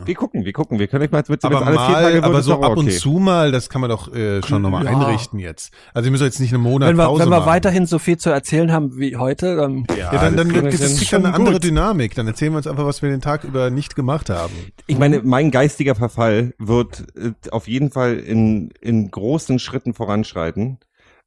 Wir 0.06 0.16
gucken, 0.16 0.46
wir 0.46 0.54
gucken. 0.54 0.80
Wir 0.80 0.88
können 0.88 1.04
euch 1.04 1.12
mal, 1.12 1.24
jetzt 1.28 1.44
Aber 1.44 1.66
alle 1.66 1.76
vier 1.78 1.90
mal, 1.90 2.04
Tage 2.04 2.14
wird 2.16 2.24
aber 2.24 2.42
so 2.44 2.62
ab 2.62 2.78
und 2.78 2.88
okay. 2.88 2.98
zu 2.98 3.12
mal, 3.12 3.52
das 3.52 3.70
kann 3.70 3.82
man 3.82 3.90
doch 3.90 4.14
äh, 4.14 4.42
schon 4.42 4.62
nochmal 4.62 4.86
Ja. 4.86 4.92
einrichten 4.92 5.38
jetzt. 5.38 5.74
Also 5.94 6.06
wir 6.06 6.12
müssen 6.12 6.24
jetzt 6.24 6.40
nicht 6.40 6.54
einen 6.54 6.64
Monat 6.64 6.88
Wenn 6.90 6.96
wir, 6.96 7.06
Pause 7.08 7.24
wenn 7.24 7.30
wir 7.30 7.40
machen. 7.40 7.50
weiterhin 7.50 7.86
so 7.86 8.00
viel 8.00 8.18
zu 8.18 8.30
erzählen 8.30 8.72
haben 8.72 8.98
wie 8.98 9.18
heute, 9.18 9.58
dann 9.58 9.86
Ja, 9.98 10.12
dann, 10.12 10.38
dann, 10.38 10.54
das 10.64 10.80
das, 10.80 10.98
kriegt 10.98 11.12
dann 11.12 11.26
eine 11.26 11.36
andere 11.36 11.56
Gut. 11.56 11.66
Dynamik. 11.66 12.16
Dann 12.16 12.26
erzählen 12.28 12.54
wir 12.54 12.58
uns 12.58 12.68
einfach, 12.68 12.86
was 12.86 13.02
wir 13.02 13.10
den 13.10 13.20
Tag 13.20 13.44
über 13.44 13.70
nicht 13.70 13.98
gemacht 13.98 14.30
haben. 14.30 14.54
Ich 14.88 14.98
meine, 14.98 15.22
mein 15.22 15.52
geistiger 15.52 15.96
Verfall 15.96 16.54
wird 16.58 17.04
äh, 17.18 17.32
auf 17.52 17.68
jeden 17.68 17.92
Fall 17.92 18.16
in, 18.16 18.70
in 18.80 19.12
großen 19.12 19.60
Schritten 19.60 19.94
voranschreiten. 19.94 20.80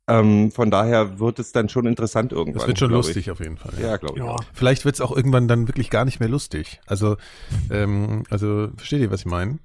Ähm, 0.08 0.50
von 0.50 0.70
daher 0.70 1.18
wird 1.18 1.38
es 1.38 1.52
dann 1.52 1.68
schon 1.68 1.86
interessant 1.86 2.32
irgendwann. 2.32 2.60
Das 2.60 2.66
wird 2.66 2.78
schon 2.78 2.90
lustig 2.90 3.30
auf 3.30 3.40
jeden 3.40 3.58
Fall. 3.58 3.72
Ich. 3.76 3.82
Ja, 3.82 3.96
glaube 3.98 4.18
ich. 4.18 4.24
ja. 4.24 4.36
Vielleicht 4.54 4.84
wird 4.84 4.94
es 4.94 5.00
auch 5.00 5.14
irgendwann 5.14 5.48
dann 5.48 5.68
wirklich 5.68 5.90
gar 5.90 6.04
nicht 6.04 6.18
mehr 6.18 6.28
lustig. 6.28 6.80
Also, 6.86 7.16
ähm, 7.70 8.24
also 8.30 8.68
versteht 8.76 9.00
ihr, 9.00 9.10
was 9.10 9.20
ich 9.20 9.26
meine? 9.26 9.58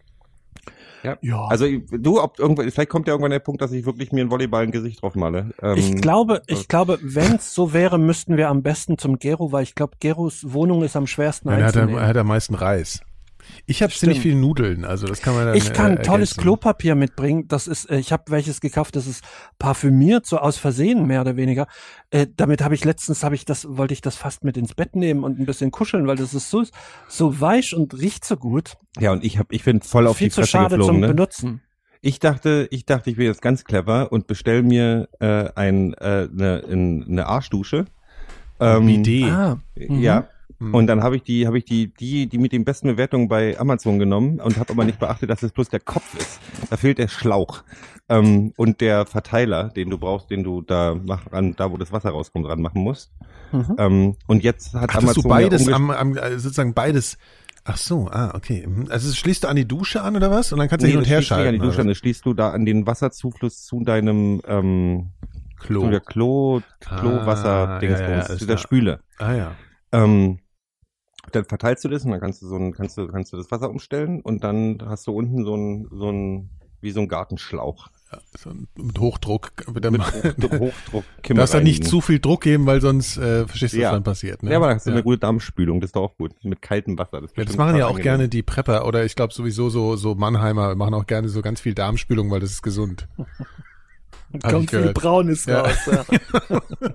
ja. 1.22 1.46
Also 1.46 1.66
du, 1.91 2.22
ob 2.22 2.39
irgendwann, 2.39 2.70
vielleicht 2.72 2.89
kommt 2.89 3.08
ja 3.08 3.14
irgendwann 3.14 3.32
der 3.32 3.39
Punkt, 3.39 3.62
dass 3.62 3.72
ich 3.72 3.86
wirklich 3.86 4.12
mir 4.12 4.22
einen 4.22 4.32
Volleyball 4.32 4.64
ein 4.64 4.72
Gesicht 4.72 5.02
drauf 5.02 5.16
male. 5.16 5.52
Ähm, 5.62 5.78
ich 5.78 5.96
glaube, 6.02 6.41
ich 6.48 6.68
glaube, 6.68 7.00
wenn 7.02 7.36
es 7.36 7.54
so 7.54 7.74
wäre, 7.74 7.98
müssten 7.98 8.38
wir 8.38 8.50
am 8.50 8.64
besten 8.64 8.98
zum 8.98 9.20
Gero, 9.20 9.52
weil 9.52 9.64
ich 9.64 9.76
glaube, 9.76 9.98
Geros 10.00 10.54
Wohnung 10.54 10.84
ist 10.84 10.96
am 10.96 11.08
schwersten 11.08 11.50
er 11.50 11.56
hat, 11.56 11.62
er, 11.62 11.68
einzunehmen. 11.68 12.02
er 12.02 12.08
hat 12.08 12.18
am 12.18 12.28
meisten 12.28 12.56
Reis. 12.56 13.02
Ich 13.66 13.82
habe 13.82 13.94
ziemlich 13.94 14.20
viel 14.20 14.36
Nudeln, 14.36 14.86
also 14.86 15.08
das 15.08 15.22
kann 15.22 15.36
man 15.36 15.46
dann 15.48 15.56
Ich 15.56 15.74
kann 15.74 15.98
äh, 15.98 16.02
tolles. 16.02 16.36
Klopapier 16.38 16.96
mitbringen. 16.96 17.48
Das 17.48 17.68
ist, 17.68 17.89
äh, 17.89 17.98
ich 17.98 18.12
habe 18.12 18.24
welches 18.28 18.62
gekauft, 18.62 18.96
das 18.96 19.08
ist 19.08 19.24
parfümiert, 19.60 20.26
so 20.26 20.38
aus 20.38 20.58
Versehen 20.58 21.06
mehr 21.08 21.22
oder 21.22 21.36
weniger. 21.36 21.68
Äh, 22.10 22.28
damit 22.36 22.62
habe 22.64 22.76
ich 22.76 22.84
letztens, 22.84 23.24
habe 23.24 23.36
ich 23.36 23.46
das, 23.46 23.66
wollte 23.70 23.94
ich 23.94 24.02
das 24.02 24.16
fast 24.16 24.44
mit 24.44 24.58
ins 24.58 24.74
Bett 24.74 24.96
nehmen 24.96 25.24
und 25.24 25.39
ein 25.39 25.46
bisschen 25.46 25.72
kuscheln, 25.72 26.08
weil 26.08 26.16
das 26.16 26.34
ist 26.34 26.50
so 26.50 26.64
so 27.08 27.39
weich 27.41 27.76
und 27.76 27.94
riecht 28.00 28.26
so 28.26 28.38
gut. 28.38 28.74
Ja, 29.00 29.12
und 29.12 29.24
ich 29.24 29.38
habe, 29.38 29.54
ich 29.54 29.64
bin 29.64 29.82
voll 29.82 30.08
auf 30.08 30.18
Viel 30.18 30.28
die 30.28 30.32
zu 30.32 30.41
Fresse 30.41 30.52
schade 30.52 30.78
geflogen. 30.78 30.96
zum 30.96 31.02
Ne? 31.02 31.08
Benutzen. 31.08 31.62
Ich 32.02 32.20
dachte, 32.20 32.68
ich 32.70 32.86
dachte, 32.86 33.10
ich 33.10 33.16
bin 33.16 33.28
jetzt 33.28 33.41
ganz 33.41 33.64
clever 33.64 34.12
und 34.12 34.28
bestell 34.28 34.62
mir 34.62 35.08
äh, 35.20 35.50
ein, 35.56 35.94
äh, 35.94 36.28
eine, 36.32 36.64
ein, 36.70 37.06
eine 37.08 37.26
Arschdusche. 37.28 37.86
Ähm, 38.60 38.86
Bidet. 38.86 39.32
Ah, 39.32 39.60
mhm. 39.76 40.00
Ja. 40.02 40.28
Mhm. 40.64 40.74
Und 40.74 40.88
dann 40.88 41.03
habe 41.03 41.18
ich 41.18 41.24
die, 41.24 41.45
habe 41.45 41.57
ich 41.57 41.66
die, 41.66 41.88
die, 41.93 42.28
die 42.28 42.38
mit 42.38 42.53
den 42.53 42.64
besten 42.64 42.88
Bewertungen 42.88 43.28
bei 43.28 43.59
Amazon 43.59 43.99
genommen 43.99 44.39
und 44.39 44.57
habe 44.57 44.72
aber 44.72 44.86
nicht 44.86 44.97
beachtet, 44.99 45.30
dass 45.30 45.43
es 45.43 45.51
bloß 45.51 45.70
der 45.70 45.82
Kopf 45.82 46.16
ist. 46.18 46.39
Da 46.70 46.78
fehlt 46.78 46.99
der 46.99 47.09
Schlauch 47.09 47.64
ähm, 48.07 48.53
und 48.55 48.80
der 48.80 49.05
Verteiler, 49.05 49.70
den 49.70 49.89
du 49.89 49.97
brauchst, 49.97 50.30
den 50.30 50.43
du 50.43 50.61
da 50.61 50.95
mach, 50.95 51.28
an, 51.32 51.55
da 51.57 51.70
wo 51.72 51.78
das 51.78 51.91
Wasser 51.91 52.11
rauskommt, 52.11 52.45
dran 52.45 52.61
machen 52.61 52.82
musst. 52.82 53.11
Mhm. 53.51 53.76
Ähm, 53.78 54.16
und 54.28 54.43
jetzt 54.43 54.74
hat 54.74 54.93
Hattest 54.93 55.03
Amazon 55.03 55.24
du 55.24 55.30
beides 55.30 55.68
am, 55.68 55.91
am, 55.91 56.16
äh, 56.18 56.39
sozusagen 56.39 56.74
beides. 56.74 57.18
Ach 57.66 57.78
so, 57.78 58.07
ah, 58.09 58.32
okay. 58.36 58.66
Mhm. 58.66 58.88
Also 58.89 59.09
es 59.09 59.18
schließt 59.18 59.43
du 59.43 59.47
an 59.49 59.55
die 59.57 59.68
Dusche 59.68 60.01
an 60.01 60.16
oder 60.16 60.32
was? 60.32 60.53
Und 60.53 60.59
dann 60.59 60.70
kannst 60.70 60.86
du 60.86 60.89
hin 60.89 60.97
und 60.97 61.05
her 61.07 61.20
nicht 61.20 61.32
an 61.32 61.39
schalten. 61.39 61.53
die 61.53 61.59
Dusche, 61.59 61.82
an, 61.82 61.88
das 61.88 61.97
schließt 61.97 62.26
du 62.26 62.34
da 62.34 62.51
an 62.51 62.66
den 62.66 62.88
Wasserzufluss 62.88 63.66
zu 63.66 63.84
deinem 63.84 64.41
ähm, 64.47 65.09
Klo. 65.59 65.82
So 65.82 65.89
der 65.89 65.99
Klo, 66.01 66.61
Klowasser, 66.80 67.70
Ah, 67.70 67.80
Dingsbums, 67.80 68.09
ja, 68.09 68.18
ja, 68.18 68.26
zu 68.26 68.34
ist 68.34 68.49
der 68.49 68.55
da. 68.55 68.61
Spüle. 68.61 68.99
Ah 69.18 69.34
ja. 69.34 69.51
Ähm, 69.93 70.39
dann 71.32 71.45
verteilst 71.45 71.84
du 71.84 71.89
das 71.89 72.03
und 72.05 72.11
dann 72.11 72.19
kannst 72.19 72.41
du 72.41 72.47
so 72.47 72.55
ein, 72.55 72.74
kannst 72.74 72.97
du, 72.97 73.07
kannst 73.07 73.34
du 73.34 73.38
das 73.38 73.49
Wasser 73.51 73.69
umstellen 73.69 74.21
und 74.21 74.43
dann 74.43 74.78
hast 74.86 75.07
du 75.07 75.11
unten 75.13 75.45
so 75.45 75.55
ein, 75.55 75.88
so 75.91 76.09
ein, 76.11 76.49
wie 76.82 76.91
so 76.91 76.99
ein 76.99 77.07
Gartenschlauch. 77.07 77.88
So 78.38 78.51
ein- 78.51 78.67
mit 78.76 78.99
Hochdruck. 78.99 79.51
Mit 79.74 79.89
Mit 79.89 80.01
Hochdruck, 80.59 81.03
Du 81.24 81.34
darfst 81.34 81.53
da 81.55 81.61
nicht 81.61 81.84
zu 81.88 81.99
viel 82.01 82.19
Druck 82.19 82.41
geben, 82.41 82.67
weil 82.67 82.80
sonst 82.82 83.17
äh, 83.17 83.47
verstehst 83.47 83.74
du, 83.74 83.78
was 83.78 83.82
Ja. 83.84 83.91
dann 83.93 84.03
passiert. 84.03 84.43
Ne? 84.43 84.51
Ja, 84.51 84.57
aber 84.57 84.67
da 84.67 84.76
hast 84.76 84.86
du 84.86 84.91
ja. 84.91 84.97
eine 84.97 85.03
gute 85.03 85.17
Darmspülung, 85.17 85.82
das 85.82 85.88
ist 85.88 85.95
doch 85.95 86.03
auch 86.03 86.17
gut. 86.17 86.32
Mit 86.43 86.61
kaltem 86.61 86.95
Wasser. 86.99 87.21
Das, 87.21 87.32
ist 87.32 87.38
Ja, 87.38 87.45
das 87.45 87.57
machen 87.57 87.76
ja 87.78 87.86
auch 87.86 87.91
angenehm. 87.91 88.03
gerne 88.03 88.30
die 88.30 88.43
Prepper 88.43 88.86
oder 88.86 89.03
ich 89.05 89.15
glaube 89.15 89.34
sowieso 89.34 89.69
so 89.69 89.95
so 89.95 90.13
Mannheimer 90.13 90.76
machen 90.76 90.93
auch 90.93 91.07
gerne 91.07 91.30
so 91.30 91.41
ganz 91.41 91.59
viel 91.61 91.74
Darmspülung, 91.74 92.30
weil 92.30 92.39
das 92.41 92.51
ist 92.51 92.61
gesund. 92.61 93.07
Kommt 94.43 94.69
viel. 94.71 94.93
Braunes 94.93 95.45
Ja. 95.45 95.61
raus. 95.61 95.78
Ja. 95.88 96.05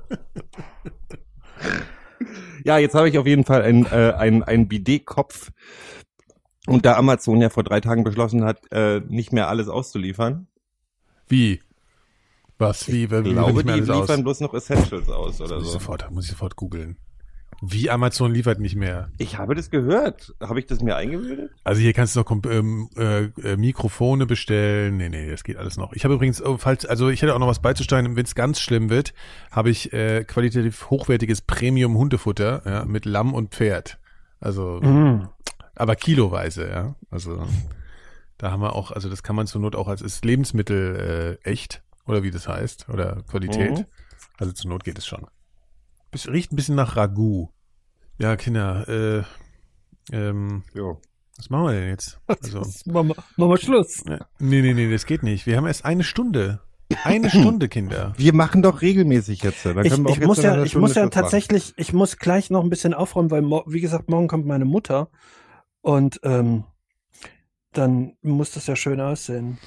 Ja, 2.64 2.78
jetzt 2.78 2.94
habe 2.94 3.08
ich 3.08 3.18
auf 3.18 3.26
jeden 3.26 3.44
Fall 3.44 3.62
ein, 3.62 3.86
äh, 3.86 4.12
ein, 4.16 4.42
ein 4.42 4.68
Bidet-Kopf. 4.68 5.50
Und 6.66 6.84
da 6.84 6.96
Amazon 6.96 7.40
ja 7.40 7.48
vor 7.48 7.64
drei 7.64 7.80
Tagen 7.80 8.04
beschlossen 8.04 8.44
hat, 8.44 8.70
äh, 8.72 9.00
nicht 9.08 9.32
mehr 9.32 9.48
alles 9.48 9.68
auszuliefern, 9.68 10.48
Wie? 11.28 11.60
Was? 12.58 12.88
Wie? 12.88 13.10
Wie? 13.10 13.16
ich 13.16 13.24
wie 13.24 13.32
glaube, 13.32 13.52
mehr 13.52 13.62
die 13.62 13.70
alles 13.70 13.90
aus? 13.90 14.00
liefern 14.08 14.22
bloß 14.24 14.40
noch 14.40 14.52
Essentials 14.54 15.08
aus 15.08 15.40
oder 15.40 15.56
Muss 15.56 15.66
so. 15.66 15.72
sofort, 15.74 16.10
muss 16.10 16.24
ich 16.24 16.30
sofort 16.32 16.56
googeln. 16.56 16.96
Wie 17.60 17.90
Amazon 17.90 18.32
liefert 18.32 18.60
nicht 18.60 18.76
mehr. 18.76 19.10
Ich 19.18 19.36
habe 19.36 19.56
das 19.56 19.70
gehört. 19.70 20.32
Habe 20.40 20.60
ich 20.60 20.66
das 20.66 20.80
mir 20.80 20.94
eingebildet? 20.94 21.50
Also 21.64 21.80
hier 21.80 21.92
kannst 21.92 22.14
du 22.14 22.20
noch 22.20 22.30
ähm, 22.48 22.88
äh, 22.96 23.24
äh, 23.24 23.56
Mikrofone 23.56 24.26
bestellen. 24.26 24.96
Nee, 24.96 25.08
nee, 25.08 25.28
das 25.28 25.42
geht 25.42 25.56
alles 25.56 25.76
noch. 25.76 25.92
Ich 25.92 26.04
habe 26.04 26.14
übrigens, 26.14 26.40
oh, 26.40 26.56
falls, 26.56 26.86
also 26.86 27.08
ich 27.08 27.20
hätte 27.20 27.34
auch 27.34 27.40
noch 27.40 27.48
was 27.48 27.60
beizusteuern, 27.60 28.14
wenn 28.14 28.24
es 28.24 28.36
ganz 28.36 28.60
schlimm 28.60 28.90
wird, 28.90 29.12
habe 29.50 29.70
ich 29.70 29.92
äh, 29.92 30.22
qualitativ 30.22 30.88
hochwertiges 30.90 31.40
Premium-Hundefutter 31.40 32.62
ja, 32.64 32.84
mit 32.84 33.04
Lamm 33.06 33.34
und 33.34 33.54
Pferd. 33.54 33.98
Also, 34.40 34.80
Mm. 34.80 35.28
aber 35.74 35.96
kiloweise, 35.96 36.70
ja. 36.70 36.94
Also 37.10 37.44
da 38.36 38.52
haben 38.52 38.62
wir 38.62 38.76
auch, 38.76 38.92
also 38.92 39.08
das 39.08 39.24
kann 39.24 39.34
man 39.34 39.48
zur 39.48 39.60
Not 39.60 39.74
auch 39.74 39.88
als 39.88 40.00
ist 40.00 40.24
Lebensmittel 40.24 41.38
äh, 41.44 41.48
echt 41.48 41.82
oder 42.06 42.22
wie 42.22 42.30
das 42.30 42.46
heißt 42.46 42.88
oder 42.88 43.22
Qualität. 43.28 43.78
Mhm. 43.78 43.84
Also 44.38 44.52
zur 44.52 44.70
Not 44.70 44.84
geht 44.84 44.96
es 44.96 45.06
schon. 45.06 45.26
Bis, 46.10 46.28
riecht 46.28 46.52
ein 46.52 46.56
bisschen 46.56 46.74
nach 46.74 46.96
Ragout. 46.96 47.50
Ja, 48.18 48.36
Kinder, 48.36 48.88
äh, 48.88 49.22
ähm, 50.16 50.62
Ja. 50.74 50.96
was 51.36 51.50
machen 51.50 51.66
wir 51.66 51.72
denn 51.72 51.88
jetzt? 51.90 52.20
Also, 52.28 52.60
Machen 52.90 53.08
wir, 53.08 53.14
machen 53.36 53.50
wir 53.50 53.56
Schluss. 53.58 54.02
ja. 54.08 54.18
nee, 54.38 54.62
nee, 54.62 54.74
nee, 54.74 54.90
das 54.90 55.06
geht 55.06 55.22
nicht. 55.22 55.46
Wir 55.46 55.56
haben 55.56 55.66
erst 55.66 55.84
eine 55.84 56.02
Stunde. 56.04 56.60
Eine 57.04 57.28
Stunde, 57.30 57.68
Kinder. 57.68 58.14
Wir 58.16 58.32
machen 58.34 58.62
doch 58.62 58.80
regelmäßig 58.80 59.42
jetzt. 59.42 59.64
Dann 59.66 59.78
Ich, 59.84 59.92
ich 59.92 59.98
jetzt 59.98 60.26
muss 60.26 60.42
ja, 60.42 60.62
ich 60.64 60.74
muss 60.74 60.94
ja 60.94 61.02
Schluss 61.02 61.04
machen. 61.04 61.10
tatsächlich, 61.10 61.74
ich 61.76 61.92
muss 61.92 62.16
gleich 62.16 62.48
noch 62.50 62.62
ein 62.64 62.70
bisschen 62.70 62.94
aufräumen, 62.94 63.30
weil, 63.30 63.42
wie 63.66 63.80
gesagt, 63.80 64.08
morgen 64.08 64.26
kommt 64.28 64.46
meine 64.46 64.64
Mutter 64.64 65.10
und 65.82 66.18
ähm, 66.22 66.64
dann 67.72 68.14
muss 68.22 68.52
das 68.52 68.66
ja 68.66 68.74
schön 68.76 69.00
aussehen. 69.00 69.58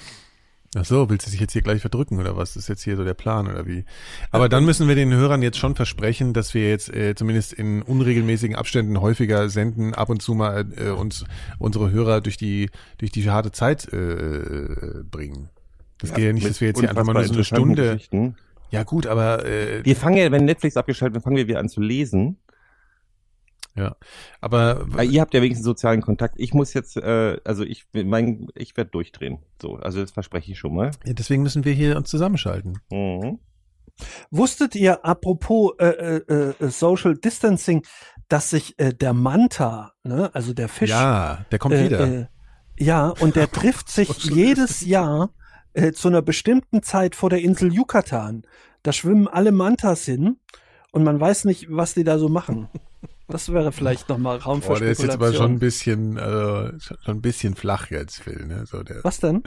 Ach 0.73 0.85
so, 0.85 1.09
willst 1.09 1.27
du 1.27 1.31
dich 1.31 1.41
jetzt 1.41 1.51
hier 1.51 1.61
gleich 1.61 1.81
verdrücken 1.81 2.17
oder 2.19 2.37
was? 2.37 2.53
Das 2.53 2.63
ist 2.63 2.69
jetzt 2.69 2.83
hier 2.83 2.95
so 2.95 3.03
der 3.03 3.13
Plan 3.13 3.47
oder 3.47 3.67
wie? 3.67 3.83
Aber 4.31 4.47
dann 4.47 4.63
müssen 4.63 4.87
wir 4.87 4.95
den 4.95 5.13
Hörern 5.13 5.41
jetzt 5.41 5.57
schon 5.57 5.75
versprechen, 5.75 6.33
dass 6.33 6.53
wir 6.53 6.69
jetzt 6.69 6.93
äh, 6.93 7.13
zumindest 7.13 7.51
in 7.51 7.81
unregelmäßigen 7.81 8.55
Abständen 8.55 9.01
häufiger 9.01 9.49
senden, 9.49 9.93
ab 9.93 10.09
und 10.09 10.21
zu 10.21 10.33
mal 10.33 10.65
äh, 10.77 10.89
uns 10.91 11.25
unsere 11.59 11.91
Hörer 11.91 12.21
durch 12.21 12.37
die 12.37 12.69
durch 12.99 13.11
die 13.11 13.29
harte 13.29 13.51
Zeit 13.51 13.91
äh, 13.91 15.03
bringen. 15.03 15.49
Das 15.97 16.13
geht 16.13 16.23
ja 16.23 16.31
nicht, 16.31 16.49
dass 16.49 16.61
wir 16.61 16.69
jetzt 16.69 16.79
hier 16.79 16.89
einfach 16.89 17.03
mal 17.03 17.13
nur 17.13 17.25
so 17.25 17.33
eine 17.33 17.43
Stunde. 17.43 17.99
Ja 18.71 18.83
gut, 18.83 19.05
aber 19.07 19.45
äh, 19.45 19.83
Wir 19.83 19.97
fangen 19.97 20.17
ja, 20.17 20.31
wenn 20.31 20.45
Netflix 20.45 20.77
abgeschaltet 20.77 21.15
wird, 21.15 21.23
fangen 21.25 21.35
wir 21.35 21.47
wieder 21.49 21.59
an 21.59 21.67
zu 21.67 21.81
lesen. 21.81 22.37
Ja, 23.75 23.95
aber 24.41 24.81
Weil 24.85 25.11
ihr 25.11 25.21
habt 25.21 25.33
ja 25.33 25.41
wenigstens 25.41 25.65
sozialen 25.65 26.01
Kontakt. 26.01 26.35
Ich 26.37 26.53
muss 26.53 26.73
jetzt, 26.73 26.97
äh, 26.97 27.37
also 27.45 27.63
ich, 27.63 27.85
mein, 27.93 28.47
ich 28.55 28.75
werde 28.75 28.91
durchdrehen. 28.91 29.39
So, 29.61 29.75
also 29.75 30.01
das 30.01 30.11
verspreche 30.11 30.51
ich 30.51 30.59
schon 30.59 30.75
mal. 30.75 30.91
ja, 31.05 31.13
deswegen 31.13 31.43
müssen 31.43 31.63
wir 31.63 31.73
hier 31.73 31.95
uns 31.95 32.09
zusammenschalten. 32.09 32.79
Mhm. 32.91 33.39
Wusstet 34.29 34.75
ihr, 34.75 35.05
apropos 35.05 35.73
äh, 35.79 35.85
äh, 35.85 36.53
äh, 36.59 36.69
Social 36.69 37.15
Distancing, 37.15 37.83
dass 38.27 38.49
sich 38.49 38.77
äh, 38.79 38.93
der 38.93 39.13
Manta, 39.13 39.93
ne, 40.03 40.29
also 40.33 40.53
der 40.53 40.69
Fisch, 40.69 40.89
Ja, 40.89 41.45
der 41.51 41.59
kommt 41.59 41.75
äh, 41.75 41.85
wieder. 41.85 42.07
Äh, 42.07 42.25
ja, 42.77 43.09
und 43.09 43.35
der 43.35 43.51
trifft 43.51 43.89
sich 43.89 44.09
jedes 44.23 44.81
Jahr 44.81 45.31
äh, 45.73 45.91
zu 45.91 46.07
einer 46.07 46.21
bestimmten 46.21 46.83
Zeit 46.83 47.15
vor 47.15 47.29
der 47.29 47.41
Insel 47.41 47.73
Yucatan. 47.73 48.43
Da 48.83 48.91
schwimmen 48.91 49.27
alle 49.27 49.51
Mantas 49.51 50.05
hin 50.05 50.37
und 50.91 51.03
man 51.03 51.19
weiß 51.19 51.45
nicht, 51.45 51.67
was 51.69 51.93
die 51.93 52.03
da 52.03 52.17
so 52.17 52.27
machen. 52.27 52.67
Das 53.31 53.51
wäre 53.51 53.71
vielleicht 53.71 54.09
nochmal 54.09 54.37
Raum 54.37 54.61
für 54.61 54.69
Boah, 54.69 54.79
der 54.79 54.91
ist 54.91 55.01
jetzt 55.01 55.13
aber 55.13 55.33
schon 55.33 55.53
ein 55.53 55.59
bisschen, 55.59 56.17
äh, 56.17 56.71
schon 56.79 56.97
ein 57.07 57.21
bisschen 57.21 57.55
flach 57.55 57.89
jetzt, 57.89 58.21
Phil. 58.21 58.45
Ne? 58.45 58.65
So 58.65 58.83
der, 58.83 59.03
Was 59.03 59.19
denn? 59.19 59.43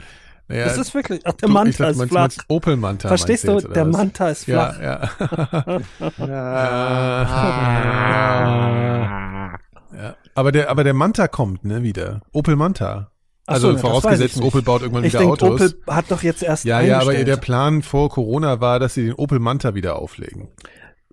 naja, 0.47 0.65
das 0.65 0.77
ist 0.77 0.93
wirklich, 0.93 1.21
ach, 1.25 1.33
der 1.33 1.47
du- 1.47 1.53
Manta 1.53 1.89
ist 1.89 2.01
flach. 2.03 2.29
Opel 2.47 2.77
Manta. 2.77 3.07
Verstehst 3.07 3.47
du, 3.47 3.59
der 3.61 3.87
was? 3.87 3.97
Manta 3.97 4.29
ist 4.29 4.45
flach. 4.45 4.79
Ja, 4.79 5.09
ja. 5.19 5.81
ja. 9.95 10.15
Aber 10.35 10.51
der, 10.51 10.69
aber 10.69 10.83
der 10.83 10.93
Manta 10.93 11.27
kommt, 11.27 11.65
ne, 11.65 11.83
wieder. 11.83 12.21
Opel 12.31 12.55
Manta. 12.55 13.11
Also 13.47 13.73
so, 13.73 13.77
vorausgesetzt. 13.77 14.41
Opel 14.41 14.63
baut 14.63 14.81
irgendwann 14.81 15.03
Ich 15.03 15.13
wieder 15.13 15.19
denke, 15.19 15.33
Autos. 15.33 15.61
Opel 15.61 15.73
hat 15.87 16.05
doch 16.09 16.23
jetzt 16.23 16.41
erst 16.41 16.65
ja, 16.65 16.81
ja, 16.81 16.99
aber 16.99 17.13
der 17.13 17.37
Plan 17.37 17.83
vor 17.83 18.09
Corona 18.09 18.59
war, 18.59 18.79
dass 18.79 18.95
sie 18.95 19.05
den 19.05 19.13
Opel 19.13 19.39
Manta 19.39 19.75
wieder 19.75 19.97
auflegen. 19.97 20.47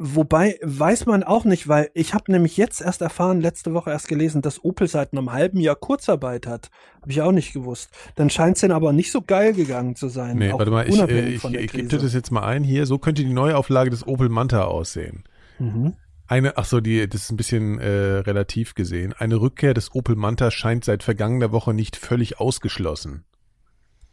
Wobei 0.04 0.58
weiß 0.62 1.06
man 1.06 1.22
auch 1.22 1.44
nicht, 1.44 1.68
weil 1.68 1.88
ich 1.94 2.12
habe 2.12 2.32
nämlich 2.32 2.56
jetzt 2.56 2.80
erst 2.80 3.02
erfahren, 3.02 3.40
letzte 3.40 3.72
Woche 3.72 3.90
erst 3.90 4.08
gelesen, 4.08 4.42
dass 4.42 4.64
Opel 4.64 4.88
seit 4.88 5.12
einem 5.12 5.30
halben 5.30 5.60
Jahr 5.60 5.76
Kurzarbeit 5.76 6.48
hat. 6.48 6.70
Habe 7.00 7.12
ich 7.12 7.22
auch 7.22 7.30
nicht 7.30 7.52
gewusst. 7.52 7.90
Dann 8.16 8.28
scheint 8.28 8.56
es 8.56 8.62
denen 8.62 8.72
aber 8.72 8.92
nicht 8.92 9.12
so 9.12 9.22
geil 9.22 9.52
gegangen 9.52 9.94
zu 9.94 10.08
sein. 10.08 10.38
Nee, 10.38 10.52
warte 10.52 10.72
mal, 10.72 10.88
ich, 10.88 10.98
äh, 10.98 11.28
ich, 11.28 11.44
ich 11.44 11.72
gebe 11.72 11.86
dir 11.86 11.98
das 11.98 12.14
jetzt 12.14 12.32
mal 12.32 12.42
ein 12.42 12.64
hier. 12.64 12.86
So 12.86 12.98
könnte 12.98 13.22
die 13.22 13.32
Neuauflage 13.32 13.90
des 13.90 14.04
Opel 14.04 14.28
Manta 14.28 14.64
aussehen. 14.64 15.22
Mhm. 15.60 15.94
Eine, 16.26 16.56
ach 16.56 16.64
so, 16.64 16.80
die, 16.80 17.08
das 17.08 17.22
ist 17.22 17.30
ein 17.30 17.36
bisschen 17.36 17.78
äh, 17.78 17.86
relativ 17.86 18.74
gesehen. 18.74 19.12
Eine 19.16 19.40
Rückkehr 19.40 19.72
des 19.72 19.94
Opel 19.94 20.16
Manta 20.16 20.50
scheint 20.50 20.84
seit 20.84 21.04
vergangener 21.04 21.52
Woche 21.52 21.74
nicht 21.74 21.94
völlig 21.94 22.40
ausgeschlossen. 22.40 23.22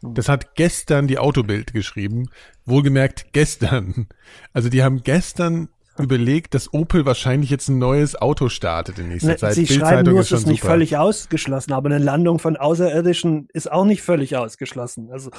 Hm. 0.04 0.14
Das 0.14 0.30
hat 0.30 0.54
gestern 0.54 1.08
die 1.08 1.18
Autobild 1.18 1.74
geschrieben. 1.74 2.30
Wohlgemerkt 2.66 3.34
gestern. 3.34 4.08
Also 4.54 4.70
die 4.70 4.84
haben 4.84 5.02
gestern 5.02 5.70
überlegt, 6.00 6.54
dass 6.54 6.74
Opel 6.74 7.06
wahrscheinlich 7.06 7.50
jetzt 7.50 7.68
ein 7.70 7.78
neues 7.78 8.16
Auto 8.16 8.50
startet 8.50 9.00
in 9.00 9.10
nächster 9.10 9.30
Ne, 9.30 9.38
Zeit. 9.38 9.54
Sie 9.56 9.68
schreiben 9.68 10.10
nur, 10.10 10.20
ist 10.22 10.32
es 10.32 10.42
ist 10.42 10.48
nicht 10.48 10.62
super. 10.62 10.74
völlig 10.74 10.98
ausgeschlossen, 10.98 11.74
aber 11.74 11.90
eine 11.90 12.04
Landung 12.04 12.40
von 12.40 12.58
Außerirdischen 12.58 13.48
ist 13.54 13.72
auch 13.72 13.86
nicht 13.86 14.02
völlig 14.02 14.36
ausgeschlossen. 14.38 15.12
Also 15.12 15.30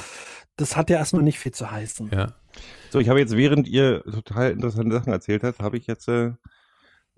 das 0.56 0.76
hat 0.76 0.90
ja 0.90 0.98
erstmal 0.98 1.22
nicht 1.22 1.38
viel 1.38 1.52
zu 1.52 1.70
heißen. 1.70 2.10
Ja. 2.12 2.34
So, 2.90 2.98
ich 3.00 3.08
habe 3.08 3.18
jetzt, 3.20 3.36
während 3.36 3.68
ihr 3.68 4.02
total 4.04 4.50
interessante 4.52 4.94
Sachen 4.96 5.12
erzählt 5.12 5.42
habt, 5.44 5.60
habe 5.60 5.76
ich 5.76 5.86
jetzt, 5.86 6.08
äh, 6.08 6.32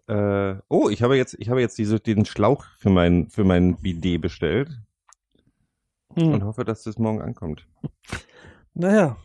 äh, 0.08 0.56
oh, 0.68 0.88
ich 0.88 1.02
habe 1.02 1.16
jetzt, 1.16 1.34
ich 1.38 1.48
habe 1.48 1.60
jetzt 1.60 1.78
diese, 1.78 2.00
den 2.00 2.24
Schlauch 2.24 2.64
für 2.78 2.90
mein, 2.90 3.28
für 3.30 3.44
mein 3.44 3.76
Bidet 3.76 4.20
bestellt 4.20 4.70
und 6.14 6.34
Hm. 6.34 6.44
hoffe, 6.44 6.64
dass 6.64 6.82
das 6.82 6.98
morgen 6.98 7.22
ankommt. 7.22 7.66
Naja, 8.74 9.16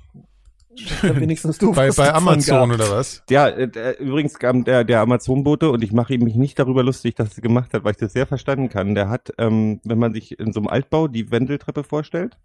dann 1.02 1.20
wenigstens 1.20 1.58
du 1.58 1.72
Bei, 1.74 1.90
bei 1.92 2.14
Amazon 2.14 2.72
oder 2.72 2.90
was? 2.92 3.24
Ja, 3.30 3.48
äh, 3.48 3.68
der, 3.68 4.00
übrigens 4.00 4.40
kam 4.40 4.64
der, 4.64 4.84
der 4.84 5.02
Amazon-Bote 5.02 5.70
und 5.70 5.84
ich 5.84 5.92
mache 5.92 6.18
mich 6.18 6.36
nicht 6.36 6.60
darüber 6.60 6.84
lustig, 6.84 7.16
dass 7.16 7.38
er 7.38 7.42
gemacht 7.42 7.74
hat, 7.74 7.84
weil 7.84 7.92
ich 7.92 7.98
das 7.98 8.14
sehr 8.14 8.28
verstanden 8.28 8.70
kann. 8.70 8.96
Der 8.96 9.10
hat, 9.10 9.34
ähm, 9.38 9.80
wenn 9.84 10.00
man 10.00 10.14
sich 10.14 10.40
in 10.40 10.54
so 10.54 10.60
einem 10.60 10.68
Altbau 10.68 11.08
die 11.08 11.32
Wendeltreppe 11.32 11.84
vorstellt, 11.84 12.38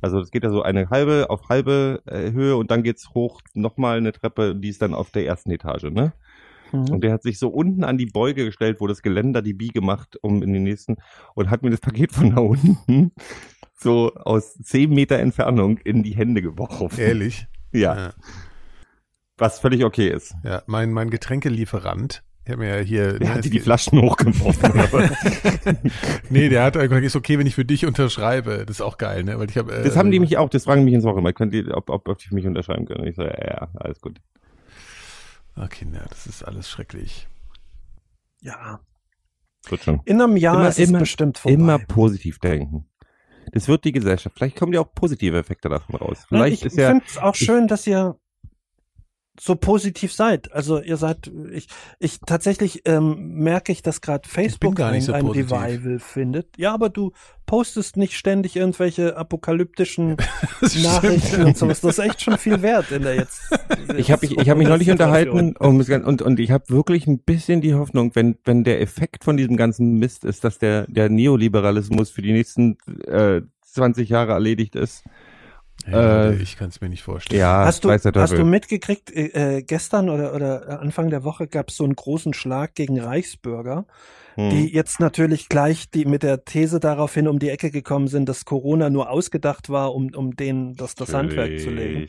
also 0.00 0.20
es 0.20 0.30
geht 0.30 0.44
ja 0.44 0.50
so 0.50 0.62
eine 0.62 0.90
halbe 0.90 1.30
auf 1.30 1.48
halbe 1.48 2.02
äh, 2.06 2.30
Höhe 2.32 2.56
und 2.56 2.70
dann 2.70 2.82
geht's 2.82 3.10
hoch 3.14 3.40
nochmal 3.54 3.98
eine 3.98 4.12
Treppe, 4.12 4.54
die 4.54 4.68
ist 4.68 4.82
dann 4.82 4.94
auf 4.94 5.10
der 5.10 5.26
ersten 5.26 5.50
Etage, 5.50 5.84
ne? 5.84 6.12
Mhm. 6.72 6.90
Und 6.90 7.04
der 7.04 7.12
hat 7.12 7.22
sich 7.22 7.38
so 7.38 7.48
unten 7.48 7.84
an 7.84 7.96
die 7.96 8.06
Beuge 8.06 8.44
gestellt, 8.44 8.80
wo 8.80 8.86
das 8.86 9.02
Geländer 9.02 9.40
die 9.40 9.54
Biege 9.54 9.80
macht, 9.80 10.22
um 10.22 10.42
in 10.42 10.52
den 10.52 10.64
nächsten, 10.64 10.96
und 11.34 11.50
hat 11.50 11.62
mir 11.62 11.70
das 11.70 11.80
Paket 11.80 12.12
von 12.12 12.34
da 12.34 12.40
unten 12.40 13.12
so 13.78 14.12
aus 14.14 14.54
zehn 14.54 14.90
Meter 14.90 15.18
Entfernung 15.18 15.78
in 15.78 16.02
die 16.02 16.16
Hände 16.16 16.42
geworfen. 16.42 16.98
Ehrlich? 16.98 17.46
Ja, 17.74 17.96
Ja. 17.96 18.12
was 19.36 19.58
völlig 19.58 19.84
okay 19.84 20.08
ist. 20.08 20.34
ja. 20.44 20.62
Mein, 20.66 20.92
mein 20.92 21.10
Getränkelieferant, 21.10 22.22
ich 22.44 22.50
habe 22.52 22.62
mir 22.62 22.76
ja 22.78 22.82
hier. 22.84 23.16
Wer 23.20 23.28
ne, 23.28 23.34
hat 23.34 23.44
die 23.44 23.50
geht- 23.50 23.62
Flaschen 23.62 24.00
hochgeworfen? 24.00 24.72
Nee, 26.30 26.48
der 26.48 26.64
hat 26.64 26.74
gesagt, 26.74 27.04
ist 27.04 27.16
okay, 27.16 27.38
wenn 27.38 27.46
ich 27.46 27.54
für 27.54 27.64
dich 27.64 27.86
unterschreibe. 27.86 28.64
Das 28.66 28.76
ist 28.76 28.80
auch 28.80 28.98
geil, 28.98 29.24
ne? 29.24 29.38
Weil 29.38 29.48
ich 29.50 29.56
hab, 29.58 29.70
äh, 29.70 29.82
das 29.82 29.96
haben 29.96 30.10
die 30.10 30.20
mich 30.20 30.36
auch, 30.38 30.48
das 30.48 30.64
fragen 30.64 30.84
mich 30.84 30.94
ins 30.94 31.04
Woche 31.04 31.20
mal, 31.20 31.32
könnt 31.32 31.54
ihr, 31.54 31.76
ob, 31.76 31.90
ob, 31.90 32.08
ob 32.08 32.18
die 32.18 32.28
für 32.28 32.34
mich 32.34 32.46
unterschreiben 32.46 32.86
können? 32.86 33.00
Und 33.00 33.06
ich 33.08 33.16
so, 33.16 33.22
ja, 33.22 33.46
ja, 33.46 33.68
alles 33.74 34.00
gut. 34.00 34.20
Ah, 35.54 35.68
Kinder, 35.68 36.04
das 36.10 36.26
ist 36.26 36.42
alles 36.42 36.68
schrecklich. 36.68 37.28
Ja, 38.40 38.80
Wird 39.68 39.84
schon. 39.84 40.00
in 40.04 40.20
einem 40.20 40.36
Jahr 40.36 40.56
Immer- 40.56 40.68
ist 40.68 40.78
es 40.78 40.88
immer- 40.90 40.98
bestimmt 41.00 41.38
vorbei. 41.38 41.54
Immer 41.54 41.78
positiv 41.78 42.38
denken. 42.40 42.86
Das 43.52 43.68
wird 43.68 43.84
die 43.84 43.92
Gesellschaft. 43.92 44.36
Vielleicht 44.36 44.56
kommen 44.56 44.72
ja 44.72 44.80
auch 44.80 44.92
positive 44.94 45.38
Effekte 45.38 45.68
davon 45.68 45.96
raus. 45.96 46.24
Vielleicht 46.28 46.62
ich 46.62 46.66
ist 46.66 46.76
ja, 46.76 46.90
finde 46.90 47.04
es 47.06 47.18
auch 47.18 47.34
schön, 47.34 47.68
dass 47.68 47.86
ihr 47.86 48.16
so 49.40 49.56
positiv 49.56 50.12
seid. 50.12 50.52
Also 50.52 50.80
ihr 50.80 50.96
seid, 50.96 51.30
ich, 51.52 51.66
ich 51.98 52.20
tatsächlich 52.20 52.82
ähm, 52.84 53.34
merke 53.34 53.72
ich, 53.72 53.82
dass 53.82 54.00
gerade 54.00 54.28
Facebook 54.28 54.78
ein, 54.80 55.00
so 55.00 55.12
ein. 55.12 55.26
Revival 55.26 55.98
findet. 55.98 56.56
Ja, 56.56 56.72
aber 56.72 56.88
du 56.88 57.12
postest 57.46 57.96
nicht 57.96 58.14
ständig 58.14 58.56
irgendwelche 58.56 59.16
apokalyptischen. 59.16 60.16
Nachrichten 60.82 61.44
und 61.44 61.58
sowas. 61.58 61.80
Das 61.80 61.98
ist 61.98 62.04
echt 62.04 62.22
schon 62.22 62.38
viel 62.38 62.62
wert 62.62 62.90
in 62.92 63.02
der 63.02 63.16
jetzt. 63.16 63.40
Ich 63.96 64.10
habe 64.10 64.26
mich, 64.26 64.38
ich 64.38 64.48
hab 64.48 64.56
mich 64.56 64.66
neulich 64.66 64.90
unterhalten 64.90 65.54
und, 65.56 65.84
und, 65.90 66.22
und 66.22 66.40
ich 66.40 66.50
habe 66.50 66.68
wirklich 66.68 67.06
ein 67.06 67.18
bisschen 67.18 67.60
die 67.60 67.74
Hoffnung, 67.74 68.14
wenn, 68.14 68.36
wenn 68.44 68.64
der 68.64 68.80
Effekt 68.80 69.24
von 69.24 69.36
diesem 69.36 69.56
ganzen 69.56 69.98
Mist 69.98 70.24
ist, 70.24 70.42
dass 70.42 70.58
der, 70.58 70.86
der 70.88 71.10
Neoliberalismus 71.10 72.10
für 72.10 72.22
die 72.22 72.32
nächsten 72.32 72.78
äh, 73.06 73.42
20 73.62 74.08
Jahre 74.08 74.32
erledigt 74.32 74.74
ist. 74.74 75.04
Ja, 75.86 76.30
Äh, 76.30 76.36
ich 76.36 76.56
kann 76.56 76.68
es 76.68 76.80
mir 76.80 76.88
nicht 76.88 77.02
vorstellen. 77.02 77.40
Ja, 77.40 77.64
Hast 77.64 77.84
du, 77.84 77.90
hast 77.90 78.04
du 78.32 78.44
mitgekriegt, 78.44 79.10
äh, 79.10 79.58
äh, 79.58 79.62
gestern 79.62 80.08
oder, 80.08 80.34
oder 80.34 80.80
Anfang 80.80 81.10
der 81.10 81.24
Woche 81.24 81.46
gab 81.46 81.68
es 81.68 81.76
so 81.76 81.84
einen 81.84 81.94
großen 81.94 82.34
Schlag 82.34 82.74
gegen 82.74 82.98
Reichsbürger, 83.00 83.86
Hm. 84.36 84.50
die 84.50 84.72
jetzt 84.72 84.98
natürlich 84.98 85.48
gleich 85.48 85.90
die 85.90 86.06
mit 86.06 86.24
der 86.24 86.44
These 86.44 86.80
daraufhin 86.80 87.28
um 87.28 87.38
die 87.38 87.50
Ecke 87.50 87.70
gekommen 87.70 88.08
sind, 88.08 88.28
dass 88.28 88.44
Corona 88.44 88.90
nur 88.90 89.08
ausgedacht 89.08 89.68
war, 89.70 89.94
um, 89.94 90.12
um 90.14 90.34
denen 90.34 90.74
das, 90.74 90.96
das 90.96 91.14
Handwerk 91.14 91.60
zu 91.60 91.70
legen. 91.70 92.08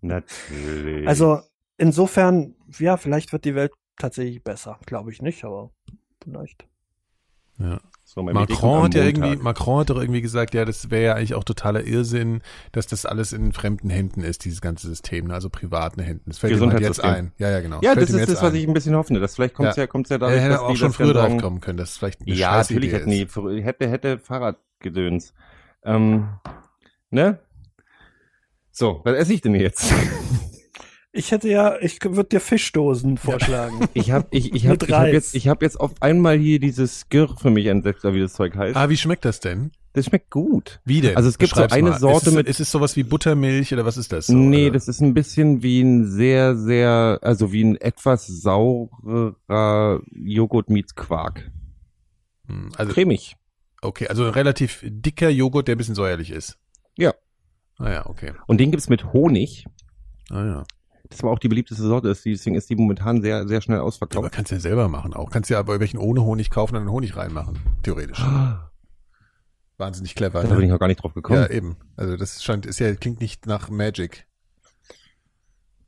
Natürlich. 0.00 1.08
Also 1.08 1.40
insofern, 1.76 2.54
ja, 2.78 2.96
vielleicht 2.96 3.32
wird 3.32 3.44
die 3.44 3.54
Welt 3.56 3.72
tatsächlich 3.98 4.44
besser. 4.44 4.78
Glaube 4.86 5.10
ich 5.10 5.20
nicht, 5.20 5.44
aber 5.44 5.70
vielleicht. 6.22 6.66
Ja. 7.58 7.80
so, 8.04 8.22
Macron 8.22 8.84
hat 8.84 8.94
ja 8.94 9.04
irgendwie, 9.04 9.36
Macron 9.36 9.80
hat 9.80 9.90
doch 9.90 10.00
irgendwie 10.00 10.20
gesagt, 10.20 10.54
ja, 10.54 10.64
das 10.64 10.90
wäre 10.90 11.04
ja 11.04 11.14
eigentlich 11.14 11.34
auch 11.34 11.44
totaler 11.44 11.84
Irrsinn, 11.84 12.42
dass 12.72 12.86
das 12.86 13.06
alles 13.06 13.32
in 13.32 13.52
fremden 13.52 13.90
Händen 13.90 14.22
ist, 14.22 14.44
dieses 14.44 14.60
ganze 14.60 14.86
System, 14.88 15.26
ne? 15.28 15.34
also 15.34 15.50
privaten 15.50 16.00
Händen. 16.02 16.24
Das 16.30 16.38
fällt 16.38 16.52
ihm 16.60 16.70
halt 16.72 16.80
jetzt 16.80 17.02
ein. 17.02 17.32
Ja, 17.38 17.50
ja, 17.50 17.60
genau. 17.60 17.80
Ja, 17.82 17.94
das 17.94 18.10
ihm 18.10 18.18
ist 18.18 18.28
das, 18.28 18.42
was 18.42 18.52
ein. 18.52 18.56
ich 18.56 18.66
ein 18.68 18.74
bisschen 18.74 18.94
hoffe. 18.94 19.14
Das 19.18 19.34
vielleicht 19.36 19.54
kommt's 19.54 19.76
Ja. 19.76 19.82
ja, 19.84 19.86
kommt's 19.86 20.10
ja 20.10 20.16
Er 20.16 20.20
dadurch, 20.20 20.40
hätte 20.40 20.50
dass 20.50 20.60
auch 20.60 20.76
schon 20.76 20.88
das 20.88 20.96
früher 20.96 21.12
drauf 21.14 21.36
kommen 21.38 21.60
können, 21.60 21.78
das 21.78 21.90
ist 21.92 21.98
vielleicht 21.98 22.20
eine 22.22 22.34
Ja, 22.34 22.56
natürlich 22.56 22.92
hätte 22.92 23.06
frü- 23.08 23.60
hätte, 23.62 23.88
hätte 23.88 24.18
Fahrradgedöns. 24.18 25.32
Ähm, 25.84 26.28
ne? 27.10 27.38
So, 28.70 29.00
was 29.04 29.14
esse 29.16 29.32
ich 29.34 29.40
denn 29.40 29.54
jetzt? 29.54 29.92
Ich 31.16 31.30
hätte 31.30 31.48
ja, 31.48 31.76
ich 31.80 32.02
würde 32.02 32.24
dir 32.24 32.40
Fischdosen 32.40 33.18
vorschlagen. 33.18 33.86
Ich 33.94 34.10
habe 34.10 34.26
ich, 34.32 34.52
ich 34.52 34.66
hab, 34.66 34.82
ich 34.82 34.92
hab 34.92 35.06
jetzt, 35.06 35.34
ich 35.36 35.46
hab 35.46 35.62
jetzt 35.62 35.78
auf 35.78 35.92
einmal 36.00 36.36
hier 36.36 36.58
dieses 36.58 37.08
Gir 37.08 37.28
für 37.40 37.50
mich 37.50 37.66
entdeckt, 37.66 38.04
oder 38.04 38.14
wie 38.14 38.20
das 38.20 38.32
Zeug 38.34 38.56
heißt. 38.56 38.76
Ah, 38.76 38.88
wie 38.88 38.96
schmeckt 38.96 39.24
das 39.24 39.38
denn? 39.38 39.70
Das 39.92 40.06
schmeckt 40.06 40.30
gut. 40.30 40.80
Wie 40.84 41.00
denn? 41.00 41.16
Also 41.16 41.28
es 41.28 41.38
gibt 41.38 41.54
so 41.54 41.62
eine 41.62 41.90
mal. 41.90 41.98
Sorte 42.00 42.16
ist 42.16 42.26
es, 42.26 42.34
mit- 42.34 42.48
Ist 42.48 42.58
es 42.60 42.70
sowas 42.72 42.96
wie 42.96 43.04
Buttermilch 43.04 43.72
oder 43.72 43.84
was 43.84 43.96
ist 43.96 44.10
das? 44.10 44.26
So, 44.26 44.34
nee, 44.34 44.64
oder? 44.64 44.72
das 44.72 44.88
ist 44.88 45.00
ein 45.00 45.14
bisschen 45.14 45.62
wie 45.62 45.82
ein 45.82 46.10
sehr, 46.10 46.56
sehr, 46.56 47.20
also 47.22 47.52
wie 47.52 47.62
ein 47.62 47.76
etwas 47.76 48.26
saurer 48.26 50.00
Joghurt 50.12 50.68
meets 50.68 50.96
Quark. 50.96 51.48
Hm, 52.48 52.70
Also, 52.76 52.92
Cremig. 52.92 53.36
okay, 53.82 54.08
also 54.08 54.24
ein 54.24 54.30
relativ 54.30 54.80
dicker 54.84 55.28
Joghurt, 55.30 55.68
der 55.68 55.76
ein 55.76 55.78
bisschen 55.78 55.94
säuerlich 55.94 56.30
ist. 56.30 56.58
Ja. 56.98 57.14
Ah 57.78 57.90
ja, 57.90 58.06
okay. 58.06 58.32
Und 58.48 58.58
den 58.58 58.72
gibt's 58.72 58.88
mit 58.88 59.12
Honig. 59.12 59.64
Ah 60.30 60.44
ja. 60.44 60.64
Das 61.14 61.22
war 61.22 61.30
auch 61.30 61.38
die 61.38 61.48
beliebteste 61.48 61.82
Sorte, 61.84 62.08
deswegen 62.08 62.56
ist 62.56 62.68
die 62.68 62.74
momentan 62.76 63.22
sehr, 63.22 63.46
sehr 63.46 63.60
schnell 63.60 63.76
Ja, 63.76 63.80
aber 63.82 63.86
ausverkauft. 63.88 64.32
kannst 64.32 64.50
du 64.50 64.56
ja 64.56 64.60
selber 64.60 64.88
machen 64.88 65.14
auch. 65.14 65.30
Kannst 65.30 65.48
ja 65.48 65.60
aber 65.60 65.78
welchen 65.78 65.98
ohne 65.98 66.22
Honig 66.22 66.50
kaufen 66.50 66.74
und 66.74 66.82
dann 66.84 66.92
Honig 66.92 67.16
reinmachen. 67.16 67.58
Theoretisch. 67.84 68.20
Wahnsinnig 69.76 70.14
clever. 70.16 70.42
Da 70.42 70.48
bin 70.48 70.58
ich 70.58 70.66
Ne? 70.66 70.72
noch 70.72 70.78
gar 70.80 70.88
nicht 70.88 71.02
drauf 71.02 71.14
gekommen. 71.14 71.40
Ja, 71.40 71.48
eben. 71.50 71.76
Also 71.96 72.16
das 72.16 72.42
scheint, 72.42 72.66
ist 72.66 72.80
ja, 72.80 72.92
klingt 72.94 73.20
nicht 73.20 73.46
nach 73.46 73.70
Magic. 73.70 74.26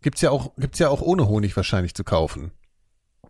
Gibt's 0.01 0.21
ja 0.21 0.31
auch, 0.31 0.55
gibt's 0.57 0.79
ja 0.79 0.89
auch 0.91 1.03
ohne 1.03 1.27
Honig 1.27 1.57
wahrscheinlich 1.57 1.95
zu 1.95 2.05
kaufen. 2.05 2.53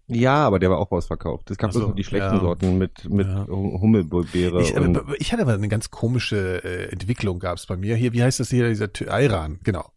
Ja, 0.09 0.47
aber 0.47 0.59
der 0.59 0.70
war 0.70 0.78
auch 0.78 0.90
ausverkauft. 0.92 1.51
Es 1.51 1.59
gab 1.59 1.72
so, 1.72 1.92
die 1.92 2.05
schlechten 2.05 2.34
ja. 2.34 2.40
Sorten 2.40 2.78
mit, 2.78 3.09
mit 3.11 3.26
Ja. 3.26 3.47
Hummelbeere 3.47 4.61
Ich, 4.62 4.74
ich 5.18 5.32
hatte 5.32 5.42
aber 5.42 5.55
eine 5.55 5.68
ganz 5.68 5.90
komische 5.90 6.62
äh, 6.64 6.92
Entwicklung 6.92 7.38
gab's 7.38 7.66
bei 7.66 7.76
mir. 7.76 7.97
Hier, 7.97 8.12
wie 8.12 8.22
heißt 8.22 8.38
das 8.40 8.51
hier, 8.51 8.68
dieser 8.68 8.88
Ayran, 9.09 9.59
genau. 9.64 9.90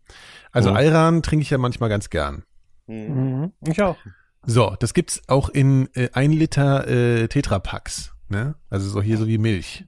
Also 0.51 0.71
Mhm. 0.71 0.77
Ayran 0.77 1.21
trinke 1.21 1.43
ich 1.43 1.49
ja 1.51 1.57
manchmal 1.57 1.89
ganz 1.89 2.09
gern. 2.09 2.43
Mhm. 2.87 3.51
Ich 3.67 3.81
auch. 3.81 3.97
So, 4.45 4.75
das 4.79 4.93
gibt's 4.93 5.21
auch 5.27 5.49
in 5.49 5.89
äh, 5.93 6.09
ein 6.13 6.31
Liter 6.31 6.87
äh, 6.87 7.27
Tetrapacks, 7.27 8.13
ne? 8.29 8.55
Also 8.69 8.89
so 8.89 9.01
hier 9.01 9.17
so 9.17 9.27
wie 9.27 9.37
Milch. 9.37 9.85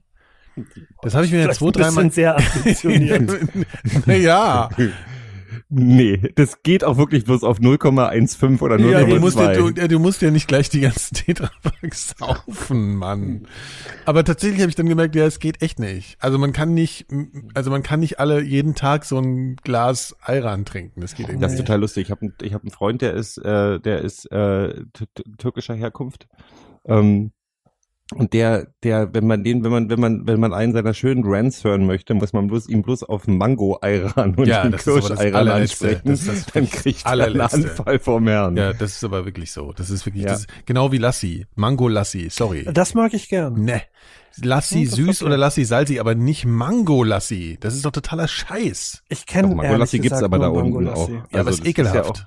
Das 1.00 1.14
habe 1.14 1.24
ich 1.24 1.32
mir 1.32 1.40
jetzt 1.40 1.56
zwei, 1.58 1.70
dreimal. 1.70 2.04
bisschen 2.04 2.10
sehr 2.10 2.36
ambitioniert. 2.56 3.40
naja, 4.06 4.68
Nee, 5.68 6.30
das 6.34 6.62
geht 6.62 6.84
auch 6.84 6.96
wirklich 6.96 7.24
bloß 7.24 7.44
auf 7.44 7.58
0,15 7.58 8.60
oder 8.60 8.76
0,2. 8.76 8.90
ja, 8.90 9.04
du 9.04 9.20
musst, 9.20 9.38
ja, 9.38 9.52
du, 9.52 9.72
du 9.72 9.98
musst 9.98 10.22
ja 10.22 10.30
nicht 10.30 10.48
gleich 10.48 10.68
die 10.68 10.80
ganzen 10.80 11.14
Tetrapacks 11.26 12.14
saufen, 12.18 12.96
Mann. 12.96 13.46
Aber 14.04 14.24
tatsächlich 14.24 14.60
habe 14.60 14.70
ich 14.70 14.76
dann 14.76 14.88
gemerkt, 14.88 15.14
ja, 15.14 15.26
es 15.26 15.38
geht 15.38 15.62
echt 15.62 15.78
nicht. 15.78 16.16
Also 16.20 16.38
man 16.38 16.52
kann 16.52 16.74
nicht, 16.74 17.06
also 17.54 17.70
man 17.70 17.82
kann 17.82 18.00
nicht 18.00 18.18
alle 18.18 18.42
jeden 18.42 18.74
Tag 18.74 19.04
so 19.04 19.18
ein 19.18 19.56
Glas 19.56 20.16
Ayran 20.20 20.64
trinken. 20.64 21.00
Das 21.00 21.14
geht 21.14 21.28
irgendwie 21.28 21.42
das 21.42 21.52
ist 21.52 21.58
total 21.58 21.80
lustig. 21.80 22.04
Ich 22.04 22.10
habe 22.10 22.32
ich 22.40 22.54
hab 22.54 22.62
einen 22.62 22.70
Freund, 22.70 23.02
der 23.02 23.14
ist, 23.14 23.38
äh, 23.38 23.80
der 23.80 24.00
ist 24.02 24.30
äh, 24.32 24.84
türkischer 25.38 25.74
Herkunft. 25.74 26.28
Ähm, 26.84 27.32
und 28.14 28.32
der, 28.32 28.68
der, 28.82 29.12
wenn 29.14 29.26
man 29.26 29.42
den, 29.44 29.62
wenn 29.64 29.70
man, 29.72 29.90
wenn 29.90 30.00
man, 30.00 30.26
wenn 30.26 30.40
man 30.40 30.52
einen 30.54 30.72
seiner 30.72 30.94
schönen 30.94 31.22
Rants 31.24 31.64
hören 31.64 31.86
möchte, 31.86 32.14
muss 32.14 32.32
man 32.32 32.46
bloß 32.46 32.68
ihm 32.68 32.82
bloß 32.82 33.02
auf 33.04 33.26
Mango-Ayran 33.26 34.34
und 34.36 34.46
Ja, 34.46 34.62
den 34.62 34.72
das 34.72 34.82
ist 34.82 34.88
aber 34.88 35.00
das 35.00 35.08
Kirsch-Ayran 35.08 35.34
allerletzte. 35.48 35.88
ansprechen, 35.88 36.08
Das 36.10 36.20
ist 36.22 36.28
das 36.28 36.46
dann 36.54 36.70
kriegt 36.70 37.04
er 37.06 37.10
einen. 37.12 37.40
Anfall 37.40 37.98
vom 37.98 38.28
Herrn. 38.28 38.56
Ja, 38.56 38.72
das 38.72 38.92
ist 38.96 39.04
aber 39.04 39.24
wirklich 39.24 39.52
so. 39.52 39.72
Das 39.72 39.90
ist 39.90 40.04
wirklich, 40.06 40.24
Ja. 40.24 40.30
das 40.30 40.40
ist 40.40 40.48
genau 40.66 40.92
wie 40.92 40.98
Lassi. 40.98 41.46
Mango 41.54 41.88
Lassi, 41.88 42.28
sorry. 42.30 42.66
Das 42.72 42.94
mag 42.94 43.12
ich 43.14 43.28
gern. 43.28 43.54
Ne. 43.64 43.82
Lassi 44.42 44.84
das 44.86 44.96
süß 44.96 45.20
okay. 45.22 45.26
oder 45.26 45.36
Lassi 45.36 45.64
salzig, 45.64 46.00
aber 46.00 46.14
nicht 46.14 46.46
Mango 46.46 47.04
Lassi. 47.04 47.58
Das 47.60 47.74
ist 47.74 47.84
doch 47.84 47.90
totaler 47.92 48.28
Scheiß. 48.28 49.02
Ich 49.10 49.26
kenne 49.26 49.48
Mangolassi 49.54 49.96
ehrlich 49.96 50.10
gibt's 50.10 50.22
aber 50.22 50.38
da 50.38 50.48
unten 50.48 50.88
auch. 50.88 51.08
Ja, 51.08 51.16
aber 51.16 51.38
Also 51.38 51.50
ist 51.50 51.58
das 51.58 51.58
ist 51.58 51.66
ekelhaft. 51.66 51.94
ja 51.96 52.02
auch- 52.04 52.26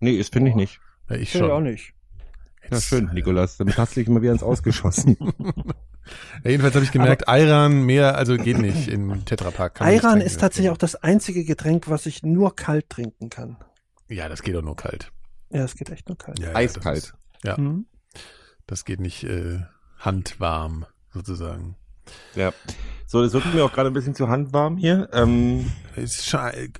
Nee, 0.00 0.12
ist 0.16 0.32
finde 0.32 0.50
ich 0.50 0.56
nicht. 0.56 0.80
Ja, 1.10 1.16
ich 1.16 1.34
Ich 1.34 1.42
auch 1.42 1.48
schon. 1.48 1.64
nicht. 1.64 1.92
Ja, 2.72 2.80
schön, 2.80 3.10
Nikolas. 3.12 3.56
Damit 3.56 3.76
hast 3.78 3.94
du 3.96 4.00
dich 4.00 4.08
immer 4.08 4.22
wieder 4.22 4.32
ins 4.32 4.42
Ausgeschossen. 4.42 5.16
Ja, 6.42 6.50
jedenfalls 6.50 6.74
habe 6.74 6.84
ich 6.84 6.90
gemerkt, 6.90 7.28
Ayran 7.28 7.82
mehr, 7.84 8.16
also 8.16 8.36
geht 8.36 8.58
nicht 8.58 8.88
in 8.88 9.24
Tetrapack. 9.24 9.80
Ayran 9.80 10.20
ist 10.20 10.40
tatsächlich 10.40 10.72
auch 10.72 10.76
das 10.76 10.96
einzige 10.96 11.44
Getränk, 11.44 11.88
was 11.88 12.06
ich 12.06 12.24
nur 12.24 12.56
kalt 12.56 12.90
trinken 12.90 13.30
kann. 13.30 13.56
Ja, 14.08 14.28
das 14.28 14.42
geht 14.42 14.56
doch 14.56 14.62
nur 14.62 14.74
kalt. 14.74 15.12
Ja, 15.50 15.62
es 15.62 15.76
geht 15.76 15.90
echt 15.90 16.08
nur 16.08 16.18
kalt. 16.18 16.40
Ja, 16.40 16.48
ja, 16.48 16.56
Eiskalt. 16.56 16.96
Das, 16.96 17.04
ist, 17.04 17.14
ja, 17.44 17.56
Mhm. 17.56 17.86
das 18.66 18.84
geht 18.84 18.98
nicht 18.98 19.22
äh, 19.22 19.60
handwarm 19.96 20.86
sozusagen. 21.14 21.76
Ja. 22.34 22.52
So, 23.06 23.22
es 23.22 23.34
wird 23.34 23.54
mir 23.54 23.62
auch 23.62 23.72
gerade 23.72 23.90
ein 23.90 23.92
bisschen 23.92 24.14
zu 24.14 24.28
handwarm 24.28 24.78
hier. 24.78 25.08
Ähm, 25.12 25.66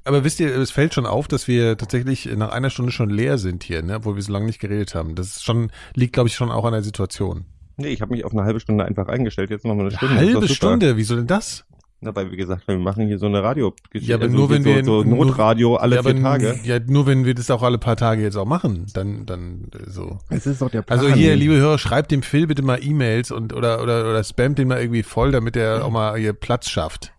aber 0.04 0.24
wisst 0.24 0.40
ihr, 0.40 0.56
es 0.56 0.70
fällt 0.70 0.94
schon 0.94 1.04
auf, 1.04 1.28
dass 1.28 1.46
wir 1.46 1.76
tatsächlich 1.76 2.24
nach 2.24 2.52
einer 2.52 2.70
Stunde 2.70 2.90
schon 2.90 3.10
leer 3.10 3.36
sind 3.36 3.64
hier, 3.64 3.82
ne? 3.82 3.96
obwohl 3.96 4.16
wir 4.16 4.22
so 4.22 4.32
lange 4.32 4.46
nicht 4.46 4.58
geredet 4.58 4.94
haben. 4.94 5.14
Das 5.14 5.26
ist 5.26 5.44
schon, 5.44 5.70
liegt, 5.94 6.14
glaube 6.14 6.28
ich, 6.28 6.34
schon 6.34 6.50
auch 6.50 6.64
an 6.64 6.72
der 6.72 6.82
Situation. 6.82 7.44
nee, 7.76 7.88
ich 7.88 8.00
habe 8.00 8.12
mich 8.12 8.24
auf 8.24 8.32
eine 8.32 8.44
halbe 8.44 8.60
Stunde 8.60 8.84
einfach 8.86 9.08
eingestellt. 9.08 9.50
Jetzt 9.50 9.66
machen 9.66 9.76
wir 9.76 9.82
eine 9.82 9.96
Stunde. 9.96 10.14
Das 10.14 10.34
halbe. 10.34 10.48
Stunde, 10.48 10.96
wieso 10.96 11.16
denn 11.16 11.26
das? 11.26 11.66
Na, 12.04 12.14
weil 12.16 12.30
wir 12.32 12.36
gesagt 12.36 12.66
wir 12.66 12.76
machen 12.78 13.06
hier 13.06 13.18
so 13.20 13.26
eine 13.26 13.44
Radio. 13.44 13.74
Ja, 13.92 14.16
aber 14.16 14.26
nur 14.26 14.50
wenn 14.50 14.64
so, 14.64 14.70
wir- 14.70 14.84
so 14.84 15.04
nur- 15.04 15.24
Notradio 15.26 15.76
alle 15.76 15.94
ja, 15.96 16.02
vier 16.02 16.20
Tage. 16.20 16.58
Ja, 16.64 16.80
nur 16.84 17.06
wenn 17.06 17.24
wir 17.24 17.32
das 17.34 17.48
auch 17.48 17.62
alle 17.62 17.78
paar 17.78 17.94
Tage 17.96 18.22
jetzt 18.22 18.34
auch 18.36 18.44
machen, 18.44 18.86
dann, 18.92 19.24
dann 19.24 19.68
äh, 19.72 19.88
so. 19.88 20.18
Es 20.28 20.44
ist 20.44 20.60
doch 20.60 20.68
der 20.68 20.82
Plan. 20.82 20.98
Also 20.98 21.14
hier, 21.14 21.36
liebe 21.36 21.54
Hörer, 21.54 21.78
schreibt 21.78 22.10
dem 22.10 22.22
Phil 22.22 22.48
bitte 22.48 22.62
mal 22.62 22.80
E-Mails 22.82 23.30
und 23.30 23.52
oder 23.52 23.80
oder 23.84 24.10
oder 24.10 24.24
spamt 24.24 24.58
den 24.58 24.66
mal 24.66 24.80
irgendwie 24.80 25.04
voll, 25.04 25.30
damit 25.30 25.54
er 25.56 25.84
auch 25.84 25.90
mal 25.92 26.18
hier 26.18 26.32
Platz 26.32 26.68
schafft. 26.68 27.12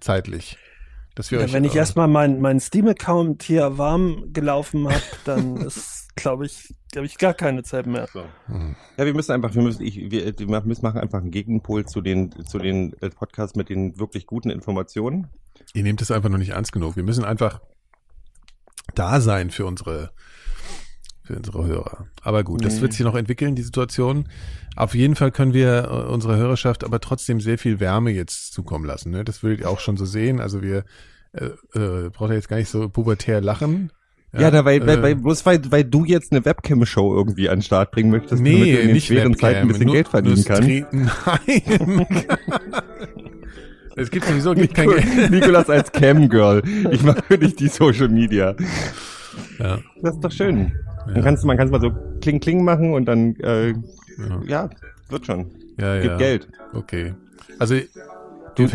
Zeitlich. 0.00 0.58
Dass 1.16 1.30
wir 1.30 1.38
Ja, 1.38 1.46
euch, 1.46 1.52
wenn 1.54 1.64
ich 1.64 1.74
äh, 1.74 1.78
erstmal 1.78 2.08
meinen 2.08 2.40
mein 2.40 2.60
Steam-Account 2.60 3.42
hier 3.42 3.78
warm 3.78 4.32
gelaufen 4.32 4.86
habe, 4.86 5.02
dann 5.24 5.56
ist, 5.66 6.14
glaube 6.14 6.44
ich, 6.44 6.74
glaube 6.92 7.06
ich, 7.06 7.16
gar 7.16 7.32
keine 7.32 7.62
Zeit 7.62 7.86
mehr. 7.86 8.06
So. 8.12 8.22
hm. 8.46 8.76
Ja, 8.98 9.06
wir 9.06 9.14
müssen 9.14 9.32
einfach, 9.32 9.54
wir 9.54 9.62
müssen, 9.62 9.82
ich, 9.82 10.10
wir, 10.10 10.38
wir 10.38 10.46
machen 10.46 10.84
einfach 11.00 11.20
einen 11.20 11.30
Gegenpol 11.30 11.86
zu 11.86 12.02
den, 12.02 12.32
zu 12.44 12.58
den 12.58 12.92
äh, 13.00 13.08
Podcasts 13.08 13.56
mit 13.56 13.70
den 13.70 13.98
wirklich 13.98 14.26
guten 14.26 14.50
Informationen. 14.50 15.28
Ihr 15.72 15.82
nehmt 15.82 16.02
es 16.02 16.10
einfach 16.10 16.28
noch 16.28 16.38
nicht 16.38 16.50
ernst 16.50 16.72
genug. 16.72 16.96
Wir 16.96 17.02
müssen 17.02 17.24
einfach 17.24 17.62
da 18.94 19.20
sein 19.22 19.50
für 19.50 19.64
unsere 19.64 20.10
für 21.26 21.34
unsere 21.36 21.66
Hörer. 21.66 22.06
Aber 22.22 22.44
gut, 22.44 22.64
das 22.64 22.76
Nee. 22.76 22.82
wird 22.82 22.92
sich 22.92 23.04
noch 23.04 23.14
entwickeln, 23.16 23.54
die 23.54 23.62
Situation. 23.62 24.28
Auf 24.76 24.94
jeden 24.94 25.14
Fall 25.16 25.30
können 25.32 25.52
wir 25.54 25.84
äh, 25.90 26.12
unserer 26.12 26.36
Hörerschaft 26.36 26.84
aber 26.84 27.00
trotzdem 27.00 27.40
sehr 27.40 27.58
viel 27.58 27.80
Wärme 27.80 28.10
jetzt 28.10 28.52
zukommen 28.52 28.84
lassen. 28.84 29.10
Ne? 29.10 29.24
Das 29.24 29.42
würdet 29.42 29.60
ihr 29.60 29.70
auch 29.70 29.80
schon 29.80 29.96
so 29.96 30.04
sehen. 30.04 30.40
Also 30.40 30.62
wir 30.62 30.84
äh, 31.32 31.46
äh, 31.78 32.10
braucht 32.10 32.30
ihr 32.30 32.36
jetzt 32.36 32.48
gar 32.48 32.56
nicht 32.58 32.68
so 32.68 32.88
pubertär 32.88 33.40
lachen. 33.40 33.90
Ja, 34.36 34.50
da, 34.50 34.64
weil, 34.66 34.86
weil, 34.86 34.98
äh, 34.98 35.02
weil, 35.02 35.14
bloß 35.16 35.46
weil, 35.46 35.60
weil 35.70 35.84
du 35.84 36.04
jetzt 36.04 36.30
eine 36.30 36.44
Webcam-Show 36.44 37.14
irgendwie 37.16 37.48
an 37.48 37.58
den 37.58 37.62
Start 37.62 37.90
bringen 37.90 38.10
möchtest, 38.10 38.40
damit 38.40 38.52
Nee, 38.52 38.72
du 38.72 38.80
in 38.80 38.86
den 38.88 38.92
nicht 38.94 39.06
schweren 39.06 39.32
Webcam, 39.32 39.40
Zeiten 39.40 39.60
ein 39.60 39.68
bisschen 39.68 39.86
nur, 39.86 39.94
Geld 39.94 40.08
verdienen 40.08 40.44
kannst. 40.44 40.68
Nein. 40.92 42.06
es 43.96 44.10
gibt 44.10 44.26
sowieso 44.26 44.54
gibt 44.54 44.74
kein 44.74 44.88
Geld. 44.90 45.30
Nikolas 45.30 45.70
als 45.70 45.90
Cam-Girl. 45.92 46.62
Ich 46.90 47.02
mache 47.02 47.22
für 47.28 47.38
dich 47.38 47.56
die 47.56 47.68
Social 47.68 48.08
Media. 48.08 48.54
Ja. 49.58 49.78
Das 50.02 50.14
ist 50.16 50.20
doch 50.24 50.32
schön. 50.32 50.72
Ja. 51.06 51.14
Dann 51.14 51.22
kannst 51.24 51.42
du, 51.42 51.46
man 51.46 51.56
kann 51.56 51.66
es 51.66 51.72
mal 51.72 51.80
so 51.80 51.90
kling 52.20 52.40
kling 52.40 52.64
machen 52.64 52.92
und 52.92 53.06
dann, 53.06 53.36
äh, 53.36 53.70
Ja, 53.70 54.42
ja, 54.46 54.70
wird 55.08 55.26
schon. 55.26 55.50
ja. 55.78 55.94
Gibt 56.00 56.12
ja. 56.12 56.16
Geld. 56.18 56.48
Okay. 56.72 57.14
Also, 57.58 57.76
Du, 58.56 58.62
musst 58.62 58.74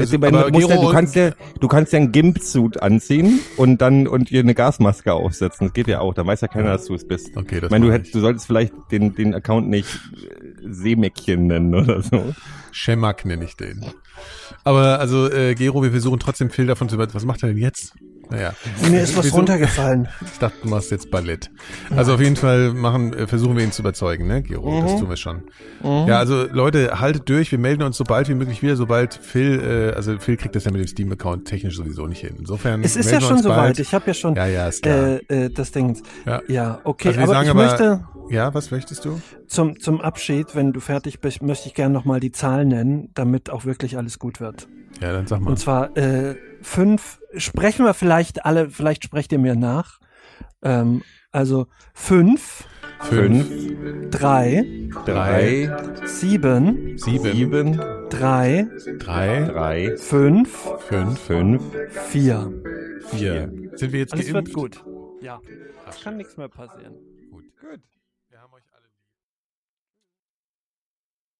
ja, 0.69 0.77
du 0.77 0.91
kannst 0.91 1.15
ja, 1.15 1.31
du 1.59 1.67
kannst 1.67 1.91
ja 1.91 1.97
einen 1.97 2.11
Gimp-Suit 2.11 2.83
anziehen 2.83 3.39
und 3.57 3.81
dann 3.81 4.07
und 4.07 4.29
dir 4.29 4.41
eine 4.41 4.53
Gasmaske 4.53 5.11
aufsetzen. 5.11 5.67
Das 5.67 5.73
geht 5.73 5.87
ja 5.87 6.01
auch. 6.01 6.13
Da 6.13 6.23
weiß 6.23 6.41
ja 6.41 6.47
keiner, 6.47 6.69
dass 6.69 6.85
du 6.85 6.93
es 6.93 7.07
bist. 7.07 7.35
okay, 7.35 7.55
das 7.59 7.63
ich 7.63 7.71
meine, 7.71 7.87
du 7.87 7.91
hättest, 7.91 8.13
du 8.13 8.19
solltest 8.19 8.45
vielleicht 8.45 8.73
den, 8.91 9.15
den 9.15 9.33
Account 9.33 9.69
nicht 9.69 9.87
äh, 10.23 10.67
Seemäckchen 10.69 11.47
nennen 11.47 11.73
oder 11.73 12.03
so. 12.03 12.35
Schemak 12.71 13.25
nenne 13.25 13.43
ich 13.43 13.57
den. 13.57 13.83
Aber 14.63 14.99
also, 14.99 15.27
äh, 15.31 15.55
Gero, 15.55 15.81
wir 15.81 15.89
versuchen 15.89 16.19
trotzdem 16.19 16.51
Phil 16.51 16.67
davon 16.67 16.87
zu 16.87 16.95
überzeugen. 16.95 17.15
Was 17.15 17.25
macht 17.25 17.41
er 17.41 17.49
denn 17.49 17.57
jetzt? 17.57 17.95
Naja. 18.31 18.53
Mir 18.89 19.01
ist 19.01 19.17
was 19.17 19.25
Wieso? 19.25 19.35
runtergefallen. 19.35 20.07
Ich 20.25 20.39
dachte, 20.39 20.55
du 20.63 20.69
machst 20.69 20.89
jetzt 20.91 21.11
Ballett. 21.11 21.51
Also 21.95 22.13
auf 22.13 22.21
jeden 22.21 22.37
Fall 22.37 22.73
machen, 22.73 23.13
äh, 23.13 23.27
versuchen 23.27 23.57
wir 23.57 23.63
ihn 23.63 23.71
zu 23.71 23.81
überzeugen, 23.81 24.25
ne, 24.27 24.41
Gero? 24.41 24.71
Mhm. 24.71 24.81
Das 24.87 24.99
tun 24.99 25.09
wir 25.09 25.17
schon. 25.17 25.43
Ja, 25.83 26.17
also 26.17 26.45
Leute, 26.51 26.99
haltet 26.99 27.27
durch. 27.29 27.51
Wir 27.51 27.59
melden 27.59 27.83
uns 27.83 27.97
so 27.97 28.03
bald 28.03 28.29
wie 28.29 28.35
möglich 28.35 28.61
wieder, 28.61 28.75
sobald 28.75 29.13
Phil, 29.13 29.59
äh, 29.91 29.95
also 29.95 30.17
Phil 30.19 30.37
kriegt 30.37 30.55
das 30.55 30.63
ja 30.65 30.71
mit 30.71 30.79
dem 30.81 30.87
Steam-Account 30.87 31.45
technisch 31.47 31.75
sowieso 31.75 32.07
nicht 32.07 32.21
hin. 32.21 32.35
Insofern. 32.39 32.83
Es 32.83 32.95
ist 32.95 33.11
ja 33.11 33.19
schon 33.19 33.41
soweit. 33.43 33.77
Ich 33.79 33.93
habe 33.93 34.05
ja 34.07 34.13
schon 34.13 34.35
Ja, 34.35 34.45
ja, 34.47 34.69
äh, 34.85 35.15
äh, 35.27 35.49
das 35.49 35.71
Ding. 35.71 36.01
Ja. 36.25 36.41
Ja, 36.47 36.79
okay. 36.83 37.09
Also 37.09 37.21
aber 37.21 37.33
sagen 37.33 37.45
ich 37.45 37.51
aber- 37.51 37.63
möchte 37.65 38.03
ja, 38.29 38.53
was 38.53 38.71
möchtest 38.71 39.03
du? 39.03 39.19
zum, 39.47 39.77
zum 39.79 39.99
Abschied, 39.99 40.55
wenn 40.55 40.71
du 40.71 40.79
fertig 40.79 41.19
bist, 41.19 41.41
möchte 41.41 41.67
ich 41.67 41.73
gerne 41.73 41.93
nochmal 41.93 42.21
die 42.21 42.31
Zahl 42.31 42.63
nennen, 42.65 43.09
damit 43.13 43.49
auch 43.49 43.65
wirklich 43.65 43.97
alles 43.97 44.19
gut 44.19 44.39
wird. 44.39 44.69
Ja, 45.01 45.11
dann 45.11 45.27
sag 45.27 45.41
mal. 45.41 45.49
Und 45.49 45.57
zwar 45.57 45.97
äh, 45.97 46.35
fünf, 46.61 47.19
sprechen 47.35 47.85
wir 47.85 47.93
vielleicht 47.93 48.45
alle, 48.45 48.69
vielleicht 48.69 49.03
sprecht 49.03 49.31
ihr 49.31 49.39
mir 49.39 49.55
nach. 49.55 49.99
Ähm, 50.63 51.03
also 51.31 51.67
fünf, 51.93 52.65
Fünf, 53.03 53.49
drei, 54.11 54.89
drei, 55.05 55.75
sieben, 56.05 56.97
sieben, 56.99 57.31
sieben, 57.33 57.77
drei, 58.09 58.67
drei, 58.99 59.43
drei, 59.45 59.97
fünf, 59.97 60.69
fünf, 60.87 61.19
fünf, 61.19 61.63
vier. 62.09 62.53
vier. 63.07 63.51
Sind 63.73 63.91
wir 63.91 63.99
jetzt 63.99 64.13
Alles 64.13 64.31
geimpft? 64.31 64.55
wird 64.55 64.55
gut. 64.55 64.85
Ja. 65.21 65.41
Es 65.89 66.01
kann 66.01 66.17
nichts 66.17 66.37
mehr 66.37 66.47
passieren. 66.47 66.93
Gut. 67.31 67.45
Gut. 67.59 67.81